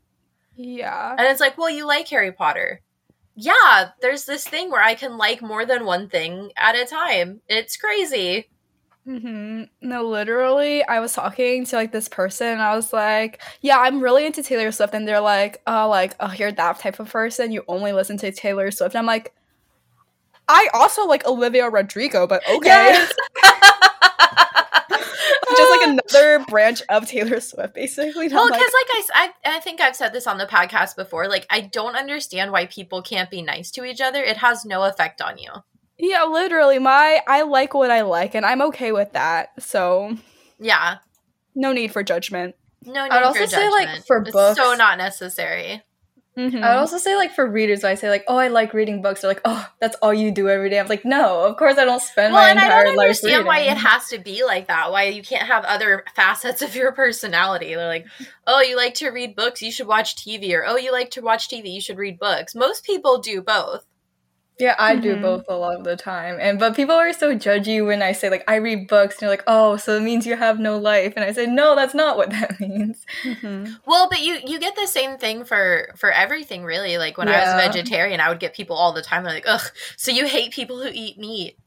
yeah. 0.56 1.16
And 1.18 1.28
it's 1.28 1.40
like, 1.42 1.58
well, 1.58 1.70
you 1.70 1.86
like 1.86 2.08
Harry 2.10 2.32
Potter. 2.32 2.82
Yeah, 3.36 3.92
there's 4.02 4.26
this 4.26 4.48
thing 4.48 4.72
where 4.72 4.84
I 4.84 4.96
can 4.96 5.18
like 5.18 5.42
more 5.42 5.66
than 5.66 5.86
one 5.86 6.10
thing 6.10 6.52
at 6.58 6.76
a 6.76 6.86
time. 6.86 7.42
It's 7.48 7.78
crazy. 7.78 8.50
hmm 9.06 9.64
No, 9.82 10.04
literally, 10.08 10.84
I 10.84 11.00
was 11.00 11.14
talking 11.14 11.64
to 11.66 11.76
like 11.76 11.92
this 11.92 12.10
person, 12.10 12.48
and 12.48 12.62
I 12.62 12.76
was 12.76 12.92
like, 12.92 13.42
"Yeah, 13.62 13.78
I'm 13.80 14.02
really 14.02 14.26
into 14.26 14.42
Taylor 14.42 14.72
Swift," 14.72 14.96
and 14.96 15.08
they're 15.08 15.20
like, 15.22 15.62
"Oh, 15.68 15.88
like, 15.90 16.16
oh, 16.20 16.32
you're 16.34 16.52
that 16.54 16.80
type 16.80 17.00
of 17.00 17.12
person. 17.12 17.52
You 17.52 17.64
only 17.68 17.92
listen 17.94 18.18
to 18.18 18.32
Taylor 18.32 18.72
Swift." 18.72 18.96
And 18.96 19.00
I'm 19.00 19.06
like, 19.06 19.34
"I 20.48 20.68
also 20.74 21.06
like 21.06 21.26
Olivia 21.26 21.70
Rodrigo, 21.70 22.28
but 22.28 22.42
okay." 22.50 22.68
Yes. 22.70 23.14
Just 25.58 25.72
like 25.72 25.88
another 25.88 26.46
branch 26.50 26.82
of 26.90 27.08
Taylor 27.08 27.40
Swift, 27.40 27.74
basically. 27.76 28.26
And 28.26 28.34
I'm 28.34 28.38
Well, 28.38 28.50
like, 28.50 28.60
because 28.60 28.74
like 28.74 28.96
I, 28.96 29.00
s- 29.00 29.32
I, 29.46 29.58
I 29.58 29.60
think 29.60 29.80
I've 29.80 29.96
said 29.96 30.12
this 30.12 30.28
on 30.28 30.38
the 30.38 30.46
podcast 30.46 30.96
before. 30.96 31.28
Like, 31.30 31.46
I 31.50 31.62
don't 31.62 31.96
understand 31.96 32.52
why 32.52 32.66
people 32.66 33.02
can't 33.02 33.30
be 33.30 33.42
nice 33.42 33.72
to 33.72 33.86
each 33.86 34.02
other. 34.02 34.22
It 34.22 34.38
has 34.38 34.66
no 34.66 34.84
effect 34.84 35.22
on 35.22 35.38
you. 35.38 35.52
yeah, 35.98 36.24
literally, 36.26 36.80
my 36.80 37.22
I 37.28 37.44
like 37.44 37.74
what 37.74 37.90
I 37.92 38.02
like, 38.02 38.36
and 38.36 38.46
I'm 38.46 38.62
okay 38.64 38.92
with 38.92 39.14
that. 39.14 39.50
So 39.64 40.18
Yeah, 40.60 40.98
no 41.54 41.72
need 41.72 41.92
for 41.94 42.04
judgment. 42.04 42.56
no 42.84 43.04
need 43.06 43.12
I'd 43.12 43.22
for 43.22 43.26
also 43.28 43.46
say, 43.46 43.70
like, 43.70 44.06
for 44.06 44.22
it's 44.24 44.32
books- 44.32 44.60
so 44.60 44.74
not 44.76 44.98
necessary. 44.98 45.84
Mhm. 46.38 46.62
I 46.62 46.74
would 46.74 46.80
also 46.82 46.98
say 46.98 47.16
like 47.16 47.34
for 47.34 47.48
readers, 47.50 47.82
when 47.84 47.94
I 47.94 47.96
say 47.96 48.10
like, 48.10 48.26
"Oh, 48.28 48.36
I 48.36 48.50
like 48.50 48.74
reading 48.74 49.02
books," 49.02 49.22
they're 49.22 49.30
like, 49.32 49.42
"Oh, 49.46 49.70
that's 49.80 49.96
all 50.02 50.14
you 50.14 50.32
do 50.32 50.50
every 50.50 50.70
day." 50.70 50.80
I'm 50.80 50.88
like, 50.88 51.06
"No, 51.06 51.40
of 51.46 51.56
course 51.56 51.78
I 51.78 51.86
don't 51.86 52.02
spend 52.02 52.34
Well, 52.34 52.44
my 52.44 52.50
and 52.50 52.60
I 52.60 52.66
entire 52.66 52.84
don't 52.84 52.96
life 52.98 53.04
understand 53.06 53.46
why 53.46 53.60
it 53.60 53.78
has 53.78 54.10
to 54.10 54.18
be 54.20 54.44
like 54.44 54.68
that. 54.68 54.92
Why 54.92 55.04
you 55.04 55.24
can't 55.24 55.48
have 55.48 55.64
other 55.64 56.04
facets 56.14 56.62
of 56.62 56.76
your 56.76 56.92
personality. 56.92 57.74
They're 57.74 57.88
like, 57.88 58.06
oh, 58.48 58.60
you 58.62 58.76
like 58.76 58.96
to 58.96 59.10
read 59.12 59.36
books, 59.38 59.62
you 59.62 59.72
should 59.72 59.88
watch 59.88 60.16
TV, 60.18 60.54
or 60.54 60.66
oh, 60.68 60.76
you 60.78 60.92
like 60.92 61.12
to 61.12 61.22
watch 61.22 61.48
TV, 61.48 61.70
you 61.70 61.82
should 61.82 61.98
read 61.98 62.20
books. 62.20 62.54
Most 62.54 62.84
people 62.84 63.20
do 63.20 63.42
both. 63.42 63.86
Yeah, 64.58 64.76
I 64.80 64.96
do 64.96 65.16
Mhm. 65.18 65.22
both 65.22 65.44
a 65.50 65.54
lot 65.56 65.76
of 65.78 65.84
the 65.84 65.98
time. 65.98 66.38
And 66.40 66.58
but 66.58 66.76
people 66.78 66.96
are 66.96 67.12
so 67.12 67.36
judgy 67.36 67.86
when 67.86 68.02
I 68.02 68.14
say 68.14 68.30
like 68.30 68.44
I 68.48 68.56
read 68.56 68.88
books 68.88 69.16
and 69.16 69.22
they're 69.24 69.30
like, 69.30 69.44
"Oh, 69.48 69.76
so 69.76 69.98
it 69.98 70.02
means 70.02 70.26
you 70.26 70.38
have 70.38 70.60
no 70.60 70.78
life." 70.78 71.14
And 71.18 71.26
I 71.26 71.34
say, 71.34 71.46
"No, 71.46 71.76
that's 71.76 71.94
not 71.94 72.16
what 72.16 72.30
that 72.30 72.58
means." 72.62 73.06
Mhm. 73.24 73.80
Well, 73.86 74.08
but 74.10 74.22
you 74.22 74.40
you 74.46 74.58
get 74.60 74.76
the 74.78 74.88
same 74.88 75.18
thing 75.18 75.44
for 75.44 75.90
for 75.98 76.10
everything, 76.10 76.64
really. 76.64 76.98
Like 76.98 77.18
when 77.18 77.28
I 77.28 77.40
was 77.40 77.50
a 77.54 77.68
vegetarian, 77.68 78.22
I 78.22 78.30
would 78.30 78.40
get 78.40 78.54
people 78.54 78.78
all 78.78 78.94
the 78.94 79.02
time. 79.02 79.24
They're 79.26 79.34
like, 79.34 79.44
ugh, 79.48 79.70
so 79.98 80.12
you 80.12 80.26
hate 80.26 80.52
people 80.54 80.82
who 80.82 80.90
eat 80.94 81.18
meat? 81.18 81.58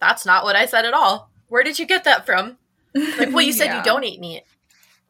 That's 0.00 0.26
not 0.26 0.42
what 0.42 0.56
I 0.56 0.66
said 0.66 0.84
at 0.84 0.92
all. 0.94 1.30
Where 1.48 1.62
did 1.62 1.78
you 1.78 1.86
get 1.86 2.02
that 2.04 2.26
from? 2.26 2.58
Like, 2.94 3.30
well, 3.32 3.42
you 3.42 3.52
said 3.52 3.66
Yeah. 3.70 3.78
you 3.78 3.84
don't 3.84 4.02
eat 4.04 4.18
meat. 4.20 4.42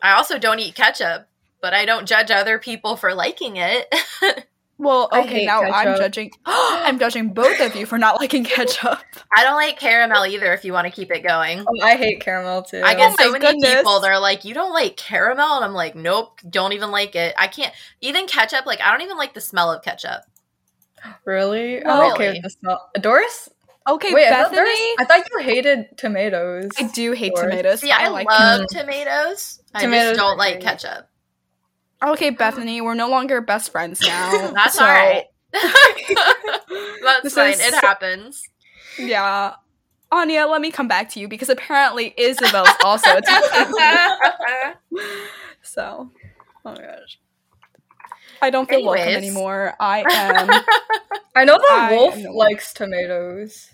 I 0.02 0.12
also 0.12 0.38
don't 0.38 0.60
eat 0.60 0.74
ketchup, 0.74 1.26
but 1.62 1.72
I 1.72 1.86
don't 1.86 2.06
judge 2.06 2.30
other 2.30 2.58
people 2.58 2.96
for 2.96 3.14
liking 3.14 3.56
it. 3.56 3.92
Well, 4.76 5.08
okay, 5.12 5.40
hate 5.40 5.46
now 5.46 5.62
I'm 5.62 5.96
judging. 5.96 6.32
I'm 6.46 6.98
judging 6.98 7.32
both 7.32 7.60
of 7.60 7.76
you 7.76 7.86
for 7.86 7.96
not 7.96 8.20
liking 8.20 8.44
ketchup. 8.44 8.98
I 9.36 9.44
don't 9.44 9.54
like 9.54 9.78
caramel 9.78 10.26
either. 10.26 10.52
If 10.52 10.64
you 10.64 10.72
want 10.72 10.86
to 10.86 10.90
keep 10.90 11.10
it 11.12 11.20
going. 11.20 11.60
Oh, 11.60 11.82
I 11.82 11.96
hate 11.96 12.20
caramel 12.20 12.62
too. 12.62 12.82
I 12.84 12.94
get 12.94 13.12
Oh 13.12 13.24
so 13.24 13.32
many 13.32 13.46
goodness. 13.46 13.76
people. 13.76 14.00
They're 14.00 14.18
like, 14.18 14.44
"You 14.44 14.52
don't 14.54 14.72
like 14.72 14.96
caramel," 14.96 15.56
and 15.56 15.64
I'm 15.64 15.74
like, 15.74 15.94
"Nope, 15.94 16.40
don't 16.48 16.72
even 16.72 16.90
like 16.90 17.14
it. 17.14 17.34
I 17.38 17.46
can't 17.46 17.72
even 18.00 18.26
ketchup. 18.26 18.66
Like, 18.66 18.80
I 18.80 18.90
don't 18.90 19.02
even 19.02 19.16
like 19.16 19.34
the 19.34 19.40
smell 19.40 19.70
of 19.72 19.82
ketchup." 19.82 20.22
really? 21.24 21.82
Oh, 21.84 21.90
I'm 21.90 22.12
okay 22.12 22.26
really? 22.26 22.38
with 22.38 22.42
the 22.44 22.50
smell. 22.50 22.90
Doris? 23.00 23.48
Okay, 23.86 24.14
Wait, 24.14 24.26
I 24.26 24.44
thought, 24.44 24.52
Bethanie. 24.52 24.94
I 24.98 25.04
thought 25.06 25.28
you 25.30 25.38
hated 25.40 25.98
tomatoes. 25.98 26.70
I 26.78 26.84
do 26.84 27.12
hate 27.12 27.34
Doris. 27.34 27.50
tomatoes. 27.50 27.80
See, 27.80 27.90
I, 27.90 28.08
like 28.08 28.26
love 28.26 28.66
tomatoes. 28.70 29.60
I 29.74 29.82
Tomatoes 29.82 30.16
just 30.16 30.20
don't 30.20 30.38
like 30.38 30.60
ketchup. 30.60 31.06
Okay, 32.04 32.30
Bethanie, 32.30 32.82
we're 32.82 32.94
no 32.94 33.08
longer 33.08 33.40
best 33.40 33.70
friends 33.72 34.00
now. 34.06 34.50
That's 34.52 34.74
so, 34.76 34.84
all 34.84 34.90
right. 34.90 35.24
That's 35.52 37.34
fine. 37.34 37.52
is 37.54 37.60
It 37.60 37.74
happens. 37.74 38.42
Yeah. 38.98 39.54
Anya, 40.12 40.46
let 40.46 40.60
me 40.60 40.70
come 40.70 40.86
back 40.86 41.08
to 41.10 41.20
you 41.20 41.28
because 41.28 41.48
apparently 41.48 42.14
Isabel's 42.16 42.68
also 42.84 43.10
a 43.16 43.20
tomatoes. 43.22 43.74
So, 45.62 46.10
oh 46.64 46.72
my 46.72 46.74
gosh. 46.74 47.18
I 48.42 48.50
don't 48.50 48.68
feel 48.68 48.84
welcome 48.84 49.08
anymore. 49.14 49.74
I 49.80 50.00
am. 50.00 50.50
I 51.34 51.44
know 51.44 51.56
the 51.56 51.66
I 51.70 51.90
wolf 51.96 52.14
am 52.16 52.34
likes 52.34 52.74
tomatoes. 52.74 53.70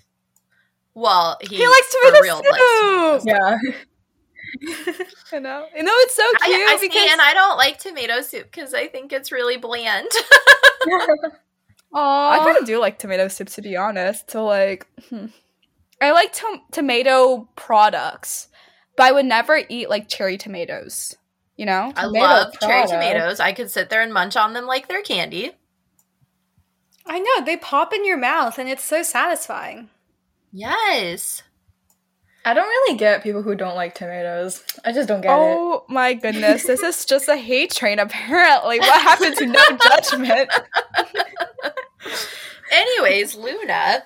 well, 0.95 1.37
he, 1.43 1.57
he 1.57 1.67
likes 1.67 1.95
for 1.95 2.07
tomato 2.07 2.23
real 2.23 2.37
likes 2.37 2.45
tomatoes. 2.81 3.23
soup. 3.23 3.29
Yeah. 3.29 3.59
I 5.33 5.39
know. 5.39 5.67
You 5.75 5.83
know, 5.83 5.93
it's 5.97 6.15
so 6.15 6.23
cute 6.43 6.57
I, 6.57 6.75
I 6.75 6.79
because 6.81 7.03
see, 7.03 7.09
and 7.11 7.21
I 7.21 7.35
don't 7.35 7.57
like 7.57 7.79
tomato 7.79 8.21
soup 8.21 8.45
because 8.45 8.75
I 8.75 8.87
think 8.89 9.13
it's 9.13 9.33
really 9.33 9.57
bland. 9.57 10.09
I 11.95 12.41
kind 12.45 12.57
of 12.57 12.67
do 12.67 12.79
like 12.79 12.99
tomato 12.99 13.29
soup 13.29 13.49
to 13.51 13.63
be 13.63 13.77
honest. 13.77 14.31
So 14.31 14.45
like, 14.45 14.87
hmm. 15.09 15.27
I 16.01 16.13
like 16.13 16.33
to- 16.35 16.63
tomato 16.73 17.49
products, 17.57 18.49
but 18.97 19.05
I 19.05 19.13
would 19.13 19.27
never 19.27 19.61
eat 19.69 19.91
like 19.91 20.09
cherry 20.09 20.39
tomatoes. 20.39 21.17
You 21.57 21.67
know, 21.67 21.93
I 21.95 22.05
Tomato 22.05 22.25
love 22.25 22.59
cherry 22.61 22.87
tomatoes. 22.87 23.39
I 23.39 23.53
could 23.53 23.71
sit 23.71 23.91
there 23.91 24.01
and 24.01 24.15
munch 24.15 24.35
on 24.35 24.55
them 24.55 24.65
like 24.65 24.89
they're 24.89 25.03
candy. 25.03 25.53
I 27.05 27.19
know 27.19 27.45
they 27.45 27.57
pop 27.57 27.93
in 27.93 28.07
your 28.07 28.17
mouth, 28.17 28.59
and 28.59 28.69
it's 28.69 28.85
so 28.85 29.03
satisfying. 29.03 29.91
Yes. 30.53 31.43
I 32.45 32.55
don't 32.55 32.67
really 32.67 32.97
get 32.97 33.23
people 33.23 33.43
who 33.43 33.55
don't 33.55 33.75
like 33.75 33.95
tomatoes. 33.95 34.65
I 34.85 34.93
just 34.93 35.09
don't 35.09 35.21
get 35.21 35.31
it. 35.31 35.35
Oh 35.35 35.85
my 35.89 36.15
goodness, 36.15 36.65
this 36.65 36.83
is 36.83 37.05
just 37.05 37.29
a 37.29 37.37
hate 37.37 37.71
train. 37.71 37.99
Apparently, 37.99 38.79
what 38.79 39.03
happened 39.03 39.37
to 39.37 39.47
no 39.47 39.63
judgment? 39.83 40.51
Anyways, 42.73 43.35
Luna. 43.35 44.05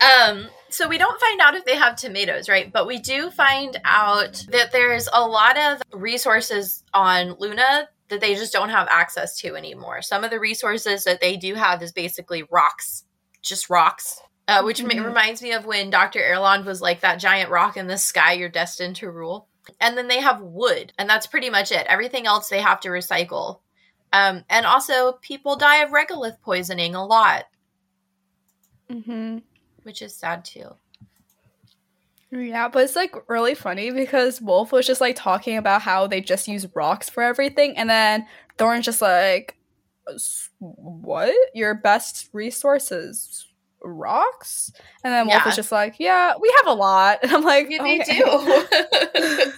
Um, 0.00 0.48
so 0.70 0.88
we 0.88 0.96
don't 0.96 1.20
find 1.20 1.40
out 1.40 1.54
if 1.54 1.64
they 1.64 1.76
have 1.76 1.96
tomatoes, 1.96 2.48
right? 2.48 2.72
But 2.72 2.86
we 2.86 2.98
do 2.98 3.30
find 3.30 3.78
out 3.84 4.44
that 4.50 4.72
there's 4.72 5.08
a 5.12 5.26
lot 5.26 5.58
of 5.58 5.82
resources 5.92 6.84
on 6.94 7.36
Luna 7.38 7.88
that 8.08 8.20
they 8.20 8.34
just 8.34 8.52
don't 8.52 8.70
have 8.70 8.88
access 8.90 9.36
to 9.40 9.54
anymore. 9.54 10.02
Some 10.02 10.24
of 10.24 10.30
the 10.30 10.40
resources 10.40 11.04
that 11.04 11.20
they 11.20 11.36
do 11.36 11.54
have 11.54 11.82
is 11.82 11.92
basically 11.92 12.44
rocks, 12.50 13.04
just 13.42 13.68
rocks. 13.68 14.20
Uh, 14.48 14.62
which 14.62 14.82
ma- 14.82 14.94
reminds 15.02 15.42
me 15.42 15.52
of 15.52 15.66
when 15.66 15.90
Dr. 15.90 16.20
Erland 16.20 16.64
was 16.64 16.80
like 16.80 17.00
that 17.00 17.20
giant 17.20 17.50
rock 17.50 17.76
in 17.76 17.86
the 17.86 17.98
sky, 17.98 18.32
you're 18.32 18.48
destined 18.48 18.96
to 18.96 19.10
rule. 19.10 19.46
And 19.78 19.96
then 19.96 20.08
they 20.08 20.20
have 20.20 20.40
wood, 20.40 20.94
and 20.98 21.06
that's 21.08 21.26
pretty 21.26 21.50
much 21.50 21.70
it. 21.70 21.86
Everything 21.86 22.26
else 22.26 22.48
they 22.48 22.62
have 22.62 22.80
to 22.80 22.88
recycle. 22.88 23.60
Um, 24.10 24.44
and 24.48 24.64
also, 24.64 25.18
people 25.20 25.56
die 25.56 25.82
of 25.82 25.90
regolith 25.90 26.40
poisoning 26.40 26.94
a 26.94 27.04
lot, 27.04 27.44
hmm 28.90 29.38
which 29.82 30.00
is 30.00 30.14
sad 30.14 30.46
too. 30.46 30.70
Yeah, 32.30 32.68
but 32.68 32.84
it's 32.84 32.96
like 32.96 33.14
really 33.28 33.54
funny 33.54 33.90
because 33.90 34.40
Wolf 34.40 34.72
was 34.72 34.86
just 34.86 35.00
like 35.02 35.16
talking 35.16 35.58
about 35.58 35.82
how 35.82 36.06
they 36.06 36.22
just 36.22 36.48
use 36.48 36.66
rocks 36.74 37.10
for 37.10 37.22
everything, 37.22 37.76
and 37.76 37.90
then 37.90 38.26
Thorn's 38.56 38.86
just 38.86 39.02
like, 39.02 39.56
"What? 40.58 41.34
Your 41.54 41.74
best 41.74 42.30
resources 42.32 43.47
rocks?" 43.82 44.72
And 45.04 45.12
then 45.12 45.26
Wolf 45.26 45.42
Yeah. 45.44 45.48
is 45.48 45.56
just 45.56 45.72
like, 45.72 45.96
"Yeah, 45.98 46.34
we 46.40 46.52
have 46.58 46.66
a 46.66 46.74
lot." 46.74 47.18
And 47.22 47.32
I'm 47.32 47.42
like, 47.42 47.66
Yeah, 47.70 47.82
they 47.82 48.00
"Okay." 48.00 48.18
do. 48.18 49.52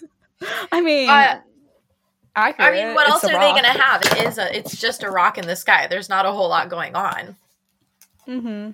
I 0.73 0.81
mean, 0.81 1.09
Uh, 1.11 1.41
I 2.37 2.53
mean, 2.73 2.95
what 2.95 3.07
It's 3.07 3.11
else 3.11 3.25
are 3.25 3.39
they 3.39 3.51
going 3.51 3.65
to 3.65 3.79
have? 3.83 4.03
It 4.03 4.29
is 4.29 4.39
a, 4.39 4.57
it's 4.57 4.77
just 4.81 5.03
a 5.03 5.11
rock 5.11 5.37
in 5.37 5.47
the 5.47 5.57
sky. 5.57 5.87
There's 5.89 6.09
not 6.09 6.25
a 6.27 6.33
whole 6.33 6.49
lot 6.49 6.69
going 6.71 6.95
on. 6.95 7.37
Mm-hmm. 8.27 8.71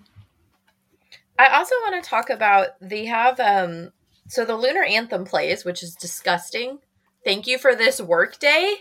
I 1.38 1.48
also 1.56 1.74
want 1.82 2.02
to 2.02 2.08
talk 2.08 2.30
about 2.30 2.68
they 2.80 3.06
have 3.06 3.40
um 3.40 3.92
so 4.28 4.44
the 4.44 4.56
lunar 4.56 4.82
anthem 4.82 5.24
plays, 5.24 5.64
which 5.64 5.82
is 5.82 5.94
disgusting. 5.94 6.78
Thank 7.24 7.46
you 7.46 7.58
for 7.58 7.74
this 7.74 8.00
work 8.00 8.38
day. 8.38 8.76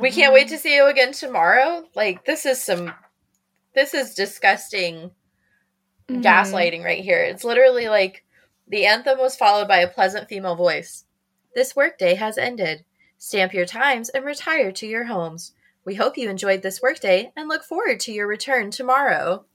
We 0.00 0.10
can't 0.10 0.32
wait 0.32 0.48
to 0.48 0.58
see 0.58 0.74
you 0.74 0.86
again 0.86 1.12
tomorrow. 1.12 1.84
Like 1.94 2.24
this 2.24 2.46
is 2.46 2.62
some 2.62 2.92
this 3.74 3.94
is 3.94 4.14
disgusting 4.14 5.10
Mm-hmm. 6.06 6.20
gaslighting 6.20 6.84
right 6.84 7.02
here. 7.02 7.22
It's 7.24 7.44
literally 7.44 7.88
like 7.88 8.24
the 8.68 8.84
anthem 8.84 9.16
was 9.18 9.36
followed 9.36 9.66
by 9.68 9.78
a 9.78 9.88
pleasant 9.88 10.28
female 10.28 10.54
voice. 10.54 11.04
This 11.54 11.74
workday 11.74 12.14
has 12.16 12.36
ended. 12.36 12.84
Stamp 13.16 13.54
your 13.54 13.64
times 13.64 14.10
and 14.10 14.22
retire 14.22 14.70
to 14.72 14.86
your 14.86 15.04
homes. 15.04 15.52
We 15.86 15.94
hope 15.94 16.18
you 16.18 16.28
enjoyed 16.28 16.60
this 16.60 16.82
workday 16.82 17.32
and 17.36 17.48
look 17.48 17.64
forward 17.64 18.00
to 18.00 18.12
your 18.12 18.26
return 18.26 18.70
tomorrow. 18.70 19.46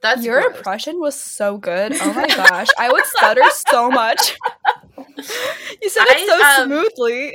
That's 0.00 0.24
Your 0.24 0.42
gross. 0.42 0.56
impression 0.58 1.00
was 1.00 1.18
so 1.18 1.56
good. 1.58 1.96
Oh 2.00 2.12
my 2.12 2.26
gosh, 2.48 2.68
I 2.78 2.92
would 2.92 3.04
stutter 3.06 3.42
so 3.68 3.90
much. 3.90 4.36
you 4.96 5.88
said 5.90 6.04
it 6.06 6.28
so 6.28 6.62
um, 6.62 6.68
smoothly. 6.68 7.32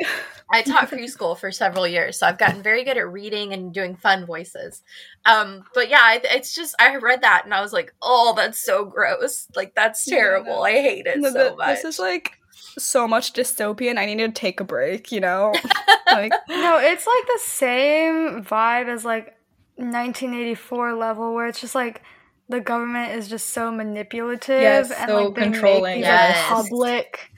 I 0.52 0.62
taught 0.62 0.90
preschool 0.90 1.38
for 1.38 1.52
several 1.52 1.88
years, 1.88 2.18
so 2.20 2.28
I've 2.28 2.38
gotten 2.38 2.62
very 2.62 2.84
good 2.84 2.98
at 2.98 3.10
reading 3.12 3.54
and 3.54 3.74
doing 3.74 3.96
fun 3.96 4.26
voices. 4.26 4.84
Um, 5.26 5.64
but 5.74 5.90
yeah, 5.90 6.18
it's 6.24 6.54
just 6.54 6.76
I 6.80 6.96
read 6.98 7.22
that 7.22 7.44
and 7.46 7.54
I 7.54 7.62
was 7.62 7.74
like, 7.74 7.94
"Oh, 8.02 8.34
that's 8.36 8.60
so 8.60 8.86
gross! 8.86 9.48
Like 9.56 9.74
that's 9.76 10.06
terrible. 10.06 10.56
no. 10.58 10.62
I 10.64 10.74
hate 10.74 11.06
it 11.08 11.20
No, 11.20 11.32
so 11.32 11.48
th- 11.48 11.58
much." 11.58 11.68
This 11.76 11.86
is 11.86 12.00
like 12.00 12.34
so 12.78 13.08
much 13.08 13.34
dystopian. 13.34 13.98
I 13.98 14.06
need 14.06 14.18
to 14.20 14.30
take 14.32 14.60
a 14.60 14.64
break. 14.64 15.12
You 15.12 15.22
know, 15.22 15.54
like 16.12 16.32
No, 16.50 16.78
it's 16.80 17.08
like 17.08 17.28
the 17.28 17.40
same 17.42 18.44
vibe 18.44 18.88
as 18.90 19.06
like 19.06 19.36
1984 19.78 20.94
level, 20.94 21.34
where 21.34 21.48
it's 21.48 21.62
just 21.62 21.76
like 21.76 22.02
the 22.50 22.60
government 22.60 23.14
is 23.14 23.28
just 23.30 23.50
so 23.52 23.72
manipulative 23.72 24.62
Yes, 24.62 24.92
and 24.92 25.10
so 25.10 25.26
like 25.26 25.36
they 25.36 25.42
controlling. 25.44 25.82
make 25.84 25.96
these 25.96 26.06
Yes. 26.06 26.52
like 26.52 26.64
public 26.64 27.32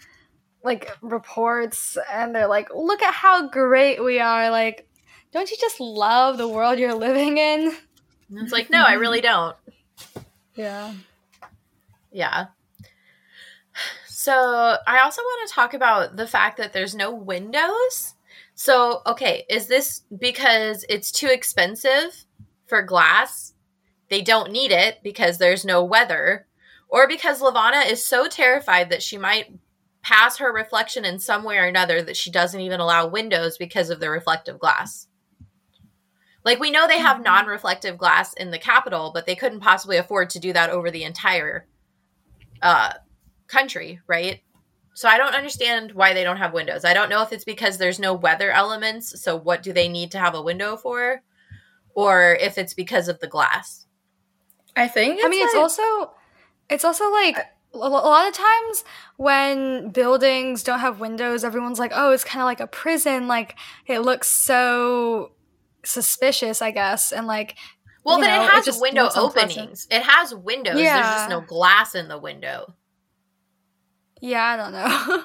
like 0.63 0.89
reports, 1.01 1.97
and 2.11 2.33
they're 2.33 2.47
like, 2.47 2.69
"Look 2.73 3.01
at 3.01 3.13
how 3.13 3.47
great 3.49 4.03
we 4.03 4.19
are!" 4.19 4.49
Like, 4.49 4.87
don't 5.33 5.49
you 5.49 5.57
just 5.59 5.79
love 5.79 6.37
the 6.37 6.47
world 6.47 6.77
you're 6.77 6.93
living 6.93 7.39
in? 7.39 7.75
And 8.29 8.39
it's 8.39 8.51
like, 8.51 8.69
no, 8.69 8.83
I 8.83 8.93
really 8.93 9.19
don't. 9.19 9.55
yeah. 10.55 10.93
Yeah. 12.11 12.45
So 14.07 14.77
I 14.87 14.99
also 14.99 15.21
want 15.21 15.49
to 15.49 15.55
talk 15.55 15.73
about 15.73 16.15
the 16.15 16.27
fact 16.27 16.57
that 16.57 16.71
there's 16.71 16.95
no 16.95 17.13
windows. 17.13 18.13
So, 18.53 19.01
okay, 19.07 19.45
is 19.49 19.67
this 19.67 20.03
because 20.17 20.85
it's 20.87 21.11
too 21.11 21.27
expensive 21.27 22.25
for 22.67 22.83
glass? 22.83 23.53
They 24.09 24.21
don't 24.21 24.51
need 24.51 24.71
it 24.71 24.99
because 25.03 25.39
there's 25.39 25.65
no 25.65 25.83
weather, 25.83 26.45
or 26.87 27.07
because 27.07 27.41
Levana 27.41 27.79
is 27.79 28.05
so 28.05 28.27
terrified 28.27 28.91
that 28.91 29.01
she 29.01 29.17
might 29.17 29.51
pass 30.03 30.37
her 30.37 30.53
reflection 30.53 31.05
in 31.05 31.17
some 31.17 31.43
way 31.43 31.57
or 31.57 31.65
another 31.65 32.01
that 32.01 32.17
she 32.17 32.29
doesn't 32.29 32.59
even 32.59 32.79
allow 32.79 33.07
windows 33.07 33.57
because 33.57 33.89
of 33.89 33.99
the 33.99 34.09
reflective 34.09 34.59
glass. 34.59 35.07
Like 36.43 36.59
we 36.59 36.71
know 36.71 36.87
they 36.87 36.99
have 36.99 37.23
non-reflective 37.23 37.97
glass 37.97 38.33
in 38.33 38.51
the 38.51 38.59
capital, 38.59 39.11
but 39.13 39.25
they 39.25 39.35
couldn't 39.35 39.61
possibly 39.61 39.97
afford 39.97 40.29
to 40.31 40.39
do 40.39 40.51
that 40.53 40.69
over 40.69 40.91
the 40.91 41.03
entire 41.03 41.67
uh 42.61 42.93
country, 43.47 44.01
right? 44.07 44.41
So 44.93 45.09
I 45.09 45.17
don't 45.17 45.35
understand 45.35 45.93
why 45.93 46.13
they 46.13 46.23
don't 46.23 46.37
have 46.37 46.53
windows. 46.53 46.85
I 46.85 46.93
don't 46.93 47.09
know 47.09 47.23
if 47.23 47.31
it's 47.31 47.45
because 47.45 47.77
there's 47.77 47.97
no 47.97 48.13
weather 48.13 48.51
elements, 48.51 49.21
so 49.21 49.35
what 49.35 49.63
do 49.63 49.73
they 49.73 49.87
need 49.87 50.11
to 50.11 50.19
have 50.19 50.35
a 50.35 50.41
window 50.41 50.75
for? 50.75 51.21
Or 51.95 52.37
if 52.39 52.57
it's 52.57 52.73
because 52.73 53.07
of 53.07 53.19
the 53.19 53.27
glass. 53.27 53.87
I 54.75 54.87
think. 54.87 55.21
I 55.23 55.29
mean, 55.29 55.45
it's 55.45 55.55
also 55.55 56.11
it's 56.69 56.83
also 56.83 57.09
like 57.11 57.37
a 57.73 57.77
lot 57.77 58.27
of 58.27 58.33
times 58.33 58.83
when 59.17 59.89
buildings 59.89 60.63
don't 60.63 60.79
have 60.79 60.99
windows, 60.99 61.43
everyone's 61.43 61.79
like, 61.79 61.91
"Oh, 61.95 62.11
it's 62.11 62.23
kind 62.23 62.41
of 62.41 62.45
like 62.45 62.59
a 62.59 62.67
prison." 62.67 63.27
Like 63.27 63.55
it 63.87 63.99
looks 63.99 64.27
so 64.27 65.31
suspicious, 65.83 66.61
I 66.61 66.71
guess, 66.71 67.11
and 67.11 67.27
like 67.27 67.55
Well, 68.03 68.19
but 68.19 68.27
know, 68.27 68.43
it 68.43 68.49
has 68.49 68.65
just 68.65 68.81
window 68.81 69.09
openings. 69.15 69.87
It 69.89 70.03
has 70.03 70.33
windows. 70.33 70.75
There's 70.75 71.15
just 71.15 71.29
no 71.29 71.41
glass 71.41 71.95
in 71.95 72.07
the 72.07 72.17
window. 72.17 72.73
Yeah, 74.21 74.43
I 74.43 74.57
don't 74.57 74.73
know. 74.73 75.23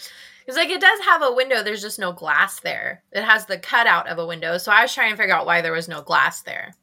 Because 0.50 0.56
like 0.56 0.70
it 0.70 0.80
does 0.80 0.98
have 1.04 1.22
a 1.22 1.32
window, 1.32 1.62
there's 1.62 1.82
just 1.82 2.00
no 2.00 2.12
glass 2.12 2.60
there. 2.60 3.04
It 3.12 3.22
has 3.22 3.46
the 3.46 3.58
cutout 3.58 4.08
of 4.08 4.18
a 4.18 4.26
window. 4.26 4.58
So 4.58 4.72
I 4.72 4.82
was 4.82 4.92
trying 4.92 5.12
to 5.12 5.16
figure 5.16 5.34
out 5.34 5.46
why 5.46 5.60
there 5.60 5.70
was 5.70 5.86
no 5.86 6.02
glass 6.02 6.42
there. 6.42 6.74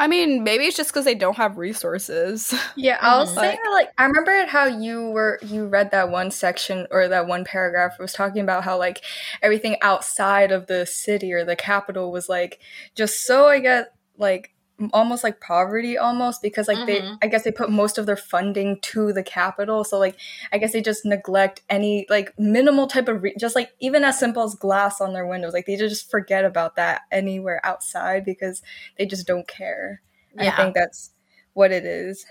I 0.00 0.06
mean, 0.06 0.44
maybe 0.44 0.64
it's 0.64 0.76
just 0.76 0.90
because 0.90 1.04
they 1.04 1.16
don't 1.16 1.36
have 1.36 1.58
resources. 1.58 2.54
Yeah, 2.76 2.98
I 3.02 3.18
was 3.18 3.30
Mhm. 3.30 3.40
saying 3.40 3.58
that, 3.64 3.70
like 3.72 3.88
I 3.98 4.04
remember 4.04 4.46
how 4.46 4.66
you 4.66 5.10
were 5.10 5.40
you 5.42 5.66
read 5.66 5.90
that 5.90 6.10
one 6.10 6.30
section 6.30 6.86
or 6.92 7.08
that 7.08 7.26
one 7.26 7.44
paragraph 7.44 7.98
was 7.98 8.12
talking 8.12 8.40
about 8.40 8.62
how 8.62 8.78
like 8.78 9.02
everything 9.42 9.76
outside 9.82 10.52
of 10.52 10.68
the 10.68 10.86
city 10.86 11.32
or 11.32 11.44
the 11.44 11.56
capital 11.56 12.12
was 12.12 12.28
like 12.28 12.60
just 12.94 13.26
so 13.26 13.48
I 13.48 13.58
guess 13.58 13.86
like 14.16 14.52
m- 14.52 14.57
almost 14.92 15.24
like 15.24 15.40
poverty 15.40 15.98
almost 15.98 16.40
because 16.40 16.68
like 16.68 16.86
they 16.86 17.00
Mhm. 17.00 17.18
I 17.20 17.26
guess 17.26 17.42
they 17.42 17.50
put 17.50 17.68
most 17.70 17.98
of 17.98 18.06
their 18.06 18.16
funding 18.16 18.78
to 18.82 19.12
the 19.12 19.24
capital 19.24 19.82
so 19.82 19.98
like 19.98 20.16
I 20.52 20.58
guess 20.58 20.72
they 20.72 20.80
just 20.80 21.04
neglect 21.04 21.62
any 21.68 22.06
like 22.08 22.32
minimal 22.38 22.86
type 22.86 23.08
of 23.08 23.22
re- 23.22 23.34
just 23.38 23.56
like 23.56 23.72
even 23.80 24.04
as 24.04 24.18
simple 24.18 24.44
as 24.44 24.54
glass 24.54 25.00
on 25.00 25.12
their 25.12 25.26
windows 25.26 25.52
like 25.52 25.66
they 25.66 25.76
just 25.76 26.10
forget 26.10 26.44
about 26.44 26.76
that 26.76 27.02
anywhere 27.10 27.60
outside 27.64 28.24
because 28.24 28.62
they 28.96 29.06
just 29.06 29.26
don't 29.26 29.48
care. 29.48 30.00
I 30.38 30.50
think 30.56 30.74
that's 30.74 31.10
what 31.54 31.72
it 31.72 31.84
is. 31.84 32.24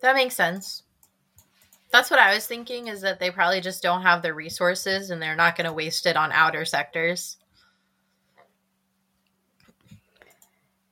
That 0.00 0.14
makes 0.14 0.36
sense. 0.36 0.84
That's 1.90 2.10
what 2.10 2.20
I 2.20 2.34
was 2.34 2.46
thinking 2.46 2.88
is 2.88 3.00
that 3.00 3.18
they 3.18 3.30
probably 3.30 3.60
just 3.60 3.82
don't 3.82 4.02
have 4.02 4.22
the 4.22 4.34
resources 4.34 5.10
and 5.10 5.20
they're 5.20 5.36
not 5.36 5.56
going 5.56 5.66
to 5.66 5.72
waste 5.72 6.06
it 6.06 6.16
on 6.16 6.30
outer 6.30 6.64
sectors. 6.64 7.38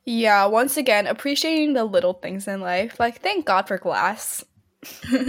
Yeah, 0.04 0.46
once 0.46 0.76
again, 0.76 1.06
appreciating 1.06 1.72
the 1.74 1.84
little 1.84 2.14
things 2.14 2.46
in 2.48 2.60
life. 2.60 2.98
Like, 3.00 3.20
thank 3.20 3.46
God 3.46 3.68
for 3.68 3.78
glass. 3.78 4.44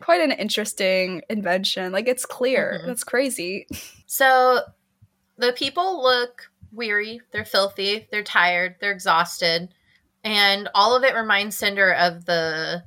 quite 0.00 0.20
an 0.20 0.32
interesting 0.32 1.22
invention. 1.28 1.92
Like 1.92 2.08
it's 2.08 2.24
clear. 2.26 2.80
Mhm. 2.82 2.86
That's 2.86 3.04
crazy. 3.04 3.66
So 4.06 4.60
the 5.36 5.52
people 5.52 6.02
look 6.02 6.50
weary, 6.72 7.20
they're 7.32 7.44
filthy, 7.44 8.08
they're 8.10 8.22
tired, 8.22 8.76
they're 8.80 8.92
exhausted, 8.92 9.68
and 10.24 10.68
all 10.74 10.96
of 10.96 11.04
it 11.04 11.14
reminds 11.14 11.56
Cinder 11.56 11.92
of 11.92 12.24
the 12.26 12.84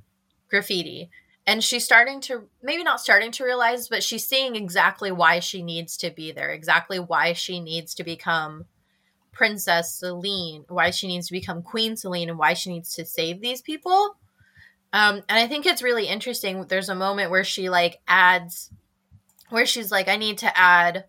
graffiti. 0.49 1.09
And 1.47 1.63
she's 1.63 1.83
starting 1.83 2.21
to 2.21 2.47
maybe 2.61 2.83
not 2.83 3.01
starting 3.01 3.31
to 3.33 3.43
realize, 3.43 3.87
but 3.87 4.03
she's 4.03 4.25
seeing 4.25 4.55
exactly 4.55 5.11
why 5.11 5.39
she 5.39 5.63
needs 5.63 5.97
to 5.97 6.11
be 6.11 6.31
there, 6.31 6.51
exactly 6.51 6.99
why 6.99 7.33
she 7.33 7.59
needs 7.59 7.95
to 7.95 8.03
become 8.03 8.65
Princess 9.31 9.93
Selene, 9.95 10.65
why 10.67 10.91
she 10.91 11.07
needs 11.07 11.27
to 11.27 11.33
become 11.33 11.61
Queen 11.61 11.95
Selene, 11.95 12.29
and 12.29 12.37
why 12.37 12.53
she 12.53 12.69
needs 12.71 12.93
to 12.95 13.05
save 13.05 13.41
these 13.41 13.61
people. 13.61 14.17
Um, 14.93 15.15
and 15.29 15.39
I 15.39 15.47
think 15.47 15.65
it's 15.65 15.81
really 15.81 16.07
interesting. 16.07 16.65
There's 16.67 16.89
a 16.89 16.95
moment 16.95 17.31
where 17.31 17.43
she 17.45 17.69
like 17.69 17.99
adds, 18.07 18.69
where 19.49 19.65
she's 19.65 19.91
like, 19.91 20.09
I 20.09 20.17
need 20.17 20.39
to 20.39 20.57
add 20.57 21.05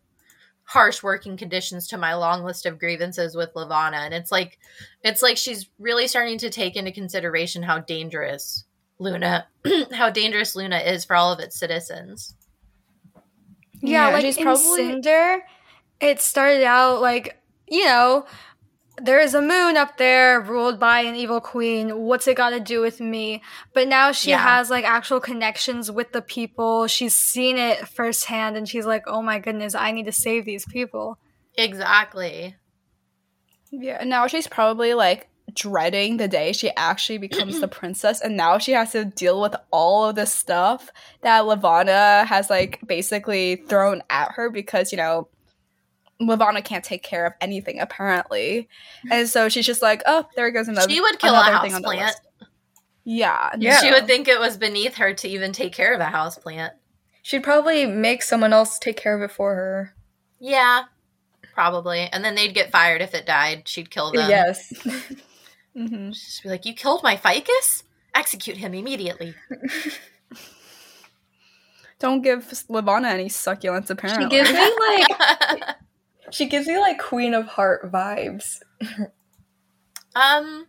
harsh 0.65 1.03
working 1.03 1.37
conditions 1.37 1.89
to 1.89 1.99
my 1.99 2.15
long 2.15 2.45
list 2.45 2.65
of 2.65 2.79
grievances 2.79 3.35
with 3.35 3.51
Levana. 3.57 3.99
And 3.99 4.15
it's 4.15 4.31
like, 4.31 4.59
it's 5.03 5.21
like 5.21 5.37
she's 5.37 5.69
really 5.81 6.07
starting 6.07 6.39
to 6.39 6.51
take 6.51 6.77
into 6.77 6.93
consideration 6.93 7.63
how 7.65 7.81
dangerous 7.81 8.65
Luna, 9.01 9.49
how 9.93 10.09
dangerous 10.11 10.55
Luna 10.55 10.79
is 10.79 11.05
for 11.05 11.17
all 11.17 11.33
of 11.33 11.41
its 11.41 11.59
citizens. 11.59 12.35
Yeah, 13.81 14.09
Yeah, 14.09 14.13
like 14.13 14.23
she's 14.23 14.37
in 14.37 14.45
probably- 14.45 14.77
Cinder, 14.77 15.43
it 16.01 16.21
started 16.21 16.63
out 16.63 17.01
like, 17.01 17.37
you 17.69 17.85
know, 17.85 18.27
there 18.99 19.21
is 19.21 19.35
a 19.35 19.41
moon 19.41 19.77
up 19.77 19.97
there 19.97 20.41
ruled 20.41 20.79
by 20.79 21.01
an 21.01 21.15
evil 21.15 21.41
queen. 21.41 21.97
What's 22.03 22.29
it 22.29 22.37
got 22.37 22.51
to 22.51 22.61
do 22.61 22.81
with 22.81 23.01
me? 23.01 23.43
But 23.75 23.89
now 23.89 24.13
she 24.13 24.31
Yeah. 24.31 24.43
has 24.43 24.69
like 24.71 24.85
actual 24.85 25.19
connections 25.21 25.91
with 25.91 26.13
the 26.13 26.21
people. 26.23 26.87
She's 26.87 27.15
seen 27.15 27.57
it 27.57 27.89
firsthand 27.89 28.57
and 28.57 28.69
she's 28.69 28.85
like, 28.87 29.05
oh 29.07 29.23
my 29.23 29.39
goodness, 29.39 29.75
I 29.75 29.93
need 29.93 30.05
to 30.07 30.13
save 30.13 30.45
these 30.45 30.67
people. 30.67 31.19
Exactly. 31.57 32.55
Yeah, 33.71 33.97
and 34.01 34.11
now 34.11 34.27
she's 34.27 34.47
probably 34.47 34.93
like 34.95 35.29
dreading 35.55 36.19
the 36.19 36.29
day 36.29 36.53
she 36.53 36.71
actually 36.77 37.19
becomes 37.19 37.61
the 37.61 37.69
princess, 37.81 38.21
and 38.21 38.37
now 38.37 38.59
she 38.59 38.73
has 38.73 38.93
to 38.93 39.05
deal 39.07 39.41
with 39.41 39.55
all 39.71 40.05
of 40.11 40.15
this 40.15 40.33
stuff 40.33 40.91
that 41.23 41.41
Levana 41.47 42.25
has 42.27 42.51
like 42.51 42.81
basically 42.87 43.57
thrown 43.57 44.03
at 44.11 44.33
her 44.33 44.51
because 44.51 44.93
you 44.93 44.99
know 44.99 45.29
Levana 46.27 46.63
can't 46.63 46.85
take 46.85 47.03
care 47.03 47.27
of 47.27 47.33
anything 47.41 47.81
apparently, 47.81 48.69
and 49.11 49.29
so 49.29 49.49
she's 49.49 49.67
just 49.67 49.83
like, 49.83 50.03
oh, 50.07 50.27
there 50.37 50.51
goes 50.51 50.69
another. 50.69 50.91
She 50.91 51.01
would 51.01 51.19
kill 51.19 51.35
a 51.35 51.41
another 51.49 51.67
thing 51.67 51.75
on 51.75 51.83
the 51.83 51.89
houseplant. 51.89 52.13
Yeah, 53.05 53.51
Yeah. 53.59 53.81
She 53.81 53.91
would 53.91 54.07
think 54.07 54.29
it 54.29 54.39
was 54.39 54.57
beneath 54.57 54.95
her 54.97 55.13
to 55.15 55.29
even 55.29 55.53
take 55.53 55.73
care 55.73 55.93
of 55.95 56.01
a 56.01 56.05
houseplant. 56.07 56.71
She'd 57.23 57.43
probably 57.43 57.87
make 57.87 58.23
someone 58.23 58.53
else 58.53 58.79
take 58.79 58.97
care 58.97 59.17
of 59.17 59.23
it 59.23 59.33
for 59.35 59.55
her. 59.55 59.95
Yeah, 60.39 60.85
probably. 61.55 62.09
And 62.13 62.25
then 62.25 62.35
they'd 62.35 62.55
get 62.55 62.71
fired 62.71 63.01
if 63.03 63.13
it 63.15 63.27
died. 63.27 63.67
She'd 63.67 63.91
kill 63.91 64.13
them. 64.13 64.29
yes. 64.31 64.73
hmm 65.77 66.11
She'd 66.13 66.43
be 66.45 66.49
like, 66.49 66.65
You 66.65 66.75
killed 66.75 67.03
my 67.03 67.17
ficus? 67.17 67.83
Execute 68.15 68.57
him 68.59 68.75
immediately. 68.75 69.35
Don't 71.99 72.23
give 72.23 72.65
Levana 72.69 73.09
any 73.09 73.27
succulents. 73.29 73.89
Apparently, 73.91 74.25
She 74.25 74.31
gives 74.31 74.51
me 74.53 74.77
like 74.89 75.77
she 76.33 76.47
gives 76.47 76.67
me 76.67 76.79
like 76.79 76.99
Queen 76.99 77.35
of 77.35 77.47
Heart 77.47 77.93
vibes. 77.93 78.61
um, 80.17 80.67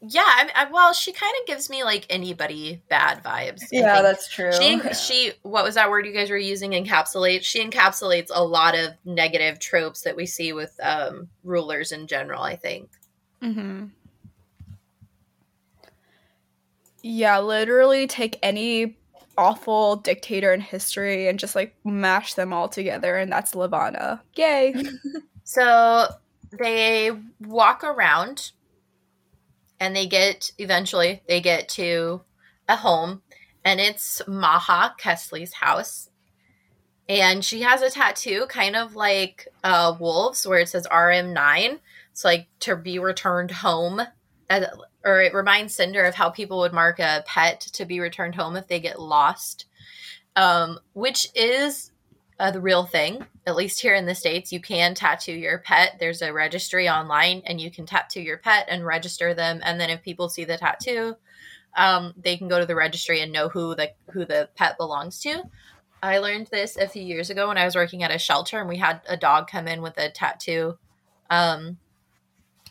yeah, 0.00 0.22
I, 0.22 0.50
I, 0.54 0.70
well, 0.70 0.92
she 0.92 1.12
kind 1.12 1.32
of 1.40 1.46
gives 1.46 1.70
me 1.70 1.84
like 1.84 2.06
anybody 2.10 2.82
bad 2.88 3.22
vibes. 3.22 3.62
I 3.62 3.68
Yeah, 3.70 3.94
think. 3.94 4.02
that's 4.02 4.28
true. 4.28 4.52
She, 4.52 4.80
she, 4.94 5.32
what 5.42 5.64
was 5.64 5.76
that 5.76 5.90
word 5.90 6.06
you 6.06 6.12
guys 6.12 6.30
were 6.30 6.36
using? 6.36 6.72
Encapsulate. 6.72 7.42
She 7.42 7.64
encapsulates 7.64 8.30
a 8.34 8.44
lot 8.44 8.76
of 8.76 8.90
negative 9.04 9.58
tropes 9.58 10.02
that 10.02 10.16
we 10.16 10.26
see 10.26 10.52
with 10.52 10.74
um, 10.82 11.28
rulers 11.42 11.92
in 11.92 12.06
general. 12.06 12.42
I 12.42 12.56
think. 12.56 12.90
Mm-hmm. 13.42 13.86
Yeah, 17.02 17.38
literally 17.40 18.06
take 18.06 18.38
any 18.42 18.96
awful 19.36 19.96
dictator 19.96 20.52
in 20.52 20.60
history 20.60 21.28
and 21.28 21.38
just 21.38 21.54
like 21.54 21.74
mash 21.84 22.34
them 22.34 22.52
all 22.52 22.68
together, 22.68 23.16
and 23.16 23.30
that's 23.32 23.54
Levana. 23.54 24.22
Yay! 24.36 24.74
So 25.44 26.08
they 26.58 27.10
walk 27.40 27.84
around 27.84 28.52
and 29.78 29.94
they 29.94 30.06
get 30.06 30.50
eventually 30.58 31.22
they 31.28 31.40
get 31.40 31.68
to 31.70 32.22
a 32.68 32.76
home 32.76 33.22
and 33.64 33.80
it's 33.80 34.22
Maha 34.26 34.94
Kesley's 34.98 35.52
house. 35.52 36.08
And 37.06 37.44
she 37.44 37.60
has 37.60 37.82
a 37.82 37.90
tattoo 37.90 38.46
kind 38.48 38.74
of 38.74 38.96
like 38.96 39.46
uh 39.62 39.94
wolves 40.00 40.46
where 40.46 40.60
it 40.60 40.70
says 40.70 40.86
RM9. 40.90 41.78
It's 42.10 42.24
like 42.24 42.48
to 42.60 42.76
be 42.76 42.98
returned 42.98 43.50
home. 43.50 44.00
Or 45.04 45.20
it 45.20 45.34
reminds 45.34 45.74
Cinder 45.74 46.04
of 46.04 46.14
how 46.14 46.30
people 46.30 46.58
would 46.60 46.72
mark 46.72 46.98
a 46.98 47.22
pet 47.26 47.60
to 47.60 47.84
be 47.84 48.00
returned 48.00 48.34
home 48.34 48.56
if 48.56 48.68
they 48.68 48.80
get 48.80 49.00
lost. 49.00 49.66
Um, 50.36 50.80
which 50.94 51.28
is 51.36 51.92
uh, 52.38 52.50
the 52.50 52.60
real 52.60 52.84
thing. 52.84 53.24
At 53.46 53.56
least 53.56 53.80
here 53.80 53.94
in 53.94 54.06
the 54.06 54.14
States, 54.14 54.52
you 54.52 54.60
can 54.60 54.94
tattoo 54.94 55.32
your 55.32 55.58
pet. 55.58 55.96
There's 56.00 56.22
a 56.22 56.32
registry 56.32 56.88
online 56.88 57.42
and 57.46 57.60
you 57.60 57.70
can 57.70 57.86
tattoo 57.86 58.20
your 58.20 58.38
pet 58.38 58.66
and 58.68 58.84
register 58.84 59.34
them. 59.34 59.60
And 59.62 59.80
then 59.80 59.90
if 59.90 60.02
people 60.02 60.28
see 60.28 60.44
the 60.44 60.56
tattoo, 60.56 61.16
um, 61.76 62.14
they 62.16 62.36
can 62.36 62.48
go 62.48 62.58
to 62.58 62.66
the 62.66 62.74
registry 62.74 63.20
and 63.20 63.32
know 63.32 63.48
who 63.48 63.74
the 63.74 63.90
who 64.12 64.24
the 64.24 64.48
pet 64.56 64.76
belongs 64.76 65.20
to. 65.20 65.42
I 66.02 66.18
learned 66.18 66.48
this 66.48 66.76
a 66.76 66.88
few 66.88 67.02
years 67.02 67.30
ago 67.30 67.48
when 67.48 67.58
I 67.58 67.64
was 67.64 67.74
working 67.74 68.02
at 68.02 68.14
a 68.14 68.18
shelter 68.18 68.60
and 68.60 68.68
we 68.68 68.76
had 68.76 69.00
a 69.08 69.16
dog 69.16 69.48
come 69.48 69.66
in 69.66 69.80
with 69.80 69.96
a 69.96 70.10
tattoo 70.10 70.78
um, 71.30 71.78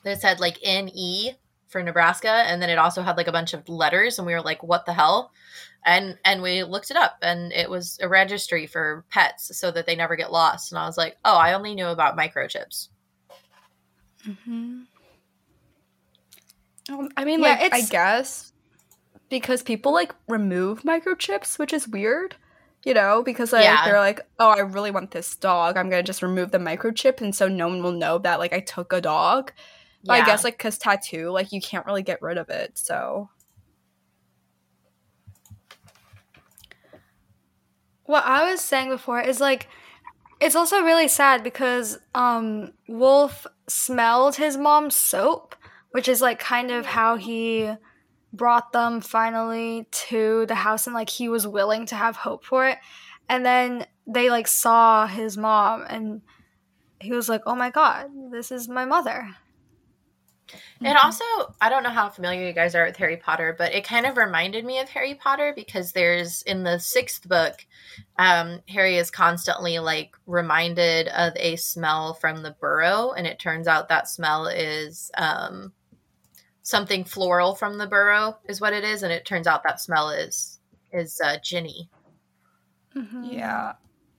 that 0.03 0.21
said 0.21 0.39
like 0.39 0.59
NE 0.63 1.35
for 1.73 1.83
Nebraska 1.83 2.29
and 2.29 2.61
then 2.61 2.69
it 2.69 2.77
also 2.77 3.01
had 3.01 3.17
like 3.17 3.27
a 3.27 3.33
bunch 3.33 3.53
of 3.53 3.67
letters 3.67 4.17
and 4.17 4.25
we 4.25 4.33
were 4.33 4.41
like 4.41 4.63
what 4.63 4.85
the 4.85 4.93
hell? 4.93 5.31
And 5.85 6.17
and 6.23 6.41
we 6.41 6.63
looked 6.63 6.91
it 6.91 6.95
up 6.97 7.17
and 7.21 7.51
it 7.51 7.69
was 7.69 7.99
a 8.01 8.07
registry 8.07 8.65
for 8.67 9.03
pets 9.09 9.57
so 9.59 9.71
that 9.71 9.85
they 9.85 9.95
never 9.97 10.15
get 10.15 10.31
lost 10.31 10.71
and 10.71 10.79
I 10.79 10.85
was 10.85 10.97
like, 10.97 11.17
"Oh, 11.25 11.35
I 11.35 11.53
only 11.53 11.75
knew 11.75 11.87
about 11.87 12.17
microchips." 12.17 12.87
Um, 16.89 17.09
I 17.17 17.25
mean, 17.25 17.41
Yeah, 17.41 17.57
like, 17.59 17.73
I 17.73 17.81
guess 17.81 18.51
because 19.29 19.63
people 19.63 19.93
like 19.93 20.13
remove 20.27 20.83
microchips, 20.83 21.57
which 21.57 21.73
is 21.73 21.87
weird, 21.87 22.35
you 22.85 22.93
know, 22.93 23.23
because 23.23 23.51
like 23.53 23.63
Yeah. 23.63 23.83
they're 23.85 23.99
like, 23.99 24.21
oh, 24.39 24.49
I 24.49 24.59
really 24.59 24.91
want 24.91 25.11
this 25.11 25.35
dog. 25.35 25.77
I'm 25.77 25.89
gonna 25.89 26.03
just 26.03 26.21
remove 26.21 26.51
the 26.51 26.57
microchip, 26.59 27.21
and 27.21 27.35
so 27.35 27.47
no 27.47 27.67
one 27.67 27.81
will 27.83 27.91
know 27.93 28.17
that 28.19 28.39
like 28.39 28.53
I 28.53 28.59
took 28.59 28.93
a 28.93 29.01
dog. 29.01 29.51
But 30.05 30.13
I 30.21 30.25
guess 30.25 30.43
like 30.43 30.57
because 30.57 30.77
tattoo, 30.77 31.29
like 31.31 31.51
you 31.51 31.61
can't 31.61 31.85
really 31.85 32.03
get 32.03 32.21
rid 32.21 32.37
of 32.37 32.49
it, 32.49 32.77
so 32.77 33.29
What 38.05 38.25
I 38.25 38.49
was 38.51 38.61
saying 38.61 38.89
before 38.89 39.21
is 39.21 39.39
like 39.39 39.67
it's 40.39 40.55
also 40.55 40.81
really 40.81 41.07
sad 41.07 41.43
because 41.43 41.97
um 42.13 42.73
Wolf 42.87 43.47
smelled 43.67 44.35
his 44.35 44.57
mom's 44.57 44.95
soap, 44.95 45.55
which 45.91 46.07
is 46.07 46.21
like 46.21 46.39
kind 46.39 46.71
of 46.71 46.85
how 46.85 47.15
he 47.15 47.73
brought 48.33 48.71
them 48.73 48.99
finally 48.99 49.87
to 49.91 50.45
the 50.47 50.55
house 50.55 50.87
and 50.87 50.93
like 50.93 51.09
he 51.09 51.29
was 51.29 51.47
willing 51.47 51.85
to 51.87 51.95
have 51.95 52.15
hope 52.17 52.43
for 52.43 52.67
it. 52.67 52.79
And 53.29 53.45
then 53.45 53.85
they 54.07 54.29
like 54.29 54.47
saw 54.47 55.07
his 55.07 55.37
mom 55.37 55.85
and 55.87 56.21
he 57.01 57.11
was 57.13 57.29
like, 57.29 57.41
"Oh 57.45 57.55
my 57.55 57.69
god, 57.71 58.09
this 58.31 58.51
is 58.51 58.69
my 58.69 58.85
mother." 58.85 59.35
It 60.85 60.97
also, 61.03 61.23
I 61.61 61.69
don't 61.69 61.83
know 61.83 61.89
how 61.89 62.09
familiar 62.09 62.45
you 62.45 62.53
guys 62.53 62.75
are 62.75 62.85
with 62.85 62.97
Harry 62.97 63.17
Potter, 63.17 63.55
but 63.57 63.73
it 63.73 63.85
kind 63.85 64.05
of 64.05 64.17
reminded 64.17 64.65
me 64.65 64.79
of 64.79 64.89
Harry 64.89 65.15
Potter 65.15 65.53
because 65.55 65.91
there's 65.91 66.41
in 66.43 66.63
the 66.63 66.79
sixth 66.79 67.27
book, 67.27 67.65
um, 68.17 68.59
Harry 68.67 68.97
is 68.97 69.09
constantly 69.09 69.79
like 69.79 70.15
reminded 70.25 71.07
of 71.09 71.33
a 71.37 71.55
smell 71.55 72.13
from 72.13 72.43
the 72.43 72.55
burrow, 72.59 73.11
and 73.11 73.25
it 73.25 73.39
turns 73.39 73.67
out 73.67 73.89
that 73.89 74.09
smell 74.09 74.47
is 74.47 75.11
um, 75.17 75.71
something 76.63 77.03
floral 77.03 77.55
from 77.55 77.77
the 77.77 77.87
burrow, 77.87 78.37
is 78.45 78.59
what 78.59 78.73
it 78.73 78.83
is, 78.83 79.03
and 79.03 79.11
it 79.13 79.25
turns 79.25 79.47
out 79.47 79.63
that 79.63 79.81
smell 79.81 80.09
is 80.09 80.59
is 80.91 81.19
uh, 81.23 81.37
Ginny. 81.43 81.89
Yeah. 83.21 83.73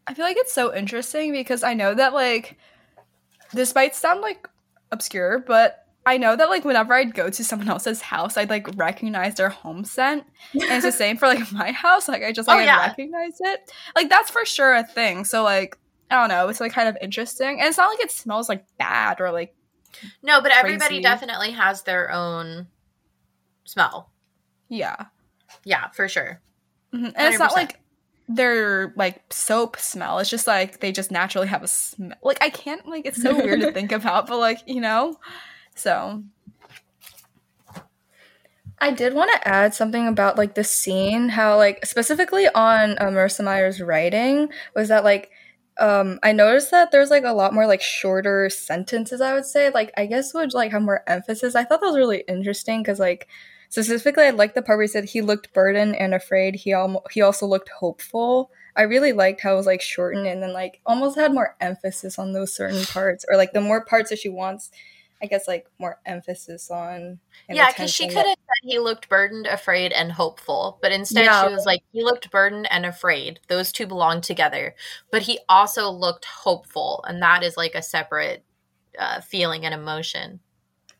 I 0.07 0.15
feel 0.15 0.25
like 0.25 0.37
it's 0.37 0.53
so 0.53 0.75
interesting 0.75 1.33
because 1.33 1.63
I 1.63 1.75
know 1.75 1.95
that 1.95 2.13
like 2.13 2.59
this 3.53 3.75
might 3.75 3.95
sound 3.95 4.21
like 4.21 4.49
obscure, 4.91 5.39
but 5.39 5.84
I 6.07 6.19
know 6.19 6.37
that 6.37 6.51
like 6.51 6.65
whenever 6.65 6.93
I'd 6.95 7.15
go 7.15 7.31
to 7.31 7.45
someone 7.45 7.69
else's 7.69 8.03
house, 8.03 8.37
I'd 8.37 8.51
like 8.51 8.67
recognize 8.77 9.37
their 9.37 9.49
home 9.49 9.85
scent. 9.85 10.25
And 10.53 10.63
it's 10.65 10.85
the 10.85 10.93
same 10.93 11.17
for 11.17 11.27
like 11.27 11.51
my 11.53 11.73
house. 11.73 12.09
Like 12.09 12.23
I 12.23 12.33
just 12.33 12.49
Oh, 12.49 12.53
like 12.53 12.67
yeah. 12.67 12.79
I 12.79 12.87
recognize 12.89 13.39
it. 13.41 13.71
Like 13.97 14.09
that's 14.11 14.31
for 14.31 14.45
sure 14.45 14.75
a 14.75 14.85
thing. 14.85 15.25
So 15.25 15.43
like 15.43 15.79
I 16.11 16.17
don't 16.21 16.29
know, 16.29 16.49
it's 16.49 16.61
like 16.61 16.73
kind 16.73 16.89
of 16.89 16.97
interesting. 17.01 17.59
And 17.61 17.69
it's 17.69 17.79
not 17.79 17.89
like 17.89 18.01
it 18.01 18.11
smells 18.11 18.49
like 18.49 18.65
bad 18.79 19.21
or 19.21 19.33
like 19.33 19.55
No, 20.23 20.41
but 20.43 20.53
everybody 20.53 21.01
definitely 21.01 21.53
has 21.53 21.83
their 21.83 22.11
own 22.13 22.67
smell. 23.65 24.11
yeah. 24.69 25.07
Yeah, 25.65 25.89
for 25.91 26.09
sure. 26.09 26.41
Mhm. 26.93 27.13
And 27.17 27.29
it's 27.29 27.39
not 27.39 27.53
like 27.55 27.81
their 28.29 28.93
like 28.97 29.23
soap 29.33 29.79
smell. 29.79 30.19
It's 30.19 30.29
just 30.29 30.47
like 30.47 30.81
they 30.81 30.93
just 30.93 31.11
naturally 31.11 31.47
have 31.47 31.63
a 31.63 31.69
smell. 31.69 32.19
Like 32.23 32.39
I 32.43 32.51
can't 32.51 32.87
like 32.87 33.07
it's 33.07 33.23
so 33.23 33.35
weird 33.35 33.61
to 33.61 33.73
think 33.79 33.93
about, 33.93 34.27
but 34.27 34.37
like, 34.39 34.59
you 34.67 34.81
know. 34.83 35.17
So 35.75 36.23
I 38.79 38.91
did 38.91 39.15
want 39.15 39.31
to 39.33 39.49
add 39.49 39.75
something 39.75 40.07
about 40.09 40.37
like 40.37 40.55
the 40.55 40.65
scene, 40.65 41.31
how 41.31 41.57
like 41.57 41.87
specifically 41.87 42.49
on 42.55 42.99
uh, 42.99 43.07
Marissa 43.07 43.45
Meyer's 43.45 43.81
writing 43.81 44.49
was 44.75 44.89
that 44.89 45.05
like 45.05 45.31
um 45.79 46.19
I 46.23 46.33
noticed 46.33 46.71
that 46.71 46.91
there's 46.93 47.11
like 47.11 47.25
a 47.25 47.33
lot 47.33 47.55
more 47.55 47.67
like 47.67 47.83
shorter 47.83 48.51
sentences. 48.51 49.21
I 49.21 49.35
would 49.35 49.47
say 49.47 49.71
like 49.71 49.93
I 49.97 50.07
guess 50.07 50.35
would 50.35 50.55
like 50.55 50.73
have 50.73 50.83
more 50.83 51.03
emphasis. 51.07 51.55
I 51.55 51.65
thought 51.65 51.81
that 51.81 51.87
was 51.87 51.97
really 51.97 52.25
interesting 52.29 52.83
because 52.83 52.99
like 52.99 53.29
specifically 53.71 54.25
I 54.25 54.31
liked 54.31 54.55
the 54.55 54.63
part 54.63 54.79
where 54.79 54.85
he 54.85 54.89
said 54.89 55.05
he 55.07 55.23
looked 55.23 55.53
burdened 55.53 55.97
and 55.97 56.13
afraid. 56.15 56.55
He 56.57 56.73
al- 56.73 57.05
he 57.11 57.23
also 57.23 57.47
looked 57.47 57.71
hopeful. 57.71 58.51
I 58.77 58.83
really 58.83 59.13
liked 59.13 59.41
how 59.41 59.55
it 59.55 59.57
was 59.57 59.67
like 59.67 59.81
shortened 59.81 60.27
and 60.27 60.43
then 60.43 60.53
like 60.53 60.81
almost 60.85 61.17
had 61.17 61.33
more 61.33 61.57
emphasis 61.61 62.19
on 62.19 62.33
those 62.33 62.55
certain 62.55 62.85
parts 62.87 63.25
or 63.31 63.37
like 63.37 63.53
the 63.53 63.61
more 63.61 63.85
parts 63.85 64.11
that 64.11 64.19
she 64.19 64.29
wants 64.29 64.71
I 65.23 65.27
guess 65.27 65.49
like 65.49 65.67
more 65.79 65.99
emphasis 66.05 66.71
on. 66.71 67.19
Yeah, 67.49 67.69
because 67.69 67.93
she 67.93 68.09
could 68.09 68.17
have 68.17 68.27
said 68.27 68.63
he 68.63 68.79
looked 68.79 69.09
burdened, 69.09 69.47
afraid, 69.47 69.93
and 69.93 70.13
hopeful, 70.13 70.79
but 70.83 70.93
instead 70.93 71.25
yeah. 71.25 71.47
she 71.47 71.53
was 71.53 71.65
like 71.65 71.83
he 71.93 72.05
looked 72.05 72.31
burdened 72.31 72.71
and 72.71 72.85
afraid. 72.85 73.41
Those 73.49 73.73
two 73.73 73.87
belong 73.87 74.21
together, 74.21 74.75
but 75.11 75.23
he 75.23 75.39
also 75.49 75.91
looked 75.91 76.25
hopeful, 76.25 77.05
and 77.09 77.23
that 77.23 77.43
is 77.43 77.57
like 77.57 77.75
a 77.75 77.83
separate 77.83 78.45
uh, 78.99 79.21
feeling 79.21 79.65
and 79.65 79.75
emotion. 79.75 80.41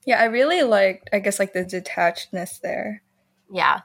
Yeah, 0.07 0.21
I 0.21 0.25
really 0.25 0.63
liked. 0.63 1.11
I 1.13 1.19
guess 1.19 1.39
like 1.39 1.53
the 1.53 1.65
detachedness 1.65 2.61
there. 2.61 3.03
Yeah. 3.51 3.81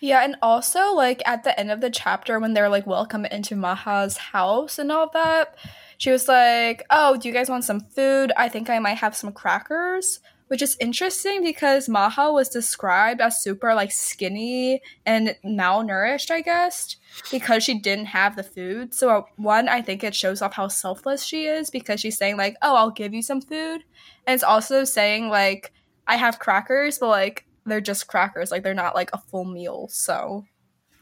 Yeah, 0.00 0.24
and 0.24 0.36
also 0.40 0.94
like 0.94 1.22
at 1.26 1.44
the 1.44 1.58
end 1.60 1.70
of 1.70 1.82
the 1.82 1.90
chapter 1.90 2.40
when 2.40 2.54
they're 2.54 2.70
like 2.70 2.86
welcome 2.86 3.26
into 3.26 3.54
Maha's 3.54 4.16
house 4.16 4.78
and 4.78 4.90
all 4.90 5.10
that, 5.12 5.56
she 5.98 6.10
was 6.10 6.26
like, 6.26 6.82
"Oh, 6.90 7.16
do 7.18 7.28
you 7.28 7.34
guys 7.34 7.50
want 7.50 7.64
some 7.64 7.80
food? 7.80 8.32
I 8.36 8.48
think 8.48 8.70
I 8.70 8.78
might 8.78 8.98
have 8.98 9.14
some 9.14 9.32
crackers." 9.32 10.20
Which 10.48 10.62
is 10.62 10.76
interesting 10.80 11.44
because 11.44 11.88
Maha 11.88 12.32
was 12.32 12.48
described 12.48 13.20
as 13.20 13.40
super 13.40 13.72
like 13.72 13.92
skinny 13.92 14.80
and 15.06 15.36
malnourished, 15.44 16.32
I 16.32 16.40
guess, 16.40 16.96
because 17.30 17.62
she 17.62 17.78
didn't 17.78 18.06
have 18.06 18.34
the 18.34 18.42
food. 18.42 18.92
So 18.92 19.10
uh, 19.10 19.22
one, 19.36 19.68
I 19.68 19.80
think 19.80 20.02
it 20.02 20.12
shows 20.12 20.42
off 20.42 20.54
how 20.54 20.66
selfless 20.66 21.22
she 21.22 21.44
is 21.44 21.70
because 21.70 22.00
she's 22.00 22.18
saying 22.18 22.36
like, 22.36 22.56
"Oh, 22.62 22.74
I'll 22.74 22.90
give 22.90 23.14
you 23.14 23.22
some 23.22 23.42
food," 23.42 23.84
and 24.26 24.34
it's 24.34 24.42
also 24.42 24.84
saying 24.84 25.28
like, 25.28 25.72
"I 26.08 26.16
have 26.16 26.38
crackers, 26.38 26.98
but 26.98 27.08
like 27.08 27.46
they're 27.66 27.80
just 27.80 28.06
crackers 28.06 28.50
like 28.50 28.62
they're 28.62 28.74
not 28.74 28.94
like 28.94 29.10
a 29.12 29.18
full 29.18 29.44
meal 29.44 29.88
so. 29.88 30.44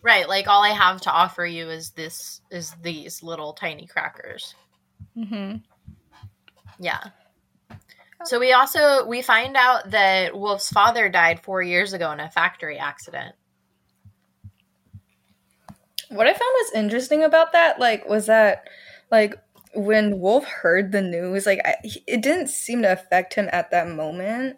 Right 0.02 0.28
like 0.28 0.46
all 0.48 0.62
i 0.62 0.70
have 0.70 1.00
to 1.02 1.10
offer 1.10 1.44
you 1.44 1.68
is 1.68 1.90
this 1.90 2.40
is 2.50 2.74
these 2.82 3.22
little 3.22 3.52
tiny 3.52 3.86
crackers. 3.86 4.54
Mm-hmm. 5.16 5.56
Yeah. 6.80 7.02
So 8.24 8.38
we 8.38 8.52
also 8.52 9.06
we 9.06 9.22
find 9.22 9.56
out 9.56 9.90
that 9.90 10.36
wolf's 10.36 10.70
father 10.70 11.08
died 11.08 11.40
four 11.42 11.62
years 11.62 11.92
ago 11.92 12.10
in 12.12 12.20
a 12.20 12.30
factory 12.30 12.78
accident. 12.78 13.34
What 16.10 16.26
i 16.26 16.32
found 16.32 16.40
was 16.40 16.72
interesting 16.74 17.24
about 17.24 17.52
that 17.52 17.78
like 17.78 18.08
was 18.08 18.26
that 18.26 18.68
like 19.10 19.34
when 19.74 20.18
wolf 20.18 20.44
heard 20.44 20.92
the 20.92 21.02
news 21.02 21.46
like 21.46 21.60
I, 21.64 21.76
it 22.06 22.22
didn't 22.22 22.48
seem 22.48 22.82
to 22.82 22.92
affect 22.92 23.34
him 23.34 23.48
at 23.52 23.70
that 23.70 23.88
moment 23.88 24.56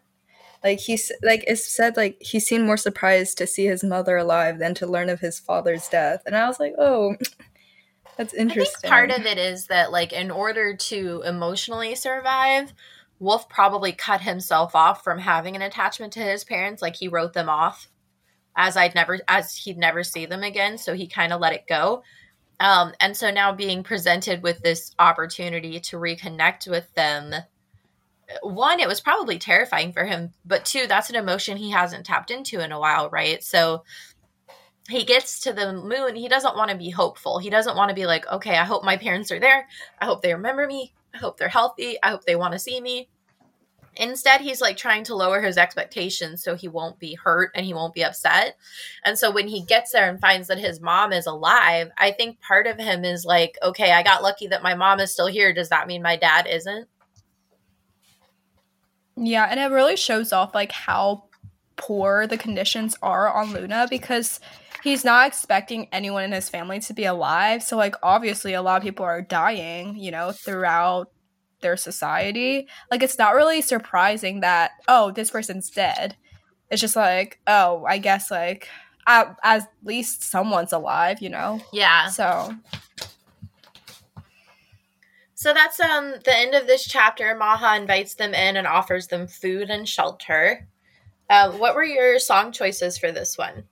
like 0.63 0.79
he's 0.79 1.11
like 1.23 1.45
it's 1.47 1.67
said 1.67 1.97
like 1.97 2.17
he 2.21 2.41
seemed 2.41 2.67
more 2.67 2.77
surprised 2.77 3.39
to 3.39 3.47
see 3.47 3.67
his 3.67 3.83
mother 3.83 4.17
alive 4.17 4.59
than 4.59 4.75
to 4.75 4.87
learn 4.87 5.09
of 5.09 5.21
his 5.21 5.39
father's 5.39 5.89
death. 5.89 6.23
And 6.27 6.37
i 6.37 6.47
was 6.47 6.61
like 6.61 6.75
oh 6.79 7.17
that's 8.17 8.35
interesting. 8.35 8.91
part 8.91 9.11
of 9.11 9.25
it 9.27 9.39
is 9.39 9.67
that 9.69 9.93
like 9.93 10.13
in 10.13 10.31
order 10.31 10.77
to 10.77 11.23
emotionally 11.25 11.95
survive 11.95 12.73
wolf 13.21 13.49
probably 13.49 13.93
cut 13.93 14.21
himself 14.23 14.75
off 14.75 15.05
from 15.05 15.19
having 15.19 15.55
an 15.55 15.63
attachment 15.63 16.13
to 16.15 16.21
his 16.21 16.43
parents. 16.43 16.83
Like 16.83 16.97
he 16.97 17.07
wrote 17.07 17.33
them 17.33 17.49
off 17.49 17.89
as 18.57 18.77
i'd 18.77 18.97
never 18.97 19.21
as 19.29 19.55
he'd 19.55 19.79
never 19.79 20.03
see 20.03 20.27
them 20.27 20.43
again. 20.43 20.77
So 20.77 20.95
he 20.95 21.07
kind 21.07 21.33
of 21.33 21.41
let 21.41 21.53
it 21.53 21.67
go. 21.69 22.03
Um, 22.59 22.93
and 23.01 23.17
so 23.17 23.31
now 23.31 23.53
being 23.53 23.83
presented 23.83 24.43
with 24.43 24.61
this 24.61 24.95
opportunity 24.99 25.81
to 25.81 25.97
reconnect 25.97 26.69
with 26.69 26.93
them 26.95 27.35
one, 28.43 28.81
it 28.81 28.89
was 28.89 29.01
probably 29.01 29.39
terrifying 29.39 29.93
for 29.93 30.05
him, 30.05 30.33
but 30.45 30.65
two, 30.65 30.87
that's 30.87 31.11
an 31.11 31.17
emotion 31.17 31.57
he 31.57 31.71
hasn't 31.71 32.07
tapped 32.07 32.31
into 32.31 32.63
in 32.63 32.73
a 32.73 32.81
while, 32.81 33.11
right? 33.11 33.43
So 33.43 33.85
he 34.89 35.05
gets 35.05 35.41
to 35.41 35.53
the 35.53 35.73
moon. 35.73 36.17
He 36.17 36.29
doesn't 36.29 36.57
want 36.57 36.71
to 36.71 36.77
be 36.77 36.91
hopeful. 36.91 37.39
He 37.39 37.51
doesn't 37.51 37.77
want 37.77 37.91
to 37.91 37.95
be 37.95 38.07
like, 38.07 38.27
okay, 38.31 38.57
I 38.57 38.65
hope 38.65 38.85
my 38.85 38.97
parents 38.97 39.31
are 39.31 39.41
there. 39.41 39.67
I 40.01 40.05
hope 40.05 40.23
they 40.23 40.35
remember 40.35 40.67
me. 40.67 40.95
I 41.15 41.19
hope 41.19 41.39
they're 41.39 41.49
healthy. 41.49 41.97
I 42.03 42.11
hope 42.11 42.25
they 42.25 42.37
want 42.37 42.53
to 42.53 42.59
see 42.59 42.81
me. 42.81 43.09
Instead, 43.97 44.41
he's 44.41 44.61
like 44.61 44.77
trying 44.77 45.05
to 45.05 45.17
lower 45.17 45.41
his 45.41 45.59
expectations 45.59 46.43
so 46.43 46.55
he 46.55 46.69
won't 46.69 46.99
be 46.99 47.15
hurt 47.15 47.51
and 47.55 47.67
he 47.67 47.75
won't 47.75 47.95
be 47.95 48.05
upset. 48.05 48.57
And 49.05 49.19
so 49.19 49.31
when 49.31 49.49
he 49.49 49.63
gets 49.63 49.91
there 49.93 50.09
and 50.09 50.21
finds 50.21 50.49
that 50.49 50.59
his 50.59 50.81
mom 50.81 51.13
is 51.13 51.27
alive, 51.27 51.91
I 51.99 52.13
think 52.13 52.41
part 52.41 52.67
of 52.67 52.79
him 52.79 53.05
is 53.05 53.25
like, 53.25 53.59
okay, 53.63 53.93
I 53.93 54.03
got 54.03 54.23
lucky 54.23 54.47
that 54.49 54.63
my 54.63 54.75
mom 54.75 55.01
is 55.01 55.13
still 55.13 55.27
here. 55.27 55.53
Does 55.53 55.71
that 55.71 55.89
mean 55.89 56.03
my 56.03 56.17
dad 56.17 56.47
isn't? 56.49 56.89
Yeah, 59.21 59.47
and 59.51 59.61
it 59.61 59.75
really 59.75 59.97
shows 59.97 60.33
off 60.33 60.55
like 60.55 60.73
how 60.73 61.25
poor 61.77 62.27
the 62.27 62.39
conditions 62.39 62.97
are 63.03 63.33
on 63.33 63.53
Luna 63.53 63.87
because 63.91 64.41
he's 64.83 65.05
not 65.05 65.29
expecting 65.29 65.89
anyone 65.93 66.25
in 66.25 66.33
his 66.33 66.49
family 66.49 66.81
to 66.81 66.95
be 66.95 67.05
alive. 67.05 67.63
So 67.63 67.77
like 67.77 67.95
obviously 68.03 68.55
a 68.55 68.63
lot 68.63 68.79
of 68.79 68.83
people 68.83 69.05
are 69.05 69.23
dying, 69.23 69.97
you 69.97 70.11
know, 70.11 70.33
throughout 70.33 71.11
their 71.61 71.77
society. 71.77 72.67
Like 72.91 73.03
it's 73.03 73.19
not 73.19 73.35
really 73.35 73.61
surprising 73.61 74.41
that 74.41 74.73
oh, 74.89 75.11
this 75.11 75.31
person's 75.31 75.71
dead. 75.71 76.17
It's 76.71 76.81
just 76.81 76.97
like, 76.97 77.41
oh, 77.47 77.85
I 77.87 77.99
guess 77.99 78.31
like 78.31 78.69
at, 79.07 79.37
at 79.43 79.71
least 79.85 80.23
someone's 80.23 80.73
alive, 80.73 81.21
you 81.21 81.29
know. 81.29 81.61
Yeah. 81.73 82.09
So 82.09 82.55
so 85.41 85.55
that's 85.55 85.81
um 85.81 86.17
the 86.27 86.37
end 86.37 86.55
of 86.55 86.67
this 86.67 86.85
chapter. 86.87 87.35
Maha 87.35 87.75
invites 87.81 88.15
them 88.15 88.35
in 88.35 88.59
and 88.59 88.67
offers 88.67 89.07
them 89.07 89.27
food 89.27 89.71
and 89.71 89.89
shelter. 89.89 90.69
Uh, 91.31 91.51
what 91.53 91.75
were 91.75 91.83
your 91.83 92.19
song 92.19 92.53
choices 92.53 92.99
for 92.99 93.11
this 93.11 93.39
one? 93.39 93.65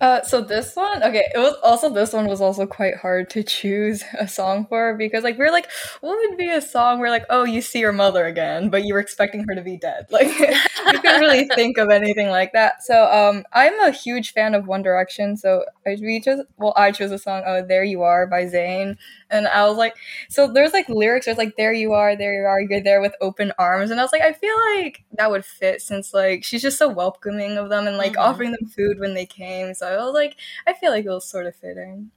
Uh, 0.00 0.22
so 0.22 0.40
this 0.40 0.74
one, 0.76 1.02
okay, 1.02 1.28
it 1.34 1.38
was 1.38 1.54
also 1.62 1.90
this 1.90 2.14
one 2.14 2.26
was 2.26 2.40
also 2.40 2.64
quite 2.66 2.96
hard 2.96 3.28
to 3.28 3.42
choose 3.42 4.02
a 4.18 4.26
song 4.26 4.64
for 4.64 4.94
because 4.94 5.22
like 5.22 5.36
we 5.36 5.44
are 5.44 5.50
like, 5.50 5.68
what 6.00 6.16
would 6.16 6.38
be 6.38 6.48
a 6.48 6.62
song 6.62 7.00
where 7.00 7.10
like, 7.10 7.26
oh, 7.28 7.44
you 7.44 7.60
see 7.60 7.80
your 7.80 7.92
mother 7.92 8.24
again, 8.24 8.70
but 8.70 8.84
you 8.84 8.94
were 8.94 9.00
expecting 9.00 9.44
her 9.46 9.54
to 9.54 9.62
be 9.62 9.76
dead. 9.76 10.06
Like 10.20 10.38
you 10.38 11.00
couldn't 11.00 11.20
really 11.20 11.48
think 11.54 11.78
of 11.78 11.88
anything 11.88 12.28
like 12.28 12.52
that. 12.52 12.82
So 12.82 13.06
um, 13.10 13.44
I'm 13.52 13.78
a 13.80 13.90
huge 13.90 14.32
fan 14.32 14.54
of 14.54 14.66
One 14.66 14.82
Direction, 14.82 15.36
so 15.36 15.64
I 15.86 15.96
we 16.00 16.20
chose 16.20 16.44
well, 16.56 16.72
I 16.76 16.92
chose 16.92 17.10
a 17.10 17.18
song, 17.18 17.42
oh, 17.46 17.64
There 17.64 17.84
You 17.84 18.02
Are 18.02 18.26
by 18.26 18.44
Zayn, 18.44 18.96
and 19.30 19.48
I 19.48 19.66
was 19.66 19.76
like, 19.76 19.96
so 20.28 20.50
there's 20.50 20.72
like 20.72 20.88
lyrics, 20.88 21.26
there's 21.26 21.38
like, 21.38 21.56
There 21.56 21.72
you 21.72 21.92
are, 21.92 22.16
there 22.16 22.34
you 22.34 22.46
are, 22.46 22.60
you're 22.60 22.82
there 22.82 23.00
with 23.00 23.14
open 23.20 23.52
arms, 23.58 23.90
and 23.90 24.00
I 24.00 24.02
was 24.02 24.12
like, 24.12 24.22
I 24.22 24.32
feel 24.32 24.54
like 24.74 25.04
that 25.12 25.30
would 25.30 25.44
fit 25.44 25.82
since 25.82 26.12
like 26.12 26.44
she's 26.44 26.62
just 26.62 26.78
so 26.78 26.88
welcoming 26.88 27.56
of 27.56 27.68
them 27.68 27.86
and 27.86 27.96
like 27.96 28.12
mm-hmm. 28.12 28.22
offering 28.22 28.52
them 28.52 28.68
food 28.68 28.98
when 28.98 29.14
they 29.14 29.26
came. 29.26 29.74
So 29.74 29.89
I 29.92 30.04
was 30.04 30.14
like, 30.14 30.36
I 30.66 30.72
feel 30.72 30.90
like 30.90 31.04
it 31.04 31.10
was 31.10 31.28
sort 31.28 31.46
of 31.46 31.56
fitting. 31.56 32.10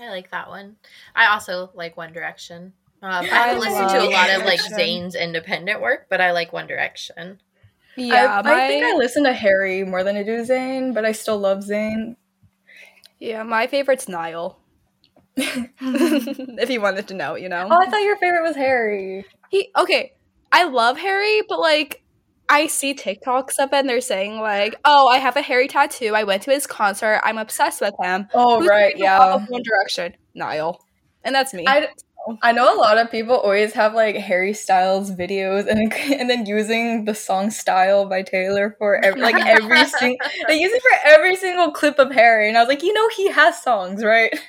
I 0.00 0.08
like 0.08 0.30
that 0.30 0.48
one. 0.48 0.76
I 1.14 1.26
also 1.26 1.70
like 1.74 1.96
One 1.96 2.12
Direction. 2.12 2.72
Um, 3.02 3.24
I 3.24 3.26
haven't 3.26 3.60
listened 3.60 3.88
to 3.90 4.02
a 4.02 4.10
lot 4.10 4.30
of 4.30 4.44
like 4.44 4.60
Zayn's 4.60 5.14
independent 5.14 5.80
work, 5.80 6.06
but 6.08 6.20
I 6.20 6.32
like 6.32 6.52
One 6.52 6.66
Direction. 6.66 7.40
Yeah, 7.96 8.38
I, 8.38 8.42
my... 8.42 8.64
I 8.64 8.68
think 8.68 8.84
I 8.84 8.96
listen 8.96 9.24
to 9.24 9.32
Harry 9.32 9.84
more 9.84 10.04
than 10.04 10.16
I 10.16 10.22
do 10.22 10.42
Zayn, 10.42 10.94
but 10.94 11.04
I 11.04 11.12
still 11.12 11.38
love 11.38 11.58
Zayn. 11.58 12.16
Yeah, 13.18 13.42
my 13.42 13.66
favorite's 13.66 14.08
Niall. 14.08 14.58
if 15.36 16.70
you 16.70 16.80
wanted 16.80 17.08
to 17.08 17.14
know, 17.14 17.34
you 17.34 17.48
know. 17.48 17.68
Oh, 17.70 17.78
I 17.80 17.88
thought 17.88 18.02
your 18.02 18.16
favorite 18.16 18.42
was 18.42 18.56
Harry. 18.56 19.24
He 19.50 19.70
okay. 19.76 20.12
I 20.52 20.64
love 20.64 20.98
Harry, 20.98 21.42
but 21.48 21.60
like 21.60 22.02
I 22.50 22.66
see 22.66 22.94
TikToks 22.94 23.60
of 23.60 23.72
it 23.72 23.76
and 23.76 23.88
they're 23.88 24.00
saying 24.00 24.40
like, 24.40 24.74
"Oh, 24.84 25.06
I 25.06 25.18
have 25.18 25.36
a 25.36 25.40
Harry 25.40 25.68
tattoo. 25.68 26.14
I 26.16 26.24
went 26.24 26.42
to 26.42 26.50
his 26.50 26.66
concert. 26.66 27.20
I'm 27.22 27.38
obsessed 27.38 27.80
with 27.80 27.94
him." 28.02 28.26
Oh, 28.34 28.58
Who's 28.58 28.68
right, 28.68 28.94
yeah. 28.98 29.36
One 29.46 29.62
Direction, 29.62 30.16
Niall, 30.34 30.84
and 31.22 31.32
that's 31.32 31.54
me. 31.54 31.64
I, 31.68 31.88
I 32.42 32.50
know 32.50 32.74
a 32.74 32.76
lot 32.76 32.98
of 32.98 33.08
people 33.10 33.36
always 33.36 33.72
have 33.74 33.94
like 33.94 34.16
Harry 34.16 34.52
Styles 34.52 35.12
videos 35.12 35.68
and 35.68 35.92
and 36.20 36.28
then 36.28 36.44
using 36.44 37.04
the 37.04 37.14
song 37.14 37.50
"Style" 37.50 38.06
by 38.06 38.22
Taylor 38.22 38.74
for 38.78 38.96
every, 38.96 39.20
like 39.20 39.36
every 39.46 39.84
single 39.98 40.18
they 40.48 40.58
use 40.58 40.72
it 40.72 40.82
for 40.82 41.08
every 41.08 41.36
single 41.36 41.70
clip 41.70 42.00
of 42.00 42.10
Harry, 42.12 42.48
and 42.48 42.58
I 42.58 42.60
was 42.62 42.68
like, 42.68 42.82
you 42.82 42.92
know, 42.92 43.08
he 43.16 43.28
has 43.28 43.62
songs, 43.62 44.04
right? 44.04 44.36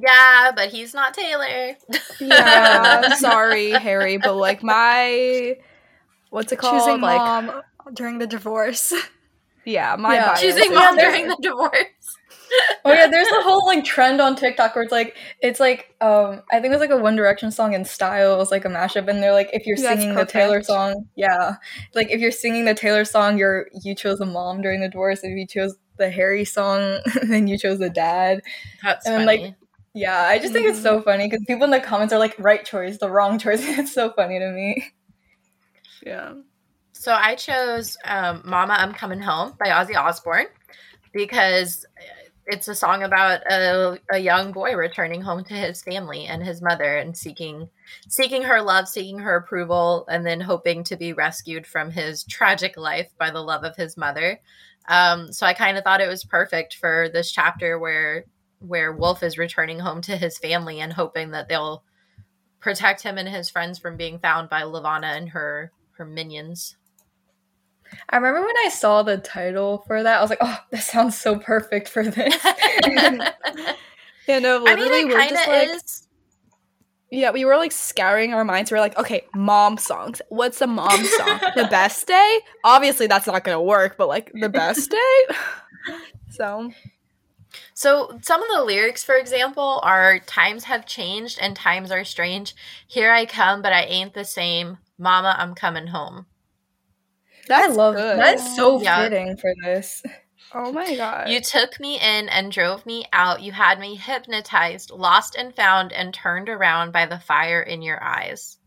Yeah, 0.00 0.52
but 0.54 0.68
he's 0.68 0.94
not 0.94 1.12
Taylor. 1.12 1.76
yeah, 2.20 3.14
sorry, 3.16 3.72
Harry, 3.72 4.16
but 4.16 4.36
like 4.36 4.62
my 4.62 5.56
what's 6.30 6.52
it 6.52 6.58
called? 6.58 6.80
Choosing 6.82 7.00
like, 7.00 7.18
mom 7.18 7.62
during 7.94 8.18
the 8.18 8.26
divorce. 8.26 8.92
Yeah, 9.64 9.96
my 9.96 10.14
Yeah. 10.14 10.26
bio. 10.34 10.40
Choosing 10.40 10.74
mom 10.74 10.96
there's- 10.96 11.12
during 11.14 11.28
the 11.28 11.36
divorce. 11.42 11.74
oh 12.86 12.92
yeah, 12.92 13.06
there's 13.08 13.28
a 13.28 13.42
whole 13.42 13.66
like 13.66 13.84
trend 13.84 14.22
on 14.22 14.34
TikTok 14.34 14.74
where 14.74 14.82
it's 14.82 14.90
like 14.92 15.14
it's 15.42 15.60
like 15.60 15.94
um 16.00 16.40
I 16.50 16.60
think 16.60 16.72
it's 16.72 16.80
like 16.80 16.88
a 16.88 16.96
One 16.96 17.14
Direction 17.16 17.50
song 17.50 17.74
in 17.74 17.84
style. 17.84 18.34
It 18.34 18.38
was 18.38 18.50
like 18.50 18.64
a 18.64 18.68
mashup, 18.68 19.06
and 19.08 19.22
they're 19.22 19.34
like 19.34 19.50
if 19.52 19.66
you're 19.66 19.76
That's 19.76 20.00
singing 20.00 20.14
the 20.14 20.24
Taylor 20.24 20.62
song, 20.62 21.06
yeah, 21.14 21.56
like 21.94 22.10
if 22.10 22.20
you're 22.22 22.30
singing 22.30 22.64
the 22.64 22.72
Taylor 22.72 23.04
song, 23.04 23.36
you're 23.36 23.68
you 23.82 23.94
chose 23.94 24.18
the 24.18 24.24
mom 24.26 24.62
during 24.62 24.80
the 24.80 24.88
divorce. 24.88 25.20
If 25.22 25.36
you 25.36 25.46
chose 25.46 25.76
the 25.98 26.08
Harry 26.10 26.46
song, 26.46 27.00
then 27.24 27.46
you 27.48 27.58
chose 27.58 27.78
the 27.80 27.90
dad. 27.90 28.40
That's 28.82 29.04
And 29.04 29.14
then, 29.16 29.26
funny. 29.26 29.42
like, 29.48 29.54
Yeah, 29.92 30.18
I 30.18 30.38
just 30.38 30.54
think 30.54 30.66
it's 30.68 30.80
so 30.80 31.02
funny 31.02 31.28
because 31.28 31.44
people 31.46 31.64
in 31.64 31.70
the 31.70 31.80
comments 31.80 32.14
are 32.14 32.18
like, 32.18 32.34
right 32.38 32.64
choice, 32.64 32.96
the 32.96 33.10
wrong 33.10 33.38
choice. 33.38 33.60
it's 33.62 33.92
so 33.92 34.10
funny 34.12 34.38
to 34.38 34.50
me. 34.52 34.84
Yeah. 36.04 36.34
So 36.92 37.12
I 37.12 37.34
chose 37.34 37.96
um, 38.04 38.42
"Mama, 38.44 38.74
I'm 38.74 38.92
Coming 38.92 39.20
Home" 39.20 39.54
by 39.58 39.68
Ozzy 39.68 39.96
Osbourne 39.96 40.46
because 41.12 41.86
it's 42.48 42.66
a 42.66 42.74
song 42.74 43.02
about 43.02 43.40
a, 43.50 43.98
a 44.10 44.18
young 44.18 44.52
boy 44.52 44.74
returning 44.74 45.20
home 45.20 45.44
to 45.44 45.54
his 45.54 45.82
family 45.82 46.24
and 46.24 46.42
his 46.42 46.62
mother 46.62 46.96
and 46.96 47.16
seeking 47.16 47.68
seeking 48.08 48.42
her 48.42 48.62
love, 48.62 48.88
seeking 48.88 49.18
her 49.18 49.36
approval, 49.36 50.06
and 50.10 50.26
then 50.26 50.40
hoping 50.40 50.82
to 50.84 50.96
be 50.96 51.12
rescued 51.12 51.66
from 51.66 51.90
his 51.90 52.24
tragic 52.24 52.76
life 52.76 53.10
by 53.18 53.30
the 53.30 53.42
love 53.42 53.64
of 53.64 53.76
his 53.76 53.96
mother. 53.96 54.40
Um, 54.88 55.30
so 55.30 55.46
I 55.46 55.52
kind 55.52 55.76
of 55.76 55.84
thought 55.84 56.00
it 56.00 56.08
was 56.08 56.24
perfect 56.24 56.74
for 56.74 57.10
this 57.12 57.30
chapter 57.30 57.78
where 57.78 58.24
where 58.60 58.92
Wolf 58.92 59.22
is 59.22 59.38
returning 59.38 59.78
home 59.78 60.00
to 60.02 60.16
his 60.16 60.38
family 60.38 60.80
and 60.80 60.92
hoping 60.92 61.30
that 61.32 61.48
they'll 61.48 61.84
protect 62.60 63.02
him 63.02 63.18
and 63.18 63.28
his 63.28 63.50
friends 63.50 63.78
from 63.78 63.96
being 63.96 64.18
found 64.18 64.48
by 64.48 64.62
Levana 64.64 65.08
and 65.08 65.28
her 65.28 65.70
her 65.98 66.04
minions. 66.04 66.76
I 68.10 68.16
remember 68.16 68.40
when 68.40 68.56
I 68.64 68.68
saw 68.68 69.02
the 69.02 69.18
title 69.18 69.84
for 69.86 70.02
that, 70.02 70.18
I 70.18 70.20
was 70.20 70.30
like, 70.30 70.40
oh, 70.42 70.58
that 70.70 70.82
sounds 70.82 71.18
so 71.18 71.38
perfect 71.38 71.88
for 71.88 72.04
this. 72.04 72.36
Yeah, 74.28 74.36
uh, 74.36 74.40
no, 74.40 74.66
I 74.66 74.76
mean, 74.76 74.84
literally, 74.84 75.00
it 75.00 75.08
we're 75.08 75.28
just 75.28 75.48
like, 75.48 75.68
is. 75.70 76.08
yeah, 77.10 77.30
we 77.30 77.46
were 77.46 77.56
like 77.56 77.72
scouring 77.72 78.34
our 78.34 78.44
minds. 78.44 78.70
We 78.70 78.74
were 78.76 78.80
like, 78.80 78.96
okay, 78.98 79.22
mom 79.34 79.78
songs. 79.78 80.20
What's 80.28 80.60
a 80.60 80.66
mom 80.66 81.02
song? 81.02 81.40
the 81.56 81.66
best 81.70 82.06
day? 82.06 82.40
Obviously, 82.62 83.06
that's 83.06 83.26
not 83.26 83.42
gonna 83.42 83.62
work, 83.62 83.96
but 83.96 84.06
like 84.06 84.30
the 84.34 84.50
best 84.50 84.90
day. 84.90 85.34
so 86.28 86.70
So, 87.72 88.18
some 88.20 88.42
of 88.42 88.48
the 88.54 88.64
lyrics, 88.64 89.02
for 89.02 89.14
example, 89.16 89.80
are 89.82 90.18
Times 90.20 90.64
have 90.64 90.84
changed 90.84 91.38
and 91.40 91.56
times 91.56 91.90
are 91.90 92.04
strange. 92.04 92.54
Here 92.86 93.10
I 93.10 93.24
come, 93.24 93.62
but 93.62 93.72
I 93.72 93.84
ain't 93.84 94.12
the 94.12 94.26
same. 94.26 94.76
Mama, 94.98 95.34
I'm 95.38 95.54
coming 95.54 95.86
home. 95.86 96.26
that's 97.46 97.70
I 97.70 97.72
love 97.72 97.94
good. 97.94 98.18
That's 98.18 98.56
so 98.56 98.80
Yeah. 98.80 99.04
fitting 99.04 99.36
for 99.36 99.54
this. 99.62 100.02
Oh 100.54 100.72
my 100.72 100.94
god. 100.96 101.28
You 101.28 101.40
took 101.40 101.78
me 101.78 102.00
in 102.00 102.28
and 102.28 102.50
drove 102.50 102.84
me 102.86 103.06
out. 103.12 103.42
You 103.42 103.52
had 103.52 103.78
me 103.78 103.96
hypnotized, 103.96 104.90
lost 104.90 105.36
and 105.36 105.54
found, 105.54 105.92
and 105.92 106.12
turned 106.12 106.48
around 106.48 106.92
by 106.92 107.06
the 107.06 107.18
fire 107.18 107.60
in 107.62 107.82
your 107.82 108.02
eyes. 108.02 108.58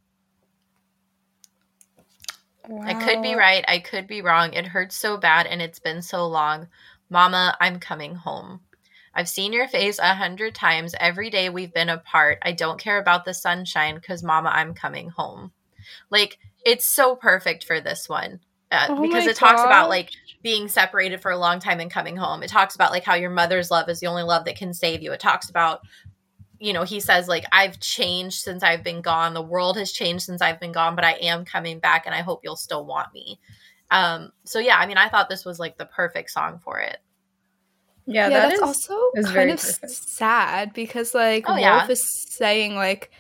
I 2.84 2.94
could 2.94 3.22
be 3.22 3.36
right. 3.36 3.66
I 3.68 3.80
could 3.80 4.08
be 4.08 4.22
wrong. 4.22 4.54
It 4.54 4.68
hurts 4.68 4.96
so 4.96 5.18
bad 5.18 5.48
and 5.48 5.62
it's 5.62 5.80
been 5.80 6.02
so 6.02 6.28
long. 6.28 6.68
Mama, 7.10 7.58
I'm 7.60 7.80
coming 7.80 8.16
home. 8.16 8.62
I've 9.14 9.28
seen 9.28 9.52
your 9.54 9.68
face 9.68 10.00
a 10.00 10.14
hundred 10.14 10.56
times 10.56 10.96
every 11.00 11.30
day 11.30 11.50
we've 11.50 11.74
been 11.74 11.90
apart. 11.90 12.38
I 12.44 12.54
don't 12.54 12.80
care 12.80 12.98
about 13.00 13.26
the 13.26 13.34
sunshine 13.34 13.96
because, 13.96 14.24
Mama, 14.24 14.50
I'm 14.50 14.74
coming 14.74 15.10
home. 15.10 15.52
Like, 16.10 16.40
it's 16.66 16.86
so 16.86 17.16
perfect 17.16 17.64
for 17.64 17.80
this 17.82 18.08
one 18.08 18.40
uh, 18.72 18.88
Oh 18.90 19.02
because 19.02 19.26
my 19.26 19.32
it 19.32 19.36
talks 19.36 19.62
about 19.62 19.90
like 19.90 20.12
being 20.44 20.68
separated 20.68 21.22
for 21.22 21.32
a 21.32 21.38
long 21.38 21.60
time 21.60 21.80
and 21.80 21.92
coming 21.92 22.16
home. 22.18 22.42
It 22.44 22.50
talks 22.50 22.76
about 22.76 22.92
like 22.92 23.04
how 23.04 23.16
your 23.16 23.30
mother's 23.30 23.70
love 23.72 23.90
is 23.90 24.00
the 24.00 24.08
only 24.08 24.24
love 24.24 24.46
that 24.46 24.56
can 24.56 24.74
save 24.74 25.02
you. 25.02 25.12
It 25.12 25.20
talks 25.20 25.50
about 25.50 25.82
you 26.60 26.74
know, 26.74 26.84
he 26.84 27.00
says 27.00 27.28
like 27.28 27.46
I've 27.52 27.80
changed 27.80 28.42
since 28.42 28.62
I've 28.62 28.84
been 28.84 29.02
gone. 29.02 29.34
The 29.34 29.42
world 29.42 29.78
has 29.78 29.92
changed 29.92 30.26
since 30.26 30.42
I've 30.44 30.60
been 30.60 30.72
gone, 30.72 30.96
but 30.96 31.04
I 31.04 31.14
am 31.14 31.44
coming 31.44 31.80
back 31.80 32.06
and 32.06 32.14
I 32.14 32.22
hope 32.22 32.42
you'll 32.44 32.56
still 32.56 32.86
want 32.86 33.12
me. 33.14 33.40
Um 33.90 34.32
so 34.46 34.60
yeah, 34.60 34.78
I 34.78 34.86
mean, 34.86 34.98
I 34.98 35.10
thought 35.10 35.28
this 35.30 35.44
was 35.46 35.58
like 35.60 35.78
the 35.78 35.88
perfect 35.88 36.30
song 36.30 36.60
for 36.64 36.80
it. 36.80 36.98
Yeah, 38.06 38.30
yeah, 38.30 38.40
that 38.42 38.50
that's 38.50 38.56
is- 38.56 38.62
also 38.62 39.00
is 39.16 39.26
kind 39.32 39.50
of 39.52 39.60
perfect. 39.60 39.92
sad 39.92 40.74
because 40.74 41.14
like 41.16 41.46
Oh, 41.48 41.54
Wolf 41.54 41.62
yeah. 41.62 41.88
is 41.88 42.04
saying 42.30 42.76
like 42.76 43.12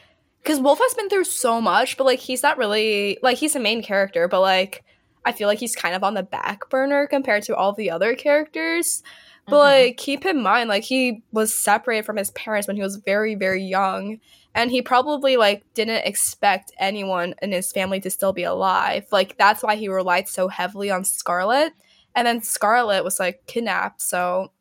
because 0.41 0.59
Wolf 0.59 0.80
has 0.80 0.93
been 0.93 1.09
through 1.09 1.26
so 1.26 1.61
much, 1.61 1.97
but 1.97 2.05
like 2.05 2.19
he's 2.19 2.43
not 2.43 2.57
really 2.57 3.18
like 3.22 3.38
he's 3.38 3.55
a 3.55 3.59
main 3.59 3.81
character, 3.84 4.27
but 4.27 4.41
like 4.41 4.84
I 5.26 5.31
feel 5.31 5.47
like 5.47 5.59
he's 5.59 5.76
kind 5.76 5.93
of 5.95 6.03
on 6.03 6.15
the 6.15 6.23
back 6.23 6.69
burner 6.69 7.05
compared 7.07 7.43
to 7.43 7.55
all 7.55 7.73
the 7.73 7.91
other 7.91 8.15
characters. 8.15 9.03
But 9.47 9.55
Mhm. 9.57 9.59
like 9.59 9.97
keep 9.97 10.26
in 10.26 10.41
mind, 10.41 10.69
like 10.69 10.84
he 10.84 11.23
was 11.31 11.53
separated 11.53 12.05
from 12.05 12.18
his 12.18 12.31
parents 12.31 12.68
when 12.68 12.76
he 12.77 12.81
was 12.84 12.97
very, 12.97 13.35
very 13.35 13.63
young. 13.63 14.19
And 14.53 14.69
he 14.72 14.81
probably 14.81 15.38
like 15.38 15.63
didn't 15.73 16.05
expect 16.05 16.72
anyone 16.77 17.35
in 17.41 17.51
his 17.51 17.72
family 17.72 17.99
to 18.01 18.09
still 18.09 18.34
be 18.34 18.43
alive. 18.43 19.05
Like 19.11 19.38
that's 19.38 19.63
why 19.63 19.76
he 19.76 19.88
relied 19.88 20.27
so 20.27 20.47
heavily 20.47 20.89
on 20.91 21.03
Scarlet. 21.03 21.73
And 22.15 22.27
then 22.27 22.41
Scarlet 22.41 23.03
was 23.03 23.19
like 23.19 23.43
kidnapped, 23.47 24.01
so 24.01 24.51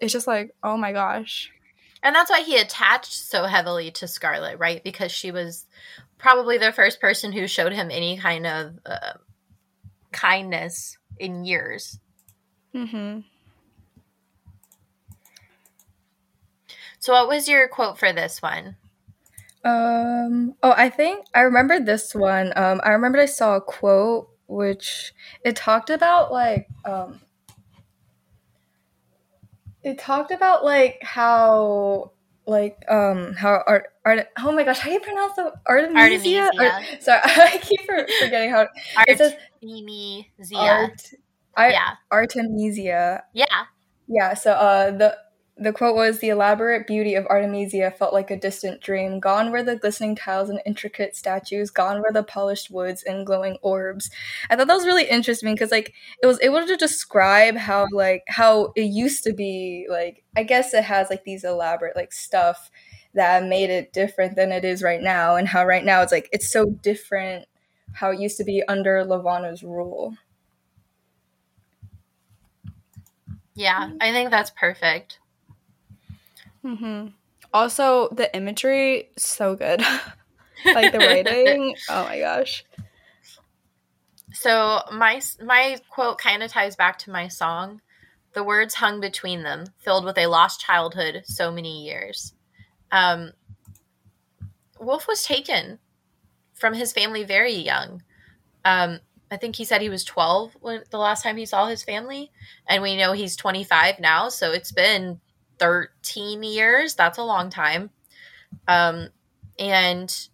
it's 0.00 0.12
just 0.12 0.26
like, 0.26 0.52
oh 0.64 0.76
my 0.76 0.92
gosh. 0.92 1.52
And 2.02 2.14
that's 2.16 2.30
why 2.30 2.42
he 2.42 2.56
attached 2.56 3.12
so 3.12 3.44
heavily 3.44 3.90
to 3.92 4.08
Scarlet, 4.08 4.58
right? 4.58 4.82
Because 4.82 5.12
she 5.12 5.30
was 5.30 5.66
probably 6.18 6.58
the 6.58 6.72
first 6.72 7.00
person 7.00 7.32
who 7.32 7.46
showed 7.46 7.72
him 7.72 7.90
any 7.90 8.16
kind 8.16 8.46
of 8.46 8.78
uh, 8.84 9.12
kindness 10.10 10.98
in 11.18 11.44
years. 11.44 12.00
Mm-hmm. 12.74 13.20
So, 16.98 17.12
what 17.12 17.28
was 17.28 17.48
your 17.48 17.68
quote 17.68 17.98
for 17.98 18.12
this 18.12 18.40
one? 18.40 18.76
Um. 19.64 20.54
Oh, 20.62 20.74
I 20.76 20.88
think 20.88 21.26
I 21.34 21.40
remember 21.40 21.78
this 21.78 22.14
one. 22.14 22.52
Um. 22.56 22.80
I 22.84 22.90
remember 22.90 23.18
I 23.18 23.26
saw 23.26 23.56
a 23.56 23.60
quote 23.60 24.28
which 24.48 25.12
it 25.44 25.56
talked 25.56 25.90
about 25.90 26.32
like 26.32 26.68
um. 26.84 27.20
It 29.84 29.98
talked 29.98 30.30
about 30.30 30.64
like 30.64 30.98
how 31.02 32.12
like 32.46 32.76
um 32.88 33.34
how 33.34 33.62
art 33.66 33.86
art 34.04 34.26
oh 34.38 34.52
my 34.52 34.64
gosh 34.64 34.78
how 34.78 34.88
do 34.88 34.94
you 34.94 35.00
pronounce 35.00 35.34
the 35.34 35.52
artemisia? 35.66 36.50
Artemisia. 36.50 36.50
Ar- 36.58 37.00
sorry 37.00 37.20
I 37.24 37.58
keep 37.62 37.80
forgetting 38.20 38.50
how 38.50 38.66
it 39.06 39.18
says 39.18 39.34
Artemisia. 39.62 40.58
art 41.56 41.72
Yeah. 41.72 41.90
Artemisia 42.10 43.22
Yeah. 43.32 43.64
Yeah, 44.08 44.34
so 44.34 44.52
uh, 44.52 44.90
the 44.90 45.16
the 45.56 45.72
quote 45.72 45.94
was 45.94 46.18
the 46.18 46.30
elaborate 46.30 46.86
beauty 46.86 47.14
of 47.14 47.26
Artemisia 47.26 47.90
felt 47.90 48.14
like 48.14 48.30
a 48.30 48.36
distant 48.36 48.80
dream. 48.80 49.20
Gone 49.20 49.52
were 49.52 49.62
the 49.62 49.76
glistening 49.76 50.16
tiles 50.16 50.48
and 50.48 50.60
intricate 50.64 51.14
statues. 51.14 51.70
Gone 51.70 52.00
were 52.00 52.12
the 52.12 52.22
polished 52.22 52.70
woods 52.70 53.02
and 53.02 53.26
glowing 53.26 53.58
orbs. 53.62 54.10
I 54.48 54.56
thought 54.56 54.66
that 54.66 54.74
was 54.74 54.86
really 54.86 55.04
interesting 55.08 55.54
because 55.54 55.70
like 55.70 55.92
it 56.22 56.26
was 56.26 56.40
able 56.40 56.66
to 56.66 56.76
describe 56.76 57.56
how 57.56 57.86
like 57.92 58.24
how 58.28 58.72
it 58.76 58.84
used 58.84 59.24
to 59.24 59.32
be. 59.34 59.86
Like 59.90 60.24
I 60.36 60.42
guess 60.42 60.72
it 60.74 60.84
has 60.84 61.10
like 61.10 61.24
these 61.24 61.44
elaborate 61.44 61.96
like 61.96 62.12
stuff 62.12 62.70
that 63.14 63.44
made 63.44 63.68
it 63.70 63.92
different 63.92 64.36
than 64.36 64.52
it 64.52 64.64
is 64.64 64.82
right 64.82 65.02
now, 65.02 65.36
and 65.36 65.48
how 65.48 65.66
right 65.66 65.84
now 65.84 66.02
it's 66.02 66.12
like 66.12 66.28
it's 66.32 66.50
so 66.50 66.70
different 66.82 67.46
how 67.94 68.10
it 68.10 68.20
used 68.20 68.38
to 68.38 68.44
be 68.44 68.62
under 68.68 69.04
Levana's 69.04 69.62
rule. 69.62 70.16
Yeah. 73.54 73.90
I 74.00 74.12
think 74.12 74.30
that's 74.30 74.50
perfect. 74.50 75.18
Mm-hmm. 76.64 77.08
Also, 77.52 78.08
the 78.10 78.34
imagery 78.34 79.10
so 79.16 79.54
good. 79.56 79.82
like 80.64 80.92
the 80.92 80.98
writing. 80.98 81.74
oh 81.90 82.04
my 82.04 82.18
gosh. 82.18 82.64
So 84.32 84.80
my 84.92 85.20
my 85.44 85.78
quote 85.90 86.18
kind 86.18 86.42
of 86.42 86.50
ties 86.50 86.76
back 86.76 86.98
to 87.00 87.10
my 87.10 87.28
song. 87.28 87.80
The 88.32 88.42
words 88.42 88.74
hung 88.74 89.00
between 89.00 89.42
them, 89.42 89.66
filled 89.78 90.04
with 90.04 90.16
a 90.16 90.26
lost 90.26 90.60
childhood, 90.60 91.22
so 91.26 91.52
many 91.52 91.84
years. 91.84 92.32
Um, 92.90 93.32
Wolf 94.80 95.06
was 95.06 95.22
taken 95.22 95.78
from 96.54 96.72
his 96.74 96.92
family 96.92 97.24
very 97.24 97.52
young. 97.52 98.02
Um, 98.64 99.00
I 99.30 99.36
think 99.36 99.56
he 99.56 99.64
said 99.64 99.82
he 99.82 99.88
was 99.88 100.04
12 100.04 100.56
when 100.60 100.82
the 100.90 100.98
last 100.98 101.22
time 101.22 101.36
he 101.36 101.44
saw 101.44 101.66
his 101.66 101.82
family, 101.82 102.30
and 102.66 102.82
we 102.82 102.96
know 102.96 103.12
he's 103.12 103.36
25 103.36 104.00
now, 104.00 104.28
so 104.28 104.52
it's 104.52 104.72
been 104.72 105.20
13 105.58 106.42
years. 106.42 106.94
That's 106.94 107.18
a 107.18 107.24
long 107.24 107.50
time. 107.50 107.90
Um, 108.68 109.08
and 109.58 110.28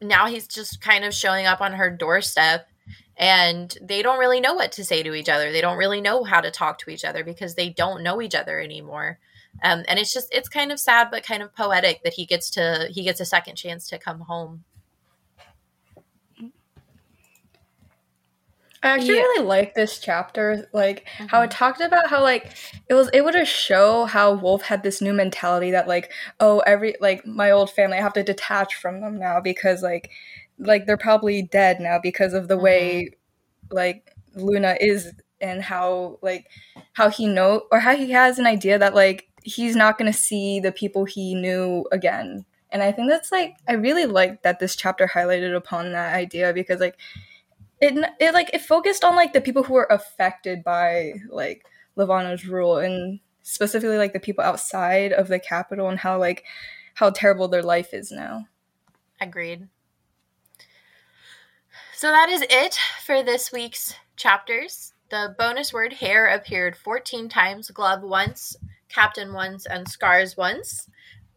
now 0.00 0.26
he's 0.26 0.46
just 0.46 0.80
kind 0.80 1.04
of 1.04 1.14
showing 1.14 1.46
up 1.46 1.60
on 1.60 1.72
her 1.72 1.90
doorstep 1.90 2.68
and 3.18 3.76
they 3.82 4.00
don't 4.00 4.20
really 4.20 4.40
know 4.40 4.54
what 4.54 4.72
to 4.72 4.84
say 4.84 5.02
to 5.02 5.14
each 5.14 5.28
other. 5.28 5.50
They 5.50 5.60
don't 5.60 5.76
really 5.76 6.00
know 6.00 6.22
how 6.22 6.40
to 6.40 6.52
talk 6.52 6.78
to 6.78 6.90
each 6.90 7.04
other 7.04 7.24
because 7.24 7.54
they 7.54 7.68
don't 7.68 8.02
know 8.02 8.22
each 8.22 8.34
other 8.34 8.60
anymore. 8.60 9.18
Um, 9.62 9.84
and 9.88 9.98
it's 9.98 10.12
just 10.12 10.32
it's 10.32 10.48
kind 10.48 10.70
of 10.70 10.78
sad 10.78 11.08
but 11.10 11.24
kind 11.24 11.42
of 11.42 11.54
poetic 11.54 12.02
that 12.04 12.12
he 12.14 12.26
gets 12.26 12.50
to 12.50 12.88
he 12.90 13.02
gets 13.02 13.18
a 13.18 13.24
second 13.24 13.56
chance 13.56 13.88
to 13.88 13.98
come 13.98 14.20
home. 14.20 14.64
I 18.82 18.90
actually 18.90 19.16
Yeah. 19.16 19.22
really 19.22 19.44
like 19.44 19.74
this 19.74 19.98
chapter, 19.98 20.68
like 20.72 21.06
how 21.16 21.40
it 21.40 21.46
mm-hmm. 21.46 21.58
talked 21.58 21.80
about 21.80 22.08
how 22.08 22.22
like 22.22 22.52
it 22.88 22.94
was 22.94 23.10
able 23.12 23.32
to 23.32 23.44
show 23.44 24.04
how 24.04 24.32
Wolf 24.34 24.62
had 24.62 24.82
this 24.82 25.00
new 25.00 25.12
mentality 25.12 25.70
that 25.72 25.88
like 25.88 26.12
oh 26.40 26.60
every 26.60 26.94
like 27.00 27.26
my 27.26 27.50
old 27.50 27.70
family 27.70 27.98
I 27.98 28.02
have 28.02 28.12
to 28.14 28.22
detach 28.22 28.74
from 28.76 29.00
them 29.00 29.18
now 29.18 29.40
because 29.40 29.82
like 29.82 30.10
like 30.58 30.86
they're 30.86 30.96
probably 30.96 31.42
dead 31.42 31.80
now 31.80 31.98
because 32.02 32.34
of 32.34 32.48
the 32.48 32.58
way 32.58 33.10
mm-hmm. 33.10 33.76
like 33.76 34.14
Luna 34.34 34.76
is 34.80 35.12
and 35.40 35.62
how 35.62 36.18
like 36.22 36.46
how 36.94 37.08
he 37.10 37.26
know 37.26 37.62
or 37.70 37.80
how 37.80 37.96
he 37.96 38.10
has 38.10 38.38
an 38.38 38.46
idea 38.46 38.78
that 38.78 38.94
like 38.94 39.28
he's 39.42 39.76
not 39.76 39.98
going 39.98 40.10
to 40.10 40.18
see 40.18 40.60
the 40.60 40.72
people 40.72 41.04
he 41.04 41.34
knew 41.34 41.86
again. 41.92 42.44
And 42.70 42.82
I 42.82 42.92
think 42.92 43.08
that's 43.08 43.32
like 43.32 43.56
I 43.66 43.72
really 43.74 44.06
like 44.06 44.42
that 44.42 44.58
this 44.58 44.76
chapter 44.76 45.06
highlighted 45.06 45.56
upon 45.56 45.92
that 45.92 46.14
idea 46.14 46.52
because 46.52 46.80
like 46.80 46.98
it, 47.80 48.12
it 48.20 48.34
like 48.34 48.50
it 48.52 48.60
focused 48.60 49.04
on 49.04 49.16
like 49.16 49.32
the 49.32 49.40
people 49.40 49.62
who 49.62 49.74
were 49.74 49.88
affected 49.90 50.64
by 50.64 51.14
like 51.28 51.64
Levana's 51.96 52.46
rule 52.46 52.78
and 52.78 53.20
specifically 53.42 53.98
like 53.98 54.12
the 54.12 54.20
people 54.20 54.44
outside 54.44 55.12
of 55.12 55.28
the 55.28 55.38
capital 55.38 55.88
and 55.88 55.98
how 55.98 56.18
like 56.18 56.44
how 56.94 57.10
terrible 57.10 57.48
their 57.48 57.62
life 57.62 57.94
is 57.94 58.10
now. 58.10 58.46
Agreed. 59.20 59.68
So 61.94 62.08
that 62.08 62.28
is 62.28 62.44
it 62.48 62.78
for 63.04 63.22
this 63.22 63.50
week's 63.50 63.94
chapters. 64.16 64.92
The 65.10 65.34
bonus 65.38 65.72
word 65.72 65.94
hair 65.94 66.26
appeared 66.26 66.76
14 66.76 67.28
times, 67.28 67.70
glove 67.70 68.02
once, 68.02 68.56
captain 68.88 69.32
once, 69.32 69.66
and 69.66 69.88
scars 69.88 70.36
once. 70.36 70.88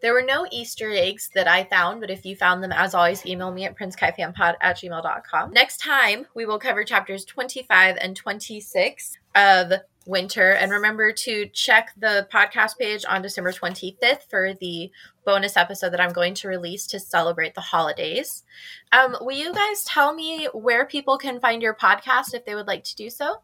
There 0.01 0.13
were 0.13 0.23
no 0.23 0.47
Easter 0.51 0.91
eggs 0.91 1.29
that 1.35 1.47
I 1.47 1.63
found, 1.63 2.01
but 2.01 2.09
if 2.09 2.25
you 2.25 2.35
found 2.35 2.63
them, 2.63 2.71
as 2.71 2.95
always, 2.95 3.25
email 3.25 3.51
me 3.51 3.65
at 3.65 3.77
princekaifanpod 3.77 4.55
at 4.59 4.77
gmail.com. 4.77 5.51
Next 5.51 5.77
time, 5.77 6.25
we 6.33 6.45
will 6.45 6.59
cover 6.59 6.83
chapters 6.83 7.23
25 7.25 7.97
and 8.01 8.15
26 8.15 9.19
of 9.35 9.73
Winter. 10.07 10.53
And 10.53 10.71
remember 10.71 11.11
to 11.11 11.45
check 11.53 11.93
the 11.97 12.27
podcast 12.33 12.79
page 12.79 13.05
on 13.07 13.21
December 13.21 13.51
25th 13.51 14.27
for 14.29 14.55
the 14.59 14.91
bonus 15.25 15.55
episode 15.55 15.91
that 15.91 16.01
I'm 16.01 16.13
going 16.13 16.33
to 16.35 16.47
release 16.47 16.87
to 16.87 16.99
celebrate 16.99 17.53
the 17.53 17.61
holidays. 17.61 18.43
Um, 18.91 19.15
will 19.21 19.37
you 19.37 19.53
guys 19.53 19.83
tell 19.83 20.15
me 20.15 20.47
where 20.53 20.85
people 20.85 21.19
can 21.19 21.39
find 21.39 21.61
your 21.61 21.75
podcast 21.75 22.33
if 22.33 22.45
they 22.45 22.55
would 22.55 22.67
like 22.67 22.83
to 22.85 22.95
do 22.95 23.11
so? 23.11 23.41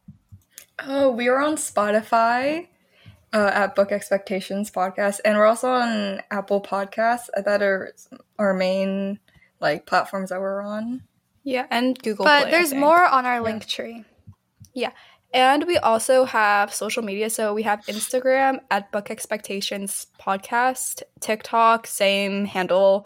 Oh, 0.80 1.12
we 1.12 1.28
are 1.28 1.40
on 1.40 1.56
Spotify 1.56 2.68
uh, 3.34 3.52
at 3.54 3.76
Book 3.76 3.92
Expectations 3.92 4.72
Podcast, 4.72 5.20
and 5.26 5.38
we're 5.38 5.46
also 5.46 5.70
on 5.70 6.22
Apple 6.32 6.62
Podcasts. 6.62 7.30
That 7.44 7.62
are 7.62 7.94
our 8.40 8.54
main 8.54 9.20
like 9.60 9.86
platforms 9.86 10.30
that 10.30 10.40
we're 10.40 10.62
on. 10.62 11.04
Yeah, 11.44 11.66
and 11.70 11.98
Google 12.02 12.26
but 12.26 12.42
Play, 12.42 12.48
I 12.48 12.52
there's 12.52 12.70
think. 12.70 12.82
more 12.82 13.06
on 13.06 13.26
our 13.26 13.42
link 13.42 13.66
tree. 13.68 14.04
Yeah. 14.74 14.92
And 15.34 15.66
we 15.66 15.78
also 15.78 16.24
have 16.24 16.74
social 16.74 17.04
media. 17.04 17.30
So 17.30 17.54
we 17.54 17.64
have 17.64 17.86
Instagram 17.88 18.60
at 18.72 18.92
Book 18.92 19.12
Expectations 19.12 20.08
Podcast, 20.20 21.04
TikTok, 21.20 21.86
same 21.86 22.46
handle. 22.46 23.06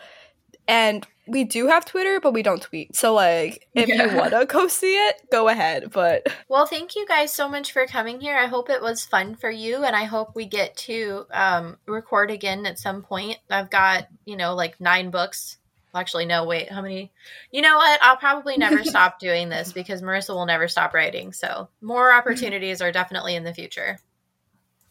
And 0.67 1.05
we 1.27 1.43
do 1.43 1.67
have 1.67 1.85
Twitter, 1.85 2.19
but 2.19 2.33
we 2.33 2.41
don't 2.43 2.61
tweet. 2.61 2.95
So, 2.95 3.13
like, 3.13 3.67
if 3.75 3.87
Yeah. 3.89 4.05
you 4.05 4.17
want 4.17 4.31
to 4.31 4.45
go 4.45 4.67
see 4.67 4.95
it, 4.95 5.15
go 5.31 5.47
ahead. 5.47 5.91
But 5.91 6.27
Well, 6.49 6.65
thank 6.65 6.95
you 6.95 7.05
guys 7.07 7.31
so 7.31 7.47
much 7.47 7.71
for 7.71 7.85
coming 7.87 8.19
here. 8.19 8.37
I 8.37 8.47
hope 8.47 8.69
it 8.69 8.81
was 8.81 9.05
fun 9.05 9.35
for 9.35 9.49
you, 9.49 9.83
and 9.83 9.95
I 9.95 10.05
hope 10.05 10.35
we 10.35 10.45
get 10.45 10.75
to 10.77 11.25
um, 11.31 11.77
record 11.85 12.31
again 12.31 12.65
at 12.65 12.79
some 12.79 13.01
point. 13.03 13.37
I've 13.49 13.69
got, 13.69 14.07
you 14.25 14.35
know, 14.35 14.55
like 14.55 14.79
nine 14.81 15.11
books. 15.11 15.57
Actually, 15.93 16.25
no, 16.25 16.45
wait, 16.45 16.71
how 16.71 16.81
many? 16.81 17.11
You 17.51 17.61
know 17.61 17.75
what? 17.77 18.01
I'll 18.01 18.17
probably 18.17 18.57
never 18.57 18.83
stop 18.83 19.19
doing 19.19 19.49
this 19.49 19.73
because 19.73 20.01
Marissa 20.01 20.29
will 20.33 20.45
never 20.45 20.67
stop 20.67 20.93
writing. 20.93 21.33
So, 21.33 21.69
more 21.81 22.13
opportunities 22.13 22.81
are 22.81 22.91
definitely 22.91 23.35
in 23.35 23.43
the 23.43 23.53
future. 23.53 23.99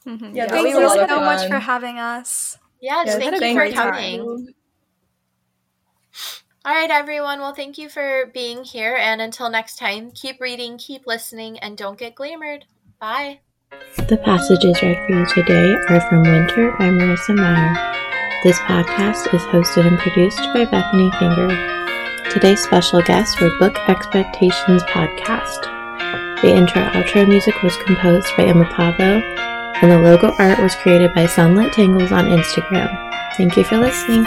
mhm, 0.07 0.35
Yeah, 0.35 0.47
that 0.47 0.53
Thank 0.55 0.69
you 0.69 0.75
so 0.75 1.03
of 1.03 1.09
much 1.23 1.49
for 1.49 1.59
having 1.59 1.99
us. 1.99 2.59
Yes, 2.81 3.07
Yeah, 3.09 3.19
thank 3.19 3.41
you 3.43 3.55
for 3.55 3.65
you. 3.65 3.75
coming. 3.75 4.55
All 6.63 6.75
right, 6.75 6.91
everyone. 6.91 7.41
Well, 7.41 7.55
thank 7.55 7.79
you 7.79 7.89
for 7.89 8.31
being 8.35 8.65
here. 8.65 8.95
And 8.95 9.23
until 9.23 9.49
next 9.49 9.77
time, 9.79 10.11
keep 10.11 10.39
reading, 10.43 10.77
keep 10.77 11.07
listening, 11.07 11.59
and 11.59 11.75
don't 11.75 11.99
get 11.99 12.15
glamored. 12.15 12.65
Bye. 13.01 13.41
The 13.97 14.19
passages 14.19 14.83
read 14.83 14.99
for 15.07 15.13
you 15.15 15.27
today 15.27 15.75
are 15.89 16.01
from 16.03 16.23
Winter 16.23 16.73
by 16.73 16.91
Marissa 16.91 17.35
Meyer. 17.35 17.97
This 18.43 18.59
podcast 18.61 19.33
is 19.33 19.41
hosted 19.45 19.87
and 19.87 19.99
produced 19.99 20.41
by 20.53 20.67
Bethanie 20.67 21.19
Finger. 21.19 22.31
Today's 22.31 22.63
special 22.63 23.01
guests 23.01 23.41
were 23.41 23.59
Book 23.59 23.79
Expectations 23.89 24.83
Podcast. 24.83 25.63
The 26.43 26.55
intro 26.55 26.83
outro 26.83 27.27
music 27.27 27.63
was 27.63 27.77
composed 27.79 28.29
by 28.37 28.45
Emma 28.45 28.67
Pavlo, 28.67 29.23
and 29.81 29.91
the 29.91 29.99
logo 29.99 30.35
art 30.39 30.59
was 30.59 30.75
created 30.75 31.15
by 31.15 31.25
Sunlit 31.25 31.73
Tangles 31.73 32.13
on 32.13 32.27
Instagram. 32.27 32.91
Thank 33.39 33.57
you 33.57 33.65
for 33.65 33.79
listening. 33.79 34.27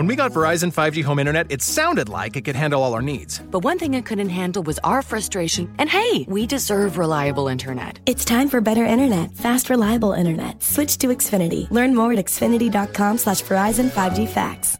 When 0.00 0.06
we 0.06 0.16
got 0.16 0.32
Verizon 0.32 0.72
5G 0.72 1.04
home 1.04 1.18
internet, 1.18 1.52
it 1.52 1.60
sounded 1.60 2.08
like 2.08 2.34
it 2.34 2.46
could 2.46 2.56
handle 2.56 2.82
all 2.82 2.94
our 2.94 3.02
needs. 3.02 3.42
But 3.50 3.64
one 3.64 3.78
thing 3.78 3.92
it 3.92 4.06
couldn't 4.06 4.30
handle 4.30 4.62
was 4.62 4.78
our 4.78 5.02
frustration. 5.02 5.70
And 5.76 5.90
hey, 5.90 6.24
we 6.26 6.46
deserve 6.46 6.96
reliable 6.96 7.48
internet. 7.48 7.98
It's 8.06 8.24
time 8.24 8.48
for 8.48 8.62
better 8.62 8.86
internet, 8.86 9.36
fast, 9.36 9.68
reliable 9.68 10.14
internet. 10.14 10.62
Switch 10.62 10.96
to 10.98 11.08
Xfinity. 11.08 11.70
Learn 11.70 11.94
more 11.94 12.12
at 12.12 12.18
xfinity.com 12.18 13.18
slash 13.18 13.42
Verizon 13.42 13.90
5G 13.90 14.26
Facts. 14.26 14.78